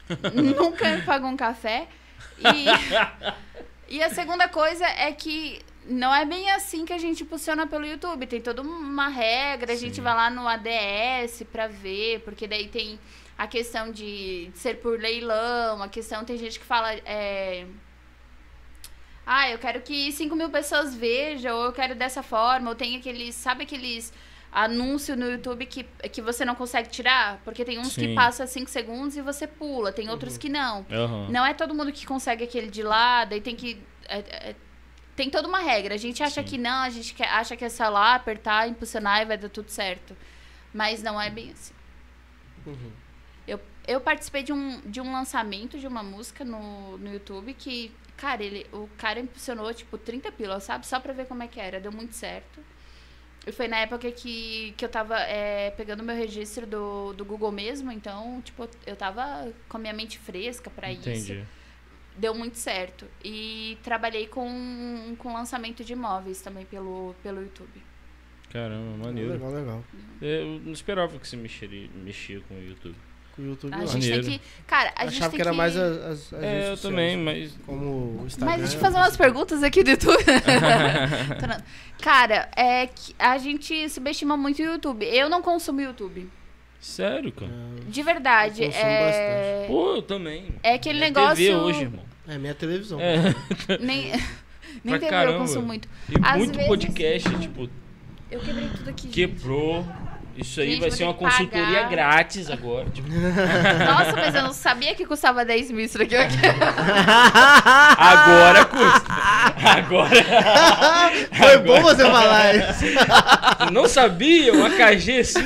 nunca 0.34 0.90
me 0.96 1.02
pagou 1.02 1.30
um 1.30 1.36
café. 1.36 1.88
E, 2.40 2.66
e 3.98 4.04
a 4.04 4.10
segunda 4.10 4.48
coisa 4.48 4.86
é 4.86 5.12
que 5.12 5.62
não 5.86 6.14
é 6.14 6.26
bem 6.26 6.50
assim 6.52 6.86
que 6.86 6.94
a 6.94 6.98
gente 6.98 7.24
impulsiona 7.24 7.68
pelo 7.68 7.86
YouTube. 7.86 8.26
Tem 8.26 8.40
toda 8.40 8.62
uma 8.62 9.10
regra, 9.10 9.74
a 9.74 9.76
gente 9.76 9.96
Sim. 9.96 10.02
vai 10.02 10.16
lá 10.16 10.30
no 10.30 10.48
ADS 10.48 11.44
pra 11.52 11.68
ver, 11.68 12.22
porque 12.22 12.48
daí 12.48 12.70
tem 12.70 12.98
a 13.38 13.48
questão 13.48 13.92
de 13.92 14.50
ser 14.54 14.78
por 14.78 15.00
leilão, 15.00 15.84
a 15.84 15.90
questão, 15.90 16.24
tem 16.24 16.38
gente 16.38 16.58
que 16.58 16.66
fala. 16.66 16.94
é, 17.06 17.66
ah, 19.30 19.50
eu 19.50 19.60
quero 19.60 19.82
que 19.82 20.10
5 20.12 20.34
mil 20.38 20.50
pessoas 20.50 20.96
vejam, 20.96 21.54
ou 21.58 21.66
eu 21.66 21.74
quero 21.74 21.94
dessa 21.94 22.24
forma, 22.24 22.70
ou 22.70 22.76
tem 22.76 22.96
aqueles, 22.96 23.36
sabe 23.36 23.64
aqueles 23.64 24.14
anúncios 24.50 25.18
no 25.18 25.30
YouTube 25.30 25.66
que, 25.66 25.84
que 25.84 26.22
você 26.22 26.46
não 26.46 26.56
consegue 26.56 26.88
tirar? 26.90 27.42
Porque 27.44 27.66
tem 27.66 27.78
uns 27.78 27.94
que 27.94 28.06
Sim. 28.08 28.16
passa 28.16 28.48
5 28.48 28.70
segundos 28.70 29.18
e 29.18 29.22
você 29.22 29.46
pula, 29.46 29.92
tem 29.92 30.10
outros 30.10 30.38
que 30.38 30.48
não. 30.48 30.86
Aham. 30.90 31.28
Não 31.30 31.46
é 31.46 31.54
todo 31.54 31.76
mundo 31.76 31.92
que 31.92 32.06
consegue 32.06 32.46
aquele 32.46 32.68
de 32.72 32.82
lá, 32.82 33.26
daí 33.26 33.42
tem 33.42 33.56
que. 33.56 33.84
é- 34.08 34.50
é- 34.52 34.56
tem 35.14 35.30
toda 35.30 35.48
uma 35.48 35.60
regra. 35.60 35.96
A 35.96 35.98
gente 35.98 36.22
acha 36.24 36.42
Sim. 36.42 36.48
que 36.48 36.58
não, 36.58 36.84
a 36.84 36.90
gente 36.90 37.14
quer, 37.14 37.28
acha 37.28 37.58
que 37.58 37.66
é 37.66 37.70
só 37.70 37.90
lá 37.90 38.16
apertar, 38.16 38.70
impulsionar 38.70 39.24
e 39.24 39.26
vai 39.26 39.38
dar 39.38 39.50
tudo 39.50 39.70
certo. 39.70 40.16
Mas 40.74 41.02
não 41.04 41.20
é 41.20 41.30
bem 41.30 41.52
assim. 41.52 41.74
Uhum. 42.66 42.92
Eu, 43.88 44.02
participei 44.02 44.44
de 44.44 44.52
um, 44.52 44.82
de 44.82 45.00
um 45.00 45.12
lançamento 45.12 45.80
de 45.80 45.88
uma 45.88 46.04
música 46.04 46.44
no, 46.44 46.98
no 46.98 47.14
YouTube 47.14 47.54
que, 47.54 47.92
cara, 48.18 48.44
ele, 48.44 48.66
o 48.74 48.90
cara 48.98 49.20
impulsionou, 49.20 49.74
tipo, 49.74 49.98
30 49.98 50.32
pilas, 50.34 50.64
sabe? 50.64 50.86
Só 50.86 51.00
pra 51.00 51.14
ver 51.14 51.26
como 51.26 51.42
é 51.42 51.48
que 51.48 51.60
era. 51.60 51.80
Deu 51.80 51.92
muito 51.92 52.14
certo. 52.14 52.60
E 53.48 53.52
foi 53.54 53.70
na 53.70 53.78
época 53.78 54.12
que, 54.12 54.74
que 54.76 54.84
eu 54.84 54.90
tava 54.90 55.18
é, 55.22 55.72
pegando 55.72 56.04
meu 56.04 56.16
registro 56.16 56.68
do, 56.68 57.14
do 57.14 57.24
Google 57.24 57.50
mesmo, 57.50 57.90
então, 57.94 58.42
tipo, 58.42 58.68
eu 58.86 58.96
tava 58.96 59.54
com 59.70 59.78
a 59.78 59.80
minha 59.80 59.94
mente 59.94 60.20
fresca 60.20 60.70
pra 60.70 60.92
isso. 60.92 61.08
Entendi. 61.08 61.46
Deu 62.18 62.36
muito 62.36 62.58
certo. 62.58 63.06
E 63.24 63.78
trabalhei 63.84 64.28
com, 64.28 65.16
com 65.18 65.32
lançamento 65.32 65.82
de 65.82 65.94
imóveis 65.94 66.42
também 66.42 66.66
pelo, 66.66 67.16
pelo 67.24 67.42
YouTube. 67.42 67.82
Caramba, 68.50 69.06
maneiro. 69.06 69.32
Legal, 69.32 69.52
legal. 69.52 69.84
Eu 70.22 70.60
não 70.60 70.74
esperava 70.74 71.18
que 71.18 71.26
você 71.26 71.38
mexeria, 71.38 71.90
mexia 71.96 72.42
com 72.42 72.56
o 72.56 72.62
YouTube. 72.62 72.96
Com 73.38 73.44
o 73.44 73.46
YouTube 73.46 73.74
A 73.74 73.78
lá. 73.78 73.86
gente 73.86 74.02
tem 74.02 74.18
Maneiro. 74.18 74.40
que. 74.40 74.42
Cara, 74.68 74.92
a 74.96 75.06
Eu 75.06 75.10
gente 75.10 75.18
achava 75.20 75.30
tem 75.32 75.38
que 75.38 75.48
era 75.48 75.54
mais 75.54 75.78
as, 75.78 75.98
as, 75.98 76.34
as 76.34 76.44
É, 76.44 76.72
eu 76.72 76.78
também, 76.78 77.16
mas. 77.16 77.52
Como 77.66 77.86
o 78.22 78.24
Instagram. 78.26 78.52
Mas 78.52 78.62
deixa 78.64 78.76
eu 78.76 78.82
fazer 78.82 78.98
umas 78.98 79.16
perguntas 79.16 79.64
aqui 79.64 79.84
do 79.84 79.92
YouTube. 79.92 80.24
Cara, 82.02 82.50
é 82.56 82.88
que 82.88 83.16
a 83.18 83.38
gente 83.38 83.88
subestima 83.90 84.36
muito 84.36 84.60
o 84.62 84.66
YouTube. 84.66 85.06
Eu 85.06 85.30
não 85.30 85.42
consumo 85.42 85.82
YouTube. 85.82 86.28
Sério, 86.80 87.32
cara? 87.32 87.52
De 87.88 88.04
verdade. 88.04 88.64
Eu 88.64 88.68
consumo 88.70 88.86
É, 88.86 89.66
Pô, 89.68 89.96
eu 89.96 90.02
também. 90.02 90.46
é 90.64 90.74
aquele 90.74 91.00
É 91.00 91.02
negócio. 91.02 91.36
TV 91.36 91.56
hoje, 91.56 91.82
irmão. 91.82 92.04
É, 92.28 92.36
é 92.36 92.38
minha 92.38 92.54
televisão. 92.56 93.00
É, 93.00 93.34
Nem, 93.80 94.12
nem 94.84 94.92
Pra 94.92 95.00
TV 95.00 95.06
eu 95.06 95.10
caramba. 95.10 95.38
consumo 95.40 95.66
muito. 95.68 95.88
e 96.10 96.16
Às 96.24 96.38
muito 96.38 96.54
vezes- 96.54 96.68
podcast, 96.68 97.40
tipo, 97.40 97.70
Eu 98.30 98.40
quebrei 98.42 98.70
tudo 98.70 98.90
aqui. 98.90 99.04
gente. 99.04 99.14
Isso 100.38 100.62
aí 100.62 100.72
Gente, 100.72 100.82
vai 100.82 100.92
ser 100.92 101.04
uma 101.04 101.16
consultoria 101.16 101.66
pagar. 101.66 101.90
grátis 101.90 102.50
agora. 102.52 102.88
Tipo, 102.92 103.10
Nossa, 103.10 104.12
mas 104.16 104.36
eu 104.36 104.44
não 104.44 104.54
sabia 104.54 104.94
que 104.94 105.04
custava 105.06 105.44
10 105.44 105.72
mil 105.72 105.84
isso 105.86 105.98
daqui. 105.98 106.14
agora 107.98 108.66
custa. 108.66 109.14
Agora. 109.78 110.10
Foi 111.36 111.58
bom 111.60 111.82
você 111.82 112.04
falar 112.04 112.56
isso. 112.56 112.86
Não 113.72 113.88
sabia? 113.88 114.54
Um 114.54 114.66
AKG 114.66 115.20
assim? 115.22 115.44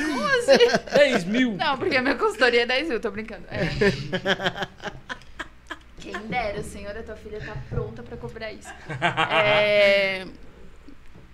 10 0.94 1.24
mil. 1.24 1.56
Não, 1.56 1.78
porque 1.78 1.96
a 1.96 2.02
minha 2.02 2.16
consultoria 2.16 2.62
é 2.62 2.66
10 2.66 2.88
mil, 2.88 3.00
tô 3.00 3.10
brincando. 3.10 3.44
É. 3.50 3.68
Quem 6.00 6.12
dera, 6.28 6.62
senhora, 6.62 7.02
tua 7.02 7.16
filha 7.16 7.40
tá 7.40 7.56
pronta 7.70 8.02
pra 8.02 8.16
cobrar 8.18 8.52
isso. 8.52 8.68
É, 9.30 10.26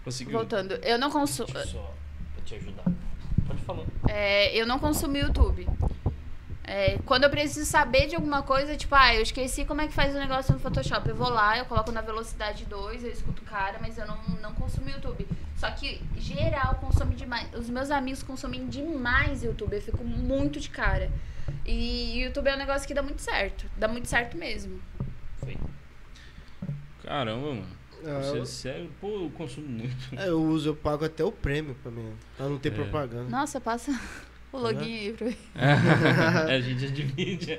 Conseguiu. 0.04 0.34
voltando, 0.38 0.74
eu 0.82 0.98
não 0.98 1.10
consumo. 1.10 1.52
Deixa 1.52 1.68
eu 1.68 1.72
só 1.72 1.94
pra 2.34 2.44
te 2.44 2.54
ajudar. 2.54 2.84
Pode 3.48 3.62
falar. 3.62 3.84
É, 4.08 4.54
eu 4.54 4.66
não 4.66 4.78
consumo 4.78 5.16
YouTube. 5.16 5.66
É, 6.62 6.98
quando 7.06 7.24
eu 7.24 7.30
preciso 7.30 7.64
saber 7.64 8.06
de 8.06 8.14
alguma 8.14 8.42
coisa, 8.42 8.76
tipo, 8.76 8.94
ah, 8.94 9.14
eu 9.14 9.22
esqueci 9.22 9.64
como 9.64 9.80
é 9.80 9.86
que 9.86 9.94
faz 9.94 10.14
o 10.14 10.18
negócio 10.18 10.52
no 10.52 10.60
Photoshop. 10.60 11.08
Eu 11.08 11.16
vou 11.16 11.30
lá, 11.30 11.56
eu 11.56 11.64
coloco 11.64 11.90
na 11.90 12.02
velocidade 12.02 12.66
2, 12.66 13.04
eu 13.04 13.10
escuto 13.10 13.40
o 13.42 13.44
cara, 13.46 13.78
mas 13.80 13.96
eu 13.96 14.06
não, 14.06 14.18
não 14.42 14.54
consumo 14.54 14.90
YouTube. 14.90 15.26
Só 15.56 15.70
que, 15.70 16.00
geral, 16.18 16.74
consome 16.74 17.14
demais. 17.14 17.48
Os 17.54 17.70
meus 17.70 17.90
amigos 17.90 18.22
consomem 18.22 18.66
demais 18.68 19.42
YouTube. 19.42 19.76
Eu 19.76 19.82
fico 19.82 20.04
muito 20.04 20.60
de 20.60 20.68
cara. 20.68 21.10
E 21.64 22.20
YouTube 22.20 22.48
é 22.48 22.54
um 22.54 22.58
negócio 22.58 22.86
que 22.86 22.92
dá 22.92 23.02
muito 23.02 23.22
certo. 23.22 23.64
Dá 23.78 23.88
muito 23.88 24.06
certo 24.06 24.36
mesmo. 24.36 24.78
Foi. 25.38 25.56
Caramba, 27.02 27.46
mano. 27.46 27.66
Ah, 28.06 28.20
Você, 28.22 28.38
eu- 28.38 28.46
sério, 28.46 28.90
pô, 29.00 29.08
eu 29.24 29.30
consumo 29.36 29.66
muito. 29.68 29.96
É, 30.16 30.28
eu 30.28 30.42
uso, 30.42 30.68
eu 30.70 30.74
pago 30.76 31.04
até 31.04 31.24
o 31.24 31.32
prêmio 31.32 31.76
pra 31.82 31.90
mim. 31.90 32.12
Pra 32.36 32.48
não 32.48 32.58
ter 32.58 32.68
É. 32.72 32.74
propaganda. 32.74 33.28
Nossa, 33.28 33.60
passa 33.60 33.90
o 34.52 34.58
login 34.58 34.82
aí 34.98 35.12
pra 35.12 35.26
mim. 35.26 35.36
a 36.48 36.60
gente 36.60 36.90
divide. 36.90 37.58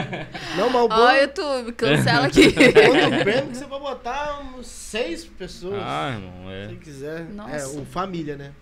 Não, 0.56 0.70
mas 0.70 0.82
o 0.84 0.88
bom 0.88 0.94
Ó, 0.94 1.10
YouTube, 1.12 1.72
cancela 1.72 2.26
aqui. 2.26 2.46
o 2.48 2.52
bom 2.52 3.10
do 3.16 3.22
prêmio 3.24 3.38
é 3.38 3.46
que 3.46 3.56
você 3.56 3.66
vai 3.66 3.80
botar 3.80 4.40
uns 4.56 4.66
seis 4.66 5.24
pessoas. 5.24 5.80
Ah, 5.84 6.12
irmão, 6.14 6.50
é. 6.50 6.68
Se 6.68 6.74
quiser. 6.76 7.24
Nossa. 7.30 7.56
É, 7.56 7.66
o 7.66 7.84
família, 7.84 8.36
né? 8.36 8.52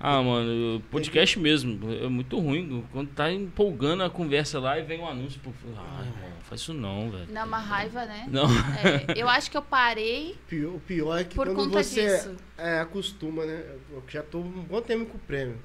Ah, 0.00 0.22
mano, 0.22 0.76
o 0.76 0.80
podcast 0.80 1.36
mesmo 1.40 1.92
é 1.92 2.06
muito 2.08 2.38
ruim. 2.38 2.84
Quando 2.92 3.10
tá 3.10 3.32
empolgando 3.32 4.04
a 4.04 4.10
conversa 4.10 4.60
lá 4.60 4.78
e 4.78 4.82
vem 4.84 5.00
um 5.00 5.08
anúncio. 5.08 5.40
Pô, 5.40 5.50
ah, 5.76 6.02
irmão, 6.06 6.38
faz 6.42 6.60
isso 6.60 6.72
não, 6.72 7.10
velho. 7.10 7.26
Dá 7.26 7.44
uma 7.44 7.58
raiva, 7.58 8.04
né? 8.06 8.26
Não. 8.30 8.44
É, 8.46 9.20
eu 9.20 9.28
acho 9.28 9.50
que 9.50 9.56
eu 9.56 9.62
parei 9.62 10.36
Pior- 10.48 10.74
o 10.76 10.80
pior 10.80 11.18
é 11.18 11.24
que 11.24 11.34
por 11.34 11.46
quando 11.46 11.56
conta 11.70 11.82
você 11.82 12.02
disso. 12.16 12.36
é, 12.56 12.78
acostuma, 12.78 13.44
né? 13.44 13.76
Eu 13.90 14.02
já 14.08 14.22
tô 14.22 14.38
um 14.38 14.62
bom 14.64 14.80
tempo 14.80 15.06
com 15.06 15.16
o 15.16 15.20
prêmio. 15.20 15.58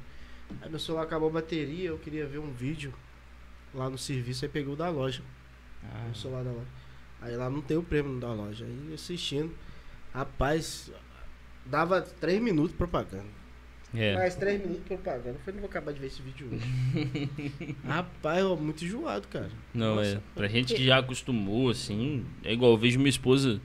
Aí 0.62 0.70
meu 0.70 0.80
celular 0.80 1.04
acabou 1.04 1.30
a 1.30 1.34
bateria, 1.34 1.90
eu 1.90 1.98
queria 2.00 2.26
ver 2.26 2.40
um 2.40 2.52
vídeo 2.52 2.92
lá 3.74 3.88
no 3.90 3.98
serviço, 4.00 4.46
aí 4.46 4.50
peguei 4.50 4.74
o 4.74 4.76
da 4.76 4.90
loja. 4.90 5.22
Ah, 5.84 6.10
O 6.12 6.16
celular 6.16 6.44
da 6.44 6.52
loja. 6.52 6.68
Aí 7.22 7.36
lá 7.36 7.50
não 7.52 7.62
tem 7.62 7.78
o 7.78 7.84
prêmio 7.84 8.20
da 8.20 8.34
loja. 8.34 8.66
Aí 8.66 8.94
assistindo. 8.96 9.54
Rapaz, 10.12 10.92
dava 11.68 12.02
três 12.02 12.42
minutos 12.42 12.72
de 12.72 12.78
propaganda. 12.78 13.43
É. 13.96 14.16
Mais 14.16 14.36
três 14.36 14.60
minutos 14.60 14.84
propaganda. 14.86 15.30
Eu 15.30 15.40
falei, 15.40 15.54
não 15.56 15.62
vou 15.62 15.70
acabar 15.70 15.92
de 15.92 16.00
ver 16.00 16.08
esse 16.08 16.22
vídeo 16.22 16.50
hoje. 16.52 17.76
Rapaz, 17.86 18.40
eu 18.40 18.58
muito 18.58 18.84
enjoado, 18.84 19.28
cara. 19.28 19.50
Não, 19.74 20.02
é. 20.02 20.06
Nossa. 20.14 20.24
Pra 20.34 20.48
gente 20.48 20.74
que 20.74 20.84
já 20.84 20.98
acostumou, 20.98 21.70
assim, 21.70 22.26
é 22.44 22.54
igual, 22.54 22.72
eu 22.72 22.78
vejo 22.78 22.98
minha 22.98 23.10
esposa, 23.10 23.62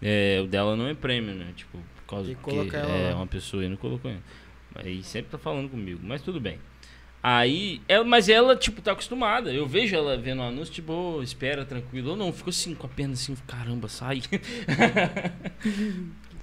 é, 0.00 0.40
o 0.42 0.46
dela 0.46 0.76
não 0.76 0.86
é 0.86 0.94
prêmio, 0.94 1.34
né? 1.34 1.52
Tipo, 1.54 1.78
por 1.96 2.04
causa 2.06 2.28
que 2.28 2.34
que 2.34 2.40
colocar 2.42 2.78
ela 2.78 2.92
é 2.92 3.10
lá. 3.10 3.16
uma 3.16 3.26
pessoa 3.26 3.62
aí 3.62 3.68
não 3.68 3.76
colocou 3.76 4.10
ainda. 4.10 4.22
Aí 4.74 5.02
sempre 5.02 5.30
tá 5.30 5.38
falando 5.38 5.68
comigo, 5.68 6.00
mas 6.02 6.22
tudo 6.22 6.40
bem. 6.40 6.58
Aí, 7.22 7.82
ela, 7.86 8.02
mas 8.02 8.30
ela, 8.30 8.56
tipo, 8.56 8.80
tá 8.80 8.92
acostumada. 8.92 9.52
Eu 9.52 9.66
vejo 9.66 9.94
ela 9.94 10.16
vendo 10.16 10.38
o 10.38 10.42
anúncio, 10.42 10.72
tipo, 10.72 10.90
ô, 10.90 11.22
espera, 11.22 11.66
tranquilo. 11.66 12.12
Ou 12.12 12.16
não, 12.16 12.32
fico 12.32 12.48
assim, 12.48 12.74
com 12.74 12.86
a 12.86 12.88
perna 12.88 13.12
assim, 13.12 13.36
caramba, 13.46 13.88
sai. 13.88 14.22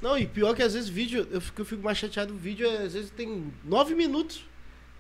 Não, 0.02 0.18
e 0.18 0.26
pior 0.28 0.56
que 0.56 0.62
às 0.64 0.74
vezes 0.74 0.90
vídeo, 0.90 1.28
eu 1.32 1.42
fico, 1.42 1.62
eu 1.62 1.66
fico 1.66 1.84
mais 1.84 1.98
chateado, 1.98 2.34
o 2.34 2.38
vídeo 2.38 2.70
às 2.70 2.94
vezes 2.94 3.10
tem 3.12 3.52
nove 3.64 3.96
minutos. 3.96 4.46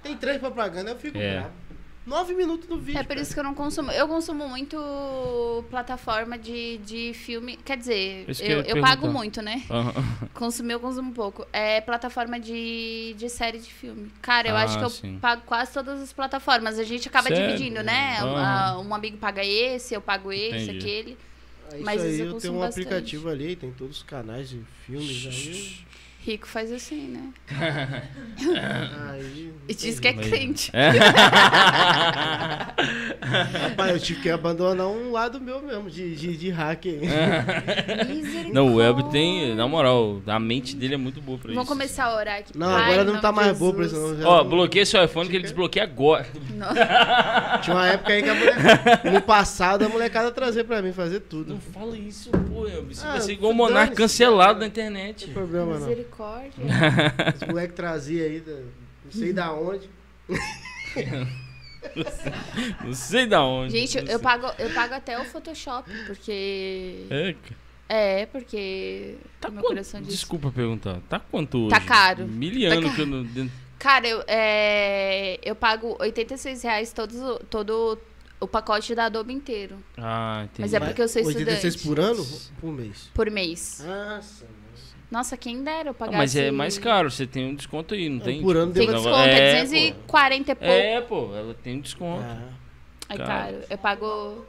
Tem 0.02 0.16
três 0.16 0.38
propaganda, 0.40 0.92
eu 0.92 0.98
fico 0.98 1.18
É. 1.18 1.40
bravo. 1.40 1.54
Nove 2.06 2.34
minutos 2.34 2.70
no 2.70 2.78
vídeo. 2.78 3.00
É 3.02 3.04
por 3.04 3.18
isso 3.18 3.34
que 3.34 3.40
eu 3.40 3.44
não 3.44 3.54
consumo. 3.54 3.92
Eu 3.92 4.08
consumo 4.08 4.48
muito 4.48 4.78
plataforma 5.70 6.38
de, 6.38 6.78
de 6.78 7.14
filme. 7.14 7.58
Quer 7.58 7.76
dizer, 7.78 8.26
eu 8.40 8.62
eu, 8.62 8.78
eu 8.78 8.82
pago 8.82 9.10
muito, 9.10 9.42
né? 9.42 9.62
Aham. 9.70 9.94
Consumir 10.34 10.72
eu 10.74 10.80
consumo 10.80 11.12
pouco. 11.12 11.46
É 11.52 11.82
plataforma 11.82 12.40
de, 12.40 13.14
de 13.18 13.28
série 13.30 13.60
de 13.60 13.74
filme. 13.74 14.10
Cara, 14.22 14.48
eu 14.48 14.56
Ah, 14.56 14.64
acho 14.64 14.78
que 14.78 14.86
eu 14.86 14.90
sim. 14.90 15.20
pago 15.20 15.42
quase 15.46 15.74
todas 15.74 16.02
as 16.02 16.14
plataformas. 16.14 16.80
A 16.80 16.84
gente 16.86 17.10
acaba 17.10 17.28
Sério? 17.28 17.46
dividindo, 17.46 17.84
né? 17.84 18.20
Aham. 18.22 18.36
Ah, 18.38 18.80
Um 18.80 18.94
amigo 18.96 19.18
paga 19.18 19.44
esse, 19.44 19.94
eu 19.94 20.00
pago 20.00 20.32
esse, 20.32 20.64
Entendi. 20.72 20.78
aquele. 20.78 21.18
Aí, 21.72 21.84
mas 21.84 22.04
isso 22.04 22.22
aí 22.24 22.28
eu 22.28 22.34
tenho 22.40 22.54
um 22.54 22.60
bastante. 22.60 22.88
aplicativo 22.88 23.30
ali, 23.30 23.56
tem 23.56 23.72
todos 23.72 23.98
os 23.98 24.04
canais 24.04 24.50
de 24.50 24.62
filmes 24.86 25.26
aí. 25.26 25.87
Rico 26.28 26.46
faz 26.46 26.74
assim, 26.74 27.08
né? 27.08 28.04
aí 29.10 29.54
E 29.70 29.74
diz 29.74 29.98
que 29.98 30.10
é 30.10 30.14
crente. 30.14 30.70
É. 30.74 30.90
Rapaz, 33.70 33.92
eu 33.94 34.00
tive 34.00 34.22
que 34.22 34.30
abandonar 34.30 34.88
um 34.88 35.12
lado 35.12 35.40
meu 35.40 35.62
mesmo, 35.62 35.90
de, 35.90 36.16
de, 36.16 36.36
de 36.38 36.50
hacker. 36.50 37.00
Misericórdia. 38.08 38.54
Não, 38.54 38.68
o 38.74 38.76
Web 38.76 39.10
tem, 39.10 39.56
na 39.56 39.68
moral, 39.68 40.22
a 40.28 40.40
mente 40.40 40.76
dele 40.76 40.96
é 40.96 40.98
muito 40.98 41.22
boa 41.22 41.38
pra 41.38 41.48
Vamos 41.50 41.64
isso. 41.64 41.72
começar 41.72 42.06
a 42.06 42.16
orar 42.16 42.40
aqui. 42.40 42.58
Não, 42.58 42.68
Pai, 42.68 42.84
agora 42.94 43.04
não 43.04 43.22
tá 43.22 43.32
mais 43.32 43.58
boa 43.58 43.74
pra 43.74 43.86
isso 43.86 43.96
Jesus. 43.96 44.20
não. 44.20 44.30
Ó, 44.30 44.44
não- 44.44 44.50
bloqueia 44.50 44.86
seu 44.86 45.04
iPhone 45.04 45.30
que 45.30 45.36
ele 45.36 45.44
desbloqueia 45.44 45.84
agora. 45.86 46.28
Não. 46.52 46.68
Tinha 47.62 47.76
uma 47.76 47.88
época 47.88 48.14
aí 48.14 48.22
que 48.24 48.30
a 48.30 48.36
mulher, 48.36 48.56
no 49.14 49.22
passado 49.22 49.86
a 49.86 49.90
molecada 49.90 50.30
trazia 50.32 50.64
pra 50.64 50.82
mim 50.82 50.92
fazer 50.92 51.22
tudo. 51.22 51.54
Não 51.54 51.60
fala 51.62 51.98
isso, 51.98 52.30
pô. 52.32 52.68
Isso 52.90 53.06
Ah, 53.06 53.12
vai 53.14 53.22
ser 53.22 53.32
igual 53.34 53.52
o 53.52 53.56
Monark 53.56 53.88
cara. 53.90 53.96
cancelado 53.96 54.54
na 54.56 54.60
Não 54.62 54.68
internet. 54.68 55.26
tem 55.26 55.34
problema 55.34 55.78
não. 55.80 55.88
Misericórdia. 56.18 56.54
Os 57.42 57.48
moleques 57.48 57.76
traziam 57.76 58.26
aí, 58.26 58.44
não 59.06 59.12
sei 59.12 59.34
da 59.34 59.54
onde. 59.54 59.90
Não 62.84 62.94
sei 62.94 63.26
da 63.28 63.44
onde. 63.46 63.72
Gente, 63.72 63.96
não 63.98 64.04
eu 64.12 64.18
sei. 64.18 64.20
pago, 64.20 64.48
eu 64.60 64.70
pago 64.72 64.94
até 64.94 65.18
o 65.20 65.24
Photoshop, 65.26 65.90
porque. 66.06 67.06
É. 67.10 67.36
É, 67.88 68.26
porque. 68.26 69.16
Tá 69.40 69.50
meu 69.50 69.62
quanto- 69.62 69.70
coração 69.70 70.02
diz. 70.02 70.10
Desculpa 70.10 70.52
perguntar. 70.52 71.00
Tá 71.08 71.20
quanto 71.20 71.60
hoje? 71.60 71.70
Tá 71.70 71.80
caro. 71.80 72.28
Miliano 72.28 72.90
Tá 72.90 72.96
que 72.96 73.02
eu 73.02 73.06
não... 73.08 73.50
Cara, 73.80 74.08
eu, 74.08 74.24
é, 74.28 75.40
eu 75.44 75.56
pago 75.56 75.96
86 76.00 76.64
reais 76.64 76.92
todos, 76.92 77.16
todo 77.50 77.98
o 78.40 78.48
pacote 78.48 78.94
da 78.96 79.06
Adobe 79.06 79.32
inteiro. 79.34 79.78
Ah, 79.98 80.42
entendi. 80.46 80.62
Mas 80.62 80.74
é 80.74 80.80
porque 80.80 81.02
eu 81.02 81.08
sou 81.08 81.24
86 81.24 81.76
estudante. 81.76 81.88
por 81.88 82.00
ano? 82.04 82.28
Por 82.60 82.74
mês. 82.74 83.10
Por 83.14 83.32
mês. 83.32 83.84
Nossa. 83.86 84.46
Nossa, 85.10 85.38
quem 85.38 85.64
dera 85.64 85.90
eu 85.90 85.92
Ah, 85.92 85.94
pagasse... 85.94 86.18
mas 86.18 86.36
é 86.36 86.52
mais 86.52 86.78
caro, 86.78 87.10
você 87.10 87.26
tem 87.26 87.48
um 87.50 87.56
desconto 87.56 87.94
aí, 87.94 88.10
não 88.10 88.22
É, 88.22 88.24
tem? 88.26 88.42
por 88.42 88.58
ano 88.58 88.74
Tem 88.74 88.86
deu- 88.86 88.96
desconto, 88.96 89.18
É, 89.18 89.60
é 89.60 89.62
240 89.64 90.52
e 90.52 90.56
pouco. 90.56 90.72
É, 90.74 91.02
pô, 91.02 91.36
ela 91.36 91.54
tem 91.54 91.78
um 91.78 91.82
desconto. 91.82 92.26
Ai, 93.10 93.18
cara. 93.18 93.28
caro. 93.28 93.58
Eu 93.70 93.78
pago... 93.78 94.46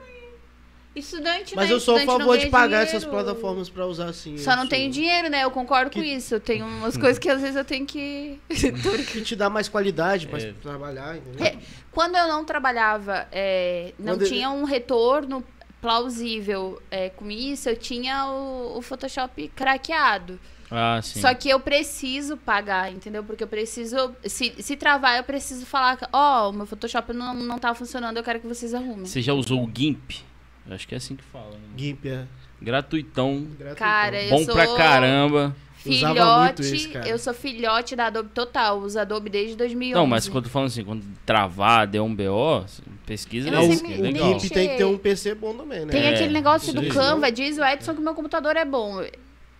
Estudante, 0.96 1.54
Mas 1.54 1.68
né? 1.68 1.74
eu 1.76 1.78
sou 1.78 1.94
a 1.96 2.00
favor 2.00 2.36
de 2.36 2.48
pagar 2.48 2.82
essas 2.82 3.02
dinheiro. 3.04 3.10
plataformas 3.24 3.68
pra 3.70 3.86
usar 3.86 4.06
assim. 4.06 4.36
Só 4.36 4.56
não 4.56 4.64
eu 4.64 4.68
tenho 4.68 4.90
dinheiro, 4.90 5.28
né? 5.28 5.44
Eu 5.44 5.50
concordo 5.50 5.92
com 5.92 6.00
Que- 6.00 6.06
isso. 6.14 6.40
Tem 6.40 6.60
umas 6.64 6.96
coisas 6.96 7.20
que 7.20 7.28
às 7.28 7.40
vezes 7.40 7.54
eu 7.54 7.64
tenho 7.64 7.86
que. 7.86 8.40
Que 9.12 9.20
te 9.22 9.36
dá 9.36 9.48
mais 9.48 9.68
qualidade 9.68 10.26
pra 10.26 10.40
É. 10.40 10.52
trabalhar, 10.60 11.16
entendeu? 11.18 11.46
É, 11.46 11.56
Quando 11.92 12.16
eu 12.16 12.26
não 12.26 12.44
trabalhava, 12.44 13.28
é, 13.30 13.92
não 13.96 14.14
Quando- 14.16 14.26
tinha 14.26 14.50
um 14.50 14.64
retorno 14.64 15.44
plausível 15.80 16.80
é, 16.90 17.08
com 17.08 17.30
isso, 17.30 17.68
eu 17.68 17.76
tinha 17.76 18.26
o, 18.26 18.78
o 18.78 18.82
Photoshop 18.82 19.48
craqueado. 19.54 20.38
Ah, 20.70 21.00
sim. 21.02 21.20
Só 21.20 21.32
que 21.34 21.48
eu 21.48 21.58
preciso 21.58 22.36
pagar, 22.36 22.92
entendeu? 22.92 23.24
Porque 23.24 23.42
eu 23.42 23.48
preciso. 23.48 24.14
Se, 24.24 24.54
se 24.58 24.76
travar, 24.76 25.16
eu 25.16 25.24
preciso 25.24 25.64
falar: 25.64 25.98
ó, 26.12 26.50
o 26.50 26.52
meu 26.52 26.66
Photoshop 26.66 27.12
não, 27.12 27.32
não 27.34 27.58
tá 27.58 27.74
funcionando, 27.74 28.18
eu 28.18 28.22
quero 28.22 28.40
que 28.40 28.46
vocês 28.46 28.74
arrumem. 28.74 29.06
Você 29.06 29.22
já 29.22 29.32
usou 29.32 29.64
o 29.64 29.70
GIMP? 29.74 30.20
Eu 30.66 30.74
acho 30.74 30.86
que 30.86 30.94
é 30.94 30.98
assim 30.98 31.16
que 31.16 31.24
fala. 31.24 31.52
Né? 31.52 31.68
Gimp, 31.76 32.04
é. 32.04 32.26
Gratuitão. 32.60 33.46
Gratuitão. 33.58 33.74
Cara, 33.76 34.22
eu 34.22 34.30
Bom 34.30 34.44
sou 34.44 34.54
pra 34.54 34.76
caramba. 34.76 35.56
Usava 35.86 36.42
muito 36.44 36.62
filhote. 36.62 36.88
cara. 36.88 37.08
eu 37.08 37.18
sou 37.18 37.32
filhote 37.34 37.96
da 37.96 38.06
Adobe 38.06 38.30
total. 38.34 38.80
Uso 38.80 38.98
Adobe 38.98 39.30
desde 39.30 39.56
2011. 39.56 39.94
Não, 39.94 40.06
mas 40.06 40.28
quando 40.28 40.44
eu 40.46 40.50
falando 40.50 40.68
assim, 40.68 40.84
quando 40.84 41.04
travar, 41.24 41.86
der 41.86 42.00
um 42.00 42.14
BO, 42.14 42.64
pesquisa 43.06 43.48
Eu 43.48 43.58
É, 43.58 43.64
isso, 43.64 43.82
me- 43.82 43.94
é 43.94 43.96
legal. 43.98 44.38
Tem 44.38 44.68
que 44.70 44.76
ter 44.76 44.84
um 44.84 44.98
PC 44.98 45.34
bom 45.34 45.54
também, 45.54 45.80
né? 45.86 45.92
Tem 45.92 46.02
É, 46.02 46.14
aquele 46.14 46.32
negócio 46.32 46.72
do 46.72 46.82
isso. 46.82 46.94
Canva, 46.98 47.30
diz 47.32 47.56
o 47.58 47.64
Edson 47.64 47.94
que 47.94 48.00
meu 48.00 48.14
computador 48.14 48.56
é 48.56 48.64
bom. 48.64 49.02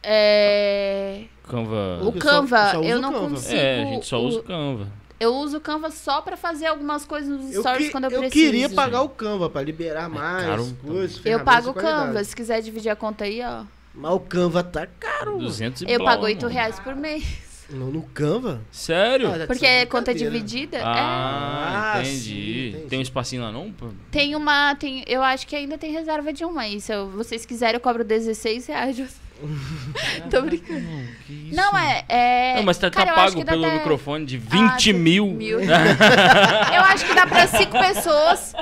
É... 0.03 1.25
Canva. 1.45 1.99
O 2.03 2.09
Eu 2.09 2.13
só- 2.13 2.19
Canva, 2.19 2.57
eu 2.59 2.71
só 2.73 2.81
uso 2.81 2.89
eu 2.89 3.01
não 3.01 3.13
Canva. 3.13 3.29
consigo. 3.31 3.55
É, 3.57 3.83
a 3.83 3.85
gente 3.87 4.07
só 4.07 4.21
usa 4.21 4.39
o- 4.41 4.43
Canva. 4.43 4.89
Eu 5.21 5.35
uso 5.35 5.57
o 5.57 5.61
Canva 5.61 5.91
só 5.91 6.21
pra 6.21 6.37
fazer 6.37 6.67
algumas 6.67 7.05
coisas 7.05 7.29
nos 7.29 7.53
Eu, 7.53 7.61
stories 7.63 7.87
que- 7.87 7.93
quando 7.93 8.05
eu, 8.05 8.11
eu 8.13 8.21
preciso. 8.21 8.45
queria 8.45 8.71
pagar 8.71 9.03
o 9.03 9.09
Canva 9.09 9.51
pra 9.51 9.63
liberar 9.63 10.09
mais 10.09 10.47
caro 10.47 10.77
coisas. 10.87 11.21
Eu 11.25 11.41
pago 11.41 11.71
o. 11.71 11.75
Canva. 11.75 12.23
Se 12.23 12.37
quiser 12.37 12.61
dividir 12.63 12.91
a 12.91 12.97
conta 12.97 13.25
aí, 13.25 13.41
ó. 13.43 13.65
Mas 13.99 14.13
o 14.13 14.21
Canva 14.21 14.63
tá 14.63 14.87
caro. 14.87 15.33
mano. 15.33 15.45
200 15.45 15.83
e 15.83 15.91
Eu 15.91 16.05
pago 16.05 16.25
8 16.25 16.43
mano. 16.43 16.55
reais 16.55 16.79
por 16.81 16.95
mês. 16.95 17.25
No, 17.69 17.91
no 17.91 18.01
Canva? 18.03 18.63
Sério? 18.73 19.29
Ah, 19.31 19.47
Porque 19.47 19.67
é 19.67 19.85
conta 19.85 20.13
brincadeira. 20.13 20.31
dividida. 20.31 20.81
Ah, 20.83 21.93
Ah, 21.97 22.01
entendi. 22.01 22.19
sim, 22.19 22.69
entendi. 22.71 22.87
Tem 22.89 22.99
um 22.99 23.03
espacinho 23.03 23.43
lá 23.43 23.53
não? 23.53 23.71
pô? 23.73 23.89
É. 23.89 23.91
Tem 24.11 24.35
uma. 24.35 24.75
Tem, 24.77 25.05
eu 25.07 25.23
acho 25.23 25.47
que 25.47 25.55
ainda 25.55 25.77
tem 25.77 25.93
reserva 25.93 26.33
de 26.33 26.45
uma 26.47 26.63
aí. 26.63 26.81
Se 26.81 26.93
eu- 26.95 27.11
vocês 27.11 27.45
quiserem, 27.45 27.75
eu 27.75 27.81
cobro 27.81 28.03
16 28.05 28.67
reais. 28.69 28.97
Tô 30.31 30.43
brincando. 30.43 30.85
Que 31.27 31.33
isso? 31.33 31.57
Não, 31.57 31.77
é. 31.77 32.05
é... 32.09 32.55
Não, 32.57 32.63
mas 32.65 32.79
tá, 32.79 32.91
tá 32.91 33.05
Cara, 33.05 33.11
eu 33.11 33.25
acho 33.25 33.35
pago 33.35 33.47
pelo 33.47 33.65
até- 33.65 33.75
microfone 33.79 34.27
de 34.27 34.37
Ah, 34.51 34.73
20 34.77 34.93
mil. 34.93 35.27
mil. 35.27 35.61
eu 35.63 36.83
acho 36.83 37.07
que 37.07 37.15
dá 37.15 37.27
pra 37.27 37.47
cinco 37.47 37.79
pessoas. 37.79 38.55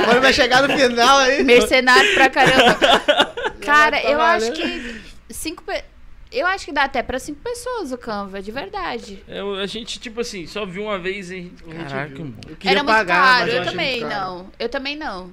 Agora 0.00 0.20
vai 0.20 0.32
chegar 0.32 0.66
no 0.66 0.76
final 0.76 1.18
aí. 1.18 1.42
Mercenário 1.42 2.14
pra 2.14 2.30
caramba. 2.30 2.78
Cara, 3.60 4.00
tá 4.00 4.08
eu 4.08 4.20
acho 4.20 4.52
que 4.52 5.00
cinco 5.30 5.62
pe... 5.64 5.82
Eu 6.30 6.46
acho 6.48 6.64
que 6.64 6.72
dá 6.72 6.82
até 6.82 7.00
pra 7.00 7.18
cinco 7.20 7.40
pessoas 7.42 7.92
o 7.92 7.96
Canva, 7.98 8.42
de 8.42 8.50
verdade. 8.50 9.22
É, 9.28 9.40
a 9.40 9.66
gente, 9.66 10.00
tipo 10.00 10.20
assim, 10.20 10.48
só 10.48 10.66
viu 10.66 10.82
uma 10.82 10.98
vez 10.98 11.30
e. 11.30 11.52
Caraca. 11.88 12.12
Eu 12.48 12.56
queria 12.56 12.70
Era 12.72 12.82
muito 12.82 12.96
pagar, 12.96 13.38
caro, 13.38 13.46
mas 13.46 13.54
eu 13.54 13.64
também 13.64 14.00
não. 14.00 14.50
Eu 14.58 14.68
também 14.68 14.96
não. 14.96 15.30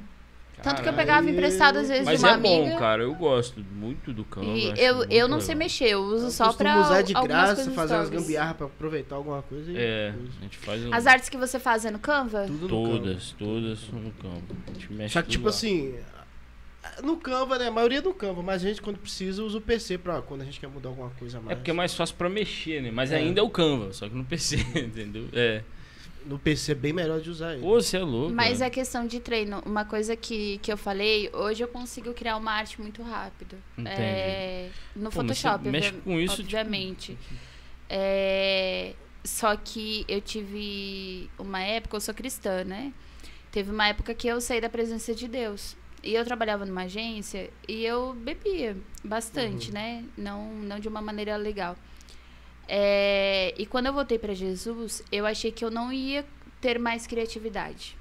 Tanto 0.63 0.81
que 0.83 0.89
eu 0.89 0.93
pegava 0.93 1.29
emprestado 1.29 1.77
às 1.79 1.87
vezes 1.89 2.05
Mas 2.05 2.19
de 2.19 2.25
uma 2.25 2.33
é 2.33 2.37
bom, 2.37 2.61
amiga. 2.63 2.77
cara. 2.79 3.03
Eu 3.03 3.15
gosto 3.15 3.59
muito 3.73 4.13
do 4.13 4.23
Canva. 4.23 4.47
E 4.47 4.67
eu, 4.77 5.03
eu 5.09 5.27
não 5.27 5.39
sei 5.39 5.55
legal. 5.55 5.59
mexer, 5.65 5.85
eu 5.89 6.01
uso 6.03 6.25
Eu 6.27 6.31
só 6.31 6.53
pra 6.53 6.79
usar 6.81 7.01
de 7.01 7.13
graça, 7.13 7.69
fazer 7.71 7.95
umas 7.95 8.07
stories. 8.07 8.09
gambiarra 8.27 8.53
pra 8.53 8.65
aproveitar 8.67 9.15
alguma 9.15 9.41
coisa. 9.41 9.71
e- 9.71 9.75
É, 9.77 10.13
a 10.39 10.43
gente 10.43 10.57
faz 10.57 10.85
um... 10.85 10.93
As 10.93 11.07
artes 11.07 11.29
que 11.29 11.37
você 11.37 11.59
faz 11.59 11.83
é 11.85 11.89
no 11.91 11.97
Canva? 11.99 12.45
Tudo 12.45 12.67
no 12.67 12.83
Canva. 12.83 12.97
Todas, 12.99 13.31
todas 13.39 13.79
no 13.91 14.11
Canva. 14.11 14.41
A 14.67 14.73
gente 14.73 14.93
mexe 14.93 15.13
Só 15.13 15.21
que, 15.23 15.29
tipo 15.29 15.45
lá. 15.45 15.49
assim, 15.49 15.95
no 17.03 17.17
Canva, 17.17 17.57
né? 17.57 17.67
A 17.67 17.71
maioria 17.71 18.01
do 18.01 18.13
Canva, 18.13 18.41
mas 18.43 18.63
a 18.63 18.67
gente, 18.67 18.81
quando 18.81 18.97
precisa, 18.97 19.43
usa 19.43 19.57
o 19.57 19.61
PC 19.61 19.97
pra 19.97 20.21
quando 20.21 20.41
a 20.41 20.45
gente 20.45 20.59
quer 20.59 20.67
mudar 20.67 20.89
alguma 20.89 21.09
coisa 21.11 21.39
mais. 21.39 21.51
É 21.51 21.55
porque 21.55 21.71
é 21.71 21.73
mais 21.73 21.93
fácil 21.95 22.15
pra 22.15 22.29
mexer, 22.29 22.81
né? 22.81 22.91
Mas 22.91 23.11
É. 23.11 23.17
ainda 23.17 23.39
é 23.39 23.43
o 23.43 23.49
Canva, 23.49 23.93
só 23.93 24.07
que 24.07 24.15
no 24.15 24.23
PC, 24.25 24.57
entendeu? 24.77 25.25
É. 25.33 25.61
No 26.25 26.37
PC 26.39 26.71
é 26.73 26.75
bem 26.75 26.93
melhor 26.93 27.19
de 27.19 27.29
usar 27.29 27.53
ele. 27.53 27.61
Pô, 27.61 27.81
você 27.81 27.97
é 27.97 28.01
louco. 28.01 28.33
Mas 28.33 28.59
né? 28.59 28.67
é 28.67 28.69
questão 28.69 29.05
de 29.07 29.19
treino. 29.19 29.61
Uma 29.65 29.83
coisa 29.85 30.15
que, 30.15 30.57
que 30.59 30.71
eu 30.71 30.77
falei, 30.77 31.29
hoje 31.33 31.63
eu 31.63 31.67
consigo 31.67 32.13
criar 32.13 32.37
uma 32.37 32.51
arte 32.51 32.79
muito 32.79 33.01
rápido. 33.01 33.57
Entendi. 33.77 33.95
É, 33.99 34.69
no 34.95 35.05
Pô, 35.09 35.21
Photoshop, 35.21 35.67
mexe 35.67 35.91
com 35.93 36.19
isso, 36.19 36.35
tipo, 36.37 36.43
obviamente. 36.43 37.17
É, 37.89 38.93
só 39.23 39.55
que 39.55 40.05
eu 40.07 40.21
tive 40.21 41.29
uma 41.37 41.61
época, 41.61 41.97
eu 41.97 42.01
sou 42.01 42.13
cristã, 42.13 42.63
né? 42.63 42.93
Teve 43.51 43.69
uma 43.71 43.87
época 43.87 44.13
que 44.13 44.27
eu 44.27 44.39
saí 44.39 44.61
da 44.61 44.69
presença 44.69 45.13
de 45.13 45.27
Deus. 45.27 45.75
E 46.03 46.15
eu 46.15 46.23
trabalhava 46.25 46.65
numa 46.65 46.83
agência 46.83 47.49
e 47.67 47.85
eu 47.85 48.13
bebia 48.13 48.75
bastante, 49.03 49.67
Uhum. 49.67 49.73
né? 49.73 50.03
Não, 50.17 50.53
não 50.55 50.79
de 50.79 50.87
uma 50.87 51.01
maneira 51.01 51.35
legal. 51.37 51.75
É, 52.67 53.53
e 53.57 53.65
quando 53.65 53.87
eu 53.87 53.93
voltei 53.93 54.17
pra 54.17 54.33
Jesus, 54.33 55.03
eu 55.11 55.25
achei 55.25 55.51
que 55.51 55.63
eu 55.63 55.71
não 55.71 55.91
ia 55.91 56.25
ter 56.59 56.79
mais 56.79 57.05
criatividade. 57.07 57.97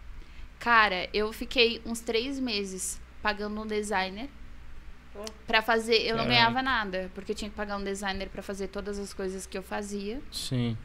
Cara, 0.58 1.08
eu 1.12 1.32
fiquei 1.32 1.80
uns 1.86 2.00
três 2.00 2.38
meses 2.38 3.00
pagando 3.22 3.60
um 3.60 3.66
designer 3.66 4.28
pra 5.46 5.62
fazer. 5.62 5.96
Eu 6.02 6.16
não 6.16 6.24
Caraca. 6.24 6.28
ganhava 6.28 6.62
nada, 6.62 7.10
porque 7.14 7.32
eu 7.32 7.36
tinha 7.36 7.50
que 7.50 7.56
pagar 7.56 7.76
um 7.76 7.84
designer 7.84 8.28
pra 8.28 8.42
fazer 8.42 8.68
todas 8.68 8.98
as 8.98 9.12
coisas 9.12 9.46
que 9.46 9.56
eu 9.56 9.62
fazia, 9.62 10.20
Sim. 10.30 10.76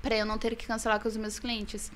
pra 0.00 0.16
eu 0.16 0.26
não 0.26 0.38
ter 0.38 0.56
que 0.56 0.66
cancelar 0.66 0.98
com 1.00 1.08
os 1.08 1.16
meus 1.16 1.38
clientes. 1.38 1.92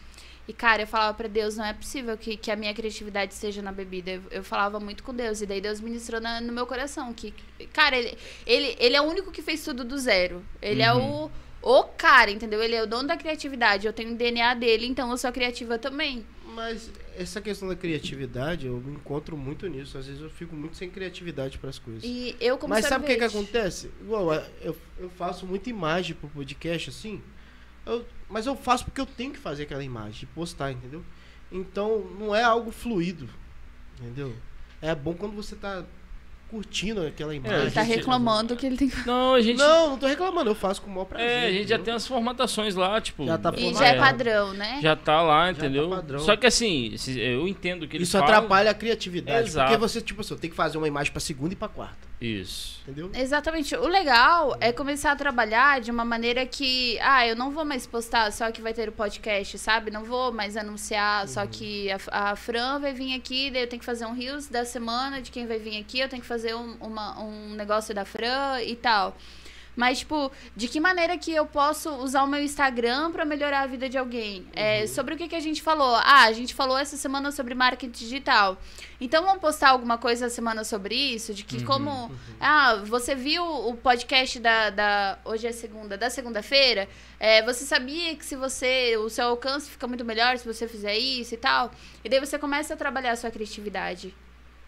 E, 0.48 0.52
cara, 0.52 0.82
eu 0.82 0.86
falava 0.86 1.12
pra 1.14 1.26
Deus, 1.26 1.56
não 1.56 1.64
é 1.64 1.72
possível 1.72 2.16
que, 2.16 2.36
que 2.36 2.50
a 2.52 2.56
minha 2.56 2.72
criatividade 2.72 3.34
seja 3.34 3.60
na 3.60 3.72
bebida. 3.72 4.12
Eu, 4.12 4.22
eu 4.30 4.44
falava 4.44 4.78
muito 4.78 5.02
com 5.02 5.12
Deus, 5.12 5.40
e 5.40 5.46
daí 5.46 5.60
Deus 5.60 5.80
ministrou 5.80 6.20
na- 6.20 6.40
no 6.40 6.52
meu 6.52 6.66
coração 6.66 7.12
que, 7.12 7.34
cara, 7.72 7.96
ele, 7.96 8.16
ele, 8.46 8.76
ele 8.78 8.94
é 8.96 9.00
o 9.00 9.04
único 9.04 9.32
que 9.32 9.42
fez 9.42 9.64
tudo 9.64 9.84
do 9.84 9.98
zero. 9.98 10.44
Ele 10.62 10.82
é 10.82 10.94
o, 10.94 11.28
o 11.62 11.82
cara, 11.84 12.30
entendeu? 12.30 12.62
Ele 12.62 12.76
é 12.76 12.82
o 12.82 12.86
dono 12.86 13.08
da 13.08 13.16
criatividade. 13.16 13.86
Eu 13.88 13.92
tenho 13.92 14.12
o 14.12 14.16
DNA 14.16 14.54
dele, 14.54 14.86
então 14.86 15.10
eu 15.10 15.16
sou 15.18 15.32
criativa 15.32 15.78
também. 15.78 16.24
Mas 16.54 16.90
essa 17.16 17.40
questão 17.40 17.68
da 17.68 17.74
criatividade, 17.74 18.66
eu 18.66 18.74
me 18.80 18.92
encontro 18.94 19.36
muito 19.36 19.66
nisso. 19.66 19.98
Às 19.98 20.06
vezes 20.06 20.22
eu 20.22 20.30
fico 20.30 20.54
muito 20.54 20.76
sem 20.76 20.88
criatividade 20.88 21.58
pras 21.58 21.78
coisas. 21.78 22.04
E 22.04 22.36
eu, 22.40 22.56
como 22.56 22.72
Mas 22.72 22.86
sabe 22.86 23.04
o 23.04 23.08
que, 23.08 23.16
que 23.16 23.24
acontece? 23.24 23.90
Igual, 24.00 24.32
eu, 24.62 24.76
eu 24.98 25.10
faço 25.10 25.44
muita 25.44 25.68
imagem 25.68 26.14
pro 26.14 26.28
podcast, 26.28 26.90
assim. 26.90 27.20
Eu- 27.86 28.04
mas 28.28 28.46
eu 28.46 28.54
faço 28.56 28.84
porque 28.84 29.00
eu 29.00 29.06
tenho 29.06 29.32
que 29.32 29.38
fazer 29.38 29.62
aquela 29.62 29.82
imagem, 29.84 30.20
de 30.20 30.26
postar, 30.26 30.72
entendeu? 30.72 31.02
Então, 31.50 32.00
não 32.18 32.34
é 32.34 32.42
algo 32.42 32.70
fluido, 32.72 33.28
entendeu? 34.00 34.34
É 34.82 34.94
bom 34.94 35.14
quando 35.14 35.34
você 35.34 35.54
tá 35.56 35.84
curtindo 36.50 37.04
aquela 37.04 37.34
imagem. 37.34 37.58
Ele 37.58 37.70
tá 37.72 37.82
gente- 37.82 37.96
reclamando 37.96 38.54
que 38.56 38.64
ele 38.66 38.76
tem 38.76 38.88
que 38.88 39.04
Não, 39.06 39.34
a 39.34 39.40
gente. 39.40 39.56
Não, 39.58 39.90
não 39.90 39.98
tô 39.98 40.06
reclamando, 40.06 40.50
eu 40.50 40.54
faço 40.54 40.80
com 40.80 40.88
o 40.88 40.92
maior 40.94 41.04
prazer. 41.04 41.28
é, 41.28 41.46
a 41.46 41.50
gente 41.50 41.54
já 41.68 41.74
entendeu? 41.74 41.84
tem 41.86 41.94
as 41.94 42.06
formatações 42.06 42.74
lá, 42.76 43.00
tipo. 43.00 43.26
Já 43.26 43.36
tá 43.38 43.52
E 43.56 43.60
formado. 43.60 43.78
já 43.78 43.86
é 43.88 43.96
É. 43.96 43.98
padrão, 43.98 44.52
né? 44.54 44.78
Já 44.82 44.94
tá 44.94 45.22
lá, 45.22 45.46
Já 45.48 45.54
tá 45.54 45.58
entendeu? 45.66 45.90
padrão. 45.90 46.18
Só 46.20 46.36
que 46.36 46.46
assim, 46.46 46.94
eu 47.16 47.48
entendo 47.48 47.88
que 47.88 47.96
eles 47.96 48.08
Isso 48.08 48.18
falam- 48.18 48.34
atrapalha 48.36 48.70
a 48.70 48.74
criatividade. 48.74 49.48
Exato. 49.48 49.68
Porque 49.70 49.80
você, 49.80 50.00
tipo 50.00 50.20
assim, 50.20 50.34
eu 50.34 50.38
tenho 50.38 50.50
que 50.52 50.56
fazer 50.56 50.78
uma 50.78 50.86
imagem 50.86 51.10
pra 51.12 51.20
segunda 51.20 51.52
e 51.52 51.56
pra 51.56 51.68
quarta. 51.68 52.05
Isso. 52.20 52.80
Entendeu? 52.82 53.10
Exatamente. 53.14 53.76
O 53.76 53.86
legal 53.86 54.56
é 54.58 54.72
começar 54.72 55.12
a 55.12 55.16
trabalhar 55.16 55.80
de 55.82 55.90
uma 55.90 56.04
maneira 56.04 56.46
que, 56.46 56.98
ah, 57.00 57.26
eu 57.26 57.36
não 57.36 57.50
vou 57.50 57.62
mais 57.64 57.86
postar 57.86 58.32
só 58.32 58.50
que 58.50 58.62
vai 58.62 58.72
ter 58.72 58.88
o 58.88 58.92
podcast, 58.92 59.58
sabe? 59.58 59.90
Não 59.90 60.02
vou 60.02 60.32
mais 60.32 60.56
anunciar 60.56 61.28
só 61.28 61.46
que 61.46 61.90
a, 61.92 62.30
a 62.30 62.36
Fran 62.36 62.78
vai 62.80 62.94
vir 62.94 63.14
aqui, 63.14 63.50
daí 63.50 63.62
eu 63.62 63.68
tenho 63.68 63.80
que 63.80 63.84
fazer 63.86 64.06
um 64.06 64.14
Reels 64.14 64.48
da 64.48 64.64
semana 64.64 65.20
de 65.20 65.30
quem 65.30 65.46
vai 65.46 65.58
vir 65.58 65.78
aqui, 65.78 66.00
eu 66.00 66.08
tenho 66.08 66.22
que 66.22 66.28
fazer 66.28 66.54
um, 66.54 66.76
uma- 66.80 67.20
um 67.20 67.50
negócio 67.54 67.94
da 67.94 68.04
Fran 68.06 68.62
e 68.62 68.74
tal. 68.76 69.14
Mas, 69.76 69.98
tipo, 69.98 70.32
de 70.56 70.66
que 70.68 70.80
maneira 70.80 71.18
que 71.18 71.30
eu 71.30 71.44
posso 71.44 71.90
usar 71.96 72.22
o 72.22 72.26
meu 72.26 72.42
Instagram 72.42 73.12
pra 73.12 73.26
melhorar 73.26 73.60
a 73.60 73.66
vida 73.66 73.88
de 73.88 73.98
alguém? 73.98 74.46
É, 74.54 74.86
sobre 74.86 75.14
o 75.14 75.16
que, 75.18 75.28
que 75.28 75.36
a 75.36 75.40
gente 75.40 75.60
falou? 75.60 75.94
Ah, 75.96 76.24
a 76.24 76.32
gente 76.32 76.54
falou 76.54 76.78
essa 76.78 76.96
semana 76.96 77.30
sobre 77.30 77.54
marketing 77.54 77.92
digital. 77.92 78.58
Então, 78.98 79.22
vamos 79.22 79.42
postar 79.42 79.68
alguma 79.70 79.98
coisa 79.98 80.26
essa 80.26 80.34
semana 80.34 80.64
sobre 80.64 80.94
isso? 80.94 81.34
De 81.34 81.44
que 81.44 81.62
como... 81.62 82.10
Ah, 82.40 82.76
você 82.86 83.14
viu 83.14 83.44
o 83.44 83.76
podcast 83.76 84.40
da... 84.40 84.70
da 84.70 85.18
hoje 85.26 85.46
é 85.46 85.52
segunda, 85.52 85.98
da 85.98 86.08
segunda-feira? 86.08 86.88
É, 87.20 87.42
você 87.42 87.66
sabia 87.66 88.16
que 88.16 88.24
se 88.24 88.34
você... 88.34 88.96
O 88.96 89.10
seu 89.10 89.26
alcance 89.26 89.70
fica 89.70 89.86
muito 89.86 90.06
melhor 90.06 90.38
se 90.38 90.46
você 90.46 90.66
fizer 90.66 90.96
isso 90.96 91.34
e 91.34 91.36
tal? 91.36 91.70
E 92.02 92.08
daí 92.08 92.18
você 92.18 92.38
começa 92.38 92.72
a 92.72 92.76
trabalhar 92.78 93.12
a 93.12 93.16
sua 93.16 93.30
criatividade. 93.30 94.14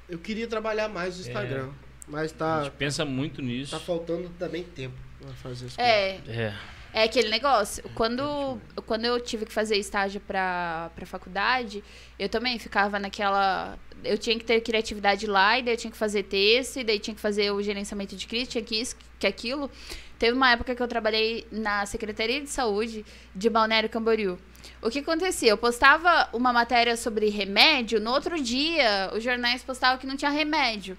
Eu 0.07 0.19
queria 0.19 0.47
trabalhar 0.47 0.89
mais 0.89 1.17
no 1.17 1.23
Instagram. 1.23 1.71
Mas 2.09 2.33
A 2.33 2.35
tá, 2.35 2.65
gente 2.65 2.73
pensa 2.73 3.05
muito 3.05 3.43
nisso. 3.43 3.73
tá 3.73 3.81
faltando 3.81 4.29
também 4.39 4.63
tempo 4.65 4.95
pra 5.21 5.31
fazer 5.35 5.67
as 5.67 5.77
coisas. 5.77 5.79
É, 5.79 6.21
É. 6.27 6.55
É 6.93 7.03
aquele 7.03 7.29
negócio. 7.29 7.85
Quando, 7.95 8.59
quando 8.87 9.05
eu 9.05 9.21
tive 9.21 9.45
que 9.45 9.53
fazer 9.53 9.77
estágio 9.77 10.21
pra, 10.21 10.91
pra 10.97 11.05
faculdade, 11.05 11.85
eu 12.19 12.29
também 12.29 12.59
ficava 12.59 12.99
naquela. 12.99 13.79
Eu 14.03 14.17
tinha 14.17 14.39
que 14.39 14.45
ter 14.45 14.61
criatividade 14.63 15.27
lá, 15.27 15.59
e 15.59 15.63
daí 15.63 15.75
eu 15.75 15.77
tinha 15.77 15.91
que 15.91 15.97
fazer 15.97 16.23
texto, 16.23 16.79
e 16.79 16.85
daí 16.85 16.99
tinha 16.99 17.15
que 17.15 17.21
fazer 17.21 17.51
o 17.53 17.63
gerenciamento 17.63 18.17
de 18.17 18.27
crise, 18.27 18.47
tinha 18.47 18.65
que 18.65 18.81
isso, 18.81 18.97
que 19.19 19.27
aquilo. 19.27 19.71
Teve 20.19 20.33
uma 20.33 20.51
época 20.51 20.75
que 20.75 20.83
eu 20.83 20.89
trabalhei 20.89 21.47
na 21.53 21.85
Secretaria 21.85 22.41
de 22.41 22.49
Saúde 22.49 23.05
de 23.35 23.51
Balneário 23.51 23.89
Camboriú. 23.89 24.39
O 24.81 24.91
que 24.91 25.01
acontecia? 25.01 25.51
Eu 25.51 25.59
postava 25.59 26.29
uma 26.33 26.53
matéria 26.53 26.97
sobre 26.97 27.29
remédio, 27.29 28.01
no 28.01 28.11
outro 28.11 28.41
dia 28.43 29.11
os 29.15 29.23
jornais 29.23 29.63
postavam 29.63 29.99
que 29.99 30.07
não 30.07 30.17
tinha 30.17 30.31
remédio. 30.31 30.97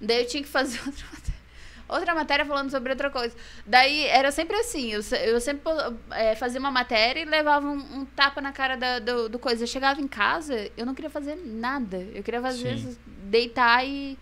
Daí 0.00 0.22
eu 0.22 0.26
tinha 0.26 0.42
que 0.42 0.48
fazer 0.48 0.78
outra 0.86 1.06
matéria, 1.12 1.40
outra 1.88 2.14
matéria 2.14 2.44
falando 2.44 2.70
sobre 2.70 2.90
outra 2.90 3.10
coisa. 3.10 3.34
Daí 3.66 4.06
era 4.06 4.30
sempre 4.30 4.56
assim, 4.56 4.92
eu, 4.92 5.00
eu 5.24 5.40
sempre 5.40 5.62
é, 6.10 6.34
fazia 6.34 6.60
uma 6.60 6.70
matéria 6.70 7.20
e 7.20 7.24
levava 7.24 7.66
um, 7.66 8.00
um 8.00 8.04
tapa 8.04 8.40
na 8.40 8.52
cara 8.52 8.76
da, 8.76 8.98
do, 8.98 9.28
do, 9.28 9.38
coisa. 9.38 9.64
Eu 9.64 9.68
chegava 9.68 10.00
em 10.00 10.08
casa, 10.08 10.70
eu 10.76 10.86
não 10.86 10.94
queria 10.94 11.10
fazer 11.10 11.36
nada. 11.44 11.98
Eu 12.14 12.22
queria 12.22 12.40
fazer 12.40 12.78
deitar 13.24 13.86
e 13.86 14.18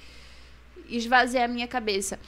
esvaziar 0.88 1.44
a 1.44 1.48
minha 1.48 1.66
cabeça. 1.66 2.18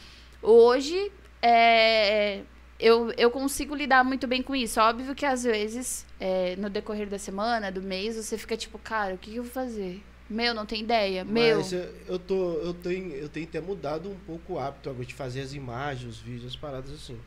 Hoje, 0.42 1.10
é, 1.42 2.42
eu, 2.78 3.12
eu 3.16 3.30
consigo 3.30 3.74
lidar 3.74 4.04
muito 4.04 4.26
bem 4.26 4.42
com 4.42 4.54
isso. 4.54 4.80
Óbvio 4.80 5.14
que 5.14 5.26
às 5.26 5.42
vezes, 5.44 6.06
é, 6.20 6.54
no 6.56 6.70
decorrer 6.70 7.08
da 7.08 7.18
semana, 7.18 7.72
do 7.72 7.82
mês, 7.82 8.16
você 8.16 8.38
fica 8.38 8.56
tipo, 8.56 8.78
cara, 8.78 9.14
o 9.14 9.18
que, 9.18 9.36
eu 9.36 9.42
vou 9.42 9.52
fazer? 9.52 10.02
Meu, 10.28 10.52
não 10.52 10.66
tem 10.66 10.82
ideia. 10.82 11.24
Meu. 11.24 11.56
Mas 11.56 11.72
eu, 11.72 11.94
eu, 12.06 12.18
tô, 12.18 12.54
eu, 12.58 12.74
tenho, 12.74 13.12
eu 13.12 13.28
tenho 13.28 13.46
até 13.46 13.60
mudado 13.60 14.10
um 14.10 14.18
pouco 14.26 14.54
o 14.54 14.58
hábito 14.58 14.90
agora 14.90 15.06
de 15.06 15.14
fazer 15.14 15.40
as 15.40 15.54
imagens, 15.54 16.16
os 16.16 16.18
vídeos, 16.18 16.46
as 16.46 16.56
paradas 16.56 16.92
assim. 16.92 17.18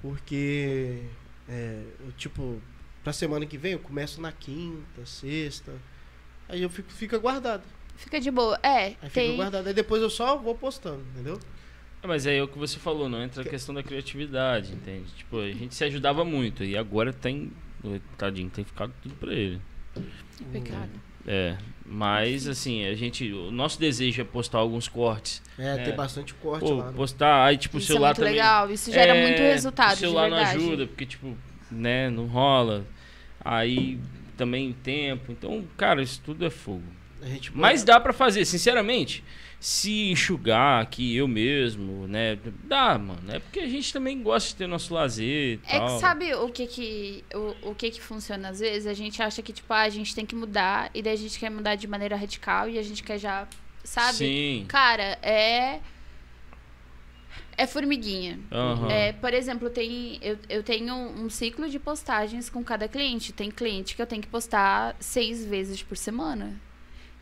Porque, 0.00 1.02
é, 1.48 1.82
eu, 2.04 2.12
tipo, 2.12 2.60
pra 3.02 3.12
semana 3.12 3.44
que 3.46 3.58
vem 3.58 3.72
eu 3.72 3.78
começo 3.80 4.20
na 4.20 4.30
quinta, 4.30 5.04
sexta. 5.04 5.72
Aí 6.48 6.62
eu 6.62 6.70
fico, 6.70 6.92
fica 6.92 7.18
guardado. 7.18 7.64
Fica 7.96 8.20
de 8.20 8.30
boa. 8.30 8.58
É, 8.62 8.94
aí 9.02 9.10
tem... 9.12 9.30
fica 9.30 9.36
guardado. 9.36 9.66
Aí 9.66 9.74
depois 9.74 10.00
eu 10.00 10.10
só 10.10 10.36
vou 10.36 10.54
postando, 10.54 11.02
entendeu? 11.12 11.40
É, 12.02 12.06
mas 12.06 12.26
é 12.26 12.40
o 12.40 12.46
que 12.46 12.58
você 12.58 12.78
falou, 12.78 13.08
não 13.08 13.22
entra 13.22 13.42
a 13.42 13.44
questão 13.44 13.74
da 13.74 13.82
criatividade, 13.82 14.72
entende? 14.72 15.10
Tipo, 15.16 15.40
a 15.40 15.50
gente 15.50 15.74
se 15.74 15.82
ajudava 15.82 16.24
muito 16.24 16.62
e 16.62 16.76
agora 16.76 17.12
tem. 17.12 17.52
Tadinho, 18.16 18.50
tem 18.50 18.64
ficado 18.64 18.92
tudo 19.02 19.14
pra 19.16 19.32
ele. 19.32 19.60
Pecado. 20.52 20.90
É, 21.26 21.56
mas 21.88 22.48
assim, 22.48 22.84
a 22.84 22.94
gente. 22.94 23.32
O 23.32 23.50
nosso 23.50 23.78
desejo 23.78 24.20
é 24.20 24.24
postar 24.24 24.58
alguns 24.58 24.88
cortes. 24.88 25.42
É, 25.58 25.76
né? 25.76 25.84
tem 25.84 25.94
bastante 25.94 26.34
corte 26.34 26.66
Pô, 26.66 26.74
lá. 26.74 26.86
Né? 26.86 26.92
Postar, 26.96 27.44
aí 27.44 27.56
tipo, 27.56 27.78
isso 27.78 27.84
o 27.84 27.88
celular 27.88 28.08
é 28.08 28.10
muito 28.10 28.18
também. 28.18 28.32
legal, 28.34 28.70
isso 28.70 28.92
gera 28.92 29.16
é, 29.16 29.22
muito 29.22 29.38
resultado. 29.38 29.94
O 29.94 29.98
celular 29.98 30.30
não 30.30 30.38
ajuda, 30.38 30.86
porque, 30.86 31.06
tipo, 31.06 31.36
né, 31.70 32.10
não 32.10 32.26
rola. 32.26 32.84
Aí 33.44 34.00
também 34.36 34.72
tempo. 34.72 35.32
Então, 35.32 35.64
cara, 35.76 36.02
isso 36.02 36.20
tudo 36.24 36.44
é 36.44 36.50
fogo. 36.50 36.82
Mas 37.54 37.82
dá 37.82 37.98
para 37.98 38.12
fazer, 38.12 38.44
sinceramente 38.44 39.24
se 39.58 40.10
enxugar 40.10 40.82
aqui 40.82 41.16
eu 41.16 41.26
mesmo, 41.26 42.06
né? 42.06 42.38
Dá, 42.64 42.98
mano. 42.98 43.32
É 43.32 43.38
porque 43.38 43.60
a 43.60 43.68
gente 43.68 43.92
também 43.92 44.22
gosta 44.22 44.50
de 44.50 44.56
ter 44.56 44.66
nosso 44.66 44.92
lazer 44.92 45.58
e 45.58 45.60
é 45.66 45.78
tal. 45.78 45.86
que 45.94 46.00
sabe 46.00 46.34
o 46.34 46.48
que 46.50 46.66
que, 46.66 47.24
o, 47.34 47.70
o 47.70 47.74
que 47.74 47.90
que 47.90 48.00
funciona 48.00 48.50
às 48.50 48.60
vezes? 48.60 48.86
A 48.86 48.94
gente 48.94 49.22
acha 49.22 49.42
que, 49.42 49.52
tipo, 49.52 49.72
ah, 49.72 49.82
a 49.82 49.88
gente 49.88 50.14
tem 50.14 50.26
que 50.26 50.34
mudar 50.34 50.90
e 50.94 51.02
daí 51.02 51.14
a 51.14 51.16
gente 51.16 51.38
quer 51.38 51.50
mudar 51.50 51.74
de 51.74 51.86
maneira 51.86 52.16
radical 52.16 52.68
e 52.68 52.78
a 52.78 52.82
gente 52.82 53.02
quer 53.02 53.18
já, 53.18 53.48
sabe? 53.82 54.18
Sim. 54.18 54.64
Cara, 54.68 55.18
é... 55.22 55.80
É 57.58 57.66
formiguinha. 57.66 58.38
Uhum. 58.52 58.90
É, 58.90 59.14
por 59.14 59.32
exemplo, 59.32 59.70
tem, 59.70 60.18
eu, 60.20 60.38
eu 60.46 60.62
tenho 60.62 60.94
um 60.94 61.30
ciclo 61.30 61.70
de 61.70 61.78
postagens 61.78 62.50
com 62.50 62.62
cada 62.62 62.86
cliente. 62.86 63.32
Tem 63.32 63.50
cliente 63.50 63.96
que 63.96 64.02
eu 64.02 64.06
tenho 64.06 64.20
que 64.20 64.28
postar 64.28 64.94
seis 65.00 65.42
vezes 65.42 65.82
por 65.82 65.96
semana. 65.96 66.60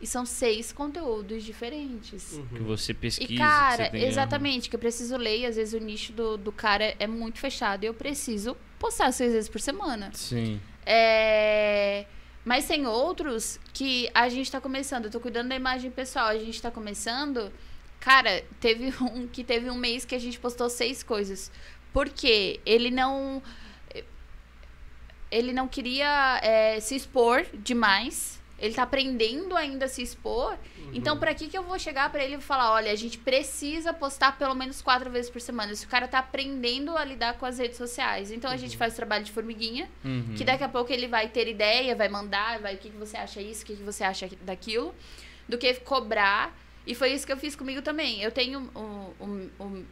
E 0.01 0.05
são 0.05 0.25
seis 0.25 0.73
conteúdos 0.73 1.43
diferentes. 1.43 2.33
Uhum. 2.33 2.47
Que 2.47 2.61
você 2.61 2.93
pesquisa. 2.93 3.31
E, 3.31 3.37
cara, 3.37 3.89
que 3.89 3.97
exatamente, 3.97 4.69
que 4.69 4.75
eu 4.75 4.79
preciso 4.79 5.15
ler. 5.15 5.39
E 5.39 5.45
às 5.45 5.55
vezes 5.55 5.73
o 5.73 5.83
nicho 5.83 6.11
do, 6.11 6.37
do 6.37 6.51
cara 6.51 6.95
é 6.99 7.07
muito 7.07 7.39
fechado. 7.39 7.83
E 7.83 7.87
eu 7.87 7.93
preciso 7.93 8.57
postar 8.77 9.11
seis 9.11 9.31
vezes 9.31 9.49
por 9.49 9.61
semana. 9.61 10.11
Sim. 10.13 10.59
É... 10.85 12.05
Mas 12.43 12.67
tem 12.67 12.85
outros 12.85 13.59
que 13.73 14.09
a 14.13 14.27
gente 14.29 14.51
tá 14.51 14.59
começando. 14.59 15.05
Eu 15.05 15.11
tô 15.11 15.19
cuidando 15.19 15.49
da 15.49 15.55
imagem 15.55 15.89
pessoal. 15.89 16.27
A 16.27 16.37
gente 16.37 16.61
tá 16.61 16.69
começando. 16.69 17.51
Cara, 17.99 18.43
teve 18.59 18.93
um 19.01 19.27
que 19.27 19.43
teve 19.43 19.69
um 19.69 19.75
mês 19.75 20.03
que 20.03 20.13
a 20.13 20.19
gente 20.19 20.37
postou 20.39 20.69
seis 20.69 21.01
coisas. 21.03 21.51
Porque 21.93 22.59
ele 22.65 22.91
não. 22.91 23.41
Ele 25.31 25.51
não 25.51 25.67
queria 25.67 26.39
é, 26.43 26.79
se 26.79 26.95
expor 26.95 27.45
demais 27.53 28.39
ele 28.57 28.73
tá 28.73 28.83
aprendendo 28.83 29.55
ainda 29.55 29.85
a 29.85 29.87
se 29.87 30.01
expor. 30.01 30.57
Uhum. 30.77 30.91
Então, 30.93 31.17
para 31.17 31.33
que 31.33 31.47
que 31.47 31.57
eu 31.57 31.63
vou 31.63 31.77
chegar 31.77 32.09
para 32.09 32.23
ele 32.23 32.35
e 32.35 32.41
falar, 32.41 32.71
olha, 32.71 32.91
a 32.91 32.95
gente 32.95 33.17
precisa 33.17 33.93
postar 33.93 34.37
pelo 34.37 34.55
menos 34.55 34.81
quatro 34.81 35.09
vezes 35.09 35.29
por 35.29 35.41
semana. 35.41 35.75
Se 35.75 35.85
o 35.85 35.89
cara 35.89 36.07
tá 36.07 36.19
aprendendo 36.19 36.97
a 36.97 37.03
lidar 37.03 37.37
com 37.37 37.45
as 37.45 37.59
redes 37.59 37.77
sociais. 37.77 38.31
Então, 38.31 38.49
uhum. 38.49 38.55
a 38.55 38.57
gente 38.57 38.73
uhum. 38.73 38.79
faz 38.79 38.93
o 38.93 38.95
trabalho 38.95 39.23
de 39.23 39.31
formiguinha, 39.31 39.89
uhum. 40.03 40.35
que 40.37 40.43
daqui 40.43 40.63
a 40.63 40.69
pouco 40.69 40.91
ele 40.91 41.07
vai 41.07 41.27
ter 41.27 41.47
ideia, 41.47 41.95
vai 41.95 42.07
mandar, 42.07 42.59
vai, 42.59 42.75
o 42.75 42.77
que, 42.77 42.89
que 42.89 42.97
você 42.97 43.17
acha 43.17 43.41
isso, 43.41 43.63
o 43.63 43.65
que, 43.65 43.75
que 43.75 43.83
você 43.83 44.03
acha 44.03 44.29
daquilo, 44.41 44.95
do 45.49 45.57
que 45.57 45.73
cobrar. 45.75 46.55
E 46.87 46.95
foi 46.95 47.11
isso 47.13 47.25
que 47.25 47.33
eu 47.33 47.37
fiz 47.37 47.55
comigo 47.55 47.81
também. 47.81 48.21
Eu 48.21 48.31
tenho 48.31 48.69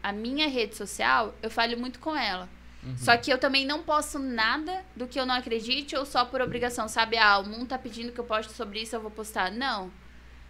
a 0.02 0.12
minha 0.12 0.48
rede 0.48 0.76
social, 0.76 1.34
eu 1.42 1.50
falho 1.50 1.78
muito 1.78 2.00
com 2.00 2.16
ela. 2.16 2.48
Uhum. 2.86 2.98
Só 2.98 3.16
que 3.18 3.32
eu 3.32 3.38
também 3.38 3.66
não 3.66 3.82
posso 3.82 4.20
nada 4.20 4.84
do 4.96 5.08
que 5.08 5.20
eu 5.20 5.26
não 5.26 5.36
acredite 5.36 5.96
ou 5.96 6.06
só 6.06 6.26
por 6.26 6.42
obrigação, 6.42 6.88
sabe? 6.88 7.18
Ah, 7.18 7.40
o 7.40 7.48
mundo 7.48 7.68
tá 7.68 7.78
pedindo 7.78 8.12
que 8.12 8.20
eu 8.20 8.26
poste 8.26 8.52
sobre 8.54 8.82
isso, 8.82 8.96
eu 8.96 9.02
vou 9.02 9.12
postar. 9.12 9.52
Não. 9.52 9.92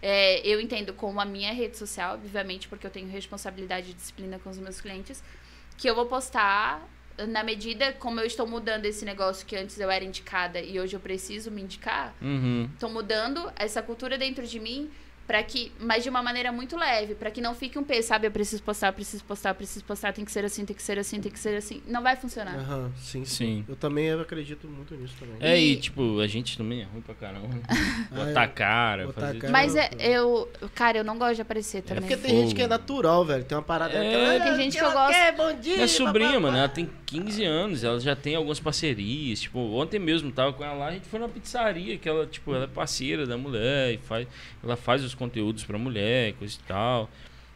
É, 0.02 0.46
eu 0.46 0.60
entendo 0.60 0.92
como 0.92 1.20
a 1.20 1.24
minha 1.24 1.52
rede 1.52 1.78
social, 1.78 2.14
obviamente, 2.14 2.68
porque 2.68 2.86
eu 2.86 2.90
tenho 2.90 3.08
responsabilidade 3.08 3.90
e 3.90 3.94
disciplina 3.94 4.38
com 4.38 4.50
os 4.50 4.58
meus 4.58 4.80
clientes, 4.80 5.22
que 5.78 5.88
eu 5.88 5.94
vou 5.94 6.06
postar 6.06 6.86
na 7.28 7.44
medida 7.44 7.92
como 7.92 8.20
eu 8.20 8.26
estou 8.26 8.46
mudando 8.46 8.84
esse 8.86 9.04
negócio 9.04 9.46
que 9.46 9.56
antes 9.56 9.78
eu 9.78 9.90
era 9.90 10.04
indicada 10.04 10.60
e 10.60 10.80
hoje 10.80 10.96
eu 10.96 11.00
preciso 11.00 11.50
me 11.50 11.62
indicar, 11.62 12.12
estou 12.74 12.88
uhum. 12.88 12.94
mudando 12.94 13.52
essa 13.56 13.80
cultura 13.80 14.18
dentro 14.18 14.46
de 14.46 14.58
mim 14.58 14.90
para 15.26 15.42
que 15.42 15.72
mas 15.78 16.02
de 16.02 16.10
uma 16.10 16.22
maneira 16.22 16.52
muito 16.52 16.76
leve 16.76 17.14
para 17.14 17.30
que 17.30 17.40
não 17.40 17.54
fique 17.54 17.78
um 17.78 17.84
peso 17.84 18.08
sabe 18.08 18.26
eu 18.26 18.30
preciso 18.30 18.62
postar 18.62 18.92
preciso 18.92 19.24
postar 19.24 19.54
preciso 19.54 19.84
postar 19.84 20.12
tem 20.12 20.24
que 20.24 20.30
ser 20.30 20.44
assim 20.44 20.64
tem 20.64 20.76
que 20.76 20.82
ser 20.82 20.98
assim 20.98 21.20
tem 21.20 21.32
que 21.32 21.38
ser 21.38 21.56
assim. 21.56 21.82
Não 21.86 22.02
vai 22.02 22.16
funcionar. 22.16 22.56
Uhum, 22.56 22.90
sim, 22.96 23.24
sim. 23.24 23.64
Eu 23.68 23.76
também 23.76 24.10
acredito 24.12 24.68
muito 24.68 24.94
nisso 24.94 25.14
também. 25.18 25.36
É 25.40 25.58
e, 25.58 25.72
e 25.72 25.76
tipo 25.76 26.20
a 26.20 26.26
gente 26.26 26.56
também 26.56 26.82
é 26.82 26.84
ruim 26.84 27.00
pra 27.00 27.14
caramba. 27.14 27.48
Botar 28.10 28.40
ah, 28.40 28.44
é. 28.44 28.48
cara, 28.48 29.06
botar 29.06 29.20
fazer... 29.22 29.38
cara 29.38 29.52
mas 29.52 29.74
é, 29.76 29.90
eu 29.98 30.50
cara 30.74 30.98
eu 30.98 31.04
não 31.04 31.18
gosto 31.18 31.36
de 31.36 31.42
aparecer 31.42 31.78
é 31.78 31.82
também. 31.82 32.04
É 32.04 32.06
porque 32.06 32.16
tem 32.16 32.42
gente 32.42 32.54
que 32.54 32.62
é 32.62 32.66
natural 32.66 33.24
velho 33.24 33.44
tem 33.44 33.56
uma 33.56 33.64
parada 33.64 33.94
é, 33.94 34.00
que 34.00 34.14
ela, 34.14 34.44
tem 34.44 34.56
gente 34.56 34.78
que, 34.78 34.84
eu 34.84 34.92
gosto. 34.92 35.12
quer, 35.12 35.36
bom 35.36 35.52
dia 35.54 35.74
minha 35.74 35.88
sobrinha 35.88 36.40
mano 36.40 36.56
ela 36.56 36.68
tem 36.68 36.88
15 37.06 37.44
anos 37.44 37.84
ela 37.84 37.98
já 37.98 38.14
tem 38.14 38.34
algumas 38.34 38.60
parcerias 38.60 39.40
tipo 39.40 39.58
ontem 39.58 39.98
mesmo 39.98 40.30
tava 40.30 40.52
com 40.52 40.64
ela 40.64 40.74
lá 40.74 40.86
a 40.88 40.92
gente 40.92 41.06
foi 41.06 41.18
na 41.18 41.28
pizzaria 41.28 41.96
que 41.98 42.08
ela 42.08 42.26
tipo 42.26 42.54
ela 42.54 42.64
é 42.64 42.68
parceira 42.68 43.26
da 43.26 43.36
mulher 43.36 43.94
e 43.94 43.98
faz 43.98 44.26
ela 44.62 44.76
faz 44.76 45.04
os 45.04 45.13
conteúdos 45.14 45.64
pra 45.64 45.78
mulher 45.78 46.34
coisa 46.34 46.54
e 46.54 46.66
tal. 46.66 47.10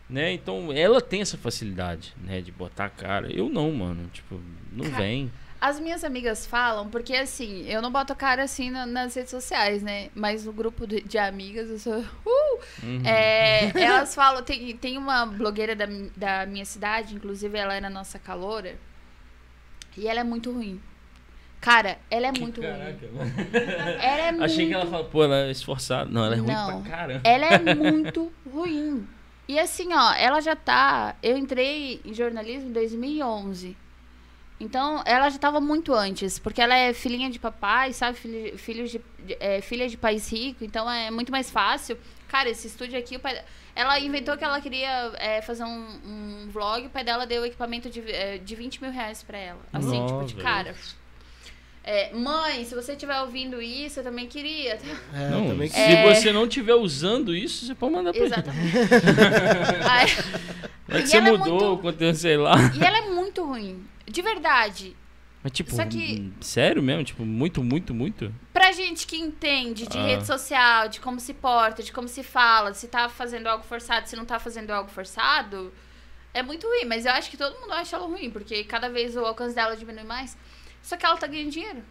Né? 0.09 0.32
Então 0.32 0.72
ela 0.72 1.01
tem 1.01 1.20
essa 1.20 1.36
facilidade, 1.36 2.14
né, 2.16 2.40
de 2.40 2.51
botar 2.51 2.86
a 2.86 2.90
cara. 2.90 3.30
Eu 3.30 3.48
não, 3.48 3.70
mano, 3.72 4.09
tipo, 4.12 4.40
não 4.72 4.90
cara, 4.90 5.02
vem. 5.02 5.30
As 5.60 5.78
minhas 5.80 6.05
amigas 6.05 6.47
falam, 6.47 6.89
porque 6.89 7.14
assim, 7.14 7.66
eu 7.68 7.82
não 7.82 7.90
boto 7.90 8.14
cara 8.14 8.44
assim 8.44 8.70
na, 8.70 8.86
nas 8.86 9.14
redes 9.14 9.30
sociais, 9.30 9.82
né? 9.82 10.09
Mas 10.14 10.44
no 10.44 10.52
grupo 10.52 10.86
de, 10.86 11.01
de 11.01 11.18
amigas 11.18 11.68
eu 11.68 11.78
sou. 11.78 12.01
Uh! 12.24 12.60
Uhum. 12.82 13.02
É, 13.05 13.70
elas 13.78 14.14
falam, 14.14 14.43
tem, 14.43 14.76
tem 14.76 14.97
uma 14.97 15.26
blogueira 15.26 15.74
da, 15.74 15.86
da 16.16 16.47
minha 16.47 16.64
cidade, 16.64 17.14
inclusive 17.14 17.59
ela 17.59 17.74
é 17.74 17.80
na 17.80 17.90
nossa 17.90 18.18
caloura, 18.18 18.76
e 19.97 20.06
ela 20.06 20.20
é 20.20 20.24
muito 20.24 20.52
ruim. 20.52 20.80
Cara, 21.60 21.98
ela 22.10 22.28
é 22.28 22.32
muito 22.32 22.60
Caraca, 22.60 23.06
ruim. 23.06 23.18
Mano. 23.18 23.32
Ela 24.01 24.20
é 24.20 24.28
Achei 24.28 24.64
muito... 24.64 24.68
que 24.68 24.74
ela 24.74 24.86
falou, 24.86 25.05
pô, 25.06 25.24
ela 25.24 25.47
é 25.47 25.51
esforçada. 25.51 26.10
Não, 26.10 26.24
ela 26.24 26.35
é 26.35 26.39
Não, 26.39 26.70
ruim 26.72 26.82
pra 26.82 26.90
caramba. 26.90 27.20
Ela 27.24 27.47
é 27.47 27.59
muito 27.74 28.32
ruim. 28.51 29.06
E 29.48 29.59
assim, 29.59 29.93
ó, 29.93 30.12
ela 30.14 30.40
já 30.40 30.55
tá. 30.55 31.16
Eu 31.22 31.36
entrei 31.36 32.01
em 32.05 32.14
jornalismo 32.14 32.68
em 32.68 32.72
2011. 32.72 33.76
Então, 34.60 35.02
ela 35.06 35.30
já 35.30 35.39
tava 35.39 35.60
muito 35.60 35.94
antes, 35.94 36.39
porque 36.39 36.60
ela 36.60 36.76
é 36.76 36.93
filhinha 36.93 37.30
de 37.30 37.39
papai, 37.39 37.93
sabe? 37.93 38.18
Filho, 38.18 38.59
filho 38.59 38.89
de, 38.89 39.01
é, 39.39 39.60
filha 39.60 39.89
de 39.89 39.97
país 39.97 40.30
rico, 40.30 40.64
então 40.64 40.90
é 40.90 41.10
muito 41.10 41.30
mais 41.30 41.48
fácil. 41.48 41.97
Cara, 42.26 42.51
esse 42.51 42.66
estúdio 42.66 42.98
aqui, 42.98 43.16
o 43.16 43.20
pai, 43.20 43.40
ela 43.74 43.98
inventou 44.01 44.36
que 44.36 44.43
ela 44.44 44.60
queria 44.60 45.12
é, 45.16 45.40
fazer 45.40 45.62
um, 45.62 46.01
um 46.05 46.48
vlog, 46.51 46.86
o 46.86 46.90
pai 46.90 47.05
dela 47.05 47.24
deu 47.24 47.47
equipamento 47.47 47.89
de, 47.89 48.01
é, 48.10 48.39
de 48.39 48.55
20 48.56 48.82
mil 48.82 48.90
reais 48.90 49.22
pra 49.22 49.39
ela. 49.39 49.60
Assim, 49.72 50.01
Nossa, 50.01 50.26
tipo, 50.26 50.39
de 50.39 50.43
cara. 50.43 50.74
É, 51.90 52.12
mãe, 52.12 52.66
se 52.66 52.74
você 52.74 52.93
estiver 52.93 53.19
ouvindo 53.23 53.62
isso, 53.62 54.01
eu 54.01 54.05
também 54.05 54.27
queria. 54.27 54.78
É, 55.15 55.31
não, 55.31 55.48
também 55.48 55.70
se 55.70 55.81
é... 55.81 56.15
você 56.15 56.31
não 56.31 56.44
estiver 56.44 56.74
usando 56.74 57.35
isso, 57.35 57.65
você 57.65 57.74
pode 57.74 57.94
mandar 57.94 58.12
pra 58.12 58.23
Exatamente. 58.23 58.77
Aí, 59.89 60.06
é 60.90 61.01
que 61.01 61.06
você 61.06 61.19
mudou 61.23 61.47
é 61.47 61.69
muito... 61.69 61.82
conteúdo, 61.82 62.15
sei 62.15 62.36
lá. 62.36 62.56
E 62.78 62.85
ela 62.85 62.98
é 62.98 63.09
muito 63.09 63.43
ruim. 63.43 63.86
De 64.06 64.20
verdade. 64.20 64.94
Mas, 65.43 65.52
tipo, 65.52 65.74
Só 65.74 65.86
que, 65.86 66.31
sério 66.43 66.82
mesmo? 66.82 67.05
Tipo, 67.05 67.24
muito, 67.24 67.65
muito, 67.65 67.94
muito? 67.94 68.35
Pra 68.52 68.70
gente 68.70 69.06
que 69.06 69.16
entende 69.16 69.86
de 69.86 69.97
ah. 69.97 70.02
rede 70.05 70.27
social, 70.27 70.90
de 70.90 71.01
como 71.01 71.19
se 71.19 71.32
porta, 71.32 71.82
de 71.82 71.90
como 71.90 72.06
se 72.06 72.23
fala, 72.23 72.74
se 72.74 72.86
tá 72.86 73.09
fazendo 73.09 73.47
algo 73.47 73.65
forçado, 73.65 74.06
se 74.06 74.15
não 74.15 74.27
tá 74.27 74.39
fazendo 74.39 74.70
algo 74.73 74.90
forçado, 74.90 75.73
É 76.35 76.43
muito 76.43 76.66
ruim, 76.66 76.85
mas 76.85 77.06
eu 77.06 77.12
acho 77.12 77.31
que 77.31 77.39
todo 77.39 77.59
mundo 77.59 77.73
acha 77.73 77.97
ela 77.97 78.06
ruim, 78.06 78.28
porque 78.31 78.62
cada 78.65 78.90
vez 78.90 79.16
o 79.16 79.20
alcance 79.20 79.55
dela 79.55 79.74
diminui 79.74 80.05
mais. 80.05 80.36
Só 80.82 80.96
que 80.96 81.05
ela 81.05 81.16
tá 81.16 81.26
ganhando 81.26 81.50
dinheiro. 81.50 81.82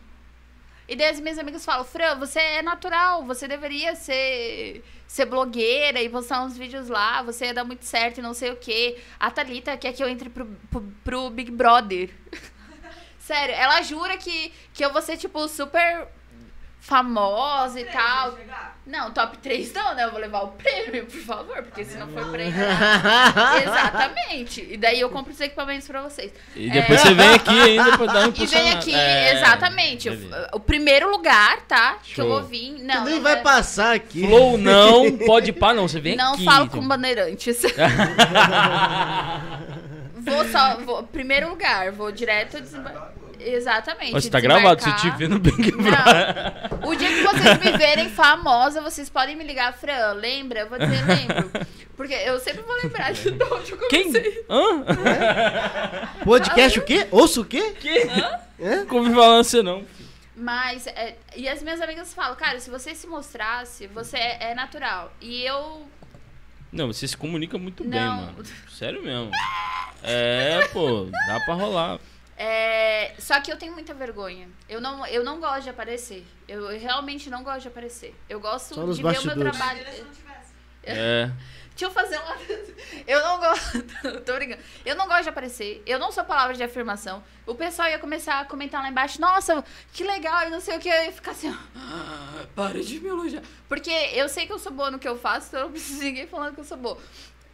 E 0.87 0.95
daí 0.95 1.09
as 1.09 1.19
minhas 1.19 1.37
amigas 1.37 1.65
falam, 1.65 1.83
Fran, 1.83 2.15
você 2.15 2.39
é 2.39 2.61
natural, 2.61 3.25
você 3.25 3.45
deveria 3.45 3.93
ser, 3.95 4.83
ser 5.05 5.25
blogueira 5.25 6.01
e 6.01 6.07
postar 6.07 6.43
uns 6.45 6.57
vídeos 6.57 6.87
lá, 6.87 7.21
você 7.21 7.47
ia 7.47 7.53
dar 7.53 7.65
muito 7.65 7.83
certo 7.83 8.19
e 8.19 8.21
não 8.21 8.33
sei 8.33 8.51
o 8.51 8.55
quê. 8.55 8.97
A 9.19 9.29
Thalita 9.29 9.75
quer 9.75 9.91
que 9.91 10.01
eu 10.01 10.07
entre 10.07 10.29
pro, 10.29 10.45
pro, 10.71 10.81
pro 11.03 11.29
Big 11.29 11.51
Brother. 11.51 12.09
Sério, 13.19 13.53
ela 13.55 13.81
jura 13.81 14.15
que, 14.15 14.53
que 14.73 14.85
eu 14.85 14.93
vou 14.93 15.01
ser, 15.01 15.17
tipo, 15.17 15.45
super 15.49 16.07
famosa 16.87 17.79
e 17.81 17.85
tal. 17.85 18.37
Não, 18.85 19.11
top 19.11 19.37
3 19.39 19.73
não, 19.73 19.93
né? 19.93 20.05
Eu 20.05 20.11
vou 20.11 20.19
levar 20.21 20.43
o 20.43 20.47
prêmio, 20.47 21.05
por 21.05 21.19
favor, 21.19 21.61
porque 21.61 21.83
se 21.83 21.97
não 21.97 22.07
for 22.07 22.25
prêmio. 22.31 22.53
Exatamente. 23.61 24.65
E 24.71 24.77
daí 24.77 25.01
eu 25.01 25.09
compro 25.09 25.33
os 25.33 25.41
equipamentos 25.41 25.85
pra 25.85 26.01
vocês. 26.01 26.31
E 26.55 26.69
depois 26.69 27.01
você 27.01 27.13
vem 27.13 27.27
aqui 27.33 27.49
ainda 27.59 27.97
pra 27.97 28.05
dar 28.05 28.29
um 28.29 28.31
E 28.41 28.45
vem 28.45 28.69
aqui, 28.71 28.95
É, 28.95 29.33
exatamente. 29.33 30.09
O, 30.53 30.59
primeiro 30.61 31.11
lugar, 31.11 31.59
tá? 31.67 31.97
Que 32.01 32.21
eu 32.21 32.25
Show. 32.25 32.29
vou 32.39 32.43
vir. 32.43 32.81
Não, 32.81 33.03
nem 33.03 33.15
não 33.15 33.21
vai 33.21 33.33
é- 33.33 33.41
passar 33.41 33.93
aqui. 33.95 34.25
Flow 34.25 34.57
não, 34.57 35.17
pode 35.27 35.51
pá 35.51 35.73
não, 35.73 35.85
você 35.89 35.99
vem 35.99 36.15
Não 36.15 36.35
aqui. 36.35 36.45
falo 36.45 36.65
então. 36.67 36.79
com 36.79 36.87
bandeirantes. 36.87 37.61
vou 40.21 40.45
só. 40.45 40.77
Vou, 40.77 41.03
primeiro 41.03 41.49
lugar, 41.49 41.91
vou 41.91 42.09
direto 42.09 42.61
desembarcar. 42.61 43.16
Exatamente. 43.39 44.11
Você 44.13 44.29
tá 44.29 44.39
gravado, 44.39 44.81
você 44.81 44.89
desembarcar. 44.91 45.11
te 45.13 45.17
vê 45.17 45.27
no 45.27 45.39
Big 45.39 45.71
Brother. 45.71 46.35
Não. 46.81 46.89
O 46.89 46.95
dia 46.95 47.09
que 47.09 47.21
vocês 47.23 47.59
me 47.59 47.77
verem 47.77 48.09
famosa, 48.09 48.81
vocês 48.81 49.09
podem 49.09 49.35
me 49.35 49.43
ligar, 49.43 49.73
Fran, 49.73 50.13
lembra? 50.13 50.61
Eu 50.61 50.69
vou 50.69 50.77
dizer, 50.79 51.05
lembro. 51.05 51.51
Porque 51.95 52.13
eu 52.13 52.39
sempre 52.39 52.61
vou 52.61 52.75
lembrar 52.75 53.11
de 53.11 53.29
onde 53.29 53.71
eu 53.71 53.77
Quem? 53.89 54.03
comecei. 54.11 54.45
Hã? 54.49 54.83
Podcast 56.23 56.79
o 56.79 56.85
quê? 56.85 57.07
Ouço 57.11 57.41
o 57.41 57.45
quê? 57.45 57.73
Que? 57.79 57.97
É? 58.59 58.85
Ouvi 58.91 59.13
falar 59.13 59.37
você 59.43 59.61
não. 59.63 59.83
Mas, 60.35 60.85
é, 60.87 61.15
e 61.35 61.49
as 61.49 61.63
minhas 61.63 61.81
amigas 61.81 62.13
falam, 62.13 62.35
cara, 62.35 62.59
se 62.59 62.69
você 62.69 62.93
se 62.93 63.07
mostrasse, 63.07 63.87
você 63.87 64.17
é, 64.17 64.51
é 64.51 64.55
natural. 64.55 65.11
E 65.19 65.43
eu. 65.43 65.87
Não, 66.71 66.87
você 66.87 67.07
se 67.07 67.17
comunica 67.17 67.57
muito 67.57 67.83
bem, 67.83 67.99
Não. 67.99 68.17
mano. 68.17 68.43
Sério 68.69 69.01
mesmo. 69.01 69.31
É, 70.03 70.67
pô, 70.71 71.07
dá 71.27 71.39
pra 71.39 71.55
rolar. 71.55 71.99
É, 72.37 73.15
só 73.17 73.41
que 73.41 73.51
eu 73.51 73.57
tenho 73.57 73.73
muita 73.73 73.93
vergonha. 73.95 74.47
Eu 74.69 74.79
não, 74.79 75.05
eu 75.07 75.23
não 75.23 75.39
gosto 75.39 75.63
de 75.63 75.69
aparecer. 75.71 76.23
Eu 76.47 76.67
realmente 76.79 77.29
não 77.31 77.43
gosto 77.43 77.61
de 77.61 77.67
aparecer. 77.67 78.13
Eu 78.29 78.39
gosto 78.39 78.75
Só 78.75 78.85
de 78.85 79.01
ver 79.01 79.19
o 79.19 79.25
meu 79.25 79.35
trabalho. 79.35 79.83
É. 80.83 81.31
Deixa 81.71 81.85
eu 81.85 81.91
fazer 81.91 82.17
uma. 82.17 82.35
Eu 83.05 83.21
não 83.21 83.39
gosto. 83.39 83.83
Tô 84.25 84.33
brincando. 84.35 84.61
Eu 84.85 84.95
não 84.95 85.07
gosto 85.07 85.23
de 85.23 85.29
aparecer. 85.29 85.83
Eu 85.85 85.99
não 85.99 86.11
sou 86.11 86.23
palavra 86.23 86.55
de 86.55 86.63
afirmação. 86.63 87.23
O 87.45 87.53
pessoal 87.53 87.87
ia 87.89 87.99
começar 87.99 88.39
a 88.39 88.45
comentar 88.45 88.81
lá 88.81 88.89
embaixo. 88.89 89.19
Nossa, 89.21 89.63
que 89.93 90.03
legal. 90.03 90.47
E 90.47 90.49
não 90.49 90.59
sei 90.59 90.75
o 90.77 90.79
que. 90.79 90.89
Eu 90.89 91.03
ia 91.05 91.11
ficar 91.11 91.31
assim. 91.31 91.49
ó, 91.51 91.55
"Ah, 91.75 92.45
Para 92.55 92.81
de 92.81 92.99
me 92.99 93.09
elogiar. 93.09 93.43
Porque 93.69 93.91
eu 93.91 94.27
sei 94.29 94.47
que 94.47 94.53
eu 94.53 94.59
sou 94.59 94.71
boa 94.71 94.89
no 94.89 94.97
que 94.97 95.07
eu 95.07 95.17
faço. 95.17 95.47
Então 95.47 95.59
eu 95.59 95.65
não 95.65 95.71
preciso 95.71 95.99
de 95.99 96.05
ninguém 96.05 96.27
falando 96.27 96.53
que 96.55 96.61
eu 96.61 96.65
sou 96.65 96.77
boa. 96.77 96.97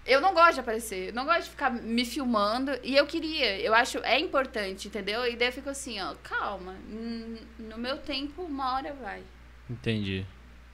Eu 0.05 0.19
não 0.19 0.33
gosto 0.33 0.55
de 0.55 0.59
aparecer. 0.59 1.09
Eu 1.09 1.13
não 1.13 1.25
gosto 1.25 1.43
de 1.43 1.49
ficar 1.51 1.69
me 1.69 2.05
filmando. 2.05 2.71
E 2.83 2.95
eu 2.95 3.05
queria. 3.05 3.59
Eu 3.59 3.73
acho. 3.73 3.99
É 3.99 4.19
importante, 4.19 4.87
entendeu? 4.87 5.25
E 5.25 5.35
daí 5.35 5.47
eu 5.47 5.53
fico 5.53 5.69
assim, 5.69 5.99
ó. 6.01 6.13
Calma. 6.21 6.75
No 7.59 7.77
meu 7.77 7.97
tempo, 7.97 8.43
uma 8.43 8.75
hora 8.75 8.93
vai. 8.93 9.21
Entendi. 9.69 10.25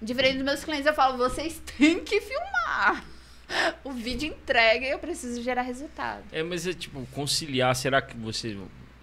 Diferente 0.01 0.38
dos 0.38 0.45
meus 0.45 0.64
clientes, 0.64 0.85
eu 0.85 0.93
falo, 0.93 1.18
vocês 1.18 1.61
têm 1.77 2.03
que 2.03 2.22
filmar. 2.22 3.06
O 3.84 3.91
vídeo 3.91 4.30
entrega 4.30 4.85
e 4.85 4.91
eu 4.91 4.99
preciso 4.99 5.41
gerar 5.41 5.64
resultado. 5.64 6.23
É, 6.31 6.41
mas 6.43 6.65
é 6.68 6.73
tipo, 6.73 7.06
conciliar, 7.07 7.76
será 7.76 8.01
que 8.01 8.15
você. 8.18 8.57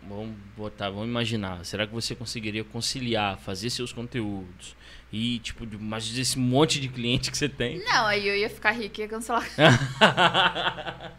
Vamos 0.09 0.37
botar, 0.57 0.89
vamos 0.89 1.09
imaginar. 1.09 1.65
Será 1.65 1.87
que 1.87 1.93
você 1.93 2.15
conseguiria 2.15 2.63
conciliar, 2.63 3.39
fazer 3.39 3.71
seus 3.71 3.93
conteúdos 3.93 4.77
e, 5.13 5.39
tipo, 5.39 5.65
de 5.67 5.79
mais 5.79 6.09
desse 6.09 6.39
monte 6.39 6.81
de 6.81 6.89
cliente 6.89 7.31
que 7.31 7.37
você 7.39 7.49
tem? 7.49 7.79
Não, 7.85 8.07
aí 8.07 8.27
eu 8.27 8.37
ia 8.37 8.51
ficar 8.51 8.73
rica 8.73 9.01
e 9.01 9.05
ia 9.05 9.09
cancelar. 9.09 9.47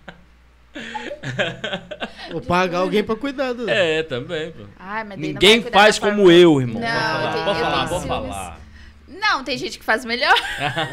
Vou 2.32 2.42
pagar 2.42 2.80
alguém 2.80 3.04
pra 3.04 3.16
cuidar 3.16 3.54
do... 3.54 3.70
É, 3.70 4.04
também, 4.04 4.52
pô. 4.52 4.64
Ai, 4.78 5.04
mas 5.04 5.18
Ninguém 5.18 5.62
faz 5.62 5.98
como 5.98 6.18
forma- 6.18 6.34
eu, 6.34 6.62
irmão. 6.62 6.82
Não, 6.82 6.88
falar, 6.90 7.34
tenho- 7.34 7.46
pode 7.46 7.60
falar, 7.60 7.88
pode 7.90 8.08
falar. 8.08 8.60
Não, 9.08 9.44
tem 9.44 9.58
gente 9.58 9.80
que 9.80 9.86
faz 9.86 10.06
melhor. 10.06 10.36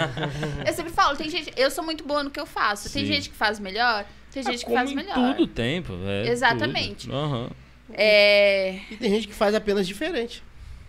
eu 0.66 0.72
sempre 0.72 0.92
falo, 0.92 1.16
tem 1.16 1.28
gente. 1.28 1.52
Eu 1.56 1.70
sou 1.70 1.84
muito 1.84 2.02
boa 2.04 2.22
no 2.22 2.30
que 2.30 2.40
eu 2.40 2.46
faço. 2.46 2.90
Tem 2.90 3.04
Sim. 3.04 3.12
gente 3.12 3.28
que 3.28 3.36
faz 3.36 3.58
melhor, 3.60 4.06
tem 4.32 4.40
Ah, 4.46 4.50
gente 4.50 4.60
que 4.60 4.64
como 4.66 4.76
faz 4.78 4.90
em 4.90 4.94
melhor. 4.94 5.14
Tudo 5.34 5.46
tem, 5.46 5.82
pô. 5.82 5.92
É, 6.06 6.28
Exatamente. 6.28 7.06
tudo. 7.06 7.16
Aham. 7.16 7.50
É. 7.92 8.78
E 8.90 8.96
tem 8.96 9.10
gente 9.10 9.28
que 9.28 9.34
faz 9.34 9.54
apenas 9.54 9.86
diferente. 9.86 10.42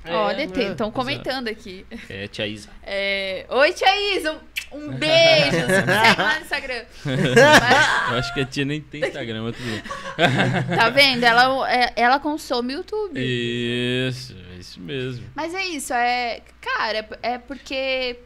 Olha, 0.08 0.42
é, 0.42 0.46
estão 0.46 0.66
exato. 0.68 0.92
comentando 0.92 1.48
aqui. 1.48 1.86
É, 2.10 2.28
tia 2.28 2.48
Isa. 2.48 2.70
É, 2.84 3.46
Oi, 3.50 3.74
Tia 3.74 4.18
Isa, 4.18 4.40
um, 4.72 4.78
um 4.78 4.92
beijo. 4.94 5.52
Segue 5.68 6.22
lá 6.22 6.36
no 6.36 6.42
Instagram. 6.42 6.84
Mas- 7.06 8.06
Eu 8.12 8.18
acho 8.20 8.34
que 8.34 8.40
a 8.42 8.46
tia 8.46 8.66
nem 8.66 8.82
tem 8.82 9.02
Instagram, 9.06 9.44
mas 9.44 9.56
tudo 9.58 9.70
bem. 9.70 10.78
Tá 10.78 10.90
vendo? 10.90 11.24
Ela, 11.24 11.72
é- 11.74 11.94
ela 11.96 12.20
consome 12.20 12.74
YouTube. 12.74 13.20
Isso, 13.20 14.36
é 14.54 14.58
isso 14.60 14.80
mesmo. 14.80 15.26
Mas 15.36 15.54
é 15.54 15.66
isso, 15.66 15.94
é. 15.94 16.42
Cara, 16.62 17.00
é- 17.00 17.34
é 17.34 17.38
porque. 17.38 18.20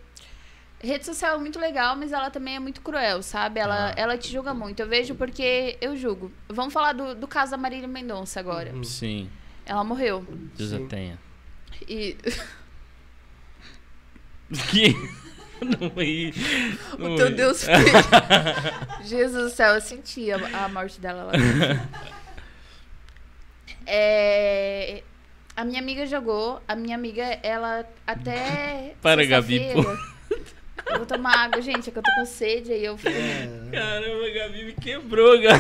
Rede 0.82 1.06
social 1.06 1.36
é 1.36 1.38
muito 1.40 1.60
legal, 1.60 1.94
mas 1.98 2.14
ela 2.14 2.30
também 2.30 2.56
é 2.56 2.60
muito 2.60 2.80
cruel, 2.80 3.22
sabe? 3.22 3.60
Ela, 3.60 3.90
Ah. 3.90 3.94
ela 3.98 4.18
te 4.18 4.32
julga 4.32 4.54
muito. 4.54 4.80
Eu 4.80 4.88
vejo 4.88 5.14
porque 5.14 5.78
eu 5.82 5.98
julgo. 5.98 6.32
Vamos 6.48 6.74
falar 6.74 6.94
do, 6.94 7.14
do 7.16 7.28
caso 7.28 7.52
da 7.52 7.58
Marília 7.58 7.86
Mendonça 7.88 8.40
agora. 8.40 8.72
Sim, 8.86 9.30
Ela 9.66 9.84
morreu. 9.84 10.26
Deus 10.58 10.72
a 10.72 10.80
tenha. 10.88 11.20
E 11.88 12.18
Que? 14.72 14.96
Não 15.62 15.90
não 16.98 17.14
o 17.16 17.18
teu 17.18 17.28
ri. 17.28 17.34
Deus 17.34 17.64
fez. 17.66 17.78
Jesus 19.10 19.44
do 19.44 19.50
céu, 19.50 19.74
eu 19.76 19.82
senti 19.82 20.32
a, 20.32 20.66
a 20.66 20.70
morte 20.70 21.00
dela 21.02 21.24
lá. 21.26 21.34
É, 23.92 25.02
a 25.56 25.66
minha 25.66 25.80
amiga 25.82 26.06
jogou. 26.06 26.62
A 26.68 26.76
minha 26.76 26.96
amiga, 26.96 27.24
ela 27.42 27.84
até. 28.06 28.94
Para, 29.02 29.26
Gabi, 29.26 29.58
sexta-feira- 29.60 30.00
Eu 30.92 30.98
vou 30.98 31.06
tomar 31.08 31.36
água, 31.46 31.60
gente, 31.62 31.90
é 31.90 31.92
que 31.92 31.98
eu 31.98 32.04
tô 32.04 32.12
com 32.16 32.26
sede 32.26 32.72
aí 32.72 32.86
eu 32.86 32.98
fico. 32.98 33.10
É. 33.10 33.48
Caramba, 33.72 34.26
a 34.26 34.30
Gabi 34.30 34.64
me 34.66 34.74
quebrou, 34.74 35.42
cara. 35.42 35.60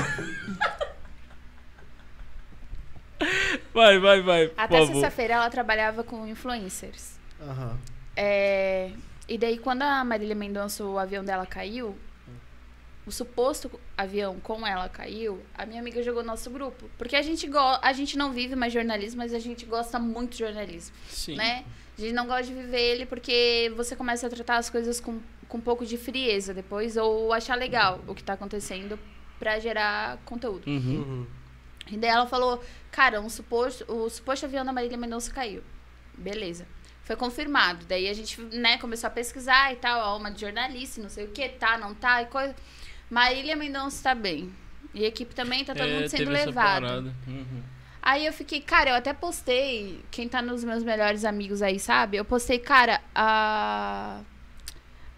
Vai, 3.74 4.00
vai, 4.00 4.22
vai. 4.22 4.52
Até 4.58 4.86
sexta-feira 4.86 5.36
ela 5.36 5.50
trabalhava 5.50 6.04
com 6.04 6.26
influencers. 6.28 7.20
Aham. 7.42 7.78
É, 8.16 8.92
E 9.28 9.38
daí, 9.38 9.58
quando 9.58 9.84
a 9.84 10.04
Marília 10.04 10.36
Mendonça, 10.36 10.84
o 10.84 10.98
avião 10.98 11.24
dela 11.24 11.46
caiu, 11.46 11.96
o 13.06 13.12
suposto 13.12 13.72
avião 13.98 14.40
com 14.40 14.66
ela 14.66 14.88
caiu, 14.90 15.42
a 15.56 15.66
minha 15.66 15.80
amiga 15.82 16.02
jogou 16.04 16.22
no 16.22 16.28
nosso 16.28 16.50
grupo. 16.50 16.90
Porque 16.98 17.16
a 17.16 17.22
gente, 17.22 17.48
go 17.48 17.58
a 17.82 17.94
gente 17.94 18.18
não 18.18 18.32
vive 18.32 18.56
mais 18.56 18.72
jornalismo, 18.74 19.18
mas 19.20 19.34
a 19.34 19.40
gente 19.40 19.66
gosta 19.66 19.98
muito 20.00 20.32
de 20.34 20.40
jornalismo, 20.40 20.96
Sim. 21.10 21.36
né? 21.36 21.64
A 21.98 22.02
gente 22.02 22.14
não 22.14 22.26
gosta 22.28 22.44
de 22.44 22.54
viver 22.54 22.80
ele 22.80 23.06
porque 23.06 23.72
você 23.76 23.96
começa 23.96 24.28
a 24.28 24.30
tratar 24.30 24.58
as 24.58 24.70
coisas 24.70 25.00
com, 25.00 25.20
com 25.48 25.58
um 25.58 25.62
pouco 25.62 25.86
de 25.86 25.98
frieza 25.98 26.54
depois, 26.54 26.98
ou 26.98 27.34
achar 27.34 27.56
legal 27.56 28.00
o 28.08 28.16
que 28.16 28.24
tá 28.24 28.34
acontecendo 28.34 28.98
pra 29.38 29.60
gerar 29.60 30.18
conteúdo. 30.26 30.68
Uhum. 30.68 30.96
Uhum. 30.96 31.28
E 31.92 31.98
daí 31.98 32.10
ela 32.10 32.26
falou, 32.28 32.64
cara, 32.92 33.20
um 33.22 33.30
suposto, 33.30 33.86
o 33.92 34.10
suposto 34.10 34.46
avião 34.46 34.66
da 34.66 34.72
Marília 34.72 34.98
Mendonça 34.98 35.32
caiu. 35.32 35.64
Beleza. 36.18 36.68
Foi 37.04 37.16
confirmado. 37.16 37.86
Daí 37.88 38.08
a 38.08 38.14
gente, 38.14 38.40
né, 38.42 38.78
começou 38.78 39.08
a 39.08 39.12
pesquisar 39.12 39.74
e 39.74 39.78
tal, 39.78 40.00
ó, 40.00 40.18
uma 40.18 40.30
de 40.30 40.42
jornalista, 40.42 41.02
não 41.02 41.10
sei 41.10 41.26
o 41.26 41.30
que, 41.30 41.50
tá, 41.50 41.78
não 41.78 41.94
tá, 41.94 42.22
e 42.22 42.28
coisa. 42.28 42.56
Marília 43.10 43.56
Mendonça 43.56 44.04
tá 44.04 44.16
bem. 44.16 44.54
E 44.94 45.04
a 45.04 45.08
equipe 45.08 45.34
também 45.34 45.66
tá 45.66 45.74
todo 45.74 45.88
É, 45.88 45.96
mundo 45.96 46.10
sendo 46.10 46.32
levado. 46.32 47.14
Uhum. 47.28 47.64
Aí 48.02 48.26
eu 48.26 48.34
fiquei, 48.34 48.62
cara, 48.62 48.92
eu 48.92 48.96
até 48.96 49.14
postei, 49.14 50.04
quem 50.10 50.28
tá 50.28 50.42
nos 50.42 50.64
meus 50.64 50.84
melhores 50.84 51.26
amigos 51.26 51.62
aí, 51.62 51.80
sabe? 51.80 52.18
Eu 52.18 52.26
postei, 52.26 52.60
cara, 52.60 53.02
a 53.14 54.22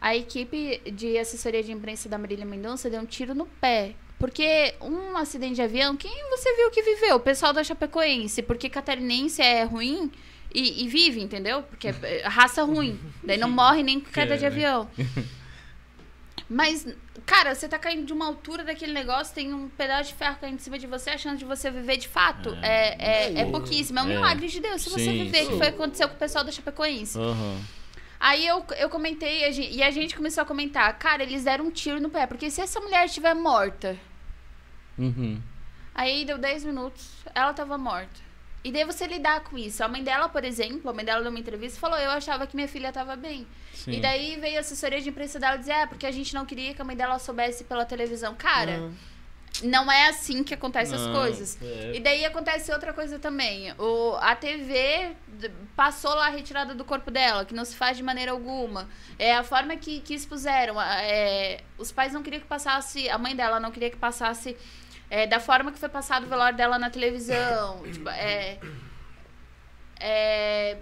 a 0.02 0.16
equipe 0.16 0.82
de 0.92 1.16
assessoria 1.20 1.62
de 1.62 1.72
imprensa 1.72 2.10
da 2.10 2.18
Marília 2.18 2.44
Mendonça 2.44 2.90
deu 2.90 3.00
um 3.02 3.06
tiro 3.06 3.36
no 3.36 3.46
pé. 3.46 3.94
Porque 4.22 4.76
um 4.80 5.18
acidente 5.18 5.56
de 5.56 5.62
avião, 5.64 5.98
quem 5.98 6.12
você 6.30 6.56
viu 6.56 6.70
que 6.72 6.82
viveu? 6.84 7.16
O 7.16 7.20
pessoal 7.20 7.52
da 7.52 7.64
Chapecoense. 7.64 8.42
Porque 8.44 8.70
catarinense 8.70 9.42
é 9.42 9.64
ruim 9.64 10.12
e, 10.54 10.84
e 10.84 10.88
vive, 10.88 11.20
entendeu? 11.22 11.64
Porque 11.64 11.88
é 11.88 12.22
raça 12.28 12.64
ruim. 12.64 13.00
Daí 13.24 13.38
não 13.38 13.50
morre 13.50 13.82
nem 13.84 14.00
com 14.00 14.10
queda 14.12 14.38
de 14.38 14.46
É. 14.46 14.48
avião. 14.48 14.88
Mas, 16.50 16.86
cara, 17.26 17.56
você 17.56 17.68
tá 17.68 17.80
caindo 17.80 18.06
de 18.06 18.12
uma 18.12 18.26
altura 18.26 18.64
daquele 18.64 18.92
negócio, 18.92 19.34
tem 19.34 19.54
um 19.54 19.70
pedaço 19.70 20.10
de 20.10 20.16
ferro 20.16 20.38
caindo 20.40 20.56
em 20.56 20.60
cima 20.60 20.78
de 20.78 20.86
você, 20.86 21.12
a 21.12 21.18
chance 21.18 21.38
de 21.38 21.46
você 21.46 21.72
viver 21.72 21.96
de 21.98 22.10
fato 22.10 22.50
é, 22.62 22.96
é, 23.00 23.40
é 23.42 23.46
pouquíssima. 23.46 24.02
É 24.02 24.04
um 24.04 24.10
É. 24.12 24.16
milagre 24.16 24.48
de 24.48 24.60
Deus 24.60 24.82
se 24.82 24.90
você 24.90 25.06
Sim, 25.06 25.24
viver, 25.24 25.46
que 25.46 25.54
sim. 25.54 25.58
foi 25.58 25.68
o 25.70 25.72
que 25.72 25.76
aconteceu 25.82 26.10
com 26.10 26.16
o 26.16 26.18
pessoal 26.20 26.44
da 26.44 26.52
Chapecoense. 26.52 27.18
Aham. 27.18 27.58
Aí 28.20 28.46
eu, 28.46 28.64
eu 28.78 28.88
comentei 28.90 29.46
a 29.46 29.52
gen- 29.52 29.72
e 29.72 29.82
a 29.82 29.90
gente 29.90 30.16
começou 30.16 30.44
a 30.44 30.46
comentar, 30.46 30.96
cara, 31.00 31.24
eles 31.24 31.44
deram 31.46 31.66
um 31.66 31.72
tiro 31.72 32.00
no 32.00 32.10
pé, 32.10 32.28
porque 32.28 32.52
se 32.52 32.62
essa 32.62 32.80
mulher 32.80 33.06
estiver 33.06 33.34
morta, 33.34 33.98
Uhum. 34.98 35.42
Aí 35.94 36.26
deu 36.26 36.38
10 36.38 36.64
minutos, 36.66 37.10
ela 37.36 37.54
tava 37.54 37.78
morta. 37.78 38.20
E 38.64 38.72
daí 38.72 38.86
você 38.86 39.08
lidar 39.08 39.44
com 39.44 39.58
isso. 39.58 39.84
A 39.84 39.88
mãe 39.88 40.04
dela, 40.04 40.30
por 40.30 40.44
exemplo, 40.44 40.90
a 40.90 40.94
mãe 40.94 41.04
dela 41.04 41.22
deu 41.22 41.32
uma 41.32 41.40
entrevista 41.40 41.78
e 41.78 41.82
falou: 41.82 41.98
Eu 41.98 42.12
achava 42.12 42.46
que 42.46 42.56
minha 42.56 42.68
filha 42.68 42.92
tava 42.92 43.16
bem. 43.16 43.48
Sim. 43.74 43.94
E 43.94 44.00
daí 44.00 44.40
veio 44.40 44.58
a 44.58 44.60
assessoria 44.60 45.02
de 45.02 45.10
imprensa 45.10 45.40
dela 45.40 45.58
dizer: 45.58 45.72
É, 45.72 45.86
porque 45.88 46.06
a 46.06 46.12
gente 46.12 46.34
não 46.36 46.46
queria 46.46 46.72
que 46.74 46.82
a 46.82 46.86
mãe 46.86 46.96
dela 46.96 47.18
soubesse 47.18 47.64
pela 47.64 47.86
televisão. 47.86 48.36
Cara, 48.36 48.78
Ah. 48.78 48.92
Não 49.64 49.92
é 49.92 50.08
assim 50.08 50.44
que 50.44 50.54
acontecem 50.54 50.96
as 50.96 51.08
coisas. 51.08 51.58
é. 51.62 51.92
E 51.96 52.00
daí 52.00 52.26
acontece 52.26 52.72
outra 52.72 52.94
coisa 52.94 53.20
também. 53.20 53.74
O, 53.78 54.16
a 54.20 54.36
TV 54.36 55.16
passou 55.76 56.14
lá 56.16 56.28
a 56.28 56.30
retirada 56.30 56.74
do 56.74 56.86
corpo 56.86 57.12
dela, 57.12 57.46
que 57.46 57.54
não 57.54 57.66
se 57.66 57.76
faz 57.76 57.98
de 57.98 58.04
maneira 58.04 58.32
alguma. 58.32 58.90
É 59.20 59.36
a 59.36 59.44
forma 59.44 59.76
que, 59.76 60.00
que 60.00 60.14
expuseram. 60.14 60.82
é, 60.82 61.62
os 61.78 61.92
pais 61.92 62.14
não 62.14 62.24
queriam 62.24 62.42
que 62.42 62.48
passasse, 62.48 63.10
a 63.10 63.18
mãe 63.18 63.36
dela 63.36 63.60
não 63.60 63.72
queria 63.72 63.90
que 63.90 63.98
passasse 63.98 64.58
é, 65.10 65.28
da 65.28 65.40
forma 65.40 65.72
que 65.72 65.78
foi 65.78 65.90
passado 65.90 66.24
o 66.24 66.30
velório 66.30 66.58
dela 66.58 66.80
na 66.80 66.90
televisão. 66.90 67.84
tipo, 67.92 68.10
é, 68.10 68.58
é, 70.00 70.78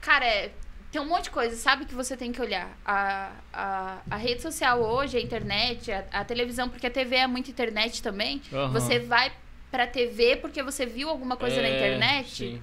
cara, 0.00 0.26
é, 0.26 0.50
tem 0.90 1.00
um 1.00 1.06
monte 1.06 1.24
de 1.24 1.30
coisa, 1.30 1.54
sabe, 1.56 1.84
que 1.84 1.94
você 1.94 2.16
tem 2.16 2.32
que 2.32 2.40
olhar. 2.40 2.76
A, 2.84 3.32
a, 3.52 3.98
a 4.10 4.16
rede 4.16 4.42
social 4.42 4.80
hoje, 4.82 5.16
a 5.16 5.20
internet, 5.20 5.90
a, 5.92 6.04
a 6.12 6.24
televisão, 6.24 6.68
porque 6.68 6.86
a 6.86 6.90
TV 6.90 7.16
é 7.16 7.26
muito 7.26 7.50
internet 7.50 8.02
também. 8.02 8.42
Aham. 8.52 8.72
Você 8.72 8.98
vai 8.98 9.32
pra 9.70 9.86
TV 9.86 10.36
porque 10.36 10.62
você 10.62 10.84
viu 10.84 11.08
alguma 11.08 11.36
coisa 11.36 11.62
na 11.62 11.68
É, 11.68 11.76
internet. 11.76 12.36
Sim. 12.36 12.62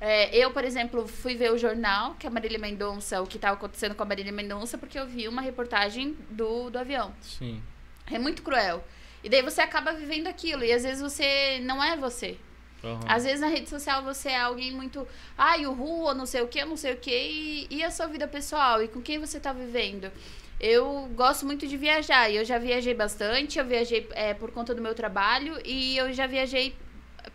É, 0.00 0.34
eu, 0.34 0.50
por 0.50 0.64
exemplo, 0.64 1.06
fui 1.06 1.34
ver 1.34 1.52
o 1.52 1.58
jornal 1.58 2.14
que 2.18 2.26
a 2.26 2.30
Marília 2.30 2.58
Mendonça, 2.58 3.20
o 3.20 3.26
que 3.26 3.36
estava 3.36 3.54
acontecendo 3.54 3.94
com 3.94 4.02
a 4.02 4.06
Marília 4.06 4.32
Mendonça, 4.32 4.78
porque 4.78 4.98
eu 4.98 5.06
vi 5.06 5.28
uma 5.28 5.42
reportagem 5.42 6.16
do, 6.30 6.70
do 6.70 6.78
avião. 6.78 7.14
Sim. 7.20 7.62
É 8.10 8.18
muito 8.18 8.42
cruel. 8.42 8.82
E 9.22 9.28
daí 9.28 9.42
você 9.42 9.60
acaba 9.60 9.92
vivendo 9.92 10.26
aquilo. 10.26 10.64
E 10.64 10.72
às 10.72 10.82
vezes 10.82 11.00
você 11.02 11.60
não 11.62 11.84
é 11.84 11.96
você. 11.96 12.38
Aham. 12.82 13.00
Às 13.06 13.24
vezes 13.24 13.40
na 13.40 13.48
rede 13.48 13.68
social 13.68 14.02
você 14.02 14.30
é 14.30 14.40
alguém 14.40 14.72
muito. 14.72 15.06
Ai, 15.36 15.66
o 15.66 15.78
ou 15.80 16.14
não 16.14 16.26
sei 16.26 16.42
o 16.42 16.48
que, 16.48 16.64
não 16.64 16.76
sei 16.76 16.94
o 16.94 16.96
que. 16.96 17.10
E, 17.10 17.66
e 17.70 17.84
a 17.84 17.90
sua 17.90 18.06
vida 18.06 18.26
pessoal? 18.26 18.82
E 18.82 18.88
com 18.88 19.00
quem 19.00 19.18
você 19.18 19.38
tá 19.38 19.52
vivendo? 19.52 20.10
Eu 20.58 21.08
gosto 21.14 21.46
muito 21.46 21.66
de 21.66 21.76
viajar. 21.76 22.30
E 22.30 22.36
eu 22.36 22.44
já 22.44 22.58
viajei 22.58 22.94
bastante. 22.94 23.58
Eu 23.58 23.64
viajei 23.64 24.08
é, 24.12 24.34
por 24.34 24.50
conta 24.50 24.74
do 24.74 24.82
meu 24.82 24.94
trabalho. 24.94 25.58
E 25.64 25.96
eu 25.96 26.12
já 26.12 26.26
viajei 26.26 26.74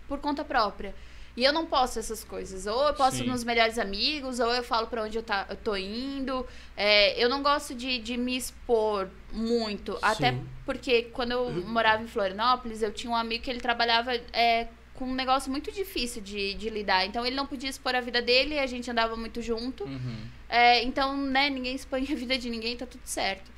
por 0.07 0.19
conta 0.19 0.43
própria. 0.43 0.93
E 1.38 1.43
eu 1.43 1.51
não 1.51 1.65
posso 1.65 1.99
essas 1.99 2.23
coisas. 2.23 2.65
Ou 2.65 2.88
eu 2.88 2.93
posso 2.93 3.17
Sim. 3.17 3.26
nos 3.26 3.43
melhores 3.43 3.77
amigos, 3.77 4.39
ou 4.39 4.53
eu 4.53 4.63
falo 4.63 4.88
pra 4.88 5.03
onde 5.03 5.17
eu, 5.17 5.23
tá, 5.23 5.45
eu 5.49 5.57
tô 5.57 5.76
indo. 5.76 6.45
É, 6.77 7.22
eu 7.22 7.27
não 7.27 7.43
gosto 7.43 7.76
de, 7.76 7.99
de 7.99 8.15
me 8.15 8.38
expor 8.38 9.09
muito. 9.34 9.97
Até 10.01 10.31
Sim. 10.31 10.47
porque 10.65 11.03
quando 11.03 11.31
eu 11.31 11.51
morava 11.65 12.01
em 12.01 12.07
Florianópolis, 12.07 12.81
eu 12.81 12.91
tinha 12.93 13.11
um 13.11 13.15
amigo 13.15 13.43
que 13.43 13.49
ele 13.49 13.59
trabalhava 13.59 14.15
é, 14.31 14.67
com 14.95 15.05
um 15.05 15.13
negócio 15.13 15.51
muito 15.51 15.72
difícil 15.72 16.22
de, 16.22 16.53
de 16.55 16.69
lidar. 16.69 17.05
Então 17.05 17.26
ele 17.26 17.35
não 17.35 17.45
podia 17.45 17.69
expor 17.69 17.95
a 17.95 18.01
vida 18.01 18.22
dele, 18.22 18.57
a 18.57 18.65
gente 18.65 18.89
andava 18.89 19.15
muito 19.15 19.41
junto. 19.41 19.84
Uhum. 19.84 20.27
É, 20.49 20.84
então, 20.84 21.15
né, 21.17 21.49
ninguém 21.49 21.76
expõe 21.76 22.03
a 22.11 22.15
vida 22.15 22.38
de 22.38 22.49
ninguém, 22.49 22.76
tá 22.76 22.85
tudo 22.85 23.05
certo. 23.05 23.51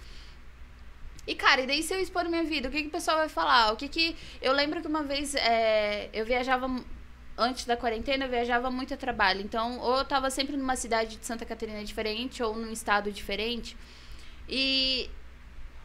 E, 1.26 1.36
cara, 1.36 1.62
e 1.62 1.68
daí 1.68 1.84
se 1.84 1.94
eu 1.94 2.00
expor 2.00 2.28
minha 2.30 2.44
vida, 2.44 2.70
o 2.70 2.72
que, 2.72 2.82
que 2.82 2.88
o 2.88 2.92
pessoal 2.92 3.18
vai 3.18 3.30
falar? 3.30 3.74
O 3.74 3.76
que 3.76 3.88
que... 3.88 4.16
Eu 4.42 4.54
lembro 4.54 4.82
que 4.82 4.88
uma 4.88 5.04
vez 5.04 5.36
é, 5.36 6.10
eu 6.14 6.26
viajava... 6.26 6.68
Antes 7.40 7.66
da 7.66 7.78
quarentena, 7.78 8.26
eu 8.26 8.30
viajava 8.30 8.72
muito 8.72 8.96
a 8.96 8.98
trabalho. 8.98 9.42
Então, 9.42 9.78
ou 9.78 9.98
eu 9.98 10.06
tava 10.06 10.32
sempre 10.32 10.58
numa 10.58 10.76
cidade 10.76 11.18
de 11.18 11.26
Santa 11.26 11.46
Catarina 11.46 11.84
diferente, 11.84 12.42
ou 12.42 12.56
num 12.56 12.72
estado 12.72 13.12
diferente. 13.12 13.78
E 14.50 15.08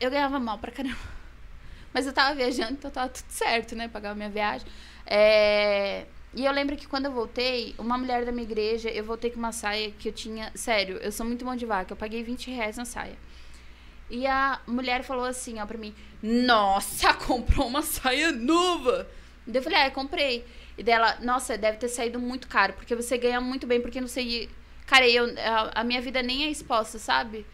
eu 0.00 0.10
ganhava 0.10 0.40
mal 0.40 0.58
pra 0.58 0.72
caramba. 0.72 0.96
Mas 1.92 2.06
eu 2.06 2.12
tava 2.14 2.34
viajando, 2.34 2.72
então 2.72 2.90
tava 2.90 3.10
tudo 3.10 3.28
certo, 3.28 3.76
né? 3.76 3.86
Pagava 3.86 4.14
minha 4.14 4.30
viagem. 4.30 4.66
É, 5.06 6.06
E 6.34 6.44
eu 6.46 6.52
lembro 6.52 6.76
que 6.76 6.86
quando 6.86 7.06
eu 7.06 7.12
voltei, 7.12 7.74
uma 7.78 7.98
mulher 7.98 8.24
da 8.24 8.32
minha 8.32 8.44
igreja, 8.44 8.88
eu 8.90 9.04
voltei 9.04 9.30
com 9.30 9.38
uma 9.38 9.52
saia 9.52 9.90
que 9.92 10.08
eu 10.08 10.12
tinha. 10.12 10.50
Sério, 10.54 10.96
eu 10.98 11.12
sou 11.12 11.26
muito 11.26 11.44
mão 11.44 11.54
de 11.56 11.66
vaca. 11.66 11.92
Eu 11.92 11.96
paguei 11.96 12.22
20 12.22 12.50
reais 12.50 12.76
na 12.76 12.84
saia. 12.86 13.16
E 14.10 14.26
a 14.26 14.60
mulher 14.66 15.02
falou 15.04 15.24
assim, 15.24 15.58
ó, 15.60 15.66
pra 15.66 15.78
mim: 15.78 15.94
Nossa, 16.22 17.14
comprou 17.26 17.66
uma 17.66 17.82
saia 17.82 18.30
nova! 18.32 19.08
Eu 19.52 19.62
falei: 19.62 19.78
Ah, 19.80 19.86
eu 19.88 19.92
comprei. 19.92 20.44
E 20.78 20.82
dela, 20.82 21.18
nossa, 21.20 21.56
deve 21.58 21.76
ter 21.78 21.88
saído 21.88 22.18
muito 22.18 22.48
caro, 22.48 22.72
porque 22.74 22.94
você 22.94 23.18
ganha 23.18 23.40
muito 23.40 23.66
bem, 23.66 23.80
porque 23.80 24.00
não 24.00 24.08
sei. 24.08 24.48
Cara, 24.86 25.08
eu, 25.08 25.24
a, 25.38 25.80
a 25.80 25.84
minha 25.84 26.00
vida 26.00 26.22
nem 26.22 26.44
é 26.44 26.50
exposta, 26.50 26.98
sabe? 26.98 27.46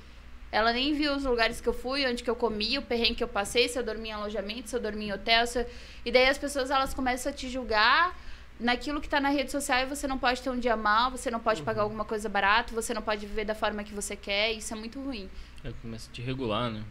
Ela 0.51 0.73
nem 0.73 0.95
viu 0.95 1.15
os 1.15 1.25
lugares 1.25 1.61
que 1.61 1.69
eu 1.69 1.75
fui, 1.75 2.07
onde 2.07 2.23
que 2.23 2.31
eu 2.31 2.37
comi, 2.37 2.79
o 2.79 2.83
perrengue 2.83 3.16
que 3.16 3.25
eu 3.25 3.29
passei, 3.29 3.69
se 3.69 3.79
eu 3.79 3.83
dormi 3.83 4.09
em 4.09 4.12
alojamento, 4.12 4.70
se 4.70 4.77
eu 4.77 4.81
dormi 4.81 5.07
em 5.07 5.12
hotel. 5.12 5.47
Se 5.47 5.61
eu... 5.61 5.66
E 6.05 6.11
daí 6.11 6.27
as 6.29 6.39
pessoas 6.39 6.70
elas 6.70 6.95
começam 6.95 7.31
a 7.31 7.35
te 7.35 7.49
julgar 7.49 8.19
naquilo 8.59 9.01
que 9.01 9.09
tá 9.09 9.20
na 9.20 9.29
rede 9.29 9.53
social 9.53 9.81
e 9.83 9.87
você 9.87 10.09
não 10.09 10.19
pode 10.19 10.41
ter 10.43 10.51
um 10.51 10.59
dia 10.59 10.77
mal, 10.77 11.11
você 11.11 11.31
não 11.31 11.39
pode 11.39 11.62
pagar 11.62 11.83
alguma 11.83 12.05
coisa 12.05 12.29
barato, 12.29 12.75
você 12.75 12.93
não 12.95 13.03
pode 13.03 13.25
viver 13.27 13.45
da 13.45 13.55
forma 13.55 13.85
que 13.85 13.93
você 13.95 14.16
quer, 14.16 14.53
isso 14.53 14.73
é 14.73 14.77
muito 14.77 15.01
ruim. 15.01 15.29
É, 15.62 15.70
começa 15.83 16.09
a 16.11 16.12
te 16.12 16.23
regular, 16.23 16.70
né? 16.70 16.83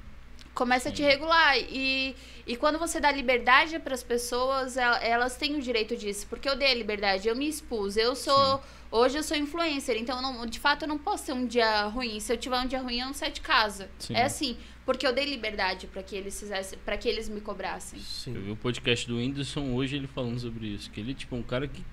Começa 0.54 0.90
a 0.90 0.92
te 0.92 1.04
regular. 1.04 1.58
E, 1.58 2.16
e 2.48 2.56
quando 2.58 2.80
você 2.80 3.00
dá 3.00 3.12
liberdade 3.12 3.78
para 3.80 3.94
as 3.94 4.02
pessoas, 4.02 4.76
el- 4.78 4.98
elas 5.02 5.36
têm 5.36 5.56
o 5.56 5.62
direito 5.62 5.96
disso. 5.96 6.26
Porque 6.28 6.50
eu 6.50 6.56
dei 6.56 6.72
a 6.72 6.74
liberdade, 6.74 7.28
eu 7.28 7.36
me 7.36 7.48
expus. 7.48 7.96
Eu 7.96 8.16
sou. 8.16 8.64
Hoje 8.90 9.18
eu 9.18 9.24
sou 9.24 9.36
influencer, 9.36 9.98
então 9.98 10.16
eu 10.18 10.22
não- 10.22 10.46
de 10.46 10.60
fato 10.60 10.84
eu 10.84 10.88
não 10.88 10.98
posso 10.98 11.26
ter 11.26 11.34
um 11.34 11.46
dia 11.46 11.84
ruim. 11.88 12.20
Se 12.20 12.32
eu 12.32 12.38
tiver 12.38 12.58
um 12.60 12.66
dia 12.68 12.80
ruim, 12.82 13.00
eu 13.00 13.08
não 13.08 13.14
saio 13.14 13.34
de 13.34 13.42
casa. 13.42 13.90
Sim. 14.00 14.14
É 14.14 14.24
assim. 14.24 14.58
Porque 14.86 15.06
eu 15.06 15.14
dei 15.14 15.26
liberdade 15.26 15.86
para 15.88 16.02
que 16.02 16.16
eles 16.16 16.40
fizessem, 16.40 16.80
para 16.86 16.96
que 16.96 17.10
eles 17.10 17.28
me 17.28 17.42
cobrassem. 17.42 18.00
Eu 18.00 18.06
Sim. 18.06 18.34
vi 18.34 18.52
o 18.52 18.56
podcast 18.56 19.06
do 19.06 19.18
Whindersson 19.18 19.74
hoje 19.74 19.98
ele 19.98 20.08
falando 20.08 20.40
sobre 20.40 20.68
isso. 20.68 20.90
Que 20.90 21.02
ele 21.02 21.12
é 21.12 21.14
tipo 21.14 21.36
um 21.36 21.44
cara 21.44 21.68
que 21.68 21.84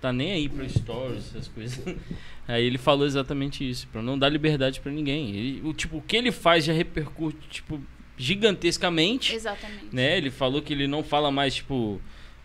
tá 0.00 0.12
nem 0.12 0.32
aí 0.32 0.48
pra 0.48 0.68
stories, 0.68 1.26
essas 1.28 1.46
coisas. 1.46 1.78
Aí 2.48 2.64
ele 2.64 2.78
falou 2.78 3.06
exatamente 3.06 3.68
isso, 3.68 3.86
pra 3.88 4.02
não 4.02 4.18
dar 4.18 4.28
liberdade 4.28 4.80
pra 4.80 4.90
ninguém. 4.90 5.36
Ele, 5.36 5.60
o, 5.68 5.72
tipo, 5.72 5.98
o 5.98 6.02
que 6.02 6.16
ele 6.16 6.32
faz 6.32 6.64
já 6.64 6.72
repercute, 6.72 7.36
tipo, 7.48 7.80
gigantescamente. 8.16 9.34
Exatamente. 9.34 9.94
né? 9.94 10.16
Ele 10.16 10.30
falou 10.32 10.60
que 10.62 10.72
ele 10.72 10.88
não 10.88 11.04
fala 11.04 11.30
mais, 11.30 11.54
tipo, 11.54 12.00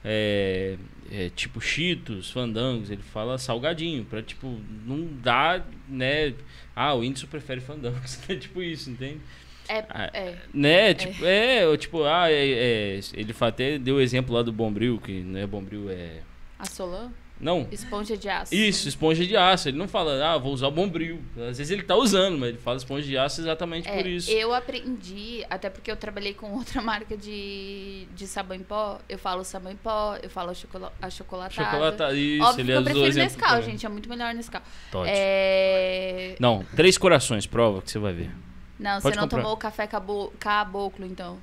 é, 0.05 0.77
é, 1.11 1.29
tipo, 1.35 1.59
cheetos, 1.59 2.29
fandangos. 2.29 2.91
Ele 2.91 3.01
fala 3.01 3.37
salgadinho, 3.37 4.05
pra, 4.05 4.21
tipo, 4.21 4.59
não 4.85 5.07
dar, 5.21 5.65
né? 5.89 6.33
Ah, 6.75 6.93
o 6.93 6.99
Whindersson 6.99 7.27
prefere 7.27 7.59
fandangos. 7.59 8.19
É 8.29 8.35
tipo 8.35 8.61
isso, 8.61 8.89
entende? 8.89 9.19
É, 9.67 9.83
Ah, 9.89 10.09
é. 10.13 10.35
Né? 10.53 10.93
Tipo, 10.93 11.25
é, 11.25 11.67
ou 11.67 11.75
tipo, 11.75 12.03
ah, 12.03 12.31
é, 12.31 12.51
é, 12.97 12.99
ele 13.13 13.33
até 13.39 13.79
deu 13.79 13.95
o 13.95 14.01
exemplo 14.01 14.35
lá 14.35 14.43
do 14.43 14.51
Bombril, 14.51 14.99
que 14.99 15.21
não 15.21 15.39
é 15.39 15.47
Bombril, 15.47 15.89
é... 15.89 16.21
A 16.59 16.65
Solan? 16.65 17.11
Não, 17.39 17.67
Esponja 17.69 18.15
de 18.15 18.29
aço. 18.29 18.55
isso, 18.55 18.87
esponja 18.87 19.25
de 19.25 19.35
aço. 19.35 19.67
Ele 19.67 19.77
não 19.77 19.87
fala, 19.89 20.33
ah, 20.33 20.37
vou 20.37 20.53
usar 20.53 20.67
o 20.67 20.71
Bombril. 20.71 21.21
Às 21.37 21.57
vezes 21.57 21.69
ele 21.69 21.83
tá 21.83 21.93
usando, 21.95 22.37
mas 22.37 22.49
ele 22.49 22.57
fala 22.57 22.77
esponja 22.77 23.05
de 23.05 23.17
aço 23.17 23.41
exatamente 23.41 23.87
É, 23.89 23.97
por 23.97 24.07
isso. 24.07 24.31
eu 24.31 24.53
aprendi, 24.53 25.45
até 25.49 25.69
porque 25.69 25.91
eu 25.91 25.97
trabalhei 25.97 26.33
com 26.33 26.49
outra 26.53 26.81
marca 26.81 27.17
de, 27.17 28.07
de 28.15 28.25
sabão 28.25 28.55
em 28.55 28.63
pó. 28.63 28.99
Eu 29.09 29.19
falo 29.19 29.43
sabão 29.43 29.71
em 29.71 29.75
pó, 29.75 30.17
eu 30.23 30.29
falo 30.29 30.55
chocola, 30.55 30.93
achocolatado. 31.01 31.53
Chocolate, 31.71 32.15
isso, 32.37 32.43
Óbvio 32.47 32.61
ele 32.63 32.71
que 32.71 32.77
eu 32.77 32.83
prefiro 32.83 33.13
Nescau, 33.23 33.49
também. 33.49 33.63
gente. 33.63 33.85
É 33.85 33.89
muito 33.89 34.07
melhor 34.09 34.33
Nescau. 34.33 34.61
Tote. 34.89 35.11
É... 35.13 36.35
Não, 36.39 36.63
três 36.75 36.97
corações, 36.97 37.45
prova 37.45 37.81
que 37.81 37.91
você 37.91 37.99
vai 37.99 38.13
ver. 38.13 38.31
Não, 38.79 39.01
Pode 39.01 39.03
você 39.03 39.15
não 39.15 39.23
comprar. 39.23 39.39
tomou 39.41 39.53
o 39.53 39.57
café 39.57 39.87
cabo... 39.87 40.33
caboclo, 40.39 41.05
então. 41.05 41.37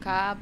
Cab... 0.00 0.38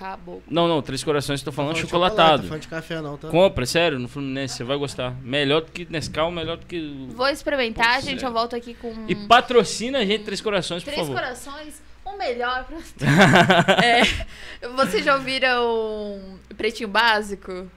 Caboclo. 0.00 0.42
Não, 0.50 0.66
não, 0.66 0.80
três 0.80 1.04
corações, 1.04 1.42
tô 1.42 1.52
falando 1.52 1.72
Fã 1.72 1.74
de 1.74 1.80
chocolatado. 1.82 2.48
Fã 2.48 2.58
de 2.58 2.66
café 2.66 3.02
não, 3.02 3.18
tá? 3.18 3.28
Compra, 3.28 3.66
sério, 3.66 3.98
no 3.98 4.08
Fluminense, 4.08 4.56
você 4.56 4.64
vai 4.64 4.78
gostar. 4.78 5.14
Melhor 5.22 5.60
do 5.60 5.70
que 5.70 5.86
Nescau, 5.90 6.30
melhor 6.30 6.56
do 6.56 6.64
que. 6.64 6.78
o- 6.78 7.14
Vou 7.14 7.28
experimentar, 7.28 7.96
Putz, 7.96 8.06
gente. 8.06 8.24
é. 8.24 8.26
Eu 8.26 8.32
volto 8.32 8.56
aqui 8.56 8.72
com 8.72 8.92
E 9.06 9.14
patrocina 9.14 9.98
a 9.98 10.04
gente, 10.06 10.24
Três 10.24 10.40
Corações, 10.40 10.82
por 10.82 10.90
três 10.90 11.06
favor. 11.06 11.20
corações. 11.20 11.82
O 12.02 12.16
melhor 12.16 12.64
pra... 12.64 12.78
é, 13.84 14.02
Vocês 14.74 15.04
já 15.04 15.14
ouviram 15.14 16.38
Pretinho 16.56 16.88
Básico? 16.88 17.70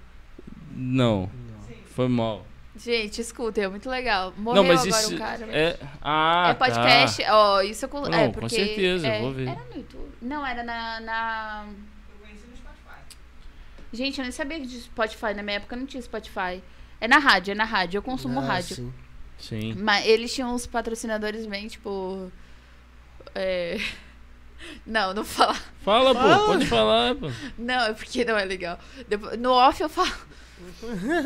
Não, 0.72 1.30
foi 1.94 2.08
mal. 2.08 2.46
Gente, 2.76 3.22
escutem, 3.22 3.66
é 3.66 3.68
muito 3.68 3.88
legal. 3.88 4.34
Morreu 4.36 4.64
não, 4.64 4.68
mas 4.68 4.82
agora 4.82 5.02
isso 5.04 5.14
um 5.14 5.18
cara. 5.18 5.40
mas- 5.46 5.56
é. 5.56 5.78
Ah, 6.02 6.48
é 6.50 6.54
podcast, 6.56 7.24
ó, 7.30 7.62
isso 7.62 7.88
com, 7.88 8.02
Não, 8.02 8.18
é 8.18 8.26
com 8.28 8.32
porque 8.34 8.56
certeza, 8.56 9.08
é, 9.08 9.22
vou 9.22 9.32
ver. 9.32 9.48
Era 9.48 9.60
no 9.70 9.76
YouTube? 9.78 10.10
Não, 10.22 10.46
era 10.48 10.64
na, 10.64 11.00
na 11.02 11.66
Gente, 13.94 14.18
eu 14.18 14.24
nem 14.24 14.32
sabia 14.32 14.60
que 14.60 14.68
tinha 14.68 14.82
Spotify 14.82 15.34
na 15.36 15.44
minha 15.44 15.58
época, 15.58 15.76
não 15.76 15.86
tinha 15.86 16.02
Spotify. 16.02 16.62
É 17.00 17.08
na 17.08 17.20
rádio, 17.20 17.52
é 17.52 17.56
na 17.56 17.64
rádio, 17.64 18.00
eu 18.00 18.02
consumo 18.02 18.40
Ah, 18.40 18.44
rádio. 18.44 18.76
sim. 18.76 18.94
Sim. 19.38 19.74
Mas 19.78 20.06
eles 20.06 20.34
tinham 20.34 20.54
uns 20.54 20.66
patrocinadores 20.66 21.46
bem, 21.46 21.68
tipo. 21.68 22.32
É... 23.36 23.78
Não, 24.88 25.14
não 25.14 25.26
falar. 25.26 25.62
Fala, 25.84 26.14
Fala. 26.14 26.40
pô, 26.40 26.46
pode 26.46 26.66
falar, 26.68 27.16
pô. 27.16 27.30
Não, 27.58 27.88
é 27.88 27.94
porque 27.94 28.24
não 28.24 28.38
é 28.38 28.46
legal. 28.46 28.80
Depois- 29.10 29.38
no 29.38 29.52
off 29.52 29.82
eu 29.82 29.90
falo. 29.90 30.10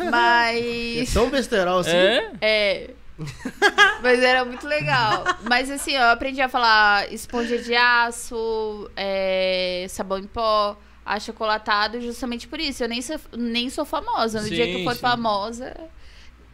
É 0.01 0.09
Mas. 0.09 1.13
tão 1.13 1.29
besterol 1.29 1.79
assim. 1.79 1.91
É? 1.91 2.31
É. 2.41 2.89
Mas 4.01 4.23
era 4.23 4.43
muito 4.43 4.65
legal. 4.67 5.23
Mas 5.43 5.69
assim, 5.69 5.91
eu 5.91 6.05
aprendi 6.05 6.41
a 6.41 6.49
falar 6.49 7.13
esponja 7.13 7.59
de 7.59 7.75
aço, 7.75 8.89
é, 8.95 9.85
sabão 9.89 10.17
em 10.17 10.25
pó, 10.27 10.75
achocolatado 11.07 12.01
justamente 12.01 12.47
por 12.47 12.59
isso. 12.59 12.83
Eu 12.83 12.89
nem 12.89 13.01
sou, 13.01 13.19
nem 13.35 13.69
sou 13.69 13.85
famosa. 13.85 14.41
No 14.41 14.49
dia 14.49 14.65
que 14.65 14.73
eu 14.73 14.79
Sim, 14.79 14.83
for 14.83 14.95
sim. 14.95 15.01
famosa. 15.01 15.75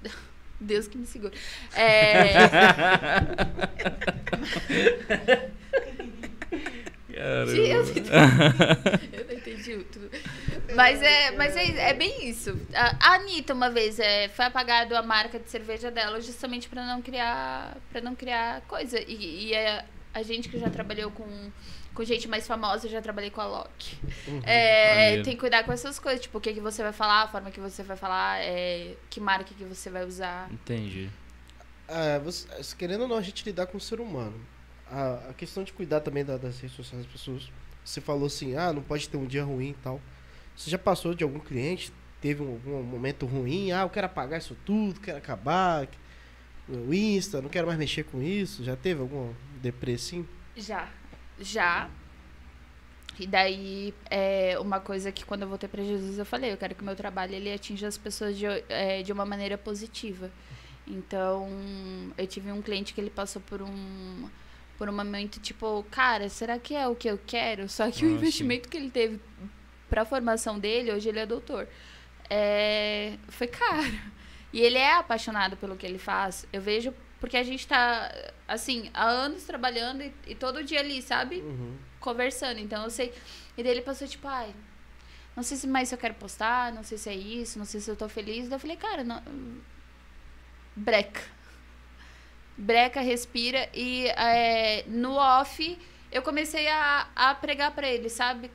Deus 0.60 0.88
que 0.88 0.98
me 0.98 1.06
segura. 1.06 1.34
É, 1.76 2.36
eu, 7.10 7.46
não 9.26 9.34
entendi 9.34 9.78
tudo. 9.92 10.10
Mas 10.76 11.02
é, 11.02 11.32
mas 11.32 11.56
é, 11.56 11.90
é 11.90 11.94
bem 11.94 12.28
isso. 12.30 12.58
A 12.74 12.96
a 13.00 13.16
Anitta, 13.16 13.54
uma 13.54 13.70
vez, 13.70 14.00
é, 14.00 14.30
foi 14.30 14.46
apagado 14.46 14.96
a 14.96 15.02
marca 15.02 15.40
de 15.40 15.50
cerveja 15.50 15.92
dela 15.92 16.20
justamente 16.22 16.68
para 16.68 16.86
não 16.86 17.02
criar 17.02 17.78
para 17.92 18.02
não 18.02 18.16
criar 18.16 18.62
coisa. 18.62 19.00
E, 19.00 19.48
e 19.48 19.54
é, 19.54 19.86
a 20.14 20.24
gente 20.24 20.50
que 20.50 20.60
já 20.60 20.70
trabalhou 20.70 21.12
com, 21.12 21.26
com 21.94 22.04
gente 22.04 22.28
mais 22.28 22.48
famosa, 22.48 22.88
eu 22.88 22.92
já 22.92 23.02
trabalhei 23.02 23.30
com 23.30 23.40
a 23.42 23.46
Loki. 23.46 23.98
É, 24.44 24.96
Maneiro. 24.96 25.24
tem 25.24 25.34
que 25.36 25.40
cuidar 25.40 25.64
com 25.64 25.72
essas 25.72 26.00
coisas, 26.00 26.22
tipo, 26.22 26.38
o 26.38 26.42
que, 26.42 26.54
que 26.54 26.60
você 26.62 26.82
vai 26.84 26.92
falar, 26.94 27.24
a 27.24 27.28
forma 27.28 27.52
que 27.52 27.60
você 27.60 27.84
vai 27.84 27.96
falar, 27.98 28.40
é, 28.42 28.96
que 29.10 29.20
marca 29.20 29.54
que 29.54 29.64
você 29.64 29.90
vai 29.90 30.06
usar. 30.06 30.52
Entendi. 30.52 31.10
Ah, 31.88 32.20
você- 32.24 32.48
querendo 32.78 33.02
ou 33.02 33.08
não, 33.08 33.18
a 33.18 33.22
gente 33.22 33.44
lidar 33.46 33.68
com 33.68 33.78
o 33.78 33.82
ser 33.82 34.00
humano. 34.00 34.40
A, 34.90 35.30
a 35.30 35.34
questão 35.34 35.64
de 35.64 35.72
cuidar 35.74 36.00
também 36.02 36.24
da- 36.26 36.38
das 36.38 36.60
redes 36.60 36.76
sociais 36.76 37.04
das 37.06 37.12
pessoas. 37.12 37.52
Você 37.86 38.00
falou 38.02 38.26
assim, 38.28 38.56
ah, 38.56 38.72
não 38.74 38.82
pode 38.82 39.08
ter 39.10 39.18
um 39.18 39.26
dia 39.26 39.44
ruim 39.44 39.70
e 39.72 39.74
tal. 39.84 40.00
Você 40.56 40.70
já 40.70 40.78
passou 40.78 41.14
de 41.14 41.24
algum 41.24 41.40
cliente, 41.40 41.92
teve 42.22 42.42
um, 42.42 42.54
algum 42.54 42.82
momento 42.84 43.26
ruim, 43.26 43.72
ah, 43.72 43.82
eu 43.82 43.90
quero 43.90 44.06
apagar 44.08 44.40
isso 44.40 44.56
tudo, 44.66 45.00
quero 45.00 45.18
acabar. 45.18 45.88
O 46.70 46.94
Insta, 46.94 47.42
não 47.42 47.50
quero 47.50 47.68
mais 47.68 47.78
mexer 47.78 48.04
com 48.06 48.22
isso. 48.22 48.64
Já 48.64 48.76
teve 48.76 49.02
algum 49.02 49.34
deprê 49.62 49.94
assim? 49.96 50.26
Já. 50.56 50.88
Já. 51.40 51.90
E 53.20 53.28
daí, 53.28 53.94
é 54.10 54.58
uma 54.60 54.80
coisa 54.80 55.12
que 55.12 55.24
quando 55.24 55.44
eu 55.44 55.48
voltei 55.48 55.70
pra 55.70 55.84
Jesus, 55.84 56.18
eu 56.18 56.26
falei, 56.26 56.52
eu 56.52 56.58
quero 56.58 56.74
que 56.74 56.82
o 56.82 56.86
meu 56.86 56.96
trabalho 56.96 57.36
ele 57.36 57.52
atinja 57.54 57.88
as 57.88 57.98
pessoas 57.98 58.36
de, 58.38 58.46
é, 58.70 59.04
de 59.04 59.12
uma 59.14 59.24
maneira 59.26 59.56
positiva. 59.58 60.32
Então, 60.88 61.48
eu 62.18 62.26
tive 62.28 62.52
um 62.52 62.62
cliente 62.62 62.94
que 62.94 63.00
ele 63.00 63.10
passou 63.10 63.42
por 63.42 63.62
um 63.62 64.30
por 64.78 64.90
um 64.90 64.94
momento 64.94 65.40
tipo, 65.40 65.86
cara, 65.92 66.28
será 66.30 66.58
que 66.58 66.74
é 66.76 66.88
o 66.88 66.96
que 66.96 67.08
eu 67.08 67.20
quero? 67.28 67.70
Só 67.70 67.90
que 67.92 68.04
o 68.06 68.08
Ah, 68.08 68.10
sim. 68.10 68.16
investimento 68.16 68.68
que 68.68 68.76
ele 68.76 68.90
teve 68.90 69.20
pra 69.88 70.04
formação 70.04 70.58
dele, 70.60 70.92
hoje 70.92 71.08
ele 71.10 71.20
é 71.20 71.26
doutor, 71.28 71.68
é, 72.30 73.14
foi 73.30 73.48
caro. 73.48 73.94
E 74.52 74.60
ele 74.62 74.78
é 74.78 74.94
apaixonado 74.98 75.56
pelo 75.58 75.76
que 75.76 75.86
ele 75.86 76.00
faz. 76.00 76.48
Eu 76.52 76.62
vejo 76.62 76.94
porque 77.24 77.38
a 77.38 77.44
gente 77.44 77.66
tá, 77.66 78.14
assim, 78.46 78.92
há 78.94 79.06
anos 79.06 79.46
trabalhando 79.46 80.04
e, 80.04 80.14
e 80.28 80.36
todo 80.36 80.62
dia 80.62 80.82
ali, 80.82 81.02
sabe? 81.02 81.38
Uhum. 81.38 81.78
Conversando. 81.98 82.60
Então 82.60 82.84
eu 82.84 82.90
sei. 82.90 83.14
E 83.58 83.64
daí 83.64 83.72
ele 83.72 83.82
passou, 83.82 84.06
tipo, 84.06 84.28
ai, 84.28 84.54
não 85.34 85.42
sei 85.42 85.56
se 85.56 85.66
mais 85.66 85.90
eu 85.90 85.98
quero 85.98 86.16
postar, 86.16 86.74
não 86.74 86.84
sei 86.84 86.98
se 86.98 87.10
é 87.10 87.16
isso, 87.16 87.58
não 87.58 87.64
sei 87.64 87.80
se 87.80 87.90
eu 87.90 87.96
tô 87.96 88.10
feliz. 88.10 88.50
Daí 88.50 88.58
eu 88.58 88.60
falei, 88.60 88.76
cara, 88.76 89.06
não... 89.06 89.24
breca. 90.76 91.22
Breca, 92.58 93.00
respira. 93.00 93.70
E 93.74 94.06
é, 94.08 94.84
no 94.86 95.14
off 95.14 95.80
eu 96.12 96.22
comecei 96.24 96.68
a, 96.68 97.08
a 97.16 97.34
pregar 97.36 97.72
pra 97.72 97.88
ele, 97.88 98.10
sabe? 98.10 98.52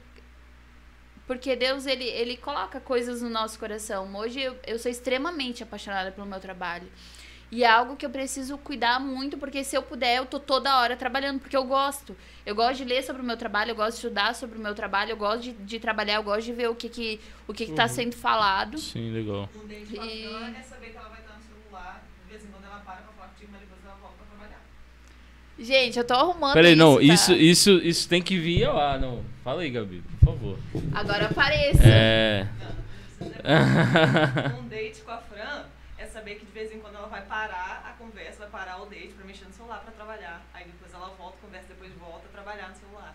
Porque 1.26 1.56
Deus, 1.56 1.86
ele, 1.86 2.04
ele 2.04 2.36
coloca 2.36 2.80
coisas 2.80 3.22
no 3.22 3.30
nosso 3.30 3.58
coração. 3.58 4.14
Hoje 4.14 4.42
eu, 4.42 4.58
eu 4.66 4.78
sou 4.78 4.90
extremamente 4.90 5.62
apaixonada 5.62 6.12
pelo 6.12 6.26
meu 6.26 6.38
trabalho. 6.38 6.92
E 7.50 7.64
é 7.64 7.66
algo 7.70 7.96
que 7.96 8.04
eu 8.04 8.10
preciso 8.10 8.58
cuidar 8.58 9.00
muito, 9.00 9.38
porque 9.38 9.64
se 9.64 9.74
eu 9.74 9.82
puder, 9.82 10.18
eu 10.18 10.26
tô 10.26 10.38
toda 10.38 10.78
hora 10.80 10.94
trabalhando, 10.96 11.40
porque 11.40 11.56
eu 11.56 11.64
gosto. 11.64 12.14
Eu 12.44 12.54
gosto 12.54 12.76
de 12.78 12.84
ler 12.84 13.02
sobre 13.02 13.22
o 13.22 13.24
meu 13.24 13.38
trabalho, 13.38 13.70
eu 13.70 13.74
gosto 13.74 13.92
de 13.92 13.96
estudar 14.06 14.34
sobre 14.34 14.58
o 14.58 14.60
meu 14.60 14.74
trabalho, 14.74 15.12
eu 15.12 15.16
gosto 15.16 15.42
de, 15.42 15.52
de 15.52 15.80
trabalhar, 15.80 16.16
eu 16.16 16.22
gosto 16.22 16.44
de 16.44 16.52
ver 16.52 16.68
o 16.68 16.74
que 16.74 16.88
que, 16.90 17.18
o 17.46 17.54
que, 17.54 17.66
que 17.66 17.72
tá 17.72 17.88
sendo 17.88 18.14
falado. 18.14 18.76
Sim, 18.78 19.10
legal. 19.12 19.48
Um 19.56 19.66
date 19.66 19.94
com 19.96 20.02
a 20.02 20.06
E- 20.06 20.28
Fran 20.28 20.50
é 20.58 20.62
saber 20.62 20.86
que 20.90 20.96
ela 20.98 21.08
vai 21.08 21.20
estar 21.20 21.34
no 21.36 21.42
celular, 21.42 22.04
de 22.26 22.30
vez 22.32 22.44
em 22.44 22.48
quando 22.48 22.64
ela 22.64 22.80
para 22.80 22.96
pra 22.96 23.12
falar 23.16 23.28
contigo, 23.30 23.50
mas 23.52 23.60
depois 23.62 23.80
ela 23.84 23.94
volta 23.96 24.16
pra 24.18 24.26
trabalhar. 24.26 24.60
Gente, 25.58 25.98
eu 25.98 26.04
tô 26.04 26.14
arrumando 26.14 26.52
Peraí, 26.52 26.72
isso, 26.72 26.78
não, 26.84 26.96
tá? 26.96 27.02
isso, 27.02 27.32
isso, 27.32 27.70
isso 27.82 28.08
tem 28.10 28.20
que 28.22 28.38
vir 28.38 28.68
lá, 28.68 28.98
não. 28.98 29.24
Fala 29.42 29.62
aí, 29.62 29.70
Gabi, 29.70 30.02
por 30.20 30.26
favor. 30.34 30.58
Agora 30.92 31.26
apareça. 31.26 31.82
É. 31.82 32.46
Não, 32.60 33.26
não 33.26 33.30
precisa. 33.30 34.56
um 34.60 34.68
date 34.68 35.00
com 35.00 35.10
a 35.12 35.16
Fran 35.18 35.64
saber 36.18 36.34
que 36.36 36.46
de 36.46 36.52
vez 36.52 36.72
em 36.72 36.80
quando 36.80 36.96
ela 36.96 37.06
vai 37.06 37.22
parar 37.22 37.84
a 37.88 37.92
conversa, 38.02 38.40
vai 38.40 38.48
parar 38.48 38.82
o 38.82 38.86
date 38.86 39.08
pra 39.16 39.24
mexer 39.24 39.44
no 39.44 39.52
celular 39.52 39.78
pra 39.80 39.92
trabalhar. 39.92 40.42
Aí 40.52 40.64
depois 40.64 40.92
ela 40.92 41.08
volta, 41.16 41.36
conversa, 41.40 41.68
depois 41.68 41.92
volta 41.94 42.26
a 42.26 42.32
trabalhar 42.32 42.68
no 42.68 42.74
celular. 42.74 43.14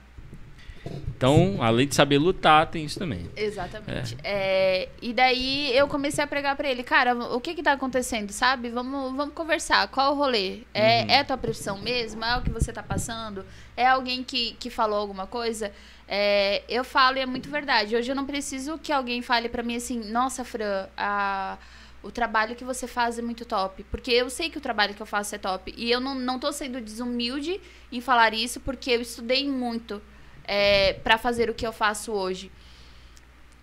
Então, 1.16 1.62
além 1.64 1.88
de 1.88 1.96
saber 1.96 2.18
lutar, 2.18 2.68
tem 2.68 2.84
isso 2.84 3.00
também. 3.00 3.30
Exatamente. 3.38 4.18
É, 4.24 4.90
e 5.02 5.14
daí 5.14 5.76
eu 5.78 5.88
comecei 5.88 6.22
a 6.22 6.28
pregar 6.28 6.56
pra 6.58 6.70
ele, 6.70 6.84
cara, 6.84 7.16
o 7.16 7.40
que 7.40 7.54
que 7.56 7.64
tá 7.64 7.72
acontecendo, 7.74 8.32
sabe? 8.32 8.70
Vamos, 8.70 9.16
vamos 9.16 9.34
conversar. 9.34 9.88
Qual 9.88 10.12
o 10.14 10.16
rolê? 10.18 10.60
É, 10.74 11.04
Uhum. 11.04 11.10
é 11.10 11.20
a 11.20 11.24
tua 11.26 11.38
profissão 11.38 11.78
mesmo? 11.78 12.24
É 12.26 12.38
o 12.38 12.42
que 12.42 12.50
você 12.50 12.74
tá 12.74 12.84
passando? 12.84 13.46
É 13.78 13.86
alguém 13.88 14.24
que, 14.24 14.54
que 14.60 14.70
falou 14.70 15.00
alguma 15.00 15.26
coisa? 15.26 15.72
É, 16.08 16.64
eu 16.68 16.84
falo 16.84 17.18
e 17.18 17.22
é 17.22 17.26
muito 17.26 17.50
verdade. 17.50 17.96
Hoje 17.96 18.12
eu 18.12 18.16
não 18.16 18.26
preciso 18.26 18.78
que 18.78 18.92
alguém 18.92 19.22
fale 19.22 19.48
pra 19.48 19.64
mim 19.64 19.78
assim, 19.78 20.12
nossa, 20.12 20.44
Fran, 20.44 20.88
a, 20.98 21.58
o 22.04 22.12
trabalho 22.12 22.56
que 22.56 22.66
você 22.66 22.86
faz 22.86 23.18
é 23.18 23.22
muito 23.22 23.46
top. 23.46 23.84
Porque 23.86 24.12
eu 24.12 24.30
sei 24.30 24.50
que 24.50 24.58
o 24.58 24.62
trabalho 24.62 24.94
que 24.94 25.02
eu 25.02 25.06
faço 25.06 25.34
é 25.34 25.38
top. 25.38 25.74
E 25.76 25.90
eu 25.90 26.00
não, 26.00 26.14
não 26.14 26.38
tô 26.38 26.52
sendo 26.52 26.80
desumilde 26.82 27.60
em 27.92 28.02
falar 28.02 28.34
isso, 28.34 28.60
porque 28.60 28.92
eu 28.92 29.02
estudei 29.02 29.50
muito 29.50 30.02
é, 30.44 30.94
para 30.94 31.18
fazer 31.18 31.50
o 31.50 31.54
que 31.54 31.66
eu 31.66 31.72
faço 31.72 32.12
hoje. 32.12 32.52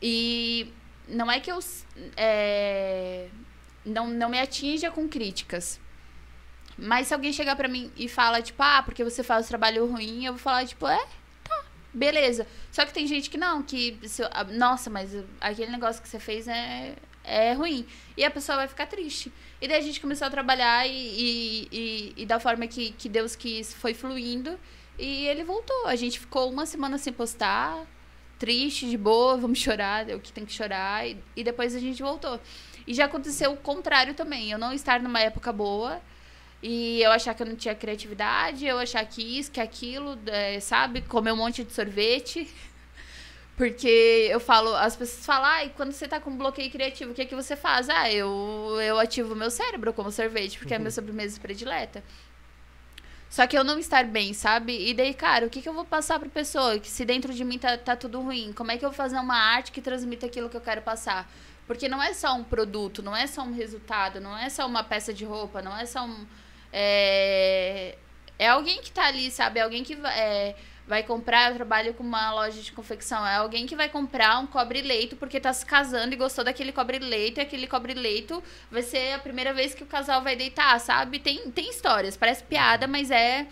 E 0.02 0.72
não 1.06 1.30
é 1.30 1.38
que 1.38 1.52
eu 1.52 1.58
é, 2.16 3.28
não, 3.84 4.08
não 4.08 4.30
me 4.30 4.40
atinja 4.40 4.90
com 4.90 5.06
críticas. 5.06 5.78
Mas 6.78 7.08
se 7.08 7.14
alguém 7.14 7.32
chegar 7.32 7.56
pra 7.56 7.68
mim 7.68 7.92
e 7.94 8.08
fala, 8.08 8.40
tipo, 8.40 8.62
ah, 8.62 8.82
porque 8.82 9.04
você 9.04 9.22
faz 9.22 9.46
trabalho 9.46 9.86
ruim, 9.86 10.24
eu 10.24 10.32
vou 10.32 10.40
falar, 10.40 10.66
tipo, 10.66 10.86
é, 10.86 11.06
tá, 11.44 11.64
beleza. 11.92 12.46
Só 12.72 12.86
que 12.86 12.94
tem 12.94 13.06
gente 13.06 13.28
que 13.28 13.36
não, 13.36 13.62
que, 13.62 13.98
se 14.04 14.22
ah, 14.30 14.44
nossa, 14.44 14.88
mas 14.88 15.10
aquele 15.38 15.70
negócio 15.70 16.00
que 16.00 16.08
você 16.08 16.18
fez 16.18 16.48
é, 16.48 16.96
é 17.24 17.52
ruim. 17.52 17.86
E 18.16 18.24
a 18.24 18.30
pessoa 18.30 18.56
vai 18.56 18.68
ficar 18.68 18.86
triste. 18.86 19.32
E 19.60 19.68
daí 19.68 19.78
a 19.78 19.82
gente 19.82 20.00
começou 20.00 20.26
a 20.26 20.30
trabalhar 20.30 20.86
e, 20.86 20.92
e, 20.92 21.68
e, 21.70 22.14
e 22.16 22.26
da 22.26 22.40
forma 22.40 22.66
que, 22.66 22.92
que 22.92 23.08
Deus 23.08 23.36
quis, 23.36 23.74
foi 23.74 23.94
fluindo. 23.94 24.58
E 24.98 25.26
ele 25.26 25.44
voltou. 25.44 25.86
A 25.86 25.96
gente 25.96 26.18
ficou 26.18 26.50
uma 26.50 26.66
semana 26.66 26.98
sem 26.98 27.12
postar, 27.12 27.86
triste, 28.38 28.88
de 28.88 28.96
boa, 28.96 29.36
vamos 29.36 29.58
chorar, 29.58 30.08
é 30.08 30.14
o 30.14 30.20
que 30.20 30.32
tem 30.32 30.44
que 30.44 30.52
chorar. 30.52 31.06
E, 31.08 31.16
e 31.36 31.44
depois 31.44 31.74
a 31.74 31.78
gente 31.78 32.02
voltou. 32.02 32.40
E 32.86 32.94
já 32.94 33.04
aconteceu 33.04 33.52
o 33.52 33.56
contrário 33.56 34.14
também. 34.14 34.50
Eu 34.50 34.58
não 34.58 34.72
estar 34.72 35.00
numa 35.00 35.20
época 35.20 35.52
boa 35.52 36.00
e 36.62 37.00
eu 37.02 37.10
achar 37.10 37.34
que 37.34 37.42
eu 37.42 37.46
não 37.46 37.56
tinha 37.56 37.74
criatividade, 37.74 38.66
eu 38.66 38.78
achar 38.78 39.04
que 39.06 39.22
isso, 39.22 39.50
que 39.50 39.60
aquilo, 39.60 40.18
é, 40.26 40.60
sabe? 40.60 41.00
Comer 41.02 41.32
um 41.32 41.36
monte 41.36 41.64
de 41.64 41.72
sorvete. 41.72 42.48
Porque 43.60 44.26
eu 44.30 44.40
falo, 44.40 44.74
as 44.74 44.96
pessoas 44.96 45.26
falam, 45.26 45.44
ah, 45.44 45.64
e 45.66 45.68
quando 45.68 45.92
você 45.92 46.08
tá 46.08 46.18
com 46.18 46.34
bloqueio 46.34 46.70
criativo, 46.70 47.10
o 47.10 47.14
que 47.14 47.20
é 47.20 47.26
que 47.26 47.34
você 47.34 47.54
faz? 47.54 47.90
Ah, 47.90 48.10
eu, 48.10 48.26
eu 48.80 48.98
ativo 48.98 49.34
o 49.34 49.36
meu 49.36 49.50
cérebro 49.50 49.92
como 49.92 50.10
sorvete, 50.10 50.56
porque 50.56 50.72
é 50.72 50.78
a 50.78 50.80
minha 50.80 50.90
sobremesa 50.90 51.38
predileta. 51.38 52.02
Só 53.28 53.46
que 53.46 53.58
eu 53.58 53.62
não 53.62 53.78
estar 53.78 54.02
bem, 54.06 54.32
sabe? 54.32 54.88
E 54.88 54.94
daí, 54.94 55.12
cara, 55.12 55.44
o 55.44 55.50
que, 55.50 55.60
que 55.60 55.68
eu 55.68 55.74
vou 55.74 55.84
passar 55.84 56.18
pra 56.18 56.30
pessoa? 56.30 56.78
Que 56.78 56.88
se 56.88 57.04
dentro 57.04 57.34
de 57.34 57.44
mim 57.44 57.58
tá, 57.58 57.76
tá 57.76 57.94
tudo 57.94 58.22
ruim, 58.22 58.50
como 58.54 58.70
é 58.70 58.78
que 58.78 58.84
eu 58.86 58.88
vou 58.88 58.96
fazer 58.96 59.18
uma 59.18 59.36
arte 59.36 59.72
que 59.72 59.82
transmita 59.82 60.24
aquilo 60.24 60.48
que 60.48 60.56
eu 60.56 60.62
quero 60.62 60.80
passar? 60.80 61.30
Porque 61.66 61.86
não 61.86 62.02
é 62.02 62.14
só 62.14 62.34
um 62.34 62.42
produto, 62.42 63.02
não 63.02 63.14
é 63.14 63.26
só 63.26 63.42
um 63.42 63.52
resultado, 63.52 64.22
não 64.22 64.38
é 64.38 64.48
só 64.48 64.66
uma 64.66 64.82
peça 64.82 65.12
de 65.12 65.26
roupa, 65.26 65.60
não 65.60 65.76
é 65.76 65.84
só 65.84 66.06
um. 66.06 66.26
É, 66.72 67.98
é 68.38 68.48
alguém 68.48 68.80
que 68.80 68.90
tá 68.90 69.04
ali, 69.04 69.30
sabe? 69.30 69.60
É 69.60 69.64
alguém 69.64 69.84
que 69.84 69.96
vai, 69.96 70.18
é, 70.18 70.56
vai 70.90 71.04
comprar. 71.04 71.50
Eu 71.50 71.54
trabalho 71.54 71.94
com 71.94 72.02
uma 72.02 72.34
loja 72.34 72.60
de 72.60 72.72
confecção. 72.72 73.24
É 73.24 73.36
alguém 73.36 73.64
que 73.64 73.76
vai 73.76 73.88
comprar 73.88 74.40
um 74.40 74.46
cobre-leito 74.46 75.14
porque 75.14 75.38
tá 75.38 75.52
se 75.52 75.64
casando 75.64 76.12
e 76.12 76.16
gostou 76.16 76.44
daquele 76.44 76.72
cobre-leito. 76.72 77.38
E 77.38 77.42
aquele 77.42 77.68
cobre-leito 77.68 78.42
vai 78.70 78.82
ser 78.82 79.14
a 79.14 79.18
primeira 79.20 79.54
vez 79.54 79.72
que 79.72 79.84
o 79.84 79.86
casal 79.86 80.20
vai 80.20 80.34
deitar, 80.34 80.78
sabe? 80.80 81.20
Tem, 81.20 81.50
tem 81.52 81.70
histórias, 81.70 82.16
parece 82.16 82.42
piada, 82.42 82.88
mas 82.88 83.10
é. 83.10 83.46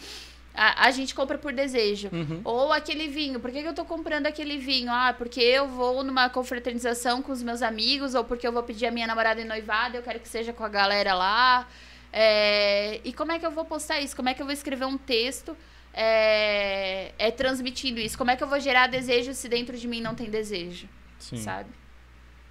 A, 0.52 0.86
a 0.86 0.90
gente 0.90 1.14
compra 1.14 1.38
por 1.38 1.52
desejo. 1.52 2.10
Ou 2.42 2.72
aquele 2.72 3.06
vinho. 3.06 3.38
Por 3.38 3.52
que, 3.52 3.62
que 3.62 3.68
eu 3.68 3.74
tô 3.74 3.84
comprando 3.84 4.26
aquele 4.26 4.58
vinho? 4.58 4.90
Ah, 4.90 5.14
porque 5.16 5.40
eu 5.40 5.68
vou 5.68 6.02
numa 6.02 6.28
confraternização 6.28 7.22
com 7.22 7.30
os 7.30 7.40
meus 7.40 7.62
amigos, 7.62 8.16
ou 8.16 8.24
porque 8.24 8.44
eu 8.44 8.50
vou 8.50 8.64
pedir 8.64 8.86
a 8.86 8.90
minha 8.90 9.06
namorada 9.06 9.40
em 9.40 9.44
noivado, 9.44 9.96
eu 9.96 10.02
quero 10.02 10.18
que 10.18 10.28
seja 10.28 10.52
com 10.52 10.64
a 10.64 10.68
galera 10.68 11.14
lá. 11.14 11.68
É, 12.12 13.00
e 13.04 13.12
como 13.12 13.30
é 13.30 13.38
que 13.38 13.46
eu 13.46 13.52
vou 13.52 13.64
postar 13.64 14.00
isso? 14.00 14.16
Como 14.16 14.28
é 14.28 14.34
que 14.34 14.42
eu 14.42 14.46
vou 14.46 14.52
escrever 14.52 14.86
um 14.86 14.98
texto 14.98 15.56
é, 16.00 17.12
é, 17.18 17.30
transmitindo 17.32 17.98
isso? 17.98 18.16
Como 18.16 18.30
é 18.30 18.36
que 18.36 18.42
eu 18.44 18.48
vou 18.48 18.60
gerar 18.60 18.86
desejo 18.86 19.34
se 19.34 19.48
dentro 19.48 19.76
de 19.76 19.88
mim 19.88 20.00
não 20.00 20.14
tem 20.14 20.30
desejo? 20.30 20.88
Sim, 21.18 21.36
Sabe? 21.38 21.68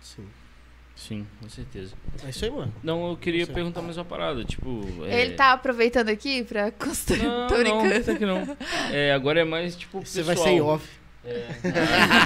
Sim. 0.01 0.27
sim, 0.95 1.27
com 1.41 1.47
certeza. 1.49 1.93
É 2.25 2.29
isso 2.29 2.43
aí, 2.43 2.51
mano. 2.51 2.73
Não, 2.83 3.09
eu 3.11 3.17
queria 3.17 3.45
Você- 3.45 3.53
perguntar 3.53 3.81
mais 3.81 3.97
uma 3.97 4.03
parada, 4.05 4.43
tipo... 4.43 4.83
é- 5.05 5.21
Ele 5.21 5.33
tá 5.35 5.53
aproveitando 5.53 6.09
aqui 6.09 6.43
pra 6.43 6.71
construir. 6.71 7.23
Não, 7.23 7.47
Tô 7.47 7.57
não, 7.63 7.79
até 7.85 8.15
que 8.15 8.25
não. 8.25 8.57
É, 8.91 9.13
agora 9.13 9.39
é 9.39 9.43
mais, 9.45 9.75
tipo, 9.75 9.99
Você 10.05 10.19
pessoal. 10.23 10.35
vai 10.35 10.45
ser 10.45 10.49
em 10.51 10.61
off. 10.61 10.87
É, 11.25 11.47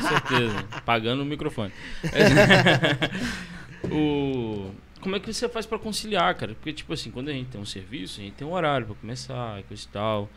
com 0.01 0.07
certeza. 0.09 0.63
Pagando 0.85 1.21
o 1.23 1.25
microfone. 1.25 1.71
o... 3.91 4.71
Como 4.99 5.15
é 5.15 5.19
que 5.19 5.33
você 5.33 5.49
faz 5.49 5.65
pra 5.65 5.79
conciliar, 5.79 6.35
cara? 6.35 6.53
Porque, 6.53 6.71
tipo 6.71 6.93
assim, 6.93 7.09
quando 7.09 7.29
a 7.29 7.33
gente 7.33 7.49
tem 7.49 7.59
um 7.59 7.65
serviço, 7.65 8.19
a 8.19 8.23
gente 8.23 8.33
tem 8.35 8.47
um 8.47 8.53
horário 8.53 8.85
pra 8.85 8.95
começar 8.95 9.59
e 9.59 9.63
coisa 9.63 9.83
e 9.83 9.87
tal. 9.87 10.29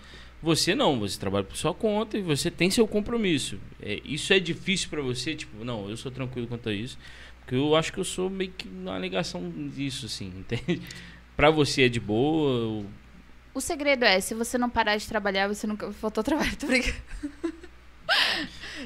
Você 0.44 0.74
não, 0.74 0.98
você 1.00 1.18
trabalha 1.18 1.44
por 1.44 1.56
sua 1.56 1.72
conta 1.72 2.18
e 2.18 2.20
você 2.22 2.50
tem 2.50 2.70
seu 2.70 2.86
compromisso. 2.86 3.58
É, 3.80 4.00
isso 4.04 4.30
é 4.32 4.38
difícil 4.38 4.90
pra 4.90 5.00
você? 5.00 5.34
Tipo, 5.34 5.64
não, 5.64 5.88
eu 5.88 5.96
sou 5.96 6.12
tranquilo 6.12 6.46
quanto 6.46 6.68
a 6.68 6.72
isso. 6.74 6.98
Porque 7.40 7.54
eu 7.54 7.74
acho 7.74 7.90
que 7.92 7.98
eu 7.98 8.04
sou 8.04 8.28
meio 8.28 8.50
que 8.50 8.68
uma 8.68 8.98
negação 8.98 9.50
disso, 9.74 10.04
assim, 10.06 10.26
entende? 10.36 10.82
Pra 11.34 11.50
você 11.50 11.84
é 11.84 11.88
de 11.88 11.98
boa? 11.98 12.66
ou- 12.66 12.86
O 13.54 13.60
segredo 13.60 14.04
é, 14.04 14.20
se 14.20 14.34
você 14.34 14.58
não 14.58 14.68
parar 14.68 14.96
de 14.98 15.08
trabalhar, 15.08 15.48
você 15.48 15.66
nunca 15.66 15.90
faltou 15.92 16.22
trabalho, 16.22 16.54
tô 16.60 16.66
brincando. 16.66 16.94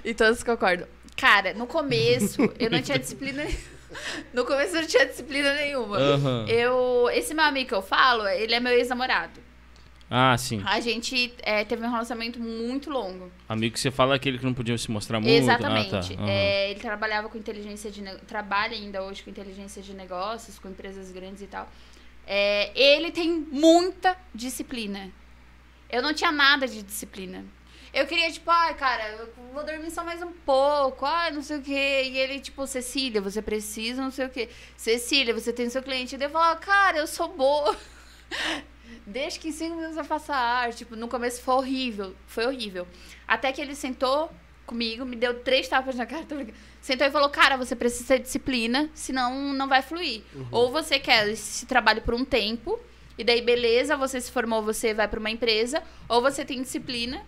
e 0.04 0.14
todos 0.14 0.42
concordam. 0.42 0.86
Cara, 1.16 1.52
no 1.54 1.66
começo, 1.66 2.40
eu 2.58 2.70
não 2.70 2.80
tinha 2.80 2.98
disciplina 2.98 3.44
No 4.32 4.44
começo 4.44 4.76
eu 4.76 4.82
não 4.82 4.88
tinha 4.88 5.06
disciplina 5.06 5.54
nenhuma. 5.54 5.96
Aham. 5.98 6.46
Eu, 6.48 7.08
esse 7.12 7.34
meu 7.34 7.44
amigo 7.44 7.68
que 7.68 7.74
eu 7.74 7.82
falo, 7.82 8.28
ele 8.28 8.54
é 8.54 8.60
meu 8.60 8.72
ex-namorado. 8.72 9.47
Ah, 10.10 10.36
sim. 10.38 10.62
A 10.64 10.80
gente 10.80 11.34
é, 11.42 11.64
teve 11.64 11.84
um 11.84 11.90
relacionamento 11.90 12.40
muito 12.40 12.88
longo. 12.88 13.30
Amigo 13.48 13.74
que 13.74 13.80
você 13.80 13.90
fala 13.90 14.14
aquele 14.14 14.38
que 14.38 14.44
não 14.44 14.54
podia 14.54 14.76
se 14.78 14.90
mostrar 14.90 15.20
muito. 15.20 15.32
Exatamente. 15.32 15.94
Ah, 15.94 16.00
tá. 16.00 16.14
Aham. 16.14 16.30
É, 16.30 16.70
ele 16.70 16.80
trabalhava 16.80 17.28
com 17.28 17.36
inteligência 17.36 17.90
de 17.90 18.02
trabalha 18.26 18.74
ainda 18.74 19.02
hoje 19.02 19.22
com 19.22 19.28
inteligência 19.28 19.82
de 19.82 19.92
negócios, 19.92 20.58
com 20.58 20.68
empresas 20.68 21.10
grandes 21.10 21.42
e 21.42 21.46
tal. 21.46 21.68
É, 22.26 22.70
ele 22.74 23.10
tem 23.10 23.30
muita 23.30 24.16
disciplina. 24.34 25.10
Eu 25.90 26.02
não 26.02 26.14
tinha 26.14 26.32
nada 26.32 26.66
de 26.66 26.82
disciplina. 26.82 27.44
Eu 27.92 28.06
queria, 28.06 28.30
tipo, 28.30 28.50
ai, 28.50 28.74
cara, 28.74 29.08
eu 29.12 29.32
vou 29.52 29.64
dormir 29.64 29.90
só 29.90 30.04
mais 30.04 30.22
um 30.22 30.30
pouco, 30.30 31.06
ai, 31.06 31.30
não 31.30 31.42
sei 31.42 31.58
o 31.58 31.62
quê. 31.62 32.02
E 32.04 32.18
ele, 32.18 32.38
tipo, 32.38 32.66
Cecília, 32.66 33.20
você 33.20 33.40
precisa, 33.40 34.02
não 34.02 34.10
sei 34.10 34.26
o 34.26 34.30
quê. 34.30 34.48
Cecília, 34.76 35.32
você 35.32 35.52
tem 35.52 35.68
seu 35.70 35.82
cliente. 35.82 36.14
E 36.14 36.22
eu 36.22 36.30
falava, 36.30 36.60
cara, 36.60 36.98
eu 36.98 37.06
sou 37.06 37.28
boa. 37.28 37.76
Deixa 39.06 39.38
que 39.38 39.48
em 39.48 39.52
cinco 39.52 39.76
minutos 39.76 39.96
eu 39.96 40.04
faça 40.04 40.34
arte. 40.34 40.78
Tipo, 40.78 40.96
no 40.96 41.08
começo 41.08 41.40
foi 41.42 41.54
horrível. 41.54 42.14
Foi 42.26 42.46
horrível. 42.46 42.86
Até 43.26 43.52
que 43.52 43.60
ele 43.60 43.74
sentou 43.74 44.30
comigo, 44.66 45.04
me 45.04 45.16
deu 45.16 45.40
três 45.40 45.66
tapas 45.66 45.94
na 45.94 46.04
cara. 46.04 46.24
brincando. 46.24 46.54
Sentou 46.80 47.06
e 47.06 47.10
falou, 47.10 47.30
cara, 47.30 47.56
você 47.56 47.74
precisa 47.74 48.16
ter 48.16 48.18
disciplina, 48.20 48.90
senão 48.94 49.52
não 49.52 49.66
vai 49.66 49.82
fluir. 49.82 50.22
Ou 50.52 50.70
você 50.70 50.98
quer 51.00 51.28
esse 51.28 51.66
trabalho 51.66 52.02
por 52.02 52.14
um 52.14 52.24
tempo, 52.24 52.78
e 53.16 53.24
daí 53.24 53.42
beleza, 53.42 53.96
você 53.96 54.20
se 54.20 54.30
formou, 54.30 54.62
você 54.62 54.94
vai 54.94 55.08
para 55.08 55.18
uma 55.18 55.30
empresa, 55.30 55.82
ou 56.08 56.22
você 56.22 56.44
tem 56.44 56.62
disciplina 56.62 57.24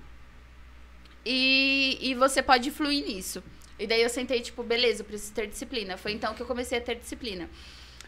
e, 1.24 1.98
e 2.00 2.14
você 2.14 2.42
pode 2.42 2.70
fluir 2.70 3.04
nisso. 3.04 3.42
E 3.78 3.86
daí 3.86 4.02
eu 4.02 4.10
sentei, 4.10 4.40
tipo, 4.40 4.62
beleza, 4.62 5.00
eu 5.00 5.06
preciso 5.06 5.32
ter 5.32 5.46
disciplina. 5.46 5.96
Foi 5.96 6.12
então 6.12 6.34
que 6.34 6.42
eu 6.42 6.46
comecei 6.46 6.78
a 6.78 6.80
ter 6.80 6.96
disciplina. 6.96 7.48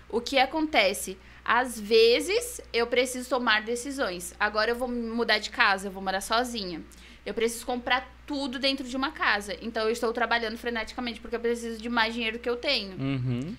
O 0.09 0.21
que 0.21 0.39
acontece? 0.39 1.17
Às 1.45 1.79
vezes 1.79 2.61
eu 2.73 2.87
preciso 2.87 3.29
tomar 3.29 3.63
decisões. 3.63 4.35
Agora 4.39 4.71
eu 4.71 4.77
vou 4.77 4.89
mudar 4.89 5.39
de 5.39 5.51
casa, 5.51 5.89
eu 5.89 5.93
vou 5.93 6.03
morar 6.03 6.21
sozinha. 6.21 6.83
Eu 7.27 7.35
preciso 7.35 7.67
comprar 7.67 8.09
tudo 8.27 8.59
dentro 8.59 8.87
de 8.87 8.97
uma 8.97 9.11
casa. 9.11 9.57
Então 9.61 9.85
eu 9.85 9.91
estou 9.91 10.13
trabalhando 10.13 10.57
freneticamente 10.57 11.21
porque 11.21 11.37
eu 11.37 11.41
preciso 11.41 11.81
de 11.81 11.89
mais 11.89 12.15
dinheiro 12.15 12.39
que 12.39 12.49
eu 12.49 12.57
tenho. 12.57 12.93
Uhum. 12.93 13.57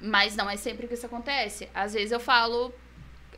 Mas 0.00 0.34
não 0.36 0.48
é 0.48 0.56
sempre 0.56 0.86
que 0.86 0.94
isso 0.94 1.06
acontece. 1.06 1.68
Às 1.74 1.94
vezes 1.94 2.12
eu 2.12 2.20
falo, 2.20 2.72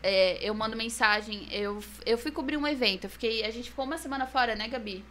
é, 0.02 0.38
eu 0.42 0.54
mando 0.54 0.76
mensagem, 0.76 1.48
eu, 1.50 1.82
eu 2.06 2.18
fui 2.18 2.30
cobrir 2.30 2.56
um 2.56 2.66
evento, 2.66 3.04
eu 3.04 3.10
fiquei, 3.10 3.44
a 3.44 3.50
gente 3.50 3.70
ficou 3.70 3.84
uma 3.84 3.98
semana 3.98 4.26
fora, 4.26 4.54
né, 4.54 4.68
Gabi? 4.68 5.04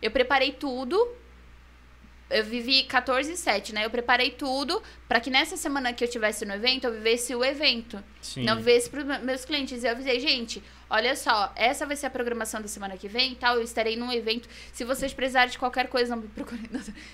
Eu 0.00 0.10
preparei 0.10 0.52
tudo. 0.52 0.96
Eu 2.30 2.44
vivi 2.44 2.84
14 2.84 3.32
e 3.32 3.36
7, 3.36 3.74
né? 3.74 3.84
Eu 3.84 3.90
preparei 3.90 4.30
tudo 4.30 4.80
pra 5.08 5.18
que 5.18 5.28
nessa 5.30 5.56
semana 5.56 5.92
que 5.92 6.04
eu 6.04 6.08
tivesse 6.08 6.44
no 6.46 6.54
evento, 6.54 6.84
eu 6.84 6.92
vivesse 6.92 7.34
o 7.34 7.44
evento. 7.44 8.02
Sim. 8.22 8.44
Não 8.44 8.56
vivesse 8.56 8.88
pros 8.88 9.04
me- 9.04 9.18
meus 9.18 9.44
clientes. 9.44 9.82
E 9.82 9.86
eu 9.86 9.90
avisei, 9.90 10.20
gente, 10.20 10.62
olha 10.88 11.16
só, 11.16 11.52
essa 11.56 11.84
vai 11.84 11.96
ser 11.96 12.06
a 12.06 12.10
programação 12.10 12.62
da 12.62 12.68
semana 12.68 12.96
que 12.96 13.08
vem 13.08 13.32
e 13.32 13.34
tal. 13.34 13.56
Eu 13.56 13.62
estarei 13.62 13.96
num 13.96 14.12
evento. 14.12 14.48
Se 14.72 14.84
vocês 14.84 15.12
precisarem 15.12 15.50
de 15.50 15.58
qualquer 15.58 15.88
coisa, 15.88 16.14
não 16.14 16.22
me 16.22 16.28
procurem. 16.34 16.70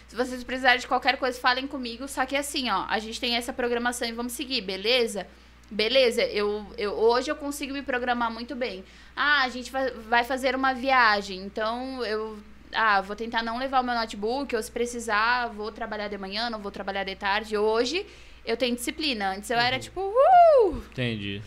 Se 0.06 0.14
vocês 0.14 0.44
precisarem 0.44 0.80
de 0.80 0.86
qualquer 0.86 1.16
coisa, 1.16 1.40
falem 1.40 1.66
comigo. 1.66 2.06
Só 2.06 2.26
que 2.26 2.36
assim, 2.36 2.68
ó, 2.70 2.84
a 2.88 2.98
gente 2.98 3.18
tem 3.18 3.36
essa 3.36 3.52
programação 3.54 4.06
e 4.06 4.12
vamos 4.12 4.32
seguir, 4.34 4.60
beleza? 4.60 5.26
Beleza, 5.70 6.22
eu, 6.22 6.64
eu, 6.78 6.92
hoje 6.92 7.28
eu 7.30 7.34
consigo 7.34 7.72
me 7.72 7.82
programar 7.82 8.30
muito 8.30 8.54
bem. 8.54 8.84
Ah, 9.16 9.42
a 9.42 9.48
gente 9.48 9.72
vai 9.72 10.22
fazer 10.22 10.54
uma 10.54 10.72
viagem, 10.72 11.38
então 11.40 12.04
eu 12.04 12.38
ah, 12.72 13.00
vou 13.00 13.14
tentar 13.16 13.42
não 13.42 13.58
levar 13.58 13.80
o 13.80 13.84
meu 13.84 13.94
notebook, 13.94 14.54
ou 14.54 14.62
se 14.62 14.70
precisar, 14.70 15.48
vou 15.48 15.70
trabalhar 15.72 16.08
de 16.08 16.18
manhã, 16.18 16.48
não 16.50 16.60
vou 16.60 16.70
trabalhar 16.70 17.04
de 17.04 17.14
tarde. 17.16 17.56
Hoje 17.56 18.06
eu 18.44 18.56
tenho 18.56 18.74
disciplina. 18.74 19.32
Antes 19.34 19.50
eu 19.50 19.58
era 19.58 19.78
tipo, 19.78 20.00
uh! 20.00 20.76
Entendi. 20.92 21.42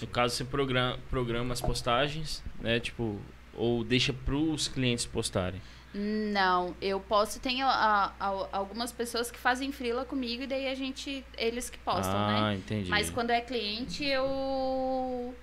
No 0.00 0.06
caso, 0.06 0.34
você 0.36 0.44
programa, 0.44 0.98
programa 1.10 1.52
as 1.52 1.60
postagens, 1.60 2.42
né? 2.60 2.78
Tipo, 2.78 3.18
ou 3.54 3.82
deixa 3.82 4.12
pros 4.12 4.68
clientes 4.68 5.04
postarem. 5.06 5.60
Não, 5.94 6.74
eu 6.80 7.00
posso. 7.00 7.38
Tenho 7.40 7.66
a- 7.66 8.12
a- 8.18 8.48
algumas 8.52 8.92
pessoas 8.92 9.30
que 9.30 9.38
fazem 9.38 9.70
frila 9.72 10.04
comigo 10.06 10.44
e 10.44 10.46
daí 10.46 10.68
a 10.68 10.74
gente. 10.74 11.22
Eles 11.36 11.68
que 11.68 11.78
postam, 11.78 12.16
ah, 12.16 12.50
né? 12.50 12.54
entendi. 12.56 12.88
Mas 12.88 13.10
quando 13.10 13.30
é 13.30 13.40
cliente, 13.40 14.04
eu. 14.04 15.34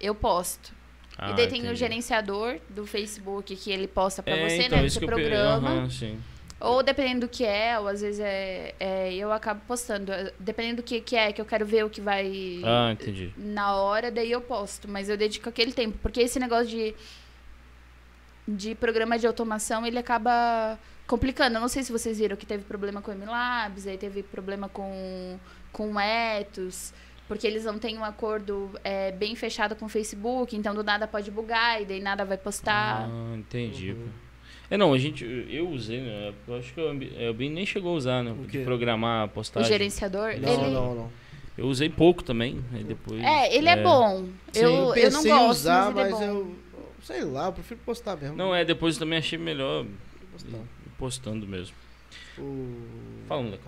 Eu 0.00 0.14
posto. 0.14 0.72
Ah, 1.18 1.30
e 1.30 1.34
daí 1.34 1.48
tem 1.48 1.60
o 1.60 1.64
entendi. 1.64 1.76
gerenciador 1.80 2.58
do 2.70 2.86
Facebook 2.86 3.56
que 3.56 3.70
ele 3.72 3.88
posta 3.88 4.22
pra 4.22 4.36
É, 4.36 4.48
você, 4.48 4.62
então, 4.62 4.78
né? 4.80 4.88
Você 4.88 4.98
que 5.00 5.04
eu 5.04 5.08
programa. 5.08 5.68
Aham, 5.70 5.90
sim. 5.90 6.18
Ou 6.60 6.82
dependendo 6.82 7.20
do 7.26 7.28
que 7.28 7.44
é, 7.44 7.78
ou 7.78 7.86
às 7.88 8.00
vezes 8.00 8.18
é, 8.20 8.74
é, 8.80 9.14
eu 9.14 9.32
acabo 9.32 9.60
postando. 9.66 10.12
Dependendo 10.40 10.76
do 10.76 10.82
que, 10.84 11.00
que 11.00 11.14
é, 11.16 11.32
que 11.32 11.40
eu 11.40 11.44
quero 11.44 11.64
ver 11.66 11.84
o 11.84 11.90
que 11.90 12.00
vai 12.00 12.60
Ah, 12.64 12.90
entendi. 12.92 13.32
na 13.36 13.74
hora, 13.76 14.10
daí 14.10 14.30
eu 14.30 14.40
posto. 14.40 14.88
Mas 14.88 15.08
eu 15.08 15.16
dedico 15.16 15.48
aquele 15.48 15.72
tempo. 15.72 15.98
Porque 16.02 16.20
esse 16.20 16.38
negócio 16.40 16.66
de, 16.68 16.94
de 18.46 18.74
programa 18.74 19.18
de 19.18 19.26
automação, 19.26 19.86
ele 19.86 19.98
acaba 19.98 20.78
complicando. 21.06 21.56
Eu 21.56 21.60
não 21.60 21.68
sei 21.68 21.82
se 21.82 21.92
vocês 21.92 22.18
viram 22.18 22.36
que 22.36 22.46
teve 22.46 22.64
problema 22.64 23.00
com 23.02 23.10
o 23.10 23.14
MLabs, 23.14 23.86
aí 23.86 23.96
teve 23.98 24.22
problema 24.22 24.68
com, 24.68 25.38
com 25.72 25.92
o 25.94 26.00
Ethos. 26.00 26.92
Porque 27.28 27.46
eles 27.46 27.64
não 27.64 27.78
têm 27.78 27.96
um 27.98 28.04
acordo 28.04 28.70
é, 28.82 29.12
bem 29.12 29.36
fechado 29.36 29.76
com 29.76 29.84
o 29.84 29.88
Facebook, 29.88 30.56
então 30.56 30.74
do 30.74 30.82
nada 30.82 31.06
pode 31.06 31.30
bugar 31.30 31.80
e 31.80 31.84
daí 31.84 32.00
nada 32.00 32.24
vai 32.24 32.38
postar. 32.38 33.06
Ah, 33.08 33.36
entendi. 33.36 33.92
pô. 33.94 34.00
É, 34.70 34.76
não, 34.76 34.92
a 34.92 34.98
gente, 34.98 35.24
eu 35.50 35.68
usei, 35.68 36.00
né? 36.00 36.32
Eu 36.46 36.56
acho 36.56 36.72
que 36.74 36.80
o 36.80 36.88
Ambi- 36.88 37.12
é, 37.16 37.28
o 37.30 37.34
Ben 37.34 37.50
nem 37.50 37.64
chegou 37.66 37.92
a 37.92 37.96
usar, 37.96 38.22
né? 38.24 38.32
O 38.32 38.46
De 38.46 38.58
programar 38.64 39.22
a 39.22 39.24
o 39.26 39.28
postagem. 39.28 39.68
gerenciador, 39.68 40.34
Não, 40.40 40.52
ele... 40.52 40.70
não, 40.72 40.94
não. 40.94 41.12
Eu 41.56 41.66
usei 41.66 41.88
pouco 41.88 42.22
também, 42.22 42.62
aí 42.72 42.84
depois... 42.84 43.20
É, 43.22 43.54
ele 43.54 43.68
é, 43.68 43.82
bom. 43.82 44.26
Sim. 44.52 44.62
Eu, 44.62 44.70
Eu 44.70 44.86
eu 44.88 44.92
pensei 44.94 45.30
não 45.32 45.38
em 45.42 45.46
gosto, 45.46 45.58
usar, 45.60 45.92
mas 45.92 46.06
ele 46.06 46.12
mas 46.12 46.22
é 46.22 46.26
bom. 46.26 46.32
eu. 46.32 46.56
Sei 47.02 47.24
lá, 47.24 47.46
eu 47.46 47.52
prefiro 47.52 47.80
postar 47.84 48.16
mesmo. 48.16 48.36
Não, 48.36 48.54
é, 48.54 48.64
depois 48.64 48.94
eu 48.94 49.00
também 49.00 49.18
achei 49.18 49.38
melhor 49.38 49.84
Postar. 50.32 50.56
ir 50.56 50.90
postando 50.98 51.46
mesmo. 51.46 51.74
O- 52.38 53.26
Fala, 53.26 53.42
moleque. 53.42 53.62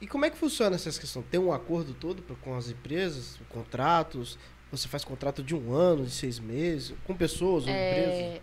E 0.00 0.06
como 0.06 0.24
é 0.24 0.30
que 0.30 0.36
funciona 0.36 0.76
essa 0.76 0.90
questão? 0.98 1.22
Tem 1.22 1.40
um 1.40 1.52
acordo 1.52 1.94
todo 1.94 2.22
com 2.42 2.54
as 2.56 2.68
empresas, 2.68 3.38
contratos? 3.48 4.38
Você 4.70 4.88
faz 4.88 5.04
contrato 5.04 5.42
de 5.42 5.54
um 5.54 5.72
ano, 5.72 6.04
de 6.04 6.10
seis 6.10 6.38
meses, 6.38 6.94
com 7.04 7.14
pessoas 7.16 7.64
ou 7.64 7.70
empresas? 7.70 8.14
É, 8.20 8.40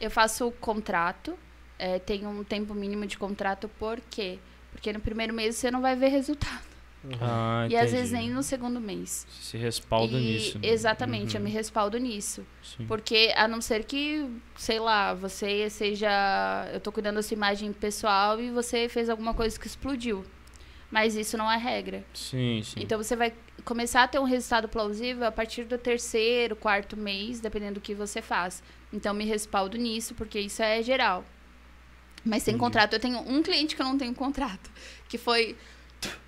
eu 0.00 0.10
faço 0.10 0.50
contrato, 0.60 1.38
é, 1.78 1.98
tenho 1.98 2.28
um 2.28 2.42
tempo 2.44 2.74
mínimo 2.74 3.06
de 3.06 3.16
contrato, 3.16 3.68
por 3.78 4.00
quê? 4.10 4.38
Porque 4.72 4.92
no 4.92 5.00
primeiro 5.00 5.32
mês 5.32 5.56
você 5.56 5.70
não 5.70 5.80
vai 5.80 5.94
ver 5.96 6.08
resultado. 6.08 6.74
Ah, 7.20 7.66
e 7.70 7.76
às 7.76 7.92
vezes 7.92 8.12
nem 8.12 8.30
no 8.30 8.42
segundo 8.42 8.80
mês. 8.80 9.26
Você 9.30 9.50
se 9.50 9.56
respalda 9.58 10.16
E- 10.18 10.20
nisso. 10.22 10.58
né? 10.58 10.68
Exatamente, 10.68 11.34
eu 11.34 11.38
Uhum. 11.38 11.44
me 11.44 11.52
respaldo 11.52 11.98
nisso. 11.98 12.44
Sim. 12.62 12.86
Porque 12.86 13.30
a 13.36 13.46
não 13.46 13.60
ser 13.60 13.84
que, 13.84 14.26
sei 14.56 14.80
lá, 14.80 15.12
você 15.12 15.68
seja. 15.68 16.08
Eu 16.72 16.80
tô 16.80 16.90
cuidando 16.90 17.16
da 17.16 17.22
sua 17.22 17.34
imagem 17.34 17.72
pessoal 17.74 18.40
e 18.40 18.50
você 18.50 18.88
fez 18.88 19.10
alguma 19.10 19.34
coisa 19.34 19.60
que 19.60 19.66
explodiu. 19.66 20.24
Mas 20.94 21.16
isso 21.16 21.36
não 21.36 21.50
é 21.50 21.56
regra. 21.56 22.04
Sim, 22.14 22.62
sim. 22.62 22.78
Então 22.78 22.96
você 22.96 23.16
vai 23.16 23.32
começar 23.64 24.04
a 24.04 24.06
ter 24.06 24.20
um 24.20 24.24
resultado 24.24 24.68
plausível 24.68 25.26
a 25.26 25.32
partir 25.32 25.64
do 25.64 25.76
terceiro, 25.76 26.54
quarto 26.54 26.96
mês, 26.96 27.40
dependendo 27.40 27.74
do 27.74 27.80
que 27.80 27.96
você 27.96 28.22
faz. 28.22 28.62
Então 28.92 29.12
me 29.12 29.24
respaldo 29.24 29.76
nisso, 29.76 30.14
porque 30.14 30.38
isso 30.38 30.62
é 30.62 30.80
geral. 30.84 31.24
Mas 32.24 32.44
sem 32.44 32.52
Entendi. 32.52 32.64
contrato, 32.64 32.92
eu 32.92 33.00
tenho 33.00 33.18
um 33.18 33.42
cliente 33.42 33.74
que 33.74 33.82
eu 33.82 33.86
não 33.86 33.98
tenho 33.98 34.14
contrato, 34.14 34.70
que 35.08 35.18
foi, 35.18 35.56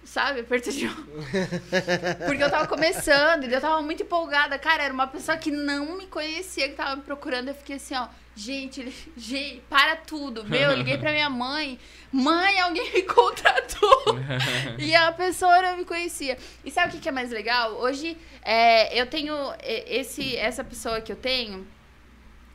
sabe, 0.03 0.41
aperto 0.41 0.73
de. 0.73 0.89
Porque 2.27 2.43
eu 2.43 2.51
tava 2.51 2.67
começando 2.67 3.45
e 3.45 3.53
eu 3.53 3.61
tava 3.61 3.81
muito 3.83 4.03
empolgada. 4.03 4.59
Cara, 4.59 4.83
era 4.83 4.93
uma 4.93 5.07
pessoa 5.07 5.39
que 5.39 5.53
não 5.53 5.97
me 5.97 6.09
conhecia, 6.09 6.69
que 6.69 6.75
tava 6.75 6.97
me 6.97 7.03
procurando. 7.03 7.49
Eu 7.49 7.55
fiquei 7.55 7.77
assim, 7.77 7.95
ó, 7.95 8.09
gente, 8.37 8.81
ele- 8.83 8.95
gente, 9.17 9.63
para 9.69 9.97
tudo. 9.97 10.45
Meu, 10.45 10.71
eu 10.71 10.77
liguei 10.77 10.99
pra 10.99 11.11
minha 11.11 11.31
mãe. 11.31 11.79
Mãe, 12.13 12.61
alguém 12.61 12.93
me 12.93 13.03
contratou. 13.03 14.05
e 14.79 14.95
a 14.95 15.11
pessoa 15.11 15.63
não 15.63 15.77
me 15.79 15.85
conhecia. 15.85 16.37
E 16.65 16.71
sabe 16.71 16.89
o 16.89 16.91
que, 16.93 17.01
que 17.01 17.09
é 17.09 17.13
mais 17.13 17.31
legal? 17.31 17.73
Hoje, 17.73 18.17
é, 18.43 18.99
eu 19.01 19.07
tenho 19.07 19.35
esse, 19.65 20.37
essa 20.37 20.63
pessoa 20.63 21.01
que 21.01 21.11
eu 21.11 21.17
tenho. 21.17 21.67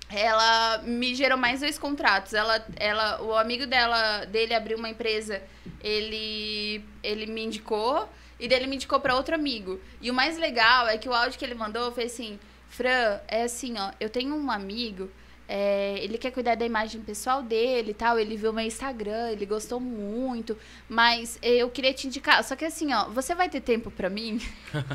ela 0.09 0.79
me 0.83 1.15
gerou 1.15 1.37
mais 1.37 1.61
dois 1.61 1.79
contratos. 1.79 2.33
Ela, 2.33 2.65
ela, 2.75 3.21
o 3.21 3.35
amigo 3.35 3.65
dela, 3.65 4.25
dele 4.25 4.53
abriu 4.53 4.77
uma 4.77 4.89
empresa, 4.89 5.41
ele, 5.81 6.83
ele 7.01 7.25
me 7.25 7.43
indicou 7.43 8.07
e 8.39 8.47
dele 8.47 8.67
me 8.67 8.75
indicou 8.75 8.99
para 8.99 9.15
outro 9.15 9.33
amigo. 9.35 9.79
E 10.01 10.11
o 10.11 10.13
mais 10.13 10.37
legal 10.37 10.87
é 10.87 10.97
que 10.97 11.07
o 11.09 11.13
áudio 11.13 11.39
que 11.39 11.45
ele 11.45 11.55
mandou 11.55 11.91
foi 11.91 12.05
assim: 12.05 12.39
Fran, 12.69 13.19
é 13.27 13.43
assim, 13.43 13.75
ó, 13.79 13.91
eu 13.99 14.09
tenho 14.09 14.35
um 14.35 14.51
amigo 14.51 15.09
é, 15.53 15.99
ele 16.01 16.17
quer 16.17 16.31
cuidar 16.31 16.55
da 16.55 16.65
imagem 16.65 17.01
pessoal 17.01 17.43
dele 17.43 17.91
e 17.91 17.93
tal. 17.93 18.17
Ele 18.17 18.37
viu 18.37 18.53
meu 18.53 18.63
Instagram, 18.63 19.31
ele 19.31 19.45
gostou 19.45 19.81
muito. 19.81 20.57
Mas 20.87 21.37
eu 21.43 21.69
queria 21.69 21.93
te 21.93 22.07
indicar. 22.07 22.41
Só 22.45 22.55
que 22.55 22.63
assim, 22.63 22.93
ó, 22.93 23.09
você 23.09 23.35
vai 23.35 23.49
ter 23.49 23.59
tempo 23.59 23.91
pra 23.91 24.09
mim? 24.09 24.39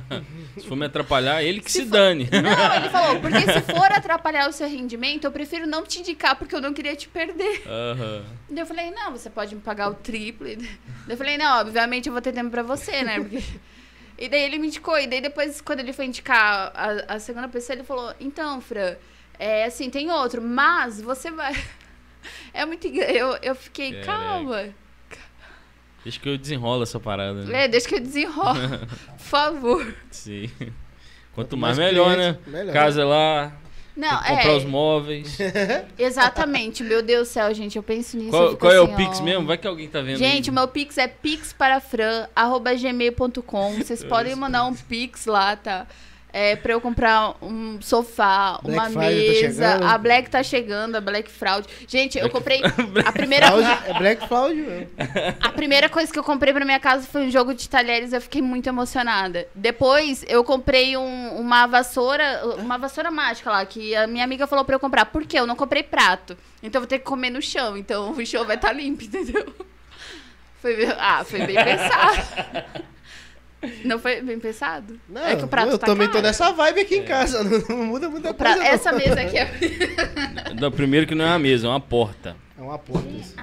se 0.57 0.66
for 0.66 0.74
me 0.74 0.87
atrapalhar, 0.87 1.43
ele 1.43 1.61
que 1.61 1.70
se, 1.70 1.81
Se 1.81 1.85
for- 1.85 1.91
dane. 1.93 2.27
Não, 2.33 2.74
ele 2.77 2.89
falou, 2.89 3.20
porque 3.20 3.41
se 3.41 3.61
for 3.61 3.93
atrapalhar 3.93 4.49
o 4.49 4.53
seu 4.53 4.66
rendimento, 4.66 5.24
eu 5.24 5.31
prefiro 5.31 5.66
não 5.66 5.85
te 5.85 5.99
indicar, 5.99 6.37
porque 6.37 6.55
eu 6.55 6.61
não 6.62 6.73
queria 6.73 6.97
te 6.97 7.07
perder. 7.07 7.62
Aham. 7.66 8.24
Daí 8.49 8.61
eu 8.61 8.66
falei, 8.66 8.91
não, 8.93 9.12
você 9.12 9.28
pode 9.28 9.55
me 9.55 9.61
pagar 9.61 9.91
o 9.91 9.95
triplo. 9.95 10.47
Daí 10.47 10.66
eu 11.07 11.16
falei, 11.19 11.37
não, 11.37 11.61
obviamente 11.61 12.07
eu 12.07 12.15
vou 12.15 12.23
ter 12.23 12.33
tempo 12.33 12.49
pra 12.51 12.62
você, 12.62 13.03
né? 13.03 13.20
Porque... 13.20 13.43
E 14.19 14.31
daí 14.31 14.45
ele 14.45 14.57
me 14.57 14.69
indicou. 14.69 14.99
E 14.99 15.07
daí 15.07 15.20
depois, 15.20 15.61
quando 15.61 15.81
ele 15.81 15.93
foi 15.93 16.07
indicar 16.07 16.73
a, 16.74 17.16
a 17.16 17.19
segunda 17.20 17.49
pessoa, 17.49 17.77
ele 17.77 17.85
falou, 17.85 18.15
então, 18.19 18.62
Fran, 18.62 18.97
é 19.39 19.65
assim, 19.65 19.91
tem 19.91 20.11
outro, 20.11 20.43
mas 20.43 21.01
você 21.01 21.31
vai. 21.31 21.55
É 22.53 22.65
muito 22.65 22.87
Eu, 22.89 23.37
eu 23.43 23.55
fiquei, 23.55 24.01
Caraca. 24.01 24.07
calma. 24.07 24.69
Deixa 26.03 26.19
que 26.19 26.29
eu 26.29 26.37
desenrolo 26.39 26.83
essa 26.83 26.99
parada. 26.99 27.45
Né? 27.45 27.65
É, 27.65 27.69
deixa 27.69 27.87
que 27.89 27.95
eu 27.97 28.01
desenrolo. 28.01 28.59
Por 29.19 29.25
favor. 29.25 29.95
Sim. 30.11 30.51
Quanto 30.59 30.73
Quanto 31.35 31.57
mais, 31.57 31.79
mais 31.79 31.91
melhor, 31.91 32.17
né? 32.17 32.39
melhor. 32.47 32.73
Casa 32.73 33.05
lá, 33.05 33.53
Não, 33.97 34.19
que 34.23 34.29
comprar 34.29 34.53
é. 34.53 34.57
os 34.57 34.65
móveis. 34.65 35.39
Exatamente. 35.99 36.83
Meu 36.83 37.03
Deus 37.03 37.29
do 37.29 37.33
céu, 37.33 37.53
gente, 37.53 37.77
eu 37.77 37.83
penso 37.83 38.17
nisso. 38.17 38.31
Qual, 38.31 38.57
qual 38.57 38.73
é 38.73 38.83
assim, 38.83 38.93
o 38.93 38.97
Pix 38.97 39.21
ó. 39.21 39.23
mesmo? 39.23 39.47
Vai 39.47 39.59
que 39.59 39.67
alguém 39.67 39.89
tá 39.89 40.01
vendo 40.01 40.17
Gente, 40.19 40.49
aí. 40.49 40.51
o 40.51 40.55
meu 40.55 40.67
Pix 40.67 40.97
é 40.97 41.07
pixparafran.gmail.com. 41.07 43.75
Vocês 43.75 44.03
podem 44.03 44.35
mandar 44.35 44.65
um 44.65 44.75
Pix 44.75 45.27
lá, 45.27 45.55
tá? 45.57 45.87
É, 46.39 46.55
pra 46.55 46.75
eu 46.75 46.83
comprar 46.83 47.35
um 47.41 47.81
sofá, 47.81 48.61
Black 48.63 48.79
uma 48.79 48.91
Friday 48.91 49.27
tá 49.27 49.33
mesa. 49.33 49.41
chegando. 49.71 49.85
a 49.87 49.97
Black 49.99 50.29
tá 50.31 50.43
chegando, 50.43 50.97
a 50.97 51.01
Black 51.01 51.31
Fraud. 51.31 51.67
Gente, 51.89 52.19
eu 52.19 52.29
comprei. 52.29 52.61
A 53.07 53.11
primeira, 53.11 53.47
é 53.87 53.95
Black 53.95 54.29
Fraud 54.29 54.55
mesmo. 54.55 54.89
a 55.41 55.49
primeira 55.49 55.89
coisa 55.89 56.13
que 56.13 56.19
eu 56.19 56.23
comprei 56.23 56.53
pra 56.53 56.63
minha 56.67 56.79
casa 56.79 57.07
foi 57.07 57.23
um 57.23 57.31
jogo 57.31 57.55
de 57.55 57.67
talheres. 57.71 58.13
Eu 58.13 58.21
fiquei 58.21 58.43
muito 58.43 58.69
emocionada. 58.69 59.49
Depois, 59.55 60.27
eu 60.29 60.45
comprei 60.45 60.95
um- 60.95 61.39
uma 61.41 61.67
vassoura, 61.67 62.43
uma 62.59 62.77
vassoura 62.77 63.11
mágica 63.11 63.51
lá, 63.51 63.65
que 63.65 63.97
a 63.97 64.07
minha 64.07 64.23
amiga 64.25 64.47
falou 64.47 64.63
pra 64.63 64.75
eu 64.75 64.81
comprar. 64.81 65.07
Por 65.07 65.25
quê? 65.25 65.39
Eu 65.41 65.47
não 65.47 65.57
comprei 65.57 65.83
prato. 65.83 66.37
Então 66.63 66.81
eu 66.81 66.83
vou 66.83 66.87
ter 66.89 66.99
que 66.99 67.05
comer 67.07 67.31
no 67.31 67.41
chão. 67.41 67.79
Então 67.79 68.11
o 68.19 68.27
chão 68.27 68.45
vai 68.45 68.57
estar 68.57 68.73
limpo, 68.73 69.03
entendeu? 69.05 69.55
Foi, 70.61 70.87
ah, 70.99 71.25
foi 71.25 71.47
bem 71.47 71.57
pensado. 71.65 72.65
Não 73.85 73.99
foi 73.99 74.20
bem 74.20 74.39
pensado? 74.39 75.01
Não, 75.09 75.24
é 75.27 75.35
que 75.35 75.45
o 75.45 75.49
prato 75.49 75.73
eu 75.73 75.78
tá 75.78 75.87
também 75.87 76.07
tô 76.07 76.15
caro. 76.15 76.27
nessa 76.27 76.53
vibe 76.53 76.81
aqui 76.81 76.97
em 76.97 77.05
casa. 77.05 77.43
Não, 77.45 77.59
não 77.78 77.87
muda 77.87 78.09
muita 78.09 78.33
pra- 78.35 78.51
coisa. 78.55 78.65
não. 78.69 78.74
Essa 78.74 78.93
mesa 78.93 79.20
aqui 79.20 79.39
é. 79.39 80.55
Da 80.55 80.70
primeiro 80.70 81.07
que 81.07 81.15
não 81.15 81.24
é 81.24 81.28
uma 81.28 81.39
mesa, 81.39 81.66
é 81.66 81.70
uma 81.70 81.81
porta. 81.81 82.37
É 82.57 82.62
uma 82.62 82.78
porta 82.78 83.09
isso. 83.09 83.35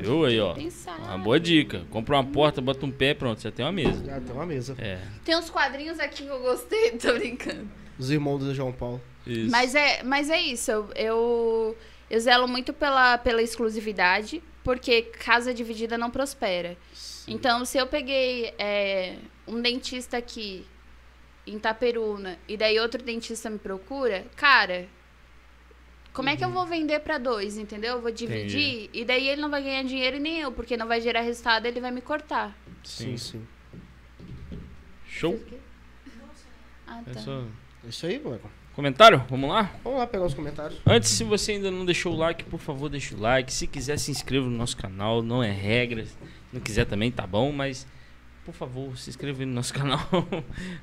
Viu 0.00 0.24
aí, 0.24 0.38
ó? 0.40 0.54
Pensado. 0.54 1.02
Uma 1.02 1.18
boa 1.18 1.40
dica. 1.40 1.82
Compra 1.90 2.16
uma 2.16 2.24
porta, 2.24 2.60
bota 2.60 2.84
um 2.86 2.90
pé, 2.90 3.14
pronto, 3.14 3.40
você 3.40 3.50
tem 3.50 3.64
uma 3.64 3.72
mesa. 3.72 4.04
Já 4.04 4.20
tem 4.20 4.32
uma 4.34 4.46
mesa. 4.46 4.74
É, 4.78 4.98
Tem 5.24 5.36
uns 5.36 5.50
quadrinhos 5.50 5.98
aqui 5.98 6.22
que 6.24 6.28
eu 6.28 6.40
gostei, 6.40 6.92
tô 6.98 7.12
brincando. 7.14 7.68
Os 7.98 8.10
irmãos 8.10 8.38
do 8.38 8.54
João 8.54 8.72
Paulo. 8.72 9.00
isso. 9.26 9.50
Mas 9.50 9.74
é, 9.74 10.02
mas 10.04 10.30
é 10.30 10.40
isso. 10.40 10.70
Eu, 10.70 10.88
eu, 10.94 11.76
eu 12.08 12.20
zelo 12.20 12.46
muito 12.46 12.72
pela, 12.72 13.18
pela 13.18 13.42
exclusividade, 13.42 14.40
porque 14.62 15.02
casa 15.02 15.52
dividida 15.52 15.98
não 15.98 16.10
prospera. 16.10 16.76
Então, 17.28 17.64
se 17.64 17.76
eu 17.78 17.86
peguei 17.86 18.54
é, 18.58 19.16
um 19.46 19.60
dentista 19.60 20.16
aqui 20.16 20.66
em 21.46 21.56
Itaperuna 21.56 22.38
e 22.48 22.56
daí 22.56 22.78
outro 22.78 23.02
dentista 23.02 23.48
me 23.50 23.58
procura, 23.58 24.24
cara, 24.36 24.88
como 26.12 26.28
é 26.28 26.36
que 26.36 26.44
eu 26.44 26.50
vou 26.50 26.66
vender 26.66 27.00
pra 27.00 27.18
dois, 27.18 27.56
entendeu? 27.56 27.94
Eu 27.96 28.02
vou 28.02 28.10
dividir 28.10 28.90
e 28.92 29.04
daí 29.04 29.28
ele 29.28 29.40
não 29.40 29.50
vai 29.50 29.62
ganhar 29.62 29.82
dinheiro 29.84 30.16
e 30.16 30.20
nem 30.20 30.40
eu, 30.40 30.50
porque 30.52 30.76
não 30.76 30.86
vai 30.86 31.00
gerar 31.00 31.20
resultado, 31.20 31.66
ele 31.66 31.80
vai 31.80 31.90
me 31.90 32.00
cortar. 32.00 32.56
Sim, 32.82 33.16
sim. 33.16 33.46
Show? 35.06 35.38
Ah, 36.86 37.02
É 37.06 37.12
tá. 37.12 37.20
É 37.84 37.88
isso 37.88 38.06
aí, 38.06 38.18
mano. 38.18 38.40
Comentário? 38.74 39.24
Vamos 39.28 39.50
lá? 39.50 39.70
Vamos 39.82 39.98
lá 39.98 40.06
pegar 40.06 40.24
os 40.26 40.34
comentários. 40.34 40.80
Antes, 40.86 41.10
se 41.10 41.24
você 41.24 41.52
ainda 41.52 41.70
não 41.70 41.84
deixou 41.84 42.14
o 42.14 42.16
like, 42.16 42.44
por 42.44 42.60
favor, 42.60 42.88
deixa 42.88 43.14
o 43.14 43.20
like. 43.20 43.52
Se 43.52 43.66
quiser, 43.66 43.98
se 43.98 44.10
inscreva 44.10 44.46
no 44.46 44.56
nosso 44.56 44.76
canal. 44.76 45.20
Não 45.22 45.42
é 45.42 45.50
regra. 45.50 46.06
Se 46.50 46.54
não 46.54 46.60
quiser 46.60 46.84
também, 46.86 47.10
tá 47.10 47.26
bom. 47.26 47.52
Mas, 47.52 47.86
por 48.44 48.54
favor, 48.54 48.96
se 48.96 49.10
inscreva 49.10 49.44
no 49.44 49.52
nosso 49.52 49.72
canal. 49.74 50.00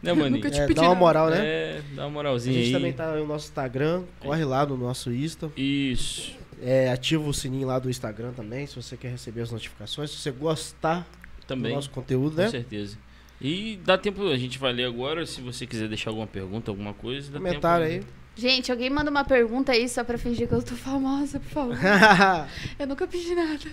né, 0.01 0.13
maninho? 0.13 0.31
Nunca 0.37 0.49
te 0.51 0.59
É, 0.59 0.67
pedi 0.67 0.79
dá 0.81 0.87
uma 0.89 0.95
moral, 0.95 1.29
né? 1.29 1.37
É, 1.39 1.81
dá 1.95 2.03
uma 2.03 2.07
A 2.07 2.09
moralzinha 2.11 2.55
gente 2.55 2.67
aí. 2.67 2.71
também 2.73 2.93
tá 2.93 3.11
no 3.15 3.25
nosso 3.27 3.45
Instagram. 3.47 4.03
Corre 4.19 4.43
lá 4.45 4.65
no 4.65 4.77
nosso 4.77 5.11
Insta. 5.11 5.51
Isso. 5.57 6.33
É, 6.61 6.89
ativa 6.89 7.27
o 7.27 7.33
sininho 7.33 7.67
lá 7.67 7.77
do 7.79 7.89
Instagram 7.89 8.31
também, 8.31 8.65
se 8.65 8.75
você 8.75 8.95
quer 8.95 9.09
receber 9.09 9.41
as 9.41 9.51
notificações. 9.51 10.09
Se 10.11 10.17
você 10.17 10.31
gostar 10.31 11.05
Também. 11.45 11.71
do 11.71 11.75
nosso 11.75 11.89
conteúdo, 11.89 12.35
Com 12.35 12.41
né? 12.43 12.49
certeza. 12.49 12.97
E 13.41 13.77
dá 13.83 13.97
tempo, 13.97 14.25
a 14.29 14.37
gente 14.37 14.57
vai 14.57 14.71
ler 14.71 14.85
agora. 14.85 15.25
Se 15.25 15.41
você 15.41 15.67
quiser 15.67 15.89
deixar 15.89 16.11
alguma 16.11 16.25
pergunta, 16.27 16.71
alguma 16.71 16.93
coisa, 16.93 17.29
dá 17.29 17.39
Comentário 17.39 17.85
tempo. 17.87 18.05
Gente, 18.37 18.71
alguém 18.71 18.89
manda 18.89 19.11
uma 19.11 19.23
pergunta 19.25 19.73
aí 19.73 19.87
só 19.89 20.03
pra 20.03 20.17
fingir 20.17 20.47
que 20.47 20.53
eu 20.53 20.63
tô 20.63 20.75
famosa, 20.75 21.39
por 21.39 21.49
favor. 21.49 21.73
aí. 21.75 22.49
Eu 22.79 22.87
nunca 22.87 23.05
pedi 23.07 23.33
nada. 23.35 23.65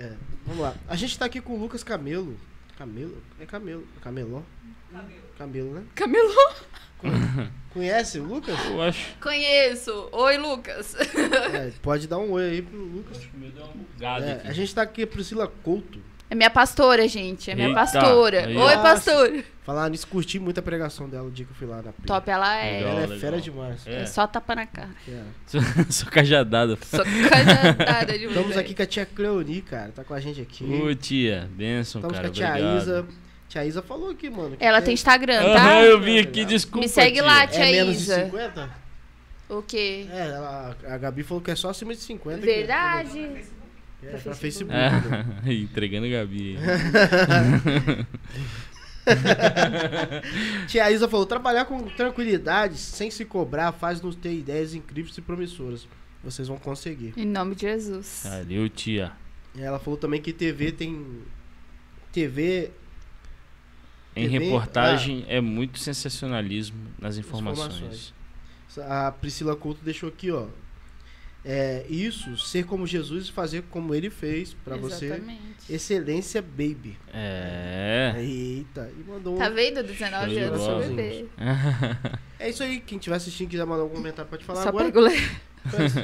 É, 0.00 0.12
vamos 0.46 0.62
lá. 0.62 0.74
A 0.88 0.96
gente 0.96 1.18
tá 1.18 1.26
aqui 1.26 1.40
com 1.40 1.54
o 1.54 1.60
Lucas 1.60 1.84
Camelo. 1.84 2.36
Camelo? 2.78 3.22
É 3.38 3.44
Camelo. 3.46 3.86
Cameló? 4.00 4.40
Cabelo. 4.90 5.20
Camelo, 5.36 5.70
né? 5.74 5.84
Camilo? 5.94 6.30
Conhece 7.72 8.18
o 8.18 8.24
Lucas? 8.24 8.58
Eu 8.66 8.82
acho. 8.82 9.16
Conheço. 9.20 10.08
Oi, 10.12 10.36
Lucas. 10.38 10.94
É, 10.96 11.70
pode 11.82 12.06
dar 12.08 12.18
um 12.18 12.32
oi 12.32 12.44
aí 12.50 12.62
pro 12.62 12.76
Lucas. 12.78 13.18
Acho 13.18 13.28
que 13.28 13.36
o 13.36 13.40
meu 13.40 13.50
deu 13.50 13.64
uma 13.64 13.72
bugada 13.74 14.24
É, 14.26 14.32
aqui. 14.32 14.48
a 14.48 14.52
gente 14.52 14.74
tá 14.74 14.82
aqui, 14.82 15.06
Priscila 15.06 15.46
Couto. 15.62 16.00
É 16.30 16.34
minha 16.36 16.48
pastora, 16.48 17.08
gente. 17.08 17.50
É 17.50 17.54
minha 17.56 17.68
Eita, 17.68 17.80
pastora. 17.80 18.46
aí, 18.46 18.56
Oi, 18.56 18.76
pastora. 18.76 19.44
Falar 19.64 19.90
nisso, 19.90 20.06
curti 20.06 20.38
muito 20.38 20.58
a 20.58 20.62
pregação 20.62 21.08
dela 21.08 21.24
o 21.26 21.30
dia 21.30 21.44
que 21.44 21.50
eu 21.50 21.56
fui 21.56 21.66
lá 21.66 21.82
na. 21.82 21.92
Top, 22.06 22.30
ela 22.30 22.56
é. 22.56 22.78
Legal. 22.78 22.90
Ela 22.92 23.00
é 23.00 23.06
legal. 23.06 23.18
fera 23.18 23.40
demais. 23.40 23.86
É. 23.86 24.02
É. 24.02 24.06
só 24.06 24.26
tapa 24.28 24.54
na 24.54 24.64
cara. 24.66 24.90
É. 25.08 25.22
Sou 25.90 26.08
cajadada. 26.08 26.78
Sou 26.82 27.04
cajadada 27.28 28.16
de 28.16 28.26
Estamos 28.26 28.48
mulher. 28.48 28.60
aqui 28.60 28.74
com 28.74 28.82
a 28.82 28.86
tia 28.86 29.04
Cleoni, 29.06 29.60
cara. 29.62 29.90
Tá 29.90 30.04
com 30.04 30.14
a 30.14 30.20
gente 30.20 30.40
aqui. 30.40 30.64
Ô, 30.64 30.94
tia, 30.94 31.48
benção, 31.52 32.00
Estamos 32.00 32.16
cara. 32.16 32.28
com 32.28 32.32
a 32.32 32.34
tia 32.36 32.48
obrigado. 32.48 32.78
Isa. 32.82 33.06
Tia 33.48 33.64
Isa 33.66 33.82
falou 33.82 34.10
aqui, 34.10 34.30
mano. 34.30 34.56
que 34.56 34.64
Ela 34.64 34.80
tem 34.80 34.94
Instagram, 34.94 35.40
Aham, 35.40 35.54
tá? 35.54 35.82
eu 35.82 36.00
vim 36.00 36.18
aqui, 36.20 36.44
desculpa. 36.44 36.78
Me 36.78 36.88
segue 36.88 37.14
tia. 37.16 37.24
lá, 37.24 37.46
tia 37.48 37.68
É 37.68 37.72
menos 37.72 37.96
de 37.96 38.02
Isa. 38.02 38.24
50? 38.26 38.70
O 39.48 39.62
quê? 39.62 40.06
É, 40.12 40.28
ela- 40.28 40.76
a 40.86 40.96
Gabi 40.96 41.24
falou 41.24 41.42
que 41.42 41.50
é 41.50 41.56
só 41.56 41.70
acima 41.70 41.92
de 41.92 41.98
50. 42.00 42.38
que- 42.38 42.46
Verdade. 42.46 43.44
É, 44.02 44.16
pra 44.16 44.34
Facebook. 44.34 44.74
Ah, 44.74 45.24
entregando 45.50 46.06
a 46.06 46.10
Gabi. 46.10 46.56
Tia 50.66 50.90
Isa 50.90 51.08
falou, 51.08 51.26
trabalhar 51.26 51.64
com 51.64 51.82
tranquilidade, 51.88 52.76
sem 52.78 53.10
se 53.10 53.24
cobrar, 53.24 53.72
faz 53.72 54.00
nos 54.00 54.16
ter 54.16 54.32
ideias 54.32 54.74
incríveis 54.74 55.16
e 55.16 55.20
promissoras. 55.20 55.86
Vocês 56.22 56.48
vão 56.48 56.58
conseguir. 56.58 57.14
Em 57.16 57.26
nome 57.26 57.54
de 57.54 57.62
Jesus. 57.62 58.24
Valeu, 58.24 58.68
tia. 58.68 59.12
Ela 59.56 59.78
falou 59.78 59.98
também 59.98 60.20
que 60.20 60.32
TV 60.32 60.72
tem... 60.72 61.22
TV... 62.12 62.70
Em 64.14 64.28
TV, 64.28 64.38
reportagem 64.38 65.24
é 65.28 65.40
muito 65.40 65.78
sensacionalismo 65.78 66.76
nas 66.98 67.16
informações. 67.16 67.76
Informações. 67.76 68.14
A 68.78 69.12
Priscila 69.12 69.56
Couto 69.56 69.84
deixou 69.84 70.08
aqui, 70.08 70.30
ó. 70.30 70.46
É, 71.44 71.84
isso, 71.88 72.36
ser 72.36 72.66
como 72.66 72.86
Jesus 72.86 73.28
e 73.28 73.32
fazer 73.32 73.64
como 73.70 73.94
ele 73.94 74.10
fez 74.10 74.54
pra 74.64 74.76
você. 74.76 75.06
Exatamente. 75.06 75.40
Excelência, 75.70 76.42
baby. 76.42 76.98
É. 77.12 78.14
Eita, 78.18 78.90
e 78.98 79.10
mandou 79.10 79.36
um... 79.36 79.38
Tá 79.38 79.48
vendo? 79.48 79.82
19 79.82 80.24
Show 80.26 80.34
de 80.34 80.38
anos, 80.38 80.60
sou 80.60 80.74
bola. 80.74 80.86
bebê. 80.86 81.24
É 82.38 82.48
isso 82.48 82.62
aí, 82.62 82.80
quem 82.80 82.96
estiver 82.96 83.16
assistindo 83.16 83.50
quiser 83.50 83.66
mandar 83.66 83.82
algum 83.82 83.96
comentário 83.96 84.30
pode 84.30 84.44
falar 84.44 84.62
Só 84.62 84.68
agora. 84.68 84.90
Faz. 85.70 85.96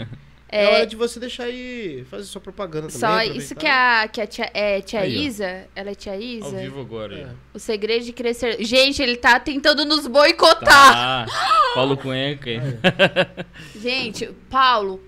É... 0.49 0.65
É, 0.65 0.69
hora 0.69 0.87
de 0.87 0.95
você 0.95 1.19
deixar 1.19 1.45
aí, 1.45 2.05
fazer 2.09 2.25
sua 2.25 2.41
propaganda 2.41 2.87
também. 2.87 3.01
Só 3.01 3.23
isso 3.23 3.55
que 3.55 3.67
a, 3.67 4.07
que 4.07 4.21
a 4.21 4.27
tia, 4.27 4.49
é, 4.55 4.81
tia 4.81 5.01
Aí, 5.01 5.17
ó. 5.17 5.21
Isa, 5.21 5.67
ela 5.75 5.91
é 5.91 5.95
tia 5.95 6.13
Ao 6.13 6.21
Isa. 6.21 6.57
vivo 6.59 6.81
agora. 6.81 7.17
É. 7.19 7.29
O 7.53 7.59
segredo 7.59 8.05
de 8.05 8.13
crescer. 8.13 8.63
Gente, 8.65 9.03
ele 9.03 9.17
tá 9.17 9.41
tentando 9.41 9.85
nos 9.85 10.07
boicotar. 10.07 11.27
Tá. 11.27 11.27
Paulo 11.75 11.97
Cuenca. 11.97 12.51
Gente, 13.75 14.31
Paulo, 14.49 15.01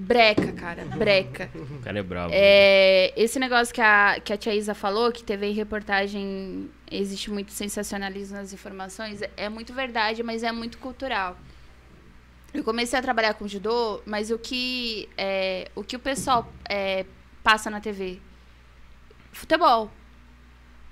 breca, 0.00 0.52
cara, 0.52 0.84
breca. 0.84 1.50
O 1.54 1.78
cara 1.80 1.98
é 1.98 2.02
brabo. 2.02 2.32
É, 2.34 3.12
esse 3.16 3.38
negócio 3.38 3.74
que 3.74 3.80
a, 3.80 4.18
que 4.20 4.32
a 4.32 4.36
tia 4.36 4.54
Isa 4.54 4.74
falou, 4.74 5.12
que 5.12 5.22
teve 5.22 5.46
em 5.46 5.52
reportagem, 5.52 6.70
existe 6.90 7.30
muito 7.30 7.52
sensacionalismo 7.52 8.36
nas 8.36 8.52
informações, 8.52 9.20
é 9.36 9.48
muito 9.48 9.72
verdade, 9.72 10.22
mas 10.22 10.42
é 10.42 10.50
muito 10.50 10.78
cultural. 10.78 11.36
Eu 12.52 12.64
comecei 12.64 12.98
a 12.98 13.02
trabalhar 13.02 13.34
com 13.34 13.46
judô, 13.46 14.02
mas 14.04 14.30
o 14.30 14.38
que, 14.38 15.08
é, 15.16 15.70
o, 15.74 15.84
que 15.84 15.94
o 15.94 16.00
pessoal 16.00 16.52
é, 16.68 17.04
passa 17.44 17.70
na 17.70 17.80
TV? 17.80 18.18
Futebol. 19.30 19.90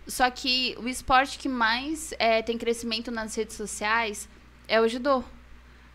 Só 0.07 0.31
que 0.31 0.77
o 0.79 0.89
esporte 0.89 1.39
que 1.39 1.49
mais 1.49 2.15
é, 2.19 2.43
tem 2.43 2.57
crescimento 2.57 3.11
nas 3.11 3.35
redes 3.35 3.57
sociais 3.57 4.29
é 4.69 4.81
o 4.81 4.87
judô. 4.87 5.25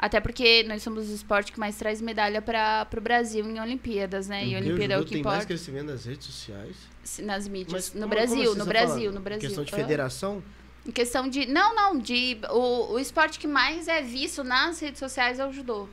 Até 0.06 0.20
porque 0.20 0.64
nós 0.64 0.84
somos 0.84 1.10
o 1.10 1.14
esporte 1.16 1.50
que 1.54 1.58
mais 1.58 1.78
traz 1.78 2.02
medalha 2.02 2.42
para 2.42 2.86
o 2.98 3.00
Brasil 3.00 3.50
em 3.50 3.58
Olimpíadas, 3.58 4.28
né? 4.28 4.44
E 4.46 4.52
Porque 4.52 4.66
Olimpíada 4.68 4.94
é 4.96 4.98
o 5.00 5.06
que 5.06 5.14
tem 5.14 5.24
mais 5.24 5.36
importa 5.38 5.48
crescimento 5.48 5.86
nas 5.86 6.04
redes 6.04 6.26
sociais. 6.28 6.76
nas 7.20 7.48
mídias. 7.48 7.72
Mas 7.72 7.94
no 7.94 8.02
como- 8.02 8.10
Brasil, 8.10 8.36
como 8.36 8.48
no 8.50 8.54
você 8.54 8.58
tá 8.60 8.66
Brasil, 8.66 9.12
no 9.14 9.22
Brasil. 9.22 9.48
Questão 9.48 9.64
de 9.64 9.72
federação? 9.72 10.44
Em 10.86 10.92
questão 10.92 11.30
de. 11.30 11.46
Não, 11.46 11.74
não, 11.74 11.98
de. 11.98 12.38
O, 12.50 12.96
o 12.96 13.00
esporte 13.00 13.40
que 13.40 13.48
mais 13.48 13.88
é 13.88 14.02
visto 14.02 14.44
nas 14.44 14.78
redes 14.82 15.00
sociais 15.00 15.40
é 15.40 15.48
o 15.48 15.54
judô. 15.54 15.88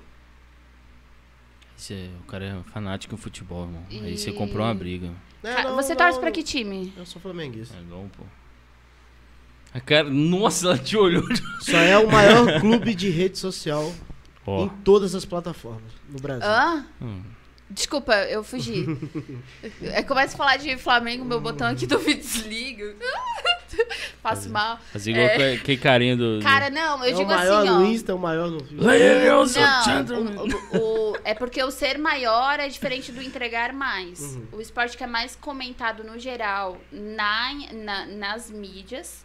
Esse 1.78 1.94
é- 1.94 2.10
o 2.20 2.24
cara 2.24 2.44
é 2.44 2.62
fanático 2.72 3.14
em 3.14 3.18
futebol, 3.18 3.62
irmão. 3.62 3.84
Aí 3.90 4.18
você 4.18 4.30
E- 4.30 4.32
comprou 4.32 4.66
uma 4.66 4.74
briga. 4.74 5.12
É, 5.44 5.62
não, 5.62 5.76
Você 5.76 5.90
não, 5.90 5.96
torce 5.96 6.18
pra 6.18 6.32
que 6.32 6.42
time? 6.42 6.92
Eu 6.96 7.06
sou 7.06 7.22
flamenguista. 7.22 7.76
É 7.78 7.80
bom, 7.82 8.08
pô. 8.08 8.24
A 9.72 9.80
cara, 9.80 10.08
nossa, 10.10 10.66
ela 10.66 10.78
te 10.78 10.96
olhou. 10.96 11.24
Só 11.60 11.76
é 11.78 11.96
o 11.98 12.10
maior 12.10 12.60
clube 12.60 12.94
de 12.94 13.08
rede 13.10 13.38
social 13.38 13.92
Ó. 14.46 14.64
em 14.64 14.68
todas 14.84 15.14
as 15.14 15.24
plataformas 15.24 15.92
no 16.08 16.18
Brasil. 16.18 16.46
Hã? 16.48 16.86
Hum. 17.00 17.22
Desculpa, 17.72 18.12
eu 18.24 18.42
fugi. 18.42 18.84
é, 19.80 20.02
começa 20.02 20.34
a 20.34 20.36
falar 20.36 20.56
de 20.56 20.76
Flamengo, 20.76 21.24
meu 21.24 21.40
botão 21.40 21.68
aqui 21.68 21.86
do 21.86 22.00
vídeo 22.00 22.20
desliga. 22.22 22.96
Faço 24.20 24.50
mal. 24.50 24.80
Fazer 24.92 25.12
igual 25.12 25.26
É. 25.26 25.36
que- 25.36 25.60
aquele 25.60 25.78
carinha 25.78 26.16
do. 26.16 26.40
Cara, 26.42 26.68
não, 26.68 26.98
eu 27.04 27.10
é 27.12 27.14
o 27.14 27.16
digo 27.18 27.30
maior 27.30 27.60
assim, 27.62 27.68
ó. 27.70 27.78
no 27.78 27.86
Insta, 27.86 28.10
é 28.10 28.14
o 28.14 28.18
maior 28.18 28.50
no... 28.50 28.58
Não, 28.72 28.90
o- 30.42 30.76
o- 30.76 31.12
o- 31.12 31.16
é 31.24 31.32
porque 31.32 31.62
o 31.62 31.70
ser 31.70 31.96
maior 31.96 32.58
é 32.58 32.68
diferente 32.68 33.12
do 33.12 33.22
entregar 33.22 33.72
mais. 33.72 34.18
Uhum. 34.20 34.46
O 34.52 34.60
esporte 34.60 34.96
que 34.96 35.04
é 35.04 35.06
mais 35.06 35.36
comentado 35.36 36.02
no 36.02 36.18
geral 36.18 36.76
na, 36.90 37.54
na- 37.72 38.06
nas 38.06 38.50
mídias. 38.50 39.24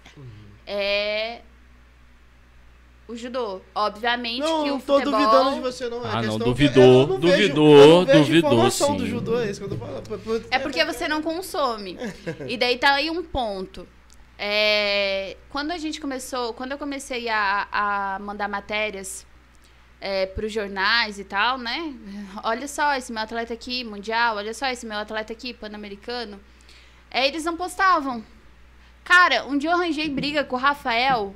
É 0.65 1.41
o 3.07 3.15
judô. 3.15 3.61
Obviamente 3.73 4.39
Não, 4.39 4.63
que 4.63 4.69
não 4.69 4.77
o 4.77 4.81
tô 4.81 4.93
futebol... 4.99 5.19
duvidando 5.19 5.55
de 5.55 5.61
você, 5.61 5.89
não. 5.89 6.05
É 6.05 6.09
Ah, 6.11 6.21
não, 6.21 6.39
duvidou, 6.39 7.07
não 7.07 7.19
duvidou, 7.19 7.99
não 7.99 8.05
vejo 8.05 8.41
duvidou, 8.41 8.71
sim. 8.71 8.97
do 8.97 9.05
judô, 9.05 9.39
é 9.39 9.49
isso 9.49 9.59
que 9.59 9.65
eu 9.65 9.69
tô 9.69 9.77
falando. 9.77 10.47
É 10.49 10.59
porque 10.59 10.83
você 10.83 11.07
não 11.07 11.21
consome. 11.21 11.97
E 12.47 12.57
daí 12.57 12.77
tá 12.77 12.93
aí 12.93 13.09
um 13.09 13.23
ponto. 13.23 13.87
É, 14.37 15.37
quando 15.49 15.71
a 15.71 15.77
gente 15.77 16.01
começou, 16.01 16.53
quando 16.53 16.73
eu 16.73 16.77
comecei 16.77 17.29
a, 17.29 17.67
a 17.71 18.19
mandar 18.19 18.49
matérias 18.49 19.25
é, 20.01 20.25
para 20.25 20.45
os 20.45 20.51
jornais 20.51 21.19
e 21.19 21.23
tal, 21.23 21.57
né? 21.57 21.93
Olha 22.43 22.67
só 22.67 22.93
esse 22.95 23.13
meu 23.13 23.23
atleta 23.23 23.53
aqui, 23.53 23.83
mundial, 23.83 24.35
olha 24.35 24.53
só 24.53 24.67
esse 24.67 24.85
meu 24.85 24.97
atleta 24.97 25.31
aqui, 25.31 25.53
pan-americano. 25.53 26.39
É, 27.09 27.27
eles 27.27 27.45
não 27.45 27.55
postavam. 27.55 28.23
Cara, 29.05 29.45
um 29.45 29.57
dia 29.57 29.69
eu 29.69 29.75
arranjei 29.75 30.09
briga 30.09 30.43
com 30.43 30.55
o 30.55 30.59
Rafael, 30.59 31.33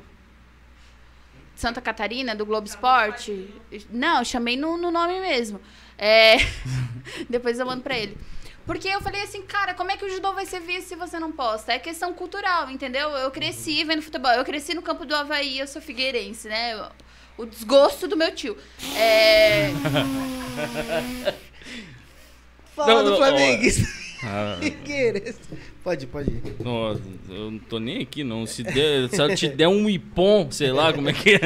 de 1.53 1.61
Santa 1.61 1.79
Catarina, 1.79 2.35
do 2.35 2.45
Globo 2.45 2.67
Esporte. 2.67 3.47
Não, 3.91 4.19
eu 4.19 4.25
chamei 4.25 4.57
no, 4.57 4.75
no 4.75 4.89
nome 4.89 5.19
mesmo. 5.21 5.61
É, 5.97 6.37
depois 7.29 7.59
eu 7.59 7.65
mando 7.67 7.83
pra 7.83 7.97
ele. 7.97 8.17
Porque 8.65 8.87
eu 8.87 9.01
falei 9.01 9.21
assim, 9.21 9.43
cara, 9.43 9.73
como 9.73 9.91
é 9.91 9.97
que 9.97 10.05
o 10.05 10.09
judô 10.09 10.33
vai 10.33 10.45
ser 10.45 10.59
visto 10.59 10.89
se 10.89 10.95
você 10.95 11.19
não 11.19 11.31
posta? 11.31 11.73
É 11.73 11.79
questão 11.79 12.13
cultural, 12.13 12.69
entendeu? 12.69 13.09
Eu 13.09 13.31
cresci 13.31 13.83
vendo 13.83 14.01
futebol. 14.01 14.31
Eu 14.31 14.43
cresci 14.43 14.73
no 14.73 14.81
campo 14.81 15.05
do 15.05 15.15
Havaí, 15.15 15.59
eu 15.59 15.67
sou 15.67 15.81
figueirense, 15.81 16.47
né? 16.47 16.89
O 17.37 17.45
desgosto 17.45 18.07
do 18.07 18.17
meu 18.17 18.33
tio. 18.33 18.57
É... 18.95 19.71
Fala 22.75 23.03
Não, 23.03 23.17
do. 23.17 23.23
Ah, 24.23 24.57
Figueirense. 24.61 25.39
Pode, 25.90 26.06
pode 26.06 26.30
ir. 26.30 26.44
nossa, 26.64 27.02
eu 27.30 27.49
não 27.49 27.57
tô 27.57 27.80
nem 27.80 28.03
aqui, 28.03 28.24
não. 28.24 28.45
Se, 28.45 28.61
der, 28.61 29.10
se 29.10 29.20
ela 29.20 29.36
te 29.36 29.48
der 29.48 29.68
um 29.68 29.90
ipom, 29.90 30.52
sei 30.52 30.72
lá 30.72 30.94
como 30.94 31.10
é 31.10 31.14
que 31.14 31.32
é. 31.32 31.40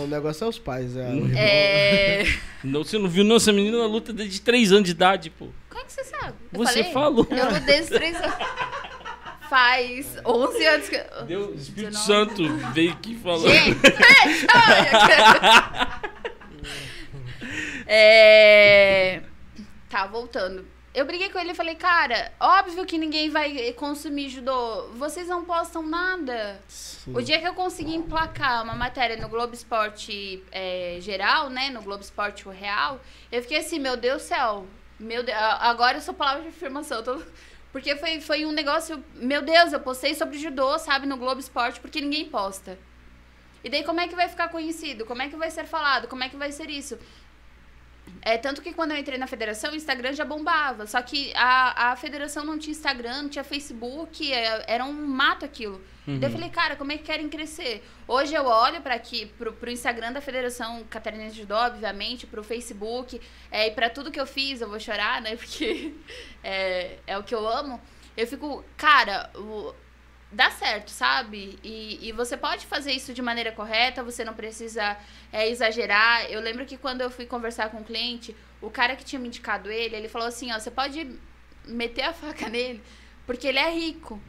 O 0.00 0.06
negócio 0.08 0.44
é 0.44 0.48
os 0.48 0.58
pais. 0.58 0.96
É, 0.96 1.08
o 1.10 1.30
é... 1.32 2.24
Não, 2.64 2.82
você 2.82 2.98
não 2.98 3.08
viu, 3.08 3.22
não? 3.22 3.36
Essa 3.36 3.52
menina 3.52 3.86
luta 3.86 4.12
desde 4.12 4.40
3 4.40 4.72
anos 4.72 4.86
de 4.86 4.90
idade, 4.90 5.30
pô. 5.30 5.46
Como 5.68 5.80
é 5.80 5.84
que 5.84 5.92
você 5.92 6.02
sabe? 6.02 6.34
Eu 6.52 6.58
Você 6.58 6.78
falei? 6.78 6.92
falou. 6.92 7.24
Eu 7.30 7.44
luto 7.50 7.60
desde 7.66 7.92
três 7.92 8.16
anos. 8.16 8.34
Faz 9.48 10.18
11 10.26 10.66
anos 10.66 10.88
que... 10.88 10.98
Deu, 11.28 11.50
o 11.50 11.54
Espírito 11.54 11.92
19. 11.92 11.96
Santo 12.04 12.48
veio 12.72 12.90
aqui 12.90 13.14
falando. 13.14 13.48
Gente, 13.48 13.78
é... 17.86 19.22
Tá, 19.88 20.04
voltando. 20.08 20.66
Eu 20.98 21.04
briguei 21.04 21.28
com 21.28 21.38
ele 21.38 21.50
e 21.52 21.54
falei, 21.54 21.74
cara, 21.74 22.32
óbvio 22.40 22.86
que 22.86 22.96
ninguém 22.96 23.28
vai 23.28 23.70
consumir 23.74 24.30
judô. 24.30 24.88
Vocês 24.94 25.28
não 25.28 25.44
postam 25.44 25.82
nada. 25.82 26.58
O 27.18 27.20
dia 27.20 27.38
que 27.38 27.46
eu 27.46 27.52
consegui 27.52 27.94
emplacar 27.94 28.64
uma 28.64 28.74
matéria 28.74 29.14
no 29.18 29.28
Globo 29.28 29.52
Esporte 29.52 30.42
é, 30.50 30.96
geral, 31.02 31.50
né? 31.50 31.68
No 31.68 31.82
Globo 31.82 32.02
Esporte 32.02 32.48
Real, 32.48 32.98
eu 33.30 33.42
fiquei 33.42 33.58
assim, 33.58 33.78
meu 33.78 33.94
Deus 33.94 34.22
do 34.22 34.26
céu. 34.26 34.66
Meu 34.98 35.22
Deus, 35.22 35.36
agora 35.60 35.98
eu 35.98 36.00
sou 36.00 36.14
palavra 36.14 36.42
de 36.44 36.48
afirmação. 36.48 37.02
tô- 37.02 37.20
Porque 37.70 37.94
foi, 37.96 38.18
foi 38.22 38.46
um 38.46 38.52
negócio. 38.52 39.04
Meu 39.16 39.42
Deus, 39.42 39.74
eu 39.74 39.80
postei 39.80 40.14
sobre 40.14 40.38
judô, 40.38 40.78
sabe, 40.78 41.06
no 41.06 41.18
Globo 41.18 41.38
Esporte, 41.38 41.78
porque 41.78 42.00
ninguém 42.00 42.24
posta. 42.24 42.78
E 43.62 43.68
daí, 43.68 43.84
como 43.84 44.00
é 44.00 44.08
que 44.08 44.16
vai 44.16 44.28
ficar 44.30 44.48
conhecido? 44.48 45.04
Como 45.04 45.20
é 45.20 45.28
que 45.28 45.36
vai 45.36 45.50
ser 45.50 45.66
falado? 45.66 46.08
Como 46.08 46.24
é 46.24 46.28
que 46.30 46.36
vai 46.38 46.50
ser 46.52 46.70
isso? 46.70 46.98
É, 48.28 48.36
tanto 48.36 48.60
que 48.60 48.72
quando 48.72 48.90
eu 48.90 48.96
entrei 48.96 49.16
na 49.16 49.28
federação, 49.28 49.70
o 49.72 49.76
Instagram 49.76 50.12
já 50.12 50.24
bombava. 50.24 50.84
Só 50.84 51.00
que 51.00 51.32
a, 51.36 51.92
a 51.92 51.96
federação 51.96 52.44
não 52.44 52.58
tinha 52.58 52.72
Instagram, 52.72 53.22
não 53.22 53.28
tinha 53.28 53.44
Facebook, 53.44 54.32
é, 54.32 54.64
era 54.66 54.84
um 54.84 54.92
mato 54.92 55.44
aquilo. 55.44 55.80
Uhum. 56.08 56.18
Daí 56.18 56.28
eu 56.28 56.32
falei, 56.32 56.50
cara, 56.50 56.74
como 56.74 56.90
é 56.90 56.96
que 56.98 57.04
querem 57.04 57.28
crescer? 57.28 57.84
Hoje 58.08 58.34
eu 58.34 58.44
olho 58.46 58.80
para 58.80 58.96
aqui, 58.96 59.26
pro, 59.38 59.52
pro 59.52 59.70
Instagram 59.70 60.12
da 60.12 60.20
Federação 60.20 60.82
Catarinense 60.90 61.36
de 61.36 61.42
Judô, 61.42 61.54
obviamente, 61.54 62.26
pro 62.26 62.42
Facebook, 62.42 63.20
é, 63.48 63.68
e 63.68 63.70
para 63.70 63.88
tudo 63.88 64.10
que 64.10 64.20
eu 64.20 64.26
fiz, 64.26 64.60
eu 64.60 64.68
vou 64.68 64.80
chorar, 64.80 65.22
né? 65.22 65.36
Porque 65.38 65.94
é, 66.42 66.98
é 67.06 67.16
o 67.16 67.22
que 67.22 67.32
eu 67.34 67.46
amo. 67.46 67.80
Eu 68.16 68.26
fico, 68.26 68.64
cara, 68.76 69.30
o- 69.36 69.72
dá 70.30 70.50
certo, 70.50 70.90
sabe? 70.90 71.58
E, 71.62 72.08
e 72.08 72.12
você 72.12 72.36
pode 72.36 72.66
fazer 72.66 72.92
isso 72.92 73.14
de 73.14 73.22
maneira 73.22 73.52
correta, 73.52 74.02
você 74.02 74.24
não 74.24 74.34
precisa 74.34 74.96
é, 75.32 75.48
exagerar. 75.48 76.30
Eu 76.30 76.40
lembro 76.40 76.66
que 76.66 76.76
quando 76.76 77.00
eu 77.00 77.10
fui 77.10 77.26
conversar 77.26 77.70
com 77.70 77.78
o 77.78 77.84
cliente, 77.84 78.34
o 78.60 78.70
cara 78.70 78.96
que 78.96 79.04
tinha 79.04 79.20
me 79.20 79.28
indicado 79.28 79.70
ele, 79.70 79.96
ele 79.96 80.08
falou 80.08 80.28
assim, 80.28 80.52
ó, 80.52 80.58
você 80.58 80.70
pode 80.70 81.18
meter 81.64 82.02
a 82.02 82.12
faca 82.14 82.48
nele, 82.48 82.82
porque 83.26 83.46
ele 83.46 83.58
é 83.58 83.70
rico. 83.70 84.20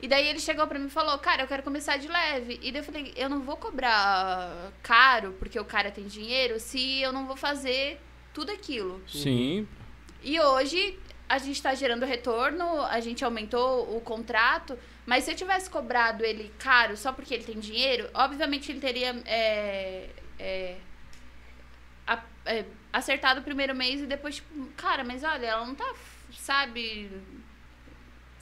E 0.00 0.06
daí 0.06 0.28
ele 0.28 0.38
chegou 0.38 0.64
pra 0.66 0.78
mim 0.78 0.86
e 0.86 0.90
falou, 0.90 1.18
cara, 1.18 1.42
eu 1.42 1.48
quero 1.48 1.62
começar 1.62 1.96
de 1.96 2.06
leve. 2.06 2.60
E 2.62 2.70
daí 2.70 2.80
eu 2.80 2.84
falei, 2.84 3.12
eu 3.16 3.28
não 3.28 3.40
vou 3.40 3.56
cobrar 3.56 4.70
caro, 4.80 5.34
porque 5.40 5.58
o 5.58 5.64
cara 5.64 5.90
tem 5.90 6.06
dinheiro, 6.06 6.60
se 6.60 7.00
eu 7.00 7.12
não 7.12 7.26
vou 7.26 7.36
fazer 7.36 8.00
tudo 8.32 8.52
aquilo. 8.52 9.02
Sim. 9.08 9.66
E 10.22 10.38
hoje 10.40 10.96
a 11.28 11.38
gente 11.38 11.60
tá 11.60 11.74
gerando 11.74 12.06
retorno, 12.06 12.82
a 12.82 13.00
gente 13.00 13.24
aumentou 13.24 13.96
o 13.96 14.00
contrato, 14.00 14.78
mas 15.10 15.24
se 15.24 15.30
eu 15.32 15.36
tivesse 15.42 15.68
cobrado 15.76 16.22
ele 16.30 16.46
caro 16.58 16.94
só 17.04 17.10
porque 17.16 17.32
ele 17.34 17.44
tem 17.50 17.58
dinheiro, 17.68 18.04
obviamente 18.26 18.70
ele 18.70 18.80
teria 18.88 19.10
é, 19.26 20.10
é, 20.38 20.76
a- 22.06 22.22
é, 22.46 22.64
acertado 22.92 23.40
o 23.40 23.44
primeiro 23.44 23.74
mês 23.74 24.00
e 24.00 24.06
depois, 24.06 24.36
tipo, 24.36 24.66
cara, 24.76 25.04
mas 25.04 25.22
olha, 25.24 25.46
ela 25.46 25.66
não 25.66 25.74
tá, 25.74 25.94
sabe, 26.32 27.10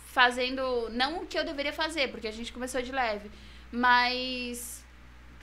fazendo, 0.06 0.88
não 0.90 1.22
o 1.22 1.26
que 1.26 1.38
eu 1.38 1.44
deveria 1.44 1.72
fazer, 1.72 2.08
porque 2.10 2.28
a 2.28 2.32
gente 2.32 2.52
começou 2.52 2.80
de 2.82 2.92
leve, 2.92 3.30
mas 3.70 4.84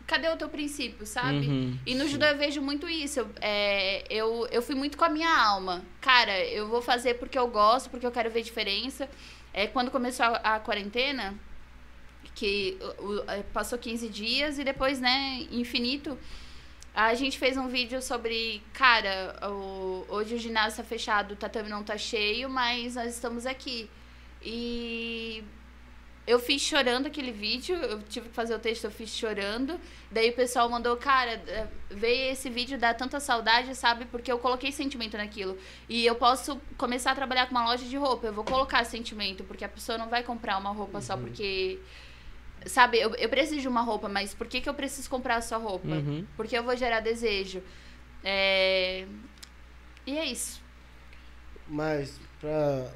cadê 0.08 0.28
o 0.30 0.38
teu 0.38 0.50
princípio, 0.50 1.06
sabe? 1.06 1.48
Uhum, 1.48 1.78
E 1.86 1.95
no 1.95 2.04
sim. 2.04 2.10
judô 2.12 2.26
eu 2.26 2.38
vejo 2.38 2.62
muito 2.62 2.90
isso. 2.90 3.20
Eu, 3.22 3.30
é, 3.41 4.04
eu, 4.10 4.48
eu 4.52 4.62
fui 4.62 4.76
muito 4.76 4.98
com 4.98 5.06
a 5.06 5.10
minha 5.10 5.30
alma. 5.30 5.84
Cara, 6.02 6.38
eu 6.45 6.68
vou 6.68 6.82
fazer 6.82 7.16
porque 7.16 7.38
eu 7.38 7.48
gosto, 7.48 7.90
porque 7.90 8.06
eu 8.06 8.12
quero 8.12 8.30
ver 8.30 8.41
diferença. 8.41 9.10
É, 9.53 9.67
quando 9.67 9.91
começou 9.91 10.25
a, 10.25 10.55
a 10.55 10.59
quarentena, 10.59 11.34
que 12.35 12.77
o- 12.99 13.23
é, 13.30 13.43
passou 13.53 13.77
15 13.77 14.09
dias 14.09 14.57
e 14.57 14.63
depois, 14.63 14.99
né, 14.99 15.45
infinito, 15.51 16.17
a 16.95 17.13
gente 17.15 17.38
fez 17.38 17.57
um 17.57 17.67
vídeo 17.67 18.01
sobre, 18.01 18.61
cara, 18.73 19.35
o- 19.49 20.05
hoje 20.09 20.35
o 20.35 20.39
ginásio 20.39 20.77
tá 20.77 20.84
fechado, 20.84 21.34
o 21.34 21.35
tatame 21.35 21.69
não 21.69 21.84
tá 21.84 21.97
cheio, 21.97 22.49
mas 22.49 22.95
nós 22.95 23.13
estamos 23.13 23.45
aqui. 23.45 23.89
E 24.41 25.43
eu 26.26 26.40
fiz 26.40 26.62
chorando 26.62 27.08
aquele 27.08 27.32
vídeo, 27.32 27.76
eu 27.76 28.02
tive 28.04 28.30
que 28.30 28.36
fazer 28.36 28.56
o 28.56 28.60
texto, 28.60 28.86
eu 28.86 28.91
fiz 28.91 29.10
chorando. 29.10 29.78
Daí 30.10 30.30
o 30.30 30.34
pessoal 30.34 30.70
mandou, 30.70 30.95
cara, 30.95 31.32
eh, 31.32 31.68
ver 31.90 32.32
esse 32.32 32.50
vídeo 32.50 32.78
dá 32.78 32.94
tanta 32.94 33.20
saudade, 33.20 33.76
sabe? 33.76 34.06
Porque 34.06 34.32
eu 34.32 34.40
coloquei 34.40 34.72
sentimento 34.72 35.18
naquilo. 35.18 35.58
E 35.90 36.06
eu 36.06 36.16
posso 36.16 36.62
começar 36.78 37.12
a 37.12 37.16
trabalhar 37.16 37.48
com 37.48 37.52
uma 37.52 37.66
loja 37.66 37.84
de 37.84 37.98
roupa, 37.98 38.28
eu 38.28 38.34
vou 38.34 38.45
colocar 38.45 38.86
sentimento, 38.86 39.44
porque 39.44 39.66
a 39.66 39.70
pessoa 39.70 39.98
não 39.98 40.08
vai 40.08 40.24
comprar 40.24 40.58
uma 40.58 40.72
roupa 40.72 41.02
só 41.02 41.18
porque. 41.18 41.80
Sabe, 42.66 42.98
eu, 42.98 43.14
eu 43.16 43.28
preciso 43.28 43.60
de 43.60 43.68
uma 43.68 43.82
roupa, 43.82 44.08
mas 44.08 44.34
por 44.34 44.48
que, 44.48 44.62
que 44.62 44.70
eu 44.70 44.74
preciso 44.74 45.10
comprar 45.10 45.36
a 45.36 45.41
sua 45.41 45.58
roupa? 45.58 45.90
Uhum. 45.90 46.26
Porque 46.38 46.58
eu 46.58 46.64
vou 46.64 46.78
gerar 46.78 47.02
desejo. 47.02 47.62
É, 48.24 49.06
E 50.08 50.18
é 50.18 50.26
isso. 50.26 50.62
Mas, 51.68 52.18
pra. 52.40 52.90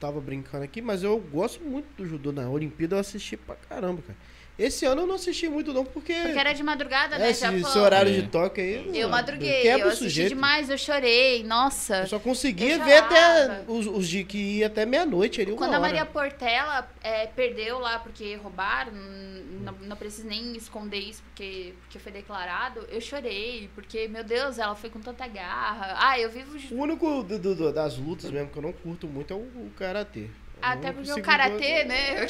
Tava 0.00 0.18
brincando 0.18 0.64
aqui, 0.64 0.80
mas 0.80 1.02
eu 1.02 1.18
gosto 1.18 1.62
muito 1.62 1.86
do 1.94 2.06
judô. 2.06 2.32
Na 2.32 2.48
Olimpíada 2.48 2.96
eu 2.96 3.00
assisti 3.00 3.36
pra 3.36 3.54
caramba, 3.54 4.00
cara. 4.00 4.18
Esse 4.60 4.84
ano 4.84 5.02
eu 5.02 5.06
não 5.06 5.14
assisti 5.14 5.48
muito, 5.48 5.72
não, 5.72 5.84
porque. 5.86 6.12
Porque 6.12 6.38
era 6.38 6.52
de 6.52 6.62
madrugada, 6.62 7.16
é, 7.16 7.18
né, 7.18 7.30
esse, 7.30 7.40
Japão? 7.40 7.58
esse 7.58 7.78
horário 7.78 8.12
É. 8.12 8.20
de 8.20 8.28
toque 8.28 8.60
aí. 8.60 8.90
Eu 8.94 9.04
não- 9.04 9.10
madruguei, 9.10 9.62
quebra 9.62 9.80
eu 9.80 9.88
assisti 9.88 10.04
sujeito. 10.04 10.28
demais, 10.28 10.68
eu 10.68 10.76
chorei, 10.76 11.42
nossa. 11.44 12.00
Eu 12.02 12.06
só 12.06 12.18
conseguia 12.18 12.74
Eu 12.76 12.84
ver 12.84 12.98
até 12.98 13.62
os, 13.66 13.86
os 13.86 14.06
de 14.08 14.22
que 14.22 14.36
ia 14.58 14.66
até 14.66 14.84
meia-noite 14.84 15.40
ali, 15.40 15.50
uma 15.52 15.56
Quando 15.58 15.70
a 15.74 15.78
hora. 15.78 15.88
Maria 15.88 16.04
Portela 16.04 16.88
é, 17.02 17.26
perdeu 17.28 17.78
lá 17.78 17.98
porque 17.98 18.34
roubaram, 18.36 18.92
não, 18.92 19.72
não 19.82 19.96
preciso 19.96 20.26
nem 20.28 20.54
esconder 20.56 20.98
isso 20.98 21.22
porque, 21.22 21.72
porque 21.80 21.98
foi 21.98 22.12
declarado, 22.12 22.86
eu 22.90 23.00
chorei, 23.00 23.70
porque, 23.74 24.08
meu 24.08 24.22
Deus, 24.22 24.58
ela 24.58 24.74
foi 24.74 24.90
com 24.90 25.00
tanta 25.00 25.26
garra. 25.26 25.94
Ah, 25.98 26.18
eu 26.20 26.28
vivo. 26.30 26.56
O 26.74 26.82
único 26.82 27.22
do- 27.22 27.38
do- 27.38 27.54
do- 27.54 27.72
das 27.72 27.96
lutas 27.96 28.30
mesmo 28.30 28.48
que 28.50 28.58
eu 28.58 28.62
não 28.62 28.72
curto 28.72 29.06
muito 29.06 29.32
é 29.32 29.36
o, 29.36 29.40
o 29.40 29.70
karatê. 29.78 30.26
Até 30.62 30.88
não 30.88 30.94
porque 31.02 31.12
o 31.12 31.22
karatê, 31.22 31.84
né? 31.84 32.26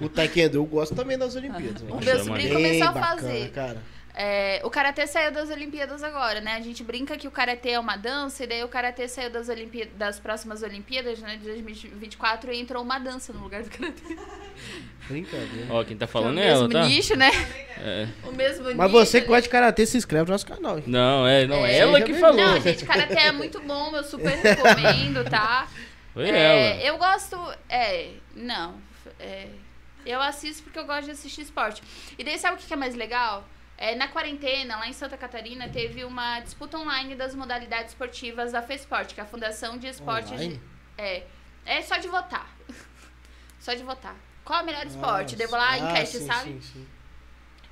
O 0.00 0.08
taekwondo 0.08 0.56
eu 0.58 0.64
gosto 0.64 0.94
também 0.94 1.18
das 1.18 1.36
Olimpíadas. 1.36 1.82
O 1.82 1.96
né? 1.96 2.00
meu 2.04 2.24
sobrinho 2.24 2.54
começou 2.54 2.88
a 2.88 2.92
bacana, 2.92 3.16
fazer. 3.16 3.50
cara. 3.50 3.78
É, 4.20 4.60
o 4.64 4.70
karatê 4.70 5.06
saiu 5.06 5.30
das 5.30 5.48
Olimpíadas 5.48 6.02
agora, 6.02 6.40
né? 6.40 6.54
A 6.54 6.60
gente 6.60 6.82
brinca 6.82 7.16
que 7.16 7.28
o 7.28 7.30
karatê 7.30 7.70
é 7.70 7.78
uma 7.78 7.96
dança, 7.96 8.42
e 8.42 8.48
daí 8.48 8.64
o 8.64 8.68
karatê 8.68 9.06
saiu 9.06 9.30
das, 9.30 9.48
Olimpí 9.48 9.84
das 9.96 10.18
próximas 10.18 10.60
Olimpíadas, 10.64 11.20
né? 11.20 11.36
De 11.36 11.44
2024, 11.44 12.52
e 12.52 12.60
entrou 12.60 12.82
uma 12.82 12.98
dança 12.98 13.32
no 13.32 13.40
lugar 13.40 13.62
do 13.62 13.70
karatê. 13.70 14.16
Brincadeira. 15.08 15.66
Ó, 15.70 15.84
quem 15.84 15.96
tá 15.96 16.06
Que 16.06 16.12
falando 16.12 16.36
é 16.40 16.42
é 16.42 16.46
o 16.46 16.50
ela, 16.50 16.68
mesmo 16.68 16.72
tá? 16.80 16.88
nicho, 16.88 17.14
né? 17.16 17.30
É. 17.78 18.08
O 18.24 18.32
mesmo 18.32 18.64
Mas 18.74 18.76
nicho. 18.76 19.06
você 19.06 19.20
que 19.20 19.28
gosta 19.28 19.42
de 19.42 19.48
karatê, 19.50 19.86
se 19.86 19.96
inscreve 19.96 20.24
no 20.24 20.32
nosso 20.32 20.46
canal. 20.46 20.82
Não, 20.84 21.24
é, 21.24 21.46
não, 21.46 21.64
É, 21.64 21.78
ela 21.78 22.00
já 22.00 22.04
que 22.04 22.14
falou. 22.14 22.36
Não, 22.36 22.60
gente, 22.60 22.84
karatê 22.84 23.20
é 23.20 23.30
muito 23.30 23.60
bom, 23.60 23.94
eu 23.94 24.02
super 24.02 24.34
recomendo, 24.42 25.22
tá? 25.30 25.68
Foi 26.12 26.28
É, 26.28 26.72
ela. 26.76 26.82
Eu 26.84 26.98
gosto. 26.98 27.36
É, 27.68 28.14
não. 28.34 28.80
é, 29.20 29.48
eu 30.06 30.20
assisto 30.22 30.62
porque 30.62 30.78
eu 30.78 30.86
gosto 30.86 31.04
de 31.06 31.10
assistir 31.12 31.42
esporte. 31.42 31.82
E 32.18 32.24
daí, 32.24 32.38
sabe 32.38 32.56
o 32.56 32.58
que 32.58 32.72
é 32.72 32.76
mais 32.76 32.94
legal? 32.94 33.44
É, 33.76 33.94
na 33.94 34.08
quarentena, 34.08 34.76
lá 34.76 34.88
em 34.88 34.92
Santa 34.92 35.16
Catarina, 35.16 35.68
teve 35.68 36.04
uma 36.04 36.40
disputa 36.40 36.76
online 36.78 37.14
das 37.14 37.34
modalidades 37.34 37.92
esportivas 37.92 38.50
da 38.52 38.60
FESPORT, 38.62 39.14
que 39.14 39.20
é 39.20 39.22
a 39.22 39.26
Fundação 39.26 39.78
de 39.78 39.86
Esportes. 39.86 40.32
Online? 40.32 40.56
De, 40.56 41.02
é, 41.02 41.26
é 41.64 41.82
só 41.82 41.96
de 41.98 42.08
votar. 42.08 42.48
só 43.60 43.74
de 43.74 43.82
votar. 43.84 44.16
Qual 44.44 44.58
é 44.58 44.62
o 44.62 44.66
melhor 44.66 44.86
esporte? 44.86 45.36
Devo 45.36 45.52
lá, 45.52 45.70
Ah, 45.72 45.78
enquete, 45.78 46.18
sim, 46.18 46.26
sabe? 46.26 46.52
sim, 46.52 46.60
sim. 46.60 46.88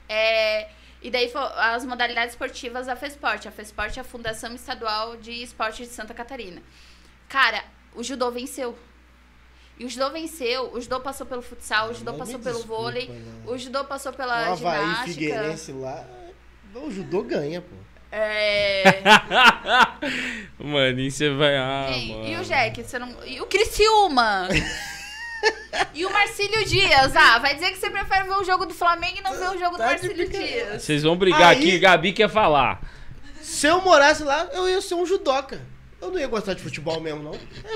É, 0.08 0.68
e 1.02 1.10
daí 1.10 1.32
as 1.56 1.84
modalidades 1.84 2.34
esportivas 2.34 2.86
da 2.86 2.94
FESPORT. 2.94 3.48
A 3.48 3.50
FESPORT 3.50 3.96
é 3.98 4.00
a 4.00 4.04
Fundação 4.04 4.54
Estadual 4.54 5.16
de 5.16 5.32
Esporte 5.42 5.82
de 5.82 5.88
Santa 5.88 6.14
Catarina. 6.14 6.62
Cara, 7.28 7.64
o 7.97 8.02
judô 8.02 8.31
venceu. 8.31 8.77
E 9.78 9.85
o 9.85 9.89
judô 9.90 10.10
venceu, 10.10 10.73
o 10.73 10.81
judô 10.81 11.01
passou 11.01 11.27
pelo 11.27 11.43
futsal, 11.43 11.90
o 11.90 11.94
judô 11.94 12.12
Mas 12.12 12.20
passou 12.20 12.39
pelo 12.39 12.56
desculpa, 12.56 12.82
vôlei, 12.82 13.09
né? 13.09 13.23
o 13.47 13.59
judô 13.59 13.85
passou 13.85 14.10
O 14.12 14.14
pela 14.14 14.52
Havaí 14.52 14.56
ginástica. 14.56 15.06
Figueirense 15.12 15.73
lá, 15.73 16.06
o 16.74 16.90
judô 16.90 17.23
ganha, 17.23 17.60
pô. 17.60 17.74
É... 18.10 19.02
Maninho, 20.59 21.10
você 21.10 21.28
vai. 21.31 21.56
Ah, 21.56 21.89
Ei, 21.90 22.32
e 22.32 22.36
o 22.36 22.44
Jack? 22.44 22.82
Você 22.82 22.98
não... 22.98 23.14
E 23.27 23.40
o 23.40 23.47
Criciúma? 23.47 24.48
e 25.93 26.06
o 26.06 26.10
Marcílio 26.10 26.64
Dias? 26.64 27.14
Ah, 27.14 27.39
vai 27.39 27.55
dizer 27.55 27.73
que 27.73 27.78
você 27.78 27.90
prefere 27.90 28.24
ver 28.24 28.36
o 28.36 28.44
jogo 28.44 28.64
do 28.64 28.73
Flamengo 28.73 29.18
e 29.18 29.23
não 29.23 29.32
ver 29.32 29.51
o 29.51 29.59
jogo 29.59 29.73
do 29.73 29.78
Tá 29.78 29.94
de 29.94 30.06
Marcílio. 30.09 30.28
Dias. 30.31 30.82
Vocês 30.82 31.02
vão 31.02 31.16
brigar 31.16 31.51
Aí- 31.51 31.59
aqui, 31.59 31.78
Gabi 31.78 32.12
quer 32.12 32.31
falar. 32.31 32.81
Se 33.43 33.66
eu 33.66 33.81
morasse 33.82 34.23
lá, 34.23 34.48
eu 34.52 34.68
ia 34.68 34.81
ser 34.81 34.94
um 34.94 35.05
judoca. 35.05 35.60
Eu 36.01 36.10
não 36.10 36.18
ia 36.18 36.27
gostar 36.27 36.55
de 36.55 36.62
futebol 36.62 37.01
mesmo, 37.01 37.23
não. 37.23 37.32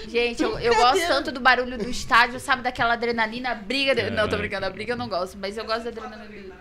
Gente, 0.08 0.42
eu, 0.42 0.58
eu 0.58 0.74
gosto 0.74 1.06
tanto 1.06 1.32
do 1.32 1.40
barulho 1.40 1.78
do 1.78 1.88
estádio, 1.88 2.38
sabe? 2.38 2.62
Daquela 2.62 2.92
adrenalina, 2.92 3.50
a 3.50 3.54
briga. 3.54 3.94
de- 3.94 4.10
Não, 4.10 4.28
tô 4.28 4.36
brincando, 4.36 4.66
a 4.66 4.70
briga 4.70 4.92
eu 4.92 4.96
não 4.96 5.08
gosto, 5.08 5.38
mas 5.38 5.56
eu 5.56 5.64
gosto 5.64 5.84
da 5.84 5.90
adrenalina 5.90 6.54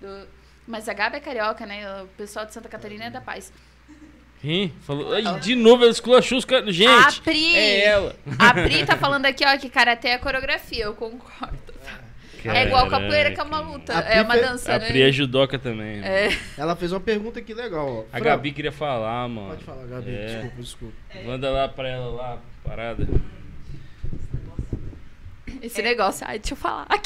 do. 0.00 0.06
do- 0.06 0.28
Mas 0.66 0.86
a 0.88 0.92
Gabi 0.92 1.16
é 1.16 1.20
carioca, 1.20 1.64
né? 1.64 2.02
O 2.02 2.06
pessoal 2.08 2.44
de 2.44 2.52
Santa 2.52 2.68
Catarina 2.68 3.04
é 3.06 3.10
da 3.10 3.20
paz. 3.22 3.50
Ih, 4.44 4.70
falou. 4.82 5.12
Ai, 5.14 5.40
de 5.40 5.56
novo, 5.56 5.82
ela 5.82 5.90
esculachou 5.90 6.38
os 6.38 6.44
caras. 6.44 6.68
a 6.68 6.72
Gente, 6.72 7.22
Pri! 7.22 7.56
é 7.56 7.84
ela. 7.86 8.14
A 8.38 8.52
Pri 8.54 8.84
tá 8.86 8.96
falando 8.96 9.26
aqui, 9.26 9.44
ó, 9.44 9.56
que 9.58 9.68
karatê 9.70 10.08
é 10.08 10.18
coreografia, 10.18 10.84
eu 10.84 10.94
concordo. 10.94 11.67
É 12.54 12.66
igual 12.66 12.88
capoeira, 12.88 13.32
que 13.32 13.40
é 13.40 13.42
uma 13.42 13.60
luta. 13.60 13.98
A 13.98 14.02
É 14.02 14.22
uma 14.22 14.34
fe- 14.34 14.40
dança, 14.40 14.74
A 14.74 14.78
né? 14.78 14.86
Pri 14.88 15.02
é 15.02 15.12
judoca 15.12 15.58
também. 15.58 15.98
né? 16.00 16.26
É. 16.28 16.38
Ela 16.56 16.74
fez 16.76 16.92
uma 16.92 17.00
pergunta 17.00 17.38
aqui 17.38 17.52
legal, 17.54 17.88
ó. 17.88 18.00
A 18.12 18.18
Fran, 18.18 18.20
Gabi 18.24 18.52
queria 18.52 18.72
falar, 18.72 19.28
mano. 19.28 19.48
Pode 19.50 19.64
falar, 19.64 19.86
Gabi. 19.86 20.10
É. 20.14 20.26
Desculpa, 20.26 20.56
desculpa. 20.62 20.94
Manda 21.24 21.50
lá 21.50 21.68
pra 21.68 21.88
ela 21.88 22.06
lá, 22.10 22.38
parada. 22.64 23.06
Esse 25.62 25.82
negócio. 25.82 26.26
Ai, 26.28 26.38
deixa 26.38 26.52
eu 26.54 26.56
falar. 26.58 26.86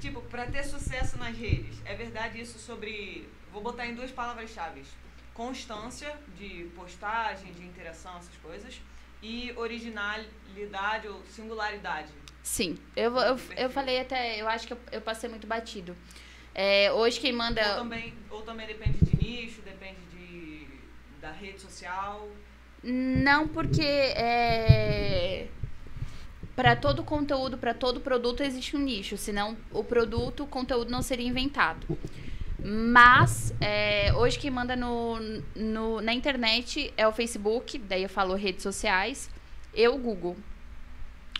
Tipo, 0.00 0.20
pra 0.22 0.46
ter 0.46 0.62
sucesso 0.62 1.18
nas 1.18 1.36
redes, 1.36 1.80
é 1.84 1.94
verdade 1.94 2.40
isso 2.40 2.58
sobre. 2.58 3.28
Vou 3.52 3.60
botar 3.62 3.86
em 3.86 3.94
duas 3.94 4.10
palavras-chave: 4.10 4.82
constância 5.34 6.12
de 6.38 6.68
postagem, 6.76 7.52
de 7.54 7.64
interação, 7.64 8.12
essas 8.18 8.36
coisas, 8.42 8.80
e 9.22 9.52
originalidade 9.56 11.08
ou 11.08 11.22
singularidade. 11.24 12.08
Sim, 12.46 12.78
eu, 12.94 13.14
eu, 13.16 13.36
eu 13.56 13.68
falei 13.68 13.98
até, 14.00 14.40
eu 14.40 14.46
acho 14.48 14.68
que 14.68 14.72
eu, 14.72 14.78
eu 14.92 15.00
passei 15.00 15.28
muito 15.28 15.48
batido. 15.48 15.96
É, 16.54 16.92
hoje 16.92 17.18
quem 17.18 17.32
manda. 17.32 17.60
Ou 17.70 17.82
também, 17.82 18.14
ou 18.30 18.42
também 18.42 18.66
depende 18.68 18.98
de 19.04 19.16
nicho, 19.16 19.62
depende 19.62 19.98
de, 20.12 20.64
da 21.20 21.32
rede 21.32 21.60
social. 21.60 22.28
Não, 22.84 23.48
porque 23.48 23.82
é, 23.82 25.48
para 26.54 26.76
todo 26.76 27.02
conteúdo, 27.02 27.58
para 27.58 27.74
todo 27.74 28.00
produto 28.00 28.44
existe 28.44 28.76
um 28.76 28.80
nicho, 28.80 29.16
senão 29.16 29.56
o 29.72 29.82
produto, 29.82 30.44
o 30.44 30.46
conteúdo 30.46 30.88
não 30.88 31.02
seria 31.02 31.26
inventado. 31.26 31.98
Mas 32.64 33.52
é, 33.60 34.14
hoje 34.14 34.38
quem 34.38 34.52
manda 34.52 34.76
no, 34.76 35.18
no- 35.56 36.00
na 36.00 36.14
internet 36.14 36.94
é 36.96 37.06
o 37.08 37.12
Facebook, 37.12 37.76
daí 37.76 38.04
eu 38.04 38.08
falo 38.08 38.34
redes 38.34 38.62
sociais, 38.62 39.28
e 39.74 39.86
o 39.88 39.98
Google. 39.98 40.36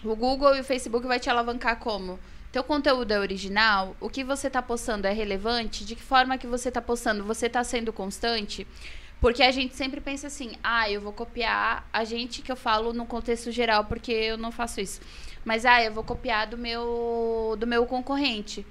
O 0.05 0.15
Google 0.15 0.57
e 0.57 0.61
o 0.61 0.65
Facebook 0.65 1.07
vai 1.07 1.19
te 1.19 1.31
alavancar 1.31 1.79
como? 1.79 2.19
Teu 2.53 2.63
conteúdo 2.63 3.13
é 3.13 3.19
original? 3.19 3.97
O 4.01 4.09
que 4.09 4.25
você 4.25 4.47
está 4.47 4.63
postando 4.63 5.07
é 5.07 5.13
relevante? 5.13 5.85
De 5.85 5.95
que 5.95 6.03
forma 6.03 6.39
que 6.39 6.47
você 6.47 6.69
está 6.69 6.81
postando? 6.81 7.25
Você 7.25 7.47
está 7.47 7.63
sendo 7.65 7.93
constante? 7.93 8.67
Porque 9.21 9.43
a 9.43 9.51
gente 9.51 9.75
sempre 9.75 10.01
pensa 10.01 10.27
assim, 10.27 10.53
ah, 10.63 10.91
eu 10.91 11.01
vou 11.01 11.13
copiar 11.13 11.89
a 11.93 12.05
gente 12.05 12.43
que 12.43 12.53
eu 12.53 12.57
falo 12.57 12.93
no 12.93 13.07
contexto 13.07 13.51
geral, 13.51 13.85
porque 13.85 14.13
eu 14.13 14.37
não 14.37 14.53
faço 14.53 14.81
isso. 14.81 15.01
Mas 15.45 15.65
ah, 15.65 15.83
eu 15.83 15.93
vou 15.93 16.05
copiar 16.05 16.47
do 16.47 16.59
meu 16.59 17.57
do 17.59 17.67
meu 17.67 17.87
concorrente. 17.87 18.67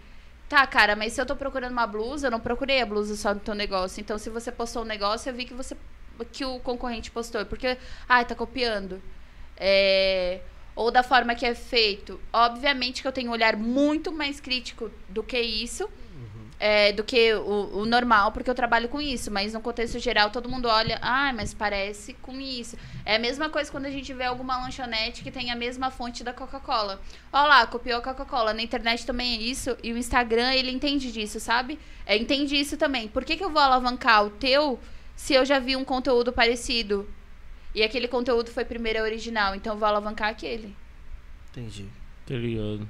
Tá, 0.48 0.66
cara, 0.68 0.96
mas 0.96 1.14
se 1.14 1.22
eu 1.22 1.26
tô 1.26 1.36
procurando 1.36 1.72
uma 1.72 1.88
blusa, 1.88 2.28
eu 2.28 2.32
não 2.32 2.40
procurei 2.40 2.82
a 2.82 2.86
blusa 2.86 3.16
só 3.16 3.34
do 3.34 3.40
teu 3.40 3.56
negócio. 3.56 4.00
Então, 4.00 4.18
se 4.18 4.30
você 4.30 4.52
postou 4.52 4.84
um 4.84 4.86
negócio, 4.86 5.30
eu 5.30 5.34
vi 5.34 5.46
que 5.46 5.54
você 5.54 5.76
que 6.32 6.46
o 6.46 6.60
concorrente 6.60 7.12
postou. 7.12 7.46
Porque, 7.46 7.78
ah, 8.08 8.24
tá 8.24 8.36
copiando. 8.36 9.02
É, 9.58 10.42
ou 10.76 10.92
da 10.92 11.04
forma 11.04 11.36
que 11.36 11.46
é 11.46 11.56
feito. 11.56 12.20
Obviamente 12.34 13.02
que 13.02 13.08
eu 13.08 13.12
tenho 13.12 13.30
um 13.30 13.34
olhar 13.34 13.56
muito 13.56 14.12
mais 14.12 14.40
crítico 14.40 14.92
do 15.10 15.24
que 15.24 15.40
isso. 15.40 15.90
é, 16.60 16.94
do 16.94 17.04
que 17.04 17.34
o, 17.34 17.80
o 17.80 17.86
normal, 17.86 18.32
porque 18.32 18.50
eu 18.50 18.56
trabalho 18.56 18.88
com 18.88 19.02
isso, 19.02 19.30
mas 19.30 19.54
no 19.54 19.62
contexto 19.62 20.00
geral 20.00 20.30
todo 20.30 20.50
mundo 20.50 20.68
olha, 20.68 20.98
ah, 21.02 21.34
mas 21.34 21.54
parece 21.54 22.14
com 22.14 22.40
isso. 22.40 22.78
É 23.06 23.16
a 23.18 23.20
mesma 23.20 23.50
coisa 23.50 23.70
quando 23.70 23.86
a 23.86 23.92
gente 23.92 24.14
vê 24.14 24.24
alguma 24.24 24.58
lanchonete 24.58 25.24
que 25.24 25.32
tem 25.32 25.52
a 25.52 25.56
mesma 25.56 25.92
fonte 25.92 26.24
da 26.24 26.34
Coca-Cola. 26.34 27.02
Olha 27.32 27.48
lá, 27.48 27.68
copiou 27.68 28.00
a 28.00 28.02
Coca-Cola. 28.02 28.54
Na 28.54 28.62
internet 28.62 29.06
também 29.06 29.36
é 29.36 29.42
isso, 29.42 29.76
e 29.84 29.92
o 29.92 29.98
Instagram, 29.98 30.54
ele 30.54 30.72
entende 30.72 31.12
disso, 31.12 31.40
sabe? 31.40 31.78
É, 32.06 32.16
entende 32.18 32.56
isso 32.56 32.78
também. 32.78 33.08
Por 33.08 33.26
que, 33.26 33.36
que 33.36 33.44
eu 33.44 33.52
vou 33.52 33.62
alavancar 33.62 34.26
o 34.26 34.30
teu 34.30 34.80
se 35.16 35.34
eu 35.34 35.46
já 35.46 35.60
vi 35.60 35.76
um 35.76 35.84
conteúdo 35.84 36.32
parecido? 36.32 37.08
E 37.76 37.84
aquele 37.84 38.08
conteúdo 38.08 38.50
foi 38.50 38.64
primeiro 38.66 39.02
original, 39.02 39.54
então 39.54 39.74
eu 39.74 39.80
vou 39.80 39.88
alavancar 39.88 40.30
aquele. 40.30 40.76
Entendi. 41.52 41.86
Tá 42.26 42.34
ligado. 42.34 42.88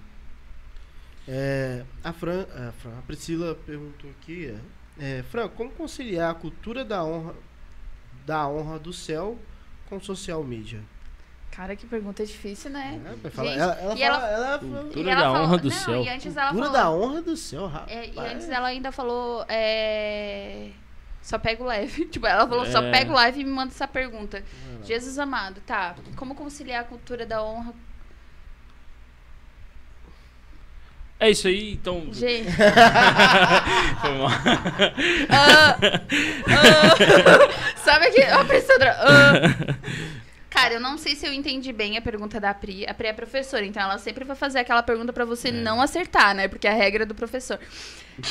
É, 1.27 1.83
a, 2.03 2.13
Fran, 2.13 2.43
a, 2.43 2.71
Fran, 2.73 2.97
a 2.99 3.01
Priscila 3.01 3.55
perguntou 3.65 4.09
aqui, 4.11 4.55
é, 4.99 5.23
Fran, 5.23 5.47
como 5.49 5.71
conciliar 5.71 6.29
a 6.29 6.35
cultura 6.35 6.85
da 6.85 7.03
honra, 7.03 7.33
da 8.27 8.47
honra 8.47 8.77
do 8.77 8.93
céu 8.93 9.37
com 9.89 9.99
social 9.99 10.43
media? 10.43 10.81
Cara, 11.51 11.75
que 11.75 11.87
pergunta 11.87 12.23
difícil, 12.25 12.69
né? 12.69 13.01
É, 13.23 13.29
Gente, 13.29 13.59
ela, 13.59 13.73
ela 13.73 13.93
e 13.95 13.97
fala, 13.97 14.27
ela- 14.27 14.29
ela, 14.29 14.59
Cultura 14.59 15.11
ela 15.11 15.21
da 15.21 15.31
falou- 15.31 15.47
honra 15.47 15.57
do 15.57 15.69
não, 15.69 15.75
céu. 15.75 16.03
E 16.03 16.09
antes 16.09 16.37
ela 16.37 16.49
cultura 16.51 16.69
falou, 16.71 16.83
da 16.83 16.91
honra 16.91 17.21
do 17.21 17.37
céu, 17.37 17.65
rapaz. 17.67 17.91
É, 17.97 18.07
e 18.09 18.19
antes 18.19 18.49
ela 18.49 18.67
ainda 18.67 18.91
falou. 18.91 19.45
É... 19.49 20.69
Só 21.25 21.39
pega 21.39 21.63
o 21.63 21.65
leve. 21.65 22.05
tipo, 22.13 22.27
ela 22.27 22.47
falou, 22.47 22.67
só 22.67 22.83
É. 22.83 22.91
pega 22.91 23.11
o 23.11 23.15
leve 23.15 23.41
e 23.41 23.43
me 23.43 23.49
manda 23.49 23.73
essa 23.73 23.87
pergunta. 23.87 24.43
Jesus 24.83 25.17
amado, 25.17 25.59
tá. 25.65 25.95
Como 26.15 26.35
conciliar 26.35 26.81
a 26.81 26.83
cultura 26.83 27.25
da 27.25 27.43
honra? 27.43 27.73
É 31.19 31.31
isso 31.31 31.47
aí, 31.47 31.73
então. 31.73 32.13
Gente. 32.13 32.51
Foi 34.01 34.11
mal. 34.11 34.29
ah, 35.29 35.77
ah, 36.51 37.73
sabe 37.83 38.05
aqui, 38.05 38.21
a 38.21 38.41
apresentadora. 38.41 38.95
ah. 38.99 39.75
Cara, 40.55 40.75
eu 40.75 40.79
não 40.79 40.97
sei 40.97 41.17
se 41.17 41.27
eu 41.27 41.33
entendi 41.33 41.73
bem 41.73 41.97
a 41.97 42.01
pergunta 42.01 42.39
da 42.39 42.53
Pri. 42.53 42.87
A 42.87 42.93
Pri 42.93 43.07
é 43.09 43.13
professora, 43.13 43.65
então 43.65 43.83
ela 43.83 43.97
sempre 43.97 44.23
vai 44.23 44.37
fazer 44.37 44.59
aquela 44.59 44.81
pergunta 44.81 45.11
pra 45.11 45.25
você 45.25 45.51
não 45.51 45.81
acertar, 45.81 46.33
né? 46.33 46.47
Porque 46.47 46.65
é 46.65 46.71
a 46.71 46.73
regra 46.73 47.03
é 47.03 47.05
do 47.05 47.13
professor. 47.13 47.59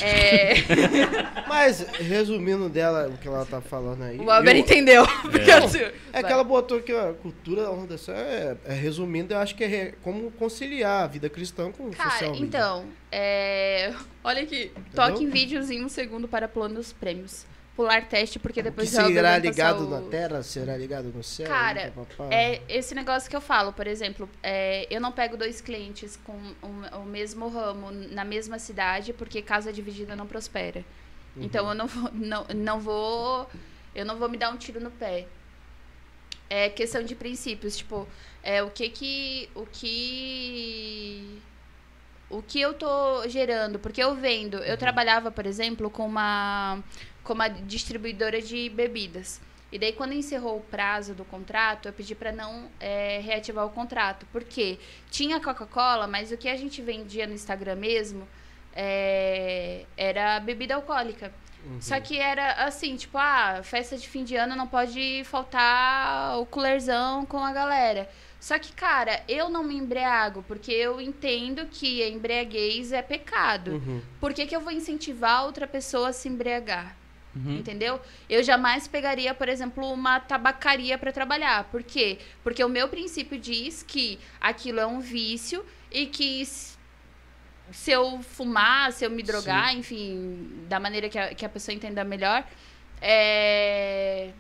É, 0.01 0.55
Mas, 1.47 1.87
resumindo 2.01 2.71
dela, 2.71 3.09
o 3.09 3.19
que 3.19 3.29
ela 3.29 3.45
tá 3.45 3.61
falando 3.61 4.05
aí. 4.05 4.19
o 4.19 4.31
Albert 4.31 4.57
eu- 4.57 4.61
entendeu. 4.63 5.05
É. 5.05 5.53
assim, 5.53 5.81
É 6.15 6.23
que 6.23 6.33
ela 6.33 6.43
botou 6.43 6.81
que 6.81 6.93
a 6.93 7.13
cultura 7.13 7.65
da 7.65 7.71
onda 7.71 7.95
é, 8.09 8.57
é 8.65 8.73
resumindo, 8.73 9.35
eu 9.35 9.39
acho 9.39 9.55
que 9.55 9.63
é 9.63 9.93
como 10.03 10.31
conciliar 10.31 11.05
a 11.05 11.07
vida 11.07 11.29
cristã 11.29 11.71
com 11.71 11.89
o 11.89 11.91
Cara, 11.91 12.09
social 12.09 12.35
então, 12.37 12.87
é... 13.13 13.93
olha 14.25 14.43
aqui. 14.43 14.73
Toque 14.95 15.25
em 15.25 15.29
vídeos 15.29 15.71
em 15.71 15.85
um 15.85 15.91
segundo 15.91 16.27
para 16.27 16.49
planos 16.49 16.91
prêmios. 16.91 17.45
Pular 17.77 18.07
teste, 18.09 18.39
porque 18.39 18.61
que 18.63 18.71
depois 18.71 18.95
Albert 18.97 19.15
será 19.15 19.39
ligado 19.39 19.87
o- 19.87 19.91
na 19.91 20.01
terra, 20.09 20.43
será 20.45 20.77
ligado 20.77 21.09
no 21.13 21.25
céu. 21.25 21.49
Cara. 21.49 21.93
É 22.31 22.63
esse 22.69 22.95
negócio 22.95 23.29
que 23.29 23.35
eu 23.35 23.41
falo, 23.41 23.73
por 23.73 23.87
exemplo, 23.89 24.29
é, 24.43 24.87
eu 24.89 25.01
não 25.01 25.11
pego 25.11 25.37
dois 25.37 25.61
clientes 25.61 26.17
com 26.23 26.33
o, 26.63 26.99
o 27.01 27.05
mesmo 27.05 27.49
ramo 27.49 27.91
na 27.91 28.25
mesma 28.25 28.61
cidade, 28.61 29.13
porque 29.13 29.43
casa 29.43 29.73
dividida 29.73 30.15
não 30.15 30.27
prospera. 30.27 30.85
Então 31.37 31.69
eu 31.69 31.75
não 31.75 31.89
vou, 31.89 32.11
não, 32.15 32.47
não 32.55 32.81
vou. 32.81 33.51
Eu 33.93 34.05
não 34.05 34.17
vou 34.19 34.29
me 34.29 34.37
dar 34.37 34.51
um 34.51 34.57
tiro 34.57 34.79
no 34.81 34.91
pé. 34.93 35.27
É 36.49 36.69
questão 36.69 37.03
de 37.03 37.15
princípios, 37.17 37.77
tipo, 37.77 38.07
é 38.43 38.63
o 38.63 38.71
que 38.71 38.89
que. 38.89 39.49
O 39.55 39.67
que. 39.67 41.41
O 42.31 42.43
que 42.43 42.61
eu 42.61 42.73
tô 42.75 43.29
gerando, 43.29 43.79
porque 43.79 44.03
eu 44.03 44.15
vendo, 44.15 44.57
eu 44.59 44.77
trabalhava, 44.77 45.31
por 45.31 45.47
exemplo, 45.47 45.89
com 45.91 46.07
uma, 46.07 46.83
com 47.25 47.33
uma 47.33 47.49
distribuidora 47.49 48.41
de 48.41 48.69
bebidas. 48.69 49.41
E 49.73 49.79
daí, 49.79 49.93
quando 49.93 50.13
encerrou 50.13 50.59
o 50.59 50.61
prazo 50.61 51.15
do 51.15 51.25
contrato, 51.25 51.89
eu 51.89 51.93
pedi 51.93 52.15
para 52.15 52.31
não 52.31 52.69
é, 52.79 53.19
reativar 53.19 53.67
o 53.67 53.71
contrato. 53.71 54.25
Por 54.27 54.45
quê? 54.45 54.79
Tinha 55.11 55.41
Coca-Cola, 55.41 56.07
mas 56.07 56.31
o 56.31 56.37
que 56.37 56.49
a 56.49 56.57
gente 56.57 56.81
vendia 56.81 57.27
no 57.27 57.33
Instagram 57.33 57.75
mesmo 57.75 58.29
é, 58.73 59.85
era 59.97 60.39
bebida 60.39 60.77
alcoólica. 60.77 61.33
Só 61.81 61.99
que 61.99 62.19
era 62.19 62.53
assim, 62.67 62.95
tipo, 62.95 63.17
ah, 63.17 63.61
festa 63.63 63.97
de 63.97 64.07
fim 64.07 64.23
de 64.23 64.37
ano 64.37 64.55
não 64.55 64.67
pode 64.67 65.23
faltar 65.25 66.39
o 66.39 66.45
coolerzão 66.45 67.25
com 67.25 67.39
a 67.39 67.53
galera. 67.53 68.09
Só 68.39 68.59
que, 68.59 68.73
cara, 68.75 69.23
eu 69.27 69.49
não 69.49 69.63
me 69.63 69.75
embriago, 69.75 70.43
porque 70.43 70.71
eu 70.71 71.01
entendo 71.01 71.67
que 71.67 72.03
a 72.03 72.09
embriaguez 72.09 72.93
é 72.93 73.01
pecado. 73.01 73.73
Uhum. 73.73 74.03
Por 74.21 74.35
que, 74.35 74.47
que 74.47 74.55
eu 74.55 74.61
vou 74.61 74.71
incentivar 74.71 75.47
outra 75.47 75.67
pessoa 75.67 76.11
a 76.11 76.13
se 76.13 76.29
embriagar? 76.29 76.95
Uhum. 77.35 77.57
Entendeu? 77.57 78.01
Eu 78.29 78.43
jamais 78.43 78.87
pegaria, 78.87 79.35
por 79.35 79.49
exemplo, 79.49 79.93
uma 79.93 80.21
tabacaria 80.21 80.97
para 80.97 81.11
trabalhar. 81.11 81.65
Por 81.65 81.83
quê? 81.83 82.19
Porque 82.43 82.63
o 82.63 82.69
meu 82.69 82.89
princípio 82.89 83.39
diz 83.39 83.83
que 83.83 84.19
aquilo 84.41 84.79
é 84.79 84.87
um 84.87 85.01
vício 85.01 85.65
e 85.91 86.07
que 86.07 86.47
se 87.73 87.91
eu 87.91 88.23
fumar, 88.23 88.93
se 88.93 89.05
eu 89.05 89.11
me 89.11 89.23
drogar, 89.23 89.75
enfim, 89.75 90.65
da 90.69 90.79
maneira 90.79 91.09
que 91.09 91.19
a, 91.19 91.35
que 91.35 91.45
a 91.45 91.49
pessoa 91.49 91.75
entenda 91.75 92.05
melhor, 92.05 92.47
é, 93.01 94.31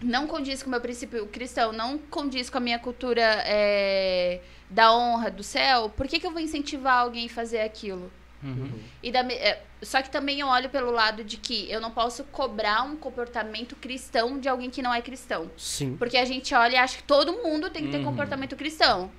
não 0.00 0.26
condiz 0.26 0.62
com 0.62 0.68
o 0.68 0.70
meu 0.70 0.80
princípio 0.80 1.26
cristão, 1.26 1.72
não 1.72 1.98
condiz 1.98 2.48
com 2.48 2.58
a 2.58 2.60
minha 2.60 2.78
cultura 2.78 3.22
é, 3.44 4.40
da 4.70 4.94
honra, 4.94 5.30
do 5.30 5.42
céu, 5.42 5.88
por 5.88 6.06
que, 6.06 6.20
que 6.20 6.26
eu 6.26 6.30
vou 6.30 6.40
incentivar 6.40 6.98
alguém 6.98 7.26
a 7.26 7.30
fazer 7.30 7.60
aquilo? 7.60 8.12
Uhum. 8.42 8.70
E 9.02 9.10
da 9.10 9.20
é, 9.20 9.62
só 9.82 10.02
que 10.02 10.10
também 10.10 10.40
eu 10.40 10.46
olho 10.46 10.68
pelo 10.68 10.90
lado 10.90 11.24
de 11.24 11.36
que 11.36 11.70
eu 11.70 11.80
não 11.80 11.90
posso 11.90 12.22
cobrar 12.24 12.82
um 12.82 12.96
comportamento 12.96 13.74
cristão 13.76 14.38
de 14.38 14.48
alguém 14.48 14.70
que 14.70 14.82
não 14.82 14.92
é 14.92 15.00
cristão. 15.00 15.50
Sim. 15.56 15.96
Porque 15.96 16.16
a 16.16 16.24
gente 16.24 16.54
olha 16.54 16.74
e 16.74 16.76
acha 16.76 16.96
que 16.98 17.02
todo 17.02 17.32
mundo 17.32 17.70
tem 17.70 17.84
que 17.84 17.90
ter 17.90 17.98
Uhum. 17.98 18.04
comportamento 18.04 18.54
cristão. 18.54 19.10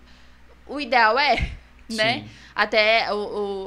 O 0.67 0.79
ideal 0.79 1.17
é, 1.17 1.35
né? 1.89 2.19
Sim. 2.21 2.29
Até 2.55 3.11
o, 3.13 3.17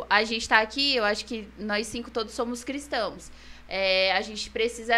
o- 0.00 0.06
a 0.08 0.22
gente 0.24 0.48
tá 0.48 0.60
aqui, 0.60 0.94
eu 0.96 1.04
acho 1.04 1.24
que 1.24 1.48
nós 1.58 1.86
cinco 1.86 2.10
todos 2.10 2.32
somos 2.34 2.62
cristãos. 2.64 3.30
É, 3.68 4.12
a 4.16 4.20
gente 4.20 4.50
precisa 4.50 4.94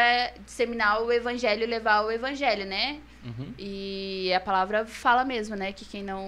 disseminar 0.46 1.02
o 1.02 1.12
evangelho, 1.12 1.66
levar 1.66 2.02
o 2.06 2.10
evangelho, 2.10 2.64
né? 2.66 3.00
Uhum. 3.24 3.52
E 3.58 4.32
a 4.34 4.40
palavra 4.40 4.86
fala 4.86 5.24
mesmo, 5.24 5.54
né? 5.56 5.72
Que 5.72 5.84
quem 5.84 6.02
não, 6.02 6.26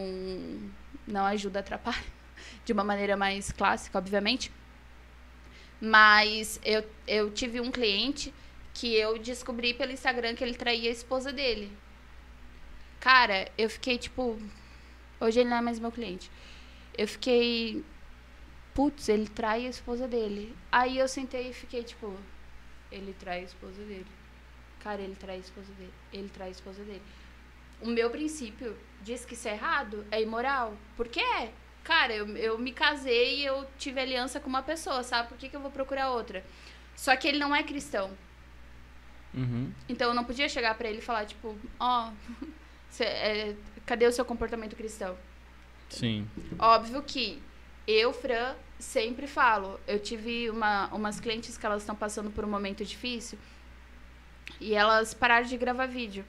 não 1.06 1.24
ajuda 1.24 1.60
atrapalha. 1.60 2.14
De 2.65 2.73
uma 2.73 2.85
maneira 2.85 3.16
mais 3.16 3.53
clássica, 3.53 3.99
obviamente. 3.99 4.51
Mas 5.81 6.61
eu, 6.65 6.85
eu 7.07 7.31
tive 7.31 7.61
um 7.61 7.70
cliente 7.70 8.32
que 8.73 8.95
eu 8.95 9.19
descobri 9.19 9.74
pelo 9.74 9.93
Instagram 9.93 10.35
que 10.35 10.43
ele 10.43 10.55
traía 10.55 10.89
a 10.89 10.93
esposa 10.93 11.32
dele. 11.32 11.70
Cara, 13.01 13.51
eu 13.59 13.69
fiquei 13.69 13.99
tipo. 13.99 14.39
Hoje 15.20 15.41
ele 15.41 15.51
não 15.51 15.59
é 15.59 15.61
mais 15.61 15.78
meu 15.78 15.93
cliente. 15.93 16.31
Eu 16.97 17.07
fiquei. 17.07 17.85
Putz, 18.73 19.09
ele 19.09 19.28
trai 19.28 19.66
a 19.66 19.70
esposa 19.70 20.09
dele. 20.09 20.57
Aí 20.73 20.99
eu 20.99 21.07
sentei 21.07 21.51
e 21.51 21.53
fiquei 21.53 21.82
tipo. 21.82 22.16
Ele 22.91 23.15
trai 23.15 23.41
a 23.41 23.45
esposa 23.45 23.82
dele. 23.85 24.07
Cara, 24.81 25.03
ele 25.03 25.15
trai 25.16 25.36
a 25.36 25.41
esposa 25.41 25.73
dele. 25.74 25.93
Ele 26.12 26.28
trai 26.28 26.49
a 26.49 26.51
esposa 26.51 26.82
dele. 26.82 27.03
O 27.81 27.89
meu 27.89 28.11
princípio 28.11 28.77
diz 29.03 29.24
que 29.24 29.35
isso 29.35 29.49
é 29.49 29.53
errado, 29.53 30.07
é 30.11 30.23
imoral. 30.23 30.77
Por 30.97 31.09
quê? 31.09 31.51
Cara, 31.85 32.12
eu, 32.15 32.27
eu 32.36 32.59
me 32.59 32.73
casei 32.73 33.40
e 33.40 33.44
eu 33.44 33.66
tive 33.78 34.01
aliança 34.01 34.40
com 34.40 34.48
uma 34.48 34.62
pessoa, 34.62 35.02
sabe? 35.02 35.28
Por 35.28 35.36
que, 35.39 35.48
que 35.51 35.55
eu 35.56 35.61
vou 35.61 35.70
procurar 35.70 36.11
outra? 36.11 36.43
Só 36.97 37.15
que 37.15 37.28
ele 37.28 37.39
não 37.39 37.55
é 37.55 37.62
cristão. 37.62 38.11
Uhum. 39.35 39.70
Então 39.89 40.09
eu 40.09 40.15
não 40.15 40.24
podia 40.24 40.48
chegar 40.48 40.74
pra 40.77 40.89
ele 40.89 40.98
e 40.98 41.02
falar, 41.02 41.27
tipo, 41.27 41.56
ó, 41.78 42.11
cê- 42.89 43.05
é, 43.05 43.56
cadê 43.85 44.06
o 44.06 44.12
seu 44.12 44.24
comportamento 44.24 44.74
cristão? 44.77 45.16
Sim. 45.90 46.27
Óbvio 46.59 47.02
que 47.02 47.43
eu, 47.86 48.12
Fran, 48.12 48.55
sempre 48.78 49.27
falo. 49.27 49.78
Eu 49.86 49.98
tive 49.98 50.48
uma, 50.48 50.86
umas 50.94 51.20
clientes 51.20 51.59
que 51.59 51.66
elas 51.66 51.82
estão 51.82 51.94
passando 51.94 52.31
por 52.31 52.44
um 52.44 52.48
momento 52.48 52.85
difícil 52.85 53.39
e 54.61 54.74
elas 54.74 55.12
pararam 55.12 55.47
de 55.47 55.56
gravar 55.56 55.86
vídeo. 55.86 56.24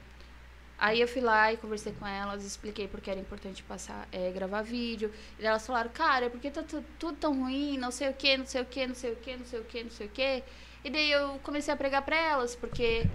Aí 0.78 1.00
eu 1.00 1.08
fui 1.08 1.22
lá 1.22 1.52
e 1.52 1.56
conversei 1.56 1.92
com 1.98 2.06
elas, 2.06 2.44
expliquei 2.44 2.86
porque 2.86 3.10
era 3.10 3.18
importante 3.18 3.62
passar, 3.62 4.06
é, 4.12 4.30
gravar 4.30 4.60
vídeo. 4.62 5.10
E 5.38 5.46
elas 5.46 5.66
falaram, 5.66 5.90
cara, 5.90 6.28
por 6.28 6.38
que 6.38 6.50
tá 6.50 6.62
tu- 6.62 6.84
tudo 6.98 7.16
tão 7.16 7.32
ruim? 7.42 7.78
Não 7.78 7.90
sei 7.90 8.10
o 8.10 8.12
que, 8.14 8.36
não 8.36 8.44
sei 8.46 8.60
o 8.60 8.64
que, 8.66 8.86
não 8.86 8.94
sei 8.94 9.12
o 9.12 9.16
que, 9.16 9.36
não 9.36 9.46
sei 9.46 9.60
o 9.60 9.64
que, 9.64 9.84
não 9.84 9.90
sei 9.90 10.06
o 10.06 10.10
que. 10.10 10.42
E 10.84 10.90
daí 10.90 11.10
eu 11.10 11.40
comecei 11.42 11.72
a 11.72 11.76
pregar 11.76 12.02
pra 12.02 12.14
elas, 12.16 12.54
porque. 12.54 13.06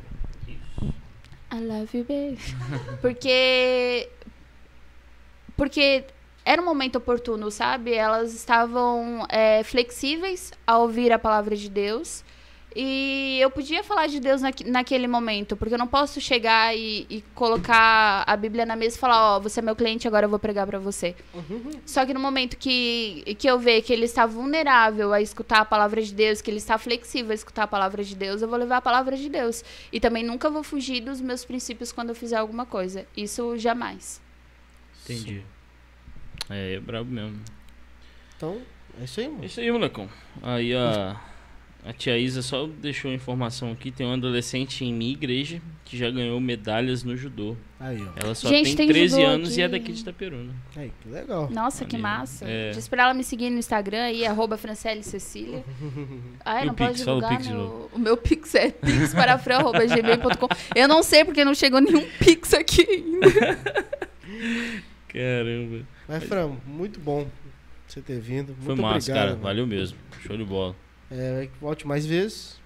I 1.54 1.60
love 1.60 1.96
you, 1.98 2.04
baby. 2.06 2.40
porque. 3.02 4.10
Porque 5.56 6.06
era 6.44 6.62
um 6.62 6.66
momento 6.66 6.96
oportuno, 6.98 7.52
sabe? 7.52 7.94
Elas 7.94 8.34
estavam 8.34 9.26
é, 9.30 9.64
flexíveis 9.64 10.52
a 10.66 10.78
ouvir 10.80 11.12
a 11.12 11.20
palavra 11.20 11.56
de 11.56 11.70
Deus. 11.70 12.24
E 12.74 13.38
eu 13.42 13.52
podia 13.52 13.84
falar 13.84 14.08
de 14.08 14.20
Deus 14.22 14.42
naque- 14.42 14.64
naquele 14.64 15.06
momento, 15.06 15.58
porque 15.58 15.74
eu 15.74 15.78
não 15.78 15.88
posso 15.88 16.22
chegar 16.22 16.74
e, 16.76 17.06
e 17.10 17.22
colocar 17.36 18.24
a 18.26 18.38
Bíblia 18.38 18.66
na 18.66 18.78
mesa 18.78 18.96
e 18.96 19.00
falar: 19.00 19.36
Ó, 19.36 19.40
você 19.42 19.60
é 19.60 19.64
meu 19.64 19.76
cliente, 19.76 20.08
agora 20.08 20.26
eu 20.26 20.30
vou 20.30 20.40
pregar 20.40 20.66
pra 20.66 20.80
você. 20.80 21.14
Só 21.86 22.06
que 22.06 22.14
no 22.14 22.20
momento 22.20 22.56
que, 22.56 23.36
que 23.38 23.46
eu 23.48 23.60
ver 23.60 23.82
que 23.82 23.92
ele 23.92 24.06
está 24.06 24.26
vulnerável 24.26 25.12
a 25.12 25.22
escutar 25.22 25.60
a 25.60 25.66
palavra 25.66 26.02
de 26.02 26.14
Deus, 26.14 26.42
que 26.42 26.50
ele 26.50 26.60
está 26.60 26.78
flexível 26.78 27.32
a 27.32 27.36
escutar 27.36 27.64
a 27.64 27.68
palavra 27.68 28.04
de 28.06 28.16
Deus, 28.16 28.42
eu 28.42 28.48
vou 28.48 28.58
levar 28.58 28.78
a 28.78 28.82
palavra 28.82 29.18
de 29.18 29.28
Deus. 29.28 29.66
E 29.92 30.00
também 30.00 30.24
nunca 30.24 30.50
vou 30.50 30.64
fugir 30.64 31.02
dos 31.02 31.20
meus 31.20 31.44
princípios 31.44 31.92
quando 31.92 32.10
eu 32.10 32.16
fizer 32.16 32.38
alguma 32.38 32.66
coisa. 32.66 33.06
Isso 33.18 33.58
jamais. 33.58 34.22
Entendi. 35.04 35.44
É, 36.50 36.76
é 36.76 36.80
brabo 36.80 37.12
mesmo. 37.12 37.38
Então, 38.38 38.62
é 39.00 39.04
isso 39.04 39.20
aí, 39.20 39.26
É 39.26 39.30
mano. 39.30 39.46
isso 39.46 39.60
aí, 39.60 39.72
molecão. 39.72 40.10
Aí 40.42 40.74
a, 40.74 41.20
a 41.84 41.92
tia 41.94 42.18
Isa 42.18 42.42
só 42.42 42.68
deixou 42.68 43.10
a 43.10 43.14
informação 43.14 43.72
aqui. 43.72 43.90
Tem 43.92 44.06
um 44.06 44.14
adolescente 44.14 44.86
em 44.86 44.94
minha 44.94 45.12
igreja 45.12 45.60
que 45.84 45.98
já 45.98 46.10
ganhou 46.12 46.40
medalhas 46.40 47.04
no 47.04 47.18
judô. 47.18 47.56
Aí, 47.80 48.00
ó. 48.02 48.12
Ela 48.24 48.36
só 48.36 48.48
Gente, 48.48 48.68
tem 48.68 48.76
tem 48.76 48.88
13 48.90 49.16
judô 49.16 49.28
anos 49.28 49.58
e 49.58 49.62
é 49.62 49.66
aqui. 49.66 49.72
daqui 49.80 49.92
de 49.92 50.02
Itaperuna. 50.02 50.54
Aí, 50.76 50.92
que 51.02 51.10
legal. 51.10 51.50
Nossa, 51.50 51.84
que 51.84 51.98
massa. 51.98 52.46
É. 52.48 52.70
Diz 52.70 52.88
pra 52.88 53.04
ela 53.04 53.14
me 53.16 53.24
seguir 53.24 53.50
no 53.50 53.58
Instagram 53.58 54.04
aí, 54.04 54.26
arroba 54.26 54.58
Franciele 54.58 55.02
Cecília. 55.04 55.64
Ai, 56.46 56.64
E 56.64 56.66
não 56.68 56.74
o 56.74 56.78
pode 56.78 56.92
Pix? 56.94 57.04
Fala 57.04 57.18
o 57.18 57.22
divulgar 57.22 57.38
Pix 57.40 57.48
meu... 57.52 57.90
O 57.94 58.00
meu 58.00 58.18
Pix 58.18 58.56
é 58.56 58.70
pixparafran.gmail.com 58.72 60.48
Eu 60.76 60.88
não 60.88 61.02
sei 61.02 61.26
porque 61.26 61.44
não 61.44 61.56
chegou 61.56 61.82
nenhum 61.82 62.06
Pix 62.20 62.54
aqui 62.54 62.86
ainda. 62.88 63.28
Caramba. 65.10 65.86
Mas, 66.08 66.24
Fran, 66.24 66.52
muito 66.66 67.00
bom 67.00 67.28
você 67.88 68.02
ter 68.02 68.20
vindo. 68.20 68.56
Foi 68.62 68.76
muito 68.76 68.82
massa, 68.82 68.98
obrigado, 69.12 69.16
cara. 69.16 69.30
mano. 69.32 69.42
Valeu 69.44 69.68
mesmo. 69.68 69.98
Show 70.22 70.38
de 70.38 70.44
bola. 70.46 70.76
É, 71.12 71.48
volte 71.60 71.86
mais 71.86 72.06
vezes. 72.06 72.60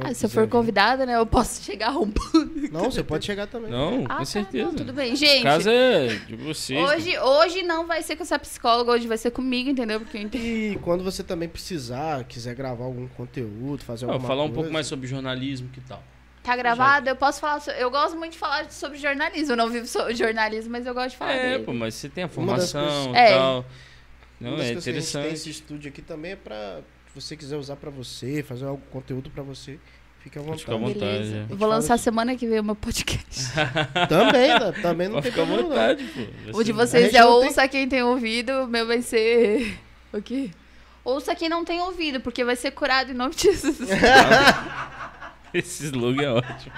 Ah, 0.00 0.14
se 0.14 0.24
eu 0.24 0.30
for 0.30 0.48
convidada, 0.48 1.04
né? 1.04 1.16
Eu 1.16 1.26
posso 1.26 1.62
chegar 1.62 1.88
arrombando. 1.88 2.70
Não, 2.72 2.90
você 2.90 3.02
pode 3.02 3.26
chegar 3.26 3.46
também. 3.46 3.70
Não, 3.70 4.04
Ah, 4.06 4.14
com 4.14 4.18
tá, 4.20 4.24
certeza. 4.24 4.64
não, 4.64 4.74
tudo 4.74 4.92
bem. 4.92 5.14
Gente, 5.14 5.42
Casa 5.42 5.70
é 5.70 6.06
de 6.26 6.34
vocês. 6.36 6.80
hoje, 6.82 7.18
hoje 7.18 7.62
não 7.62 7.86
vai 7.86 8.02
ser 8.02 8.16
com 8.16 8.22
essa 8.22 8.38
psicóloga, 8.38 8.92
hoje 8.92 9.06
vai 9.06 9.18
ser 9.18 9.30
comigo, 9.30 9.68
entendeu? 9.68 10.00
Porque 10.00 10.16
eu 10.16 10.22
entendo. 10.22 10.42
E 10.42 10.78
quando 10.82 11.04
você 11.04 11.22
também 11.22 11.46
precisar, 11.48 12.24
quiser 12.24 12.54
gravar 12.54 12.84
algum 12.84 13.06
conteúdo, 13.08 13.84
fazer 13.84 14.06
alguma 14.06 14.26
falar 14.26 14.42
um 14.44 14.46
coisa, 14.46 14.54
pouco 14.54 14.72
mais 14.72 14.86
sobre 14.86 15.06
jornalismo, 15.06 15.68
que 15.68 15.80
tal? 15.82 16.02
Tá 16.42 16.56
gravado? 16.56 17.08
Eu 17.10 17.16
posso 17.16 17.40
falar. 17.40 17.62
Eu 17.78 17.90
gosto 17.90 18.16
muito 18.16 18.32
de 18.32 18.38
falar 18.38 18.70
sobre 18.70 18.96
jornalismo. 18.98 19.52
Eu 19.52 19.56
não 19.56 19.68
vivo 19.68 19.86
sobre 19.86 20.14
jornalismo, 20.14 20.72
mas 20.72 20.86
eu 20.86 20.94
gosto 20.94 21.10
de 21.10 21.16
falar. 21.18 21.32
É, 21.32 21.50
dele. 21.52 21.64
pô, 21.64 21.72
mas 21.74 21.94
você 21.94 22.08
tem 22.08 22.24
a 22.24 22.28
formação 22.28 23.12
e 23.14 23.16
É. 23.16 23.28
tal. 23.36 23.64
Não, 24.40 24.50
Uma 24.52 24.56
das 24.58 24.66
é 24.66 24.72
coisas 24.72 24.84
que 24.84 24.90
a 24.90 24.92
gente 24.94 25.02
tem 25.12 25.20
interessante. 25.20 25.34
esse 25.34 25.50
estúdio 25.50 25.88
aqui 25.90 26.00
também 26.02 26.32
é 26.32 26.36
pra 26.36 26.80
se 27.14 27.20
você 27.20 27.36
quiser 27.36 27.56
usar 27.56 27.76
pra 27.76 27.90
você, 27.90 28.42
fazer 28.42 28.64
algum 28.66 28.80
conteúdo 28.90 29.28
pra 29.30 29.42
você, 29.42 29.78
fique 30.20 30.38
à 30.38 30.42
vontade. 30.42 30.60
ficar 30.60 30.74
à 30.74 30.78
vontade. 30.78 30.98
Beleza. 31.00 31.36
é. 31.36 31.46
Eu 31.52 31.56
vou 31.56 31.68
lançar 31.68 31.88
fala- 31.88 31.98
semana 31.98 32.36
que 32.36 32.46
vem 32.46 32.60
o 32.60 32.64
meu 32.64 32.76
podcast. 32.76 33.42
Também, 34.08 34.48
né? 34.48 34.72
também 34.80 35.08
não 35.08 35.14
Pode 35.16 35.24
tem 35.26 35.32
problema. 35.32 35.62
não. 35.62 35.68
vontade, 35.68 36.04
pô. 36.04 36.20
Vai 36.20 36.52
O 36.54 36.64
de 36.64 36.66
ser- 36.66 36.72
A 36.72 36.74
vocês 36.74 37.14
é 37.14 37.20
não 37.20 37.38
tem- 37.40 37.48
ouça 37.48 37.68
quem 37.68 37.88
tem 37.88 38.02
ouvido, 38.02 38.50
o 38.64 38.66
meu 38.66 38.86
vai 38.86 39.02
ser. 39.02 39.78
O 40.12 40.20
quê? 40.20 40.50
Ouça 41.04 41.34
quem 41.34 41.48
não 41.48 41.64
tem 41.64 41.80
ouvido, 41.80 42.20
porque 42.20 42.44
vai 42.44 42.54
ser 42.54 42.70
curado 42.70 43.10
em 43.10 43.14
nome 43.14 43.34
de 43.34 43.42
Jesus. 43.44 43.78
Esse 45.54 45.84
slogan 45.86 46.22
é 46.22 46.30
ótimo. 46.32 46.74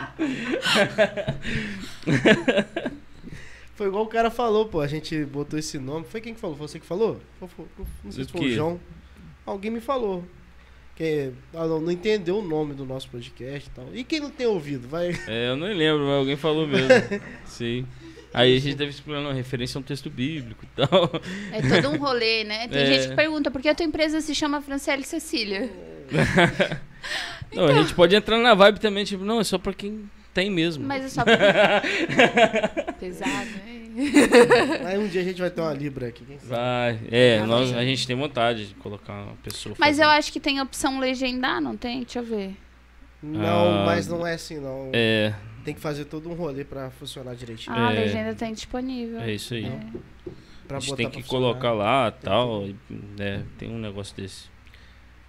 Foi 3.75 3.89
igual 3.89 4.05
o 4.05 4.09
cara 4.09 4.31
falou, 4.31 4.67
pô. 4.67 4.81
A 4.81 4.87
gente 4.87 5.25
botou 5.25 5.59
esse 5.59 5.79
nome. 5.79 6.07
Foi 6.09 6.21
quem 6.21 6.33
que 6.35 6.41
falou? 6.41 6.57
Foi 6.57 6.69
você 6.69 6.79
que 6.79 6.87
falou? 6.87 7.21
Não 8.05 8.13
sei 8.13 8.25
se 8.25 8.31
foi 8.31 8.41
o? 8.47 8.55
João. 8.55 8.81
Alguém 9.47 9.71
me 9.71 9.81
falou. 9.81 10.25
Que 10.97 11.33
ah, 11.53 11.67
não, 11.67 11.81
não 11.81 11.91
entendeu 11.91 12.39
o 12.39 12.43
nome 12.43 12.73
do 12.73 12.85
nosso 12.87 13.09
podcast 13.09 13.69
e 13.69 13.73
tal. 13.73 13.87
E 13.93 14.05
quem 14.05 14.21
não 14.21 14.31
tem 14.31 14.47
ouvido? 14.47 14.87
Vai. 14.87 15.11
É, 15.27 15.49
eu 15.51 15.57
não 15.57 15.67
lembro, 15.67 16.05
mas 16.05 16.19
alguém 16.19 16.37
falou 16.37 16.67
mesmo. 16.69 16.89
Sim. 17.45 17.85
Aí 18.33 18.57
a 18.57 18.61
gente 18.61 18.77
deve 18.77 18.91
explicando 18.91 19.29
a 19.29 19.33
referência 19.33 19.79
a 19.79 19.81
um 19.81 19.83
texto 19.83 20.09
bíblico 20.11 20.65
e 20.65 20.69
tal. 20.87 21.11
É 21.53 21.81
todo 21.81 21.95
um 21.95 21.99
rolê, 21.99 22.45
né? 22.45 22.67
Tem 22.69 22.83
É. 22.83 22.87
gente 22.87 23.09
que 23.09 23.15
pergunta 23.17 23.51
por 23.51 23.61
que 23.61 23.69
a 23.69 23.75
tua 23.75 23.87
empresa 23.87 24.21
se 24.21 24.35
chama 24.35 24.61
Franciele 24.61 25.05
Cecília. 25.05 25.71
Não, 27.55 27.67
a 27.67 27.73
gente 27.75 27.95
pode 27.95 28.15
entrar 28.17 28.39
na 28.39 28.55
vibe 28.55 28.81
também, 28.81 29.05
tipo, 29.05 29.25
não, 29.25 29.39
é 29.39 29.45
só 29.45 29.59
pra 29.59 29.73
quem 29.73 30.11
tem 30.35 30.51
mesmo. 30.51 30.85
Mas 30.87 31.05
é 31.05 31.09
só. 31.09 31.23
Pesado, 33.01 33.49
hein? 33.67 33.85
Aí 34.87 34.99
um 34.99 35.07
dia 35.07 35.21
a 35.21 35.25
gente 35.25 35.41
vai 35.41 35.51
ter 35.51 35.61
uma 35.61 35.73
Libra 35.73 36.09
aqui. 36.09 36.25
Quem 36.25 36.39
sabe? 36.39 36.51
Vai. 36.51 37.01
É, 37.11 37.39
Ah, 37.39 37.47
nós, 37.47 37.73
a 37.73 37.85
gente 37.85 38.07
tem 38.07 38.17
vontade 38.17 38.67
de 38.69 38.75
colocar 38.75 39.13
uma 39.13 39.37
pessoa. 39.37 39.75
Mas 39.79 39.99
eu 39.99 40.05
fazendo. 40.05 40.19
acho 40.19 40.33
que 40.33 40.41
tem 40.41 40.59
a 40.59 40.63
opção 40.65 40.99
legendar, 40.99 41.61
não 41.61 41.77
tem? 41.77 42.01
Deixa 42.03 42.19
eu 42.19 42.25
ver. 42.25 42.57
Não, 43.23 43.83
Ah, 43.83 43.87
mas 43.87 44.07
não 44.09 44.27
é 44.27 44.35
assim, 44.35 44.59
não. 44.61 44.91
É, 44.93 45.33
Tem 45.65 45.73
que 45.75 45.81
fazer 45.81 46.05
todo 46.07 46.29
um 46.29 46.35
rolê 46.35 46.63
pra 46.65 46.91
funcionar 46.91 47.35
direitinho. 47.35 47.75
Ah, 47.75 47.89
a 47.89 47.95
É. 47.95 48.01
legenda 48.01 48.35
tá 48.35 48.47
indisponível. 48.47 49.21
é 49.21 49.33
isso 49.33 49.55
aí. 49.55 49.65
É. 49.65 49.81
Pra 50.69 50.77
a 50.79 50.81
gente 50.81 50.97
tem 50.97 51.09
que 51.11 51.23
colocar 51.23 51.73
lá 51.73 52.09
e 52.09 52.23
tal. 52.25 52.67
e, 52.67 52.77
É, 53.19 53.43
tem 53.59 53.71
um 53.71 53.79
negócio 53.79 54.15
desse. 54.17 54.53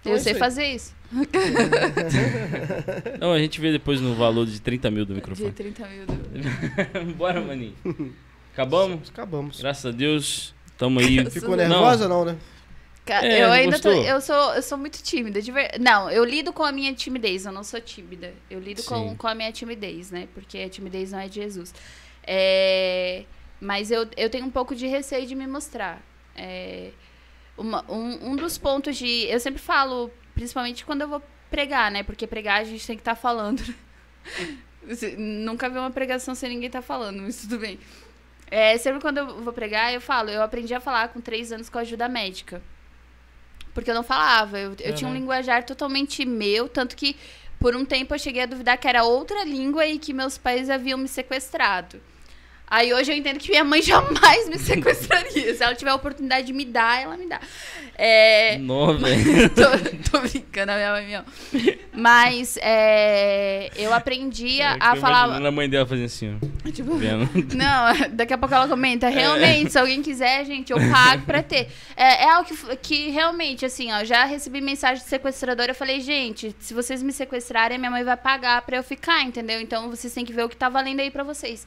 Então 0.06 0.12
Eu 0.14 0.18
é 0.18 0.22
sei 0.22 0.32
isso 0.32 0.38
fazer 0.38 0.64
isso. 0.66 0.94
Não, 3.20 3.32
a 3.32 3.38
gente 3.38 3.60
vê 3.60 3.72
depois 3.72 4.00
no 4.00 4.14
valor 4.14 4.46
de 4.46 4.60
30 4.60 4.90
mil 4.90 5.04
do 5.04 5.14
De 5.14 5.20
microfone. 5.20 5.52
30 5.52 5.86
mil. 5.88 6.06
do- 6.06 7.14
Bora, 7.16 7.40
maninho. 7.40 7.74
Acabamos? 8.52 9.08
Acabamos. 9.10 9.60
Graças 9.60 9.86
a 9.86 9.90
Deus. 9.96 10.54
Tamo 10.78 11.00
aí. 11.00 11.24
Ficou 11.30 11.50
Não. 11.50 11.56
nervosa, 11.56 12.08
não, 12.08 12.24
né? 12.24 12.36
Ca- 13.04 13.24
É, 13.24 13.42
eu 13.42 13.46
não 13.48 13.54
ainda 13.54 13.78
tô, 13.78 13.88
eu 13.90 14.20
sou 14.20 14.54
eu 14.54 14.62
sou 14.62 14.76
muito 14.76 15.00
tímida, 15.02 15.40
de 15.40 15.52
ver... 15.52 15.78
Não, 15.80 16.10
eu 16.10 16.24
lido 16.24 16.52
com 16.52 16.64
a 16.64 16.72
minha 16.72 16.92
timidez, 16.92 17.46
eu 17.46 17.52
não 17.52 17.62
sou 17.62 17.80
tímida. 17.80 18.32
Eu 18.50 18.58
lido 18.60 18.82
com, 18.82 19.14
com 19.16 19.28
a 19.28 19.34
minha 19.34 19.52
timidez, 19.52 20.10
né? 20.10 20.28
Porque 20.34 20.58
a 20.58 20.68
timidez 20.68 21.12
não 21.12 21.20
é 21.20 21.28
de 21.28 21.36
Jesus. 21.36 21.72
É, 22.26 23.22
Mas 23.60 23.90
eu, 23.90 24.06
eu 24.16 24.28
tenho 24.28 24.44
um 24.44 24.50
pouco 24.50 24.74
de 24.74 24.86
receio 24.86 25.26
de 25.26 25.34
me 25.34 25.46
mostrar. 25.46 26.02
É, 26.34 26.90
uma- 27.56 27.84
um, 27.90 28.30
um 28.32 28.36
dos 28.36 28.58
pontos 28.58 28.96
de. 28.96 29.26
Eu 29.28 29.40
sempre 29.40 29.60
falo, 29.60 30.10
principalmente 30.34 30.84
quando 30.84 31.02
eu 31.02 31.08
vou 31.08 31.22
pregar, 31.50 31.90
né? 31.90 32.02
Porque 32.02 32.26
pregar 32.26 32.60
a 32.60 32.64
gente 32.64 32.86
tem 32.86 32.96
que 32.96 33.00
estar 33.02 33.14
falando. 33.14 33.62
Você 34.86 35.16
Nunca 35.16 35.68
vi 35.68 35.78
uma 35.78 35.90
pregação 35.90 36.34
sem 36.34 36.48
ninguém 36.50 36.66
estar 36.68 36.82
falando, 36.82 37.20
mas 37.22 37.40
tudo 37.42 37.58
bem. 37.58 37.78
É, 38.48 38.78
sempre 38.78 39.00
quando 39.00 39.18
eu 39.18 39.42
vou 39.42 39.52
pregar, 39.52 39.92
eu 39.92 40.00
falo, 40.00 40.30
eu 40.30 40.42
aprendi 40.42 40.72
a 40.72 40.78
falar 40.80 41.08
com 41.08 41.20
três 41.20 41.50
anos 41.50 41.68
com 41.68 41.78
ajuda 41.78 42.08
médica. 42.08 42.62
Porque 43.74 43.90
eu 43.90 43.94
não 43.94 44.04
falava, 44.04 44.58
eu, 44.58 44.70
eu 44.80 44.94
tinha 44.94 45.10
um 45.10 45.12
linguajar 45.14 45.64
totalmente 45.64 46.24
meu, 46.24 46.68
tanto 46.68 46.96
que 46.96 47.16
por 47.58 47.74
um 47.74 47.84
tempo 47.84 48.14
eu 48.14 48.18
cheguei 48.18 48.42
a 48.42 48.46
duvidar 48.46 48.78
que 48.78 48.86
era 48.86 49.02
outra 49.02 49.44
língua 49.44 49.84
e 49.86 49.98
que 49.98 50.12
meus 50.12 50.38
pais 50.38 50.70
haviam 50.70 50.96
me 50.98 51.08
sequestrado. 51.08 52.00
Aí 52.68 52.92
hoje 52.92 53.12
eu 53.12 53.16
entendo 53.16 53.38
que 53.38 53.50
minha 53.50 53.64
mãe 53.64 53.80
jamais 53.82 54.48
me 54.48 54.58
sequestraria. 54.60 55.54
Se 55.54 55.62
ela 55.62 55.74
tiver 55.74 55.90
a 55.90 55.94
oportunidade 55.94 56.46
de 56.48 56.52
me 56.52 56.64
dar, 56.64 57.00
ela 57.02 57.16
me 57.16 57.26
dá. 57.28 57.40
É, 57.98 58.58
Nó, 58.58 58.92
velho. 58.98 59.48
tô, 59.50 60.10
tô 60.10 60.20
brincando, 60.20 60.72
a 60.72 60.76
minha 60.76 60.92
mãe 60.92 61.12
não. 61.12 61.24
Mas 61.92 62.58
é, 62.60 63.70
eu 63.76 63.94
aprendi 63.94 64.60
a, 64.60 64.74
a 64.74 64.94
Tô 64.94 65.00
falar. 65.00 65.46
a 65.46 65.50
mãe 65.50 65.68
dela 65.68 65.86
fazendo 65.86 66.04
assim, 66.04 66.36
ó. 66.36 66.70
Tipo, 66.70 66.96
Vendo. 66.96 67.26
não, 67.56 68.10
daqui 68.10 68.34
a 68.34 68.38
pouco 68.38 68.54
ela 68.54 68.68
comenta. 68.68 69.08
Realmente, 69.08 69.72
se 69.72 69.78
alguém 69.78 70.02
quiser, 70.02 70.44
gente, 70.44 70.72
eu 70.72 70.78
pago 70.90 71.24
pra 71.24 71.42
ter. 71.42 71.68
É, 71.96 72.24
é 72.24 72.30
algo 72.30 72.46
que, 72.46 72.76
que 72.76 73.10
realmente, 73.10 73.64
assim, 73.64 73.90
ó, 73.92 74.04
já 74.04 74.24
recebi 74.24 74.60
mensagem 74.60 75.02
de 75.02 75.08
sequestradora. 75.08 75.70
Eu 75.70 75.74
falei, 75.74 76.00
gente, 76.00 76.54
se 76.58 76.74
vocês 76.74 77.02
me 77.02 77.12
sequestrarem, 77.12 77.78
minha 77.78 77.90
mãe 77.90 78.04
vai 78.04 78.16
pagar 78.16 78.60
pra 78.62 78.76
eu 78.76 78.82
ficar, 78.82 79.22
entendeu? 79.22 79.58
Então 79.60 79.88
vocês 79.88 80.12
têm 80.12 80.24
que 80.24 80.32
ver 80.32 80.44
o 80.44 80.48
que 80.48 80.56
tá 80.56 80.68
valendo 80.68 81.00
aí 81.00 81.10
pra 81.10 81.22
vocês. 81.22 81.64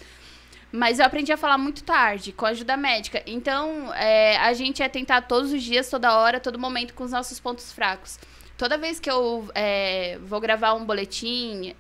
Mas 0.71 0.99
eu 0.99 1.05
aprendi 1.05 1.31
a 1.31 1.37
falar 1.37 1.57
muito 1.57 1.83
tarde, 1.83 2.31
com 2.31 2.45
a 2.45 2.49
ajuda 2.49 2.77
médica. 2.77 3.23
Então, 3.25 3.93
é, 3.93 4.37
a 4.37 4.53
gente 4.53 4.83
é 4.83 4.89
tentar 4.89 5.21
todos 5.21 5.51
os 5.51 5.63
dias, 5.63 5.89
toda 5.89 6.15
hora, 6.15 6.39
todo 6.39 6.59
momento, 6.59 6.93
com 6.93 7.03
os 7.03 7.11
nossos 7.11 7.39
pontos 7.39 7.71
fracos. 7.71 8.19
Toda 8.57 8.77
vez 8.77 8.99
que 8.99 9.09
eu 9.09 9.49
é, 9.55 10.19
vou 10.21 10.39
gravar 10.39 10.73
um 10.73 10.85
boletim, 10.85 11.73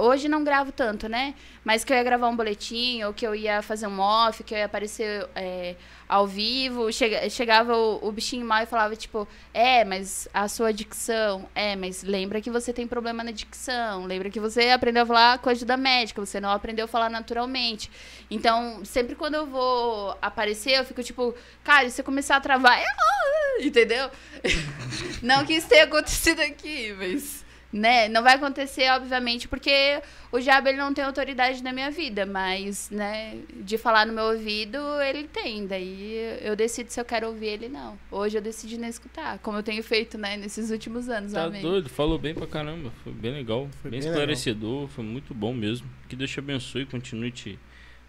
hoje 0.00 0.28
não 0.28 0.42
gravo 0.44 0.72
tanto, 0.72 1.08
né? 1.08 1.34
Mas 1.64 1.84
que 1.84 1.92
eu 1.92 1.96
ia 1.96 2.02
gravar 2.02 2.28
um 2.28 2.36
boletim, 2.36 3.02
ou 3.02 3.12
que 3.12 3.26
eu 3.26 3.34
ia 3.34 3.60
fazer 3.60 3.86
um 3.86 4.00
off, 4.00 4.42
que 4.42 4.54
eu 4.54 4.58
ia 4.58 4.64
aparecer 4.64 5.28
é, 5.34 5.74
ao 6.08 6.26
vivo, 6.26 6.90
chega- 6.90 7.28
chegava 7.28 7.76
o, 7.76 8.08
o 8.08 8.10
bichinho 8.10 8.46
mal 8.46 8.62
e 8.62 8.66
falava, 8.66 8.96
tipo, 8.96 9.28
é, 9.52 9.84
mas 9.84 10.26
a 10.32 10.48
sua 10.48 10.72
dicção, 10.72 11.46
é, 11.54 11.76
mas 11.76 12.02
lembra 12.02 12.40
que 12.40 12.50
você 12.50 12.72
tem 12.72 12.86
problema 12.86 13.22
na 13.22 13.30
dicção, 13.30 14.06
lembra 14.06 14.30
que 14.30 14.40
você 14.40 14.70
aprendeu 14.70 15.02
a 15.02 15.06
falar 15.06 15.38
com 15.38 15.50
a 15.50 15.52
ajuda 15.52 15.76
médica, 15.76 16.24
você 16.24 16.40
não 16.40 16.50
aprendeu 16.50 16.86
a 16.86 16.88
falar 16.88 17.10
naturalmente. 17.10 17.90
Então, 18.30 18.82
sempre 18.84 19.14
quando 19.14 19.34
eu 19.34 19.46
vou 19.46 20.16
aparecer, 20.22 20.78
eu 20.78 20.84
fico 20.84 21.02
tipo, 21.02 21.34
cara, 21.62 21.90
se 21.90 22.00
eu 22.00 22.04
começar 22.04 22.36
a 22.36 22.40
travar, 22.40 22.78
é, 22.78 22.84
ah, 22.88 23.62
entendeu? 23.62 24.10
não 25.22 25.44
que 25.44 25.52
isso 25.54 25.68
tenha 25.68 25.84
acontecido 25.84 26.40
aqui, 26.40 26.94
mas 26.98 27.44
né, 27.72 28.08
não 28.08 28.22
vai 28.22 28.36
acontecer, 28.36 28.88
obviamente, 28.92 29.46
porque 29.46 30.00
o 30.32 30.38
diabo 30.38 30.68
ele 30.68 30.78
não 30.78 30.94
tem 30.94 31.04
autoridade 31.04 31.62
na 31.62 31.72
minha 31.72 31.90
vida, 31.90 32.24
mas, 32.24 32.88
né, 32.90 33.36
de 33.60 33.76
falar 33.76 34.06
no 34.06 34.12
meu 34.12 34.24
ouvido, 34.24 34.78
ele 35.02 35.24
tem. 35.28 35.66
Daí 35.66 36.38
eu 36.40 36.56
decido 36.56 36.90
se 36.90 36.98
eu 37.00 37.04
quero 37.04 37.26
ouvir 37.28 37.46
ele 37.48 37.68
não. 37.68 37.98
Hoje 38.10 38.38
eu 38.38 38.42
decidi 38.42 38.78
não 38.78 38.88
escutar, 38.88 39.38
como 39.40 39.58
eu 39.58 39.62
tenho 39.62 39.82
feito, 39.82 40.16
né, 40.16 40.36
nesses 40.36 40.70
últimos 40.70 41.08
anos, 41.08 41.32
Tá 41.32 41.44
amém. 41.44 41.60
doido, 41.60 41.88
falou 41.90 42.18
bem 42.18 42.34
pra 42.34 42.46
caramba. 42.46 42.90
Foi 43.04 43.12
bem 43.12 43.32
legal, 43.32 43.68
Foi 43.82 43.90
bem 43.90 44.00
bem 44.00 44.08
esclarecedor, 44.08 44.88
foi 44.88 45.04
muito 45.04 45.34
bom 45.34 45.52
mesmo. 45.52 45.86
Que 46.08 46.16
Deus 46.16 46.30
te 46.30 46.38
abençoe, 46.38 46.86
continue 46.86 47.30
te, 47.30 47.58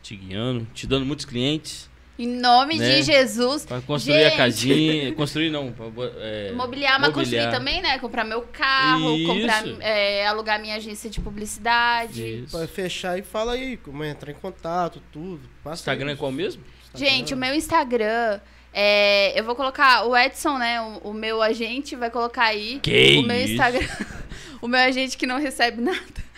te 0.01 0.15
guiando, 0.15 0.65
te 0.73 0.87
dando 0.87 1.05
muitos 1.05 1.25
clientes 1.25 1.88
Em 2.19 2.27
nome 2.27 2.77
Né? 2.77 2.95
de 2.97 3.03
Jesus, 3.03 3.65
pra 3.65 3.79
construir 3.79 4.25
a 4.25 4.29
Gente. 4.29 4.37
casinha. 4.37 5.13
Construir 5.15 5.49
não, 5.49 5.71
pra, 5.71 5.85
é, 6.19 6.51
mobiliar, 6.51 6.99
mas 6.99 7.13
construir 7.13 7.37
mobiliar. 7.39 7.51
também, 7.51 7.81
né? 7.81 7.97
Comprar 7.97 8.25
meu 8.25 8.41
carro, 8.41 9.15
Isso. 9.15 9.25
comprar, 9.27 9.63
é, 9.79 10.27
alugar 10.27 10.59
minha 10.59 10.75
agência 10.75 11.09
de 11.09 11.21
publicidade. 11.21 12.43
Isso. 12.43 12.57
Pra 12.57 12.67
fechar 12.67 13.17
e 13.17 13.21
fala 13.21 13.53
aí, 13.53 13.77
como 13.77 14.03
é 14.03 14.09
entrar 14.09 14.31
em 14.31 14.35
contato, 14.35 15.01
tudo. 15.13 15.41
Passa 15.63 15.81
Instagram 15.81 16.07
aí. 16.07 16.13
é 16.13 16.17
qual 16.17 16.31
mesmo? 16.31 16.61
Gente, 16.93 17.33
o 17.33 17.37
meu 17.37 17.53
Instagram. 17.55 18.39
é, 18.73 19.39
eu 19.39 19.43
vou 19.45 19.55
colocar 19.55 20.03
o 20.05 20.15
Edson, 20.17 20.57
né? 20.57 20.81
O, 20.81 21.11
o 21.11 21.13
meu 21.13 21.41
agente 21.41 21.95
vai 21.95 22.09
colocar 22.09 22.43
aí. 22.45 22.79
Que 22.81 23.17
o 23.17 23.23
meu 23.23 23.37
isso? 23.37 23.53
Instagram. 23.53 23.87
o 24.61 24.67
meu 24.67 24.79
agente 24.81 25.17
que 25.17 25.25
não 25.25 25.39
recebe 25.39 25.81
nada. 25.81 26.28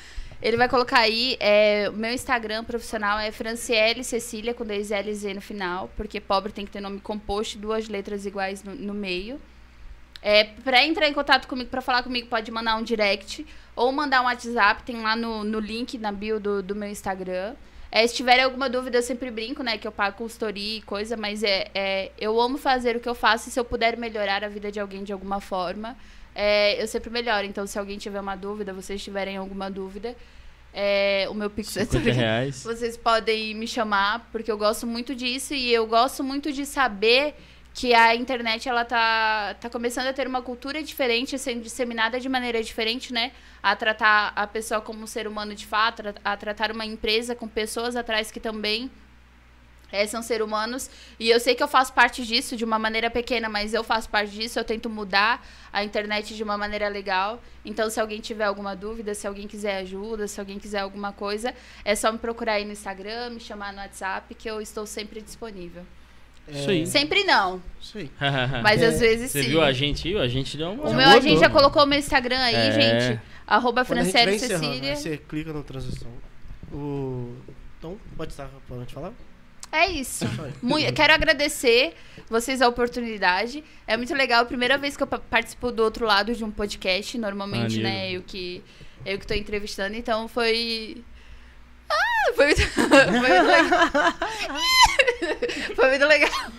Ele 0.41 0.57
vai 0.57 0.67
colocar 0.67 0.99
aí. 0.99 1.37
é, 1.39 1.89
meu 1.91 2.11
Instagram 2.11 2.63
profissional 2.63 3.19
é 3.19 3.31
Franciele 3.31 4.03
Cecília, 4.03 4.53
com 4.53 4.65
dois 4.65 4.89
L's 4.89 5.23
no 5.35 5.41
final. 5.41 5.89
Porque 5.95 6.19
pobre 6.19 6.51
tem 6.51 6.65
que 6.65 6.71
ter 6.71 6.81
nome 6.81 6.99
composto 6.99 7.57
duas 7.57 7.87
letras 7.87 8.25
iguais 8.25 8.63
no, 8.63 8.73
no 8.73 8.93
meio. 8.93 9.39
É, 10.21 10.43
pra 10.43 10.85
entrar 10.85 11.07
em 11.07 11.13
contato 11.13 11.47
comigo, 11.47 11.69
pra 11.69 11.81
falar 11.81 12.03
comigo, 12.03 12.27
pode 12.27 12.51
mandar 12.51 12.75
um 12.75 12.83
direct 12.83 13.45
ou 13.75 13.91
mandar 13.91 14.21
um 14.21 14.25
WhatsApp, 14.25 14.83
tem 14.83 15.01
lá 15.01 15.15
no, 15.15 15.43
no 15.43 15.59
link 15.59 15.97
na 15.97 16.11
bio 16.11 16.39
do, 16.39 16.61
do 16.61 16.75
meu 16.75 16.89
Instagram. 16.89 17.55
É, 17.91 18.05
se 18.07 18.15
tiverem 18.15 18.43
alguma 18.43 18.69
dúvida, 18.69 18.99
eu 18.99 19.01
sempre 19.01 19.29
brinco, 19.29 19.63
né? 19.63 19.77
Que 19.77 19.87
eu 19.87 19.91
pago 19.91 20.17
consultoria 20.17 20.77
e 20.77 20.81
coisa, 20.81 21.17
mas 21.17 21.43
é, 21.43 21.69
é, 21.73 22.11
eu 22.17 22.39
amo 22.39 22.57
fazer 22.57 22.95
o 22.95 22.99
que 22.99 23.09
eu 23.09 23.15
faço 23.15 23.49
e 23.49 23.51
se 23.51 23.59
eu 23.59 23.65
puder 23.65 23.97
melhorar 23.97 24.43
a 24.43 24.47
vida 24.47 24.71
de 24.71 24.79
alguém 24.79 25.03
de 25.03 25.11
alguma 25.11 25.41
forma, 25.41 25.97
é, 26.35 26.81
eu 26.81 26.87
sempre 26.87 27.09
melhoro. 27.09 27.45
Então, 27.45 27.67
se 27.67 27.77
alguém 27.77 27.97
tiver 27.97 28.19
uma 28.19 28.35
dúvida, 28.35 28.73
vocês 28.73 29.03
tiverem 29.03 29.37
alguma 29.37 29.69
dúvida, 29.69 30.15
é, 30.73 31.27
o 31.29 31.33
meu 31.33 31.49
Pix 31.49 31.75
é 31.75 31.85
50 31.85 32.11
reais. 32.11 32.63
vocês 32.63 32.95
podem 32.95 33.53
me 33.53 33.67
chamar, 33.67 34.29
porque 34.31 34.51
eu 34.51 34.57
gosto 34.57 34.87
muito 34.87 35.13
disso 35.13 35.53
e 35.53 35.73
eu 35.73 35.85
gosto 35.85 36.23
muito 36.23 36.51
de 36.51 36.65
saber 36.65 37.35
que 37.73 37.93
a 37.93 38.15
internet 38.15 38.67
ela 38.67 38.83
tá, 38.83 39.55
tá 39.59 39.69
começando 39.69 40.07
a 40.07 40.13
ter 40.13 40.27
uma 40.27 40.41
cultura 40.41 40.83
diferente, 40.83 41.37
sendo 41.37 41.61
disseminada 41.61 42.19
de 42.19 42.27
maneira 42.27 42.61
diferente, 42.61 43.13
né? 43.13 43.31
A 43.63 43.75
tratar 43.75 44.33
a 44.35 44.45
pessoa 44.45 44.81
como 44.81 45.03
um 45.03 45.07
ser 45.07 45.27
humano 45.27 45.55
de 45.55 45.65
fato, 45.65 46.03
a 46.23 46.35
tratar 46.35 46.71
uma 46.71 46.85
empresa 46.85 47.33
com 47.33 47.47
pessoas 47.47 47.95
atrás 47.95 48.29
que 48.29 48.39
também 48.39 48.91
é, 49.91 50.05
são 50.07 50.21
seres 50.21 50.45
humanos. 50.45 50.89
E 51.19 51.29
eu 51.29 51.39
sei 51.39 51.55
que 51.55 51.61
eu 51.61 51.67
faço 51.67 51.93
parte 51.93 52.25
disso 52.25 52.55
de 52.55 52.63
uma 52.63 52.79
maneira 52.79 53.09
pequena, 53.09 53.49
mas 53.49 53.73
eu 53.73 53.83
faço 53.83 54.09
parte 54.09 54.31
disso. 54.31 54.59
Eu 54.59 54.63
tento 54.63 54.89
mudar 54.89 55.45
a 55.71 55.83
internet 55.83 56.35
de 56.35 56.43
uma 56.43 56.57
maneira 56.57 56.87
legal. 56.87 57.41
Então, 57.65 57.89
se 57.89 57.99
alguém 57.99 58.19
tiver 58.19 58.45
alguma 58.45 58.75
dúvida, 58.75 59.13
se 59.13 59.27
alguém 59.27 59.47
quiser 59.47 59.77
ajuda, 59.77 60.27
se 60.27 60.39
alguém 60.39 60.57
quiser 60.59 60.79
alguma 60.79 61.11
coisa, 61.11 61.53
é 61.83 61.95
só 61.95 62.11
me 62.11 62.17
procurar 62.17 62.53
aí 62.53 62.65
no 62.65 62.71
Instagram, 62.71 63.31
me 63.31 63.39
chamar 63.39 63.73
no 63.73 63.79
WhatsApp, 63.79 64.33
que 64.35 64.49
eu 64.49 64.61
estou 64.61 64.85
sempre 64.85 65.21
disponível. 65.21 65.83
Isso 66.47 66.69
aí. 66.69 66.87
Sempre 66.87 67.23
não, 67.23 67.61
Isso 67.79 67.97
aí. 67.97 68.11
mas 68.63 68.81
É, 68.81 68.87
às 68.87 68.99
vezes 68.99 69.31
Você 69.31 69.43
sim. 69.43 69.49
viu 69.49 69.61
a 69.61 69.71
gente 69.71 70.07
aí? 70.07 70.17
A 70.17 70.27
gente 70.27 70.57
deu 70.57 70.71
uma. 70.71 70.85
O 70.85 70.89
Já 70.89 70.95
meu, 70.95 71.05
botou, 71.05 71.17
a 71.19 71.21
gente 71.21 71.39
já 71.39 71.49
colocou 71.49 71.83
o 71.83 71.85
meu 71.85 71.99
Instagram 71.99 72.39
aí, 72.39 72.55
É. 72.55 72.71
gente. 72.71 73.21
Arroba 73.45 73.81
encerrando, 73.81 74.39
Cecília. 74.39 74.95
você 74.95 75.17
clica 75.17 75.53
na 75.53 75.61
transição. 75.61 76.09
O... 76.71 77.35
Então, 77.77 77.97
pode 78.15 78.31
estar 78.31 78.49
para 78.67 78.85
te 78.85 78.93
falar? 78.93 79.11
É 79.71 79.87
isso. 79.87 80.25
Isso 80.25 80.41
aí. 80.41 80.51
Mui- 80.61 80.91
quero 80.91 81.13
agradecer 81.13 81.93
vocês 82.29 82.61
a 82.61 82.67
oportunidade. 82.67 83.63
É 83.87 83.95
muito 83.95 84.13
legal. 84.13 84.45
Primeira 84.45 84.77
vez 84.77 84.97
que 84.97 85.03
eu 85.03 85.07
pa- 85.07 85.19
participo 85.19 85.71
do 85.71 85.81
outro 85.83 86.05
lado 86.05 86.33
de 86.35 86.43
um 86.43 86.51
podcast. 86.51 87.17
Normalmente, 87.17 87.77
Maneiro. 87.77 87.83
né? 87.83 88.11
Eu 88.11 88.21
que, 88.21 88.61
eu 89.05 89.17
que 89.17 89.25
tô 89.25 89.33
entrevistando. 89.33 89.95
Então 89.95 90.27
foi. 90.27 91.03
Ah, 91.89 92.33
foi 92.35 92.45
muito, 92.47 92.61
foi 92.67 93.19
muito 93.19 93.45
legal. 93.47 93.91
foi 95.75 95.89
muito 95.89 96.05
legal. 96.05 96.51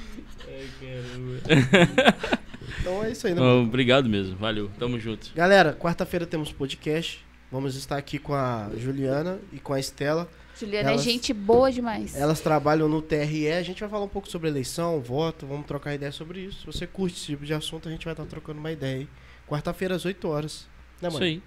Então 2.81 3.05
é 3.05 3.13
isso 3.13 3.27
aí, 3.29 3.35
né? 3.35 3.41
Obrigado 3.41 4.09
mesmo. 4.09 4.37
Valeu. 4.37 4.69
Tamo 4.77 4.99
junto. 4.99 5.31
Galera, 5.37 5.73
quarta-feira 5.73 6.27
temos 6.27 6.51
podcast. 6.51 7.25
Vamos 7.51 7.77
estar 7.77 7.97
aqui 7.97 8.19
com 8.19 8.35
a 8.35 8.71
Juliana 8.77 9.39
e 9.53 9.61
com 9.61 9.73
a 9.73 9.79
Estela. 9.79 10.29
Juliana 10.67 10.91
Elas- 10.91 11.01
é 11.01 11.05
gente 11.05 11.33
boa 11.33 11.71
demais. 11.71 12.17
Elas 12.17 12.41
trabalham 12.41 12.89
no 12.89 13.01
TRE. 13.03 13.51
A 13.53 13.63
gente 13.63 13.81
vai 13.81 13.89
falar 13.89 14.05
um 14.05 14.09
pouco 14.09 14.29
sobre 14.29 14.49
eleição, 14.49 15.01
voto. 15.01 15.47
Vamos 15.47 15.67
trocar 15.67 15.95
ideia 15.95 16.13
sobre 16.13 16.41
isso. 16.41 16.61
Se 16.61 16.67
você 16.67 16.87
curte 16.87 17.17
esse 17.17 17.27
tipo 17.27 17.45
de 17.45 17.53
assunto, 17.55 17.89
a 17.89 17.93
gente 17.93 18.05
vai 18.05 18.13
estar 18.15 18.25
trocando 18.27 18.59
uma 18.61 18.71
ideia 18.73 18.99
aí. 19.01 19.09
Quarta-feira, 19.49 19.95
às 19.95 20.05
8 20.05 20.29
horas. 20.29 20.69
Né, 21.01 21.09
Isso 21.09 21.19
mano? 21.19 21.27
aí. 21.27 21.43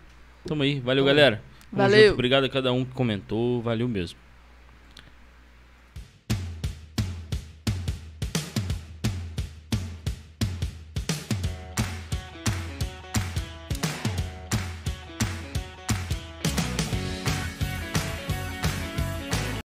Tamo 0.46 0.64
aí. 0.64 0.80
Valeu, 0.80 1.04
Tamo 1.04 1.10
aí. 1.10 1.16
galera. 1.16 1.42
Tamo 1.72 1.82
Valeu. 1.82 2.14
Obrigado 2.14 2.44
a 2.44 2.50
cada 2.50 2.72
um 2.74 2.84
que 2.86 2.92
comentou. 2.94 3.62
Valeu 3.62 3.88
mesmo. 3.88 4.18